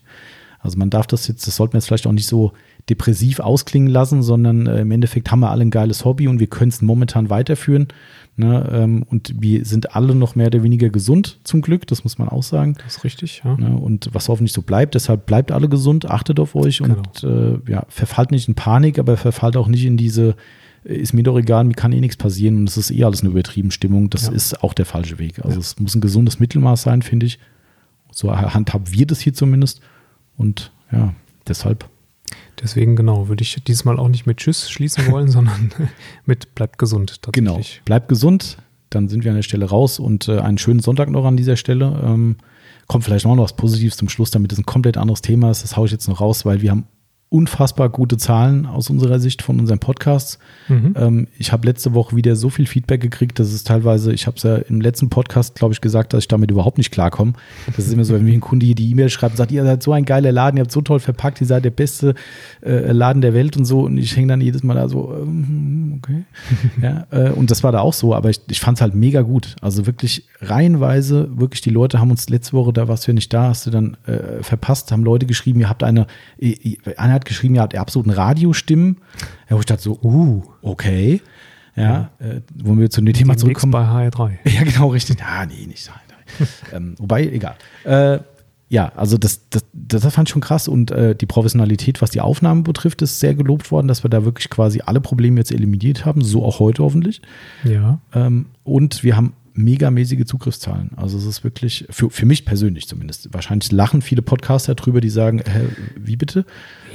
Also 0.59 0.77
man 0.77 0.89
darf 0.89 1.07
das 1.07 1.27
jetzt, 1.27 1.45
das 1.45 1.57
sollten 1.57 1.73
wir 1.73 1.79
jetzt 1.79 1.87
vielleicht 1.87 2.07
auch 2.07 2.13
nicht 2.13 2.27
so 2.27 2.53
depressiv 2.89 3.39
ausklingen 3.39 3.89
lassen, 3.89 4.23
sondern 4.23 4.67
äh, 4.67 4.81
im 4.81 4.91
Endeffekt 4.91 5.31
haben 5.31 5.39
wir 5.39 5.51
alle 5.51 5.61
ein 5.61 5.71
geiles 5.71 6.03
Hobby 6.03 6.27
und 6.27 6.39
wir 6.39 6.47
können 6.47 6.69
es 6.69 6.81
momentan 6.81 7.29
weiterführen. 7.29 7.87
Ne, 8.35 8.67
ähm, 8.71 9.03
und 9.03 9.35
wir 9.39 9.63
sind 9.63 9.95
alle 9.95 10.15
noch 10.15 10.33
mehr 10.35 10.47
oder 10.47 10.63
weniger 10.63 10.89
gesund, 10.89 11.37
zum 11.43 11.61
Glück, 11.61 11.85
das 11.85 12.03
muss 12.03 12.17
man 12.17 12.29
auch 12.29 12.41
sagen. 12.41 12.73
Das 12.83 12.97
ist 12.97 13.03
richtig, 13.03 13.43
ja. 13.45 13.55
Ne, 13.55 13.77
und 13.77 14.09
was 14.11 14.27
hoffentlich 14.27 14.53
so 14.53 14.63
bleibt, 14.63 14.95
deshalb 14.95 15.27
bleibt 15.27 15.51
alle 15.51 15.69
gesund, 15.69 16.09
achtet 16.09 16.39
auf 16.39 16.55
euch 16.55 16.79
genau. 16.79 16.95
und 16.95 17.23
äh, 17.23 17.71
ja, 17.71 17.85
verfallt 17.89 18.31
nicht 18.31 18.47
in 18.47 18.55
Panik, 18.55 18.97
aber 18.97 19.17
verfallt 19.17 19.55
auch 19.55 19.67
nicht 19.67 19.85
in 19.85 19.97
diese, 19.97 20.35
äh, 20.83 20.95
ist 20.95 21.13
mir 21.13 21.21
doch 21.21 21.37
egal, 21.37 21.63
mir 21.63 21.75
kann 21.75 21.91
eh 21.91 21.99
nichts 21.99 22.17
passieren 22.17 22.57
und 22.57 22.69
es 22.69 22.75
ist 22.75 22.89
eh 22.89 23.03
alles 23.03 23.21
eine 23.21 23.29
übertrieben 23.29 23.69
Stimmung. 23.69 24.09
Das 24.09 24.25
ja. 24.25 24.33
ist 24.33 24.63
auch 24.63 24.73
der 24.73 24.87
falsche 24.87 25.19
Weg. 25.19 25.37
Also 25.45 25.57
ja. 25.57 25.59
es 25.59 25.79
muss 25.79 25.93
ein 25.93 26.01
gesundes 26.01 26.39
Mittelmaß 26.39 26.81
sein, 26.81 27.03
finde 27.03 27.27
ich. 27.27 27.37
So 28.11 28.35
handhaben 28.35 28.91
wir 28.91 29.05
das 29.05 29.19
hier 29.19 29.35
zumindest. 29.35 29.79
Und 30.37 30.71
ja, 30.91 31.13
deshalb 31.47 31.87
Deswegen, 32.61 32.95
genau, 32.95 33.27
würde 33.27 33.43
ich 33.43 33.61
diesmal 33.63 33.99
auch 33.99 34.09
nicht 34.09 34.25
mit 34.25 34.37
Tschüss 34.37 34.69
schließen 34.69 35.11
wollen, 35.11 35.27
sondern 35.31 35.71
mit 36.25 36.55
bleibt 36.55 36.77
gesund. 36.77 37.19
Genau, 37.31 37.59
bleibt 37.85 38.07
gesund. 38.07 38.57
Dann 38.89 39.09
sind 39.09 39.23
wir 39.23 39.31
an 39.31 39.37
der 39.37 39.43
Stelle 39.43 39.65
raus 39.65 39.99
und 39.99 40.27
äh, 40.27 40.39
einen 40.39 40.59
schönen 40.59 40.79
Sonntag 40.79 41.09
noch 41.09 41.25
an 41.25 41.35
dieser 41.35 41.55
Stelle. 41.55 41.99
Ähm, 42.03 42.35
kommt 42.87 43.03
vielleicht 43.03 43.25
noch 43.25 43.37
was 43.37 43.55
Positives 43.55 43.97
zum 43.97 44.07
Schluss, 44.09 44.29
damit 44.29 44.51
es 44.51 44.59
ein 44.59 44.65
komplett 44.65 44.97
anderes 44.97 45.21
Thema 45.21 45.49
ist. 45.49 45.63
Das 45.63 45.75
haue 45.77 45.87
ich 45.87 45.91
jetzt 45.91 46.07
noch 46.07 46.21
raus, 46.21 46.45
weil 46.45 46.61
wir 46.61 46.71
haben 46.71 46.85
unfassbar 47.33 47.89
gute 47.89 48.17
Zahlen 48.17 48.67
aus 48.67 48.91
unserer 48.91 49.19
Sicht 49.19 49.41
von 49.41 49.59
unseren 49.59 49.79
Podcasts. 49.79 50.37
Mhm. 50.67 50.93
Ähm, 50.95 51.27
ich 51.39 51.51
habe 51.51 51.65
letzte 51.65 51.95
Woche 51.95 52.15
wieder 52.15 52.35
so 52.35 52.51
viel 52.51 52.67
Feedback 52.67 53.01
gekriegt, 53.01 53.39
dass 53.39 53.51
es 53.51 53.63
teilweise, 53.63 54.13
ich 54.13 54.27
habe 54.27 54.37
es 54.37 54.43
ja 54.43 54.57
im 54.57 54.81
letzten 54.81 55.09
Podcast, 55.09 55.55
glaube 55.55 55.73
ich, 55.73 55.81
gesagt, 55.81 56.13
dass 56.13 56.25
ich 56.25 56.27
damit 56.27 56.51
überhaupt 56.51 56.77
nicht 56.77 56.91
klarkomme. 56.91 57.33
Das 57.75 57.87
ist 57.87 57.91
immer 57.91 58.05
so, 58.05 58.13
wenn 58.13 58.23
mir 58.23 58.33
ein 58.33 58.39
Kunde 58.39 58.67
hier 58.67 58.75
die 58.75 58.91
E-Mail 58.91 59.09
schreibt 59.09 59.33
und 59.33 59.37
sagt, 59.37 59.51
ihr 59.51 59.63
seid 59.63 59.81
so 59.81 59.93
ein 59.93 60.05
geiler 60.05 60.31
Laden, 60.31 60.57
ihr 60.57 60.61
habt 60.61 60.71
so 60.71 60.81
toll 60.81 60.99
verpackt, 60.99 61.41
ihr 61.41 61.47
seid 61.47 61.65
der 61.65 61.71
beste 61.71 62.13
äh, 62.61 62.91
Laden 62.91 63.23
der 63.23 63.33
Welt 63.33 63.57
und 63.57 63.65
so. 63.65 63.81
Und 63.81 63.97
ich 63.97 64.15
hänge 64.15 64.27
dann 64.27 64.39
jedes 64.39 64.61
Mal 64.61 64.75
da 64.75 64.87
so, 64.87 65.11
ähm, 65.19 65.95
okay. 65.97 66.25
ja, 66.83 67.07
äh, 67.09 67.31
und 67.31 67.49
das 67.49 67.63
war 67.63 67.71
da 67.71 67.79
auch 67.79 67.93
so, 67.93 68.13
aber 68.13 68.29
ich, 68.29 68.41
ich 68.47 68.59
fand 68.59 68.77
es 68.77 68.81
halt 68.83 68.93
mega 68.93 69.23
gut. 69.23 69.55
Also 69.59 69.87
wirklich 69.87 70.27
reihenweise, 70.39 71.31
wirklich 71.35 71.61
die 71.61 71.71
Leute 71.71 71.99
haben 71.99 72.11
uns 72.11 72.29
letzte 72.29 72.53
Woche, 72.53 72.73
da 72.73 72.87
warst 72.87 73.07
du 73.07 73.11
ja 73.11 73.15
nicht 73.15 73.33
da, 73.33 73.49
hast 73.49 73.65
du 73.65 73.71
dann 73.71 73.97
äh, 74.05 74.43
verpasst, 74.43 74.91
haben 74.91 75.03
Leute 75.03 75.25
geschrieben, 75.25 75.61
ihr 75.61 75.69
habt 75.69 75.83
eine, 75.83 76.05
einer 76.95 77.22
hat 77.22 77.22
geschrieben, 77.25 77.55
ihr 77.55 77.61
habt 77.61 77.75
absoluten 77.75 78.11
Radiostimmen. 78.11 78.97
Ja, 79.49 79.55
wo 79.55 79.59
ich 79.59 79.65
dachte 79.65 79.83
so, 79.83 79.99
uh, 80.01 80.43
okay. 80.61 81.21
Ja, 81.75 82.09
ja. 82.19 82.27
Äh, 82.27 82.41
wo 82.55 82.77
wir 82.77 82.89
zu 82.89 83.01
dem 83.01 83.13
Thema 83.13 83.37
zurückkommen. 83.37 83.71
bei 83.71 83.83
HR3. 83.83 84.31
Ja, 84.49 84.63
genau, 84.63 84.89
richtig. 84.89 85.17
Ah, 85.23 85.45
nee, 85.45 85.65
nicht 85.65 85.89
HR3. 85.89 86.47
ähm, 86.73 86.95
wobei, 86.97 87.27
egal. 87.27 87.55
Äh, 87.83 88.19
ja, 88.69 88.91
also 88.95 89.17
das, 89.17 89.49
das, 89.49 89.65
das 89.71 90.13
fand 90.13 90.27
ich 90.27 90.33
schon 90.33 90.41
krass 90.41 90.67
und 90.67 90.89
äh, 90.89 91.15
die 91.15 91.27
Professionalität, 91.27 92.01
was 92.01 92.09
die 92.09 92.21
Aufnahmen 92.21 92.63
betrifft, 92.63 93.03
ist 93.03 93.19
sehr 93.19 93.35
gelobt 93.35 93.69
worden, 93.69 93.87
dass 93.87 94.03
wir 94.03 94.09
da 94.09 94.25
wirklich 94.25 94.49
quasi 94.49 94.81
alle 94.83 94.99
Probleme 94.99 95.39
jetzt 95.39 95.51
eliminiert 95.51 96.05
haben, 96.05 96.23
so 96.23 96.43
auch 96.43 96.59
heute 96.59 96.81
hoffentlich. 96.83 97.21
Ja. 97.63 97.99
Ähm, 98.13 98.47
und 98.63 99.03
wir 99.03 99.15
haben 99.15 99.33
megamäßige 99.53 100.25
Zugriffszahlen. 100.25 100.91
Also 100.95 101.17
es 101.17 101.25
ist 101.25 101.43
wirklich, 101.43 101.85
für, 101.89 102.09
für 102.09 102.25
mich 102.25 102.45
persönlich 102.45 102.87
zumindest, 102.87 103.33
wahrscheinlich 103.33 103.71
lachen 103.71 104.01
viele 104.01 104.21
Podcaster 104.21 104.75
drüber, 104.75 105.01
die 105.01 105.09
sagen, 105.09 105.41
hä, 105.45 105.67
wie 105.97 106.15
bitte? 106.15 106.45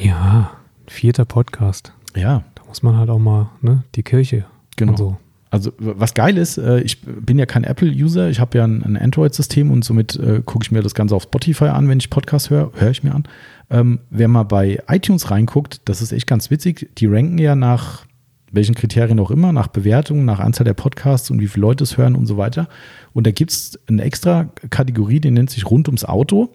Ja, 0.00 0.50
vierter 0.86 1.24
Podcast. 1.24 1.92
Ja. 2.16 2.44
Da 2.54 2.62
muss 2.66 2.82
man 2.82 2.96
halt 2.96 3.10
auch 3.10 3.18
mal, 3.18 3.50
ne, 3.60 3.84
die 3.94 4.02
Kirche. 4.02 4.44
Genau. 4.76 4.96
So. 4.96 5.16
Also 5.50 5.72
was 5.78 6.12
geil 6.12 6.36
ist, 6.36 6.58
äh, 6.58 6.80
ich 6.80 7.00
bin 7.00 7.38
ja 7.38 7.46
kein 7.46 7.64
Apple-User, 7.64 8.28
ich 8.28 8.38
habe 8.38 8.58
ja 8.58 8.64
ein, 8.64 8.96
Android-System 8.96 9.70
und 9.70 9.82
somit 9.82 10.16
äh, 10.16 10.42
gucke 10.44 10.64
ich 10.64 10.72
mir 10.72 10.82
das 10.82 10.94
Ganze 10.94 11.14
auf 11.14 11.22
Spotify 11.22 11.66
an, 11.66 11.88
wenn 11.88 11.98
ich 11.98 12.10
Podcast 12.10 12.50
höre, 12.50 12.70
höre 12.74 12.90
ich 12.90 13.02
mir 13.02 13.14
an. 13.14 13.24
Ähm, 13.70 14.00
wer 14.10 14.28
mal 14.28 14.42
bei 14.42 14.82
iTunes 14.88 15.30
reinguckt, 15.30 15.80
das 15.86 16.02
ist 16.02 16.12
echt 16.12 16.26
ganz 16.26 16.50
witzig, 16.50 16.90
die 16.98 17.06
ranken 17.06 17.38
ja 17.38 17.54
nach 17.54 18.04
welchen 18.50 18.74
Kriterien 18.74 19.20
auch 19.20 19.30
immer, 19.30 19.52
nach 19.52 19.68
Bewertung, 19.68 20.24
nach 20.24 20.40
Anzahl 20.40 20.64
der 20.64 20.74
Podcasts 20.74 21.30
und 21.30 21.40
wie 21.40 21.48
viele 21.48 21.62
Leute 21.62 21.84
es 21.84 21.96
hören 21.98 22.16
und 22.16 22.26
so 22.26 22.36
weiter. 22.36 22.68
Und 23.12 23.26
da 23.26 23.30
gibt 23.30 23.50
es 23.50 23.78
eine 23.88 24.02
extra 24.02 24.50
Kategorie, 24.70 25.20
die 25.20 25.30
nennt 25.30 25.50
sich 25.50 25.70
Rund 25.70 25.88
ums 25.88 26.04
Auto. 26.04 26.54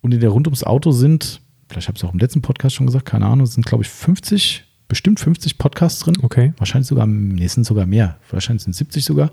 Und 0.00 0.14
in 0.14 0.20
der 0.20 0.30
Rund 0.30 0.46
ums 0.46 0.64
Auto 0.64 0.92
sind, 0.92 1.40
vielleicht 1.68 1.88
habe 1.88 1.96
ich 1.96 2.02
es 2.02 2.08
auch 2.08 2.14
im 2.14 2.20
letzten 2.20 2.42
Podcast 2.42 2.74
schon 2.74 2.86
gesagt, 2.86 3.04
keine 3.04 3.26
Ahnung, 3.26 3.46
sind 3.46 3.66
glaube 3.66 3.84
ich 3.84 3.90
50, 3.90 4.64
bestimmt 4.88 5.20
50 5.20 5.58
Podcasts 5.58 6.00
drin. 6.00 6.16
Okay. 6.22 6.52
Wahrscheinlich 6.56 6.88
sogar, 6.88 7.06
nee, 7.06 7.46
sind 7.46 7.64
sogar 7.64 7.86
mehr. 7.86 8.16
Wahrscheinlich 8.30 8.62
sind 8.62 8.74
70 8.74 9.04
sogar. 9.04 9.30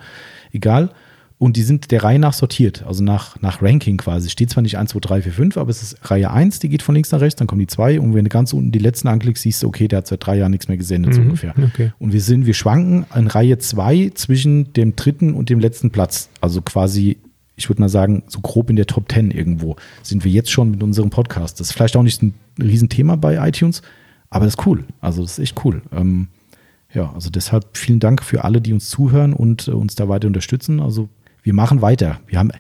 Egal. 0.52 0.92
Und 1.40 1.56
die 1.56 1.62
sind 1.62 1.92
der 1.92 2.04
Reihe 2.04 2.18
nach 2.18 2.34
sortiert, 2.34 2.84
also 2.88 3.04
nach, 3.04 3.40
nach 3.42 3.62
Ranking 3.62 3.98
quasi. 3.98 4.30
Steht 4.30 4.50
zwar 4.50 4.64
nicht 4.64 4.80
1, 4.80 4.90
2, 4.92 5.00
3, 5.00 5.22
4, 5.22 5.32
5, 5.34 5.58
aber 5.58 5.70
es 5.70 5.84
ist 5.84 6.10
Reihe 6.10 6.32
1, 6.32 6.60
die 6.60 6.70
geht 6.70 6.82
von 6.82 6.96
links 6.96 7.12
nach 7.12 7.22
rechts, 7.22 7.38
dann 7.38 7.48
kommen 7.48 7.60
die 7.60 7.68
2 7.68 8.00
und 8.00 8.16
wenn 8.16 8.24
du 8.24 8.30
ganz 8.30 8.54
unten 8.54 8.72
die 8.72 8.80
letzten 8.80 9.08
anklickst, 9.08 9.44
siehst 9.44 9.62
du, 9.62 9.68
okay, 9.68 9.88
der 9.88 9.98
hat 9.98 10.08
seit 10.08 10.26
drei 10.26 10.38
Jahren 10.38 10.50
nichts 10.50 10.68
mehr 10.68 10.78
gesendet, 10.78 11.12
mhm, 11.12 11.16
so 11.16 11.22
ungefähr. 11.22 11.54
Okay. 11.56 11.92
Und 12.00 12.12
wir 12.12 12.22
sind, 12.22 12.48
wir 12.48 12.56
schwanken 12.56 13.06
in 13.16 13.28
Reihe 13.28 13.60
2 13.60 14.14
zwischen 14.16 14.74
dem 14.74 14.96
dritten 14.96 15.36
und 15.36 15.50
dem 15.52 15.60
letzten 15.60 15.92
Platz. 15.92 16.30
Also 16.42 16.64
quasi, 16.64 17.18
ich 17.56 17.70
würde 17.70 17.82
mal 17.82 17.90
sagen, 17.90 18.24
so 18.28 18.40
grob 18.40 18.72
in 18.72 18.76
der 18.76 18.88
Top 18.88 19.12
10 19.12 19.30
irgendwo 19.30 19.76
sind 20.02 20.24
wir 20.24 20.32
jetzt 20.32 20.50
schon 20.50 20.72
mit 20.72 20.82
unserem 20.82 21.12
Podcast. 21.12 21.60
Das 21.60 21.68
ist 21.68 21.74
vielleicht 21.74 21.98
auch 21.98 22.04
nicht 22.04 22.24
ein 22.24 22.34
Riesenthema 22.60 23.16
bei 23.16 23.48
iTunes, 23.48 23.84
aber 24.32 24.46
das 24.46 24.56
ist 24.56 24.66
cool. 24.66 24.86
Also 25.02 25.22
das 25.22 25.34
ist 25.34 25.40
echt 25.40 25.64
cool. 25.64 25.84
Ähm, 25.92 26.30
ja, 26.94 27.12
also 27.14 27.30
deshalb 27.30 27.78
vielen 27.78 28.00
Dank 28.00 28.24
für 28.24 28.44
alle, 28.44 28.60
die 28.60 28.74
uns 28.74 28.90
zuhören 28.90 29.34
und 29.34 29.68
äh, 29.68 29.72
uns 29.72 29.94
da 29.94 30.10
weiter 30.10 30.28
unterstützen. 30.28 30.80
Also 30.80 31.10
wir 31.48 31.54
machen 31.54 31.82
weiter. 31.82 32.20
Wir 32.28 32.40
haben, 32.40 32.52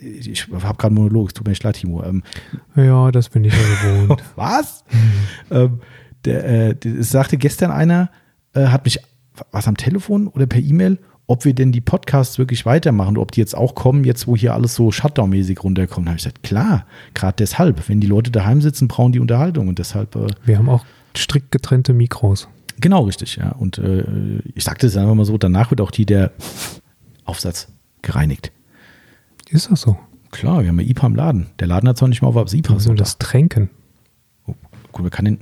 ich 0.00 0.46
habe 0.48 0.76
gerade 0.78 0.94
Monolog, 0.94 1.28
es 1.28 1.34
tut 1.34 1.48
mir 1.48 1.52
echt 1.52 1.64
leid, 1.64 1.74
Timo. 1.74 2.04
Ähm, 2.04 2.22
ja, 2.76 3.10
das 3.10 3.28
bin 3.28 3.42
ich 3.42 3.52
ja 3.52 3.98
gewohnt. 3.98 4.22
Was? 4.36 4.84
ähm, 5.50 5.80
der, 6.24 6.44
äh, 6.44 6.74
der, 6.76 7.02
sagte 7.02 7.38
gestern 7.38 7.72
einer, 7.72 8.08
äh, 8.54 8.68
hat 8.68 8.84
mich 8.84 9.00
was 9.50 9.66
am 9.66 9.76
Telefon 9.76 10.28
oder 10.28 10.46
per 10.46 10.60
E-Mail, 10.60 11.00
ob 11.26 11.44
wir 11.44 11.54
denn 11.54 11.72
die 11.72 11.80
Podcasts 11.80 12.38
wirklich 12.38 12.66
weitermachen, 12.66 13.18
ob 13.18 13.32
die 13.32 13.40
jetzt 13.40 13.56
auch 13.56 13.74
kommen, 13.74 14.04
jetzt 14.04 14.28
wo 14.28 14.36
hier 14.36 14.54
alles 14.54 14.76
so 14.76 14.92
Shutdown-mäßig 14.92 15.64
runterkommt. 15.64 16.06
Da 16.06 16.10
habe 16.10 16.18
ich 16.18 16.22
gesagt, 16.22 16.44
klar, 16.44 16.86
gerade 17.14 17.34
deshalb. 17.36 17.88
Wenn 17.88 18.00
die 18.00 18.06
Leute 18.06 18.30
daheim 18.30 18.60
sitzen, 18.60 18.86
brauchen 18.86 19.10
die 19.10 19.20
Unterhaltung 19.20 19.66
und 19.66 19.80
deshalb. 19.80 20.14
Äh, 20.14 20.28
wir 20.44 20.56
haben 20.56 20.68
auch 20.68 20.84
strikt 21.16 21.50
getrennte 21.50 21.94
Mikros. 21.94 22.46
Genau, 22.78 23.02
richtig, 23.02 23.36
ja. 23.36 23.50
Und 23.50 23.78
äh, 23.78 24.04
ich 24.54 24.62
sagte 24.62 24.86
es 24.86 24.96
einfach 24.96 25.14
mal 25.14 25.24
so, 25.24 25.36
danach 25.36 25.72
wird 25.72 25.80
auch 25.80 25.90
die 25.90 26.06
der 26.06 26.30
Aufsatz 27.24 27.66
gereinigt. 28.02 28.52
Ist 29.48 29.70
das 29.70 29.82
so? 29.82 29.98
Klar, 30.30 30.62
wir 30.62 30.68
haben 30.68 30.80
ja 30.80 30.86
IPA 30.86 31.06
im 31.08 31.16
Laden. 31.16 31.46
Der 31.58 31.66
Laden 31.66 31.88
hat 31.88 31.98
zwar 31.98 32.08
nicht 32.08 32.22
mal 32.22 32.28
auf, 32.28 32.36
ob 32.36 32.46
es 32.46 32.54
IPA 32.54 32.74
ist. 32.74 32.86
Also 32.86 32.94
das 32.94 33.18
Tränken. 33.18 33.70
Oh, 34.46 34.54
gut, 34.92 35.02
man 35.02 35.10
kann, 35.10 35.24
den, 35.24 35.38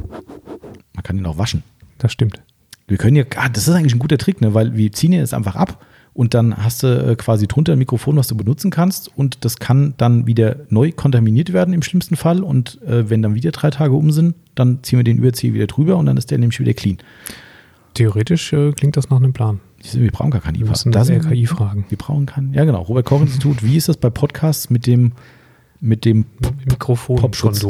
man 0.95 1.03
kann 1.03 1.17
den 1.17 1.27
auch 1.27 1.39
waschen. 1.39 1.63
Das 1.99 2.13
stimmt. 2.13 2.43
Wir 2.87 2.97
können 2.97 3.17
ja, 3.17 3.25
ah, 3.37 3.51
das 3.51 3.69
ist 3.69 3.75
eigentlich 3.75 3.95
ein 3.95 3.99
guter 3.99 4.17
Trick, 4.17 4.41
ne? 4.41 4.55
weil 4.55 4.77
wir 4.77 4.91
ziehen 4.93 5.13
ja 5.13 5.21
jetzt 5.21 5.35
einfach 5.35 5.57
ab 5.57 5.85
und 6.15 6.33
dann 6.35 6.57
hast 6.57 6.83
du 6.83 6.87
äh, 6.87 7.17
quasi 7.17 7.47
drunter 7.47 7.75
ein 7.75 7.79
Mikrofon, 7.79 8.17
was 8.17 8.29
du 8.29 8.35
benutzen 8.35 8.71
kannst 8.71 9.15
und 9.17 9.45
das 9.45 9.59
kann 9.59 9.93
dann 9.99 10.27
wieder 10.27 10.57
neu 10.71 10.91
kontaminiert 10.91 11.53
werden 11.53 11.75
im 11.75 11.83
schlimmsten 11.83 12.17
Fall 12.17 12.43
und 12.43 12.81
äh, 12.83 13.11
wenn 13.11 13.21
dann 13.21 13.35
wieder 13.35 13.51
drei 13.51 13.71
Tage 13.71 13.93
um 13.93 14.11
sind, 14.11 14.35
dann 14.55 14.83
ziehen 14.83 14.99
wir 14.99 15.05
den 15.05 15.19
Überzieher 15.19 15.53
wieder 15.53 15.67
drüber 15.67 15.97
und 15.97 16.07
dann 16.07 16.17
ist 16.17 16.31
der 16.31 16.39
nämlich 16.39 16.59
wieder 16.59 16.73
clean. 16.73 16.97
Theoretisch 17.93 18.53
äh, 18.55 18.73
klingt 18.73 18.97
das 18.97 19.11
nach 19.11 19.19
einem 19.19 19.35
Plan. 19.35 19.61
Wir 19.83 20.11
brauchen 20.11 20.31
gar 20.31 20.41
keinen 20.41 20.57
IPA. 20.57 20.65
Wir 20.65 20.71
müssen 20.71 20.93
das 20.93 21.11
RKI 21.11 21.47
fragen. 21.47 21.85
Wir 21.89 21.99
brauchen 21.99 22.27
keinen. 22.27 22.53
Ja, 22.53 22.65
genau. 22.65 22.83
Robert 22.83 23.07
Koch 23.07 23.21
Institut. 23.21 23.63
Wie 23.63 23.77
ist 23.77 23.89
das 23.89 23.97
bei 23.97 24.11
Podcasts 24.11 24.71
mit 24.71 24.87
dem, 24.87 25.13
mit 25.81 26.05
dem 26.05 26.27
Mikrofon 26.69 27.17
Popschutz? 27.17 27.65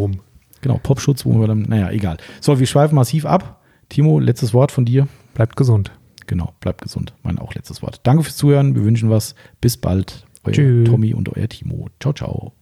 Genau, 0.60 0.80
Popschutz, 0.82 1.24
wo 1.24 1.39
wir 1.40 1.47
dann, 1.47 1.62
naja, 1.62 1.90
egal. 1.90 2.16
So, 2.40 2.59
wir 2.59 2.66
schweifen 2.66 2.97
massiv 2.97 3.26
ab. 3.26 3.62
Timo, 3.89 4.18
letztes 4.18 4.52
Wort 4.55 4.72
von 4.72 4.85
dir. 4.85 5.06
Bleibt 5.35 5.56
gesund. 5.56 5.93
Genau, 6.26 6.52
bleibt 6.60 6.82
gesund. 6.82 7.14
Mein 7.22 7.39
auch 7.39 7.55
letztes 7.55 7.80
Wort. 7.82 8.01
Danke 8.02 8.24
fürs 8.24 8.36
Zuhören. 8.36 8.74
Wir 8.74 8.85
wünschen 8.85 9.09
was. 9.09 9.35
Bis 9.60 9.76
bald. 9.76 10.26
Euer 10.44 10.52
Tschüss. 10.52 10.89
Tommy 10.89 11.14
und 11.14 11.35
euer 11.35 11.48
Timo. 11.48 11.89
Ciao, 12.01 12.12
ciao. 12.12 12.57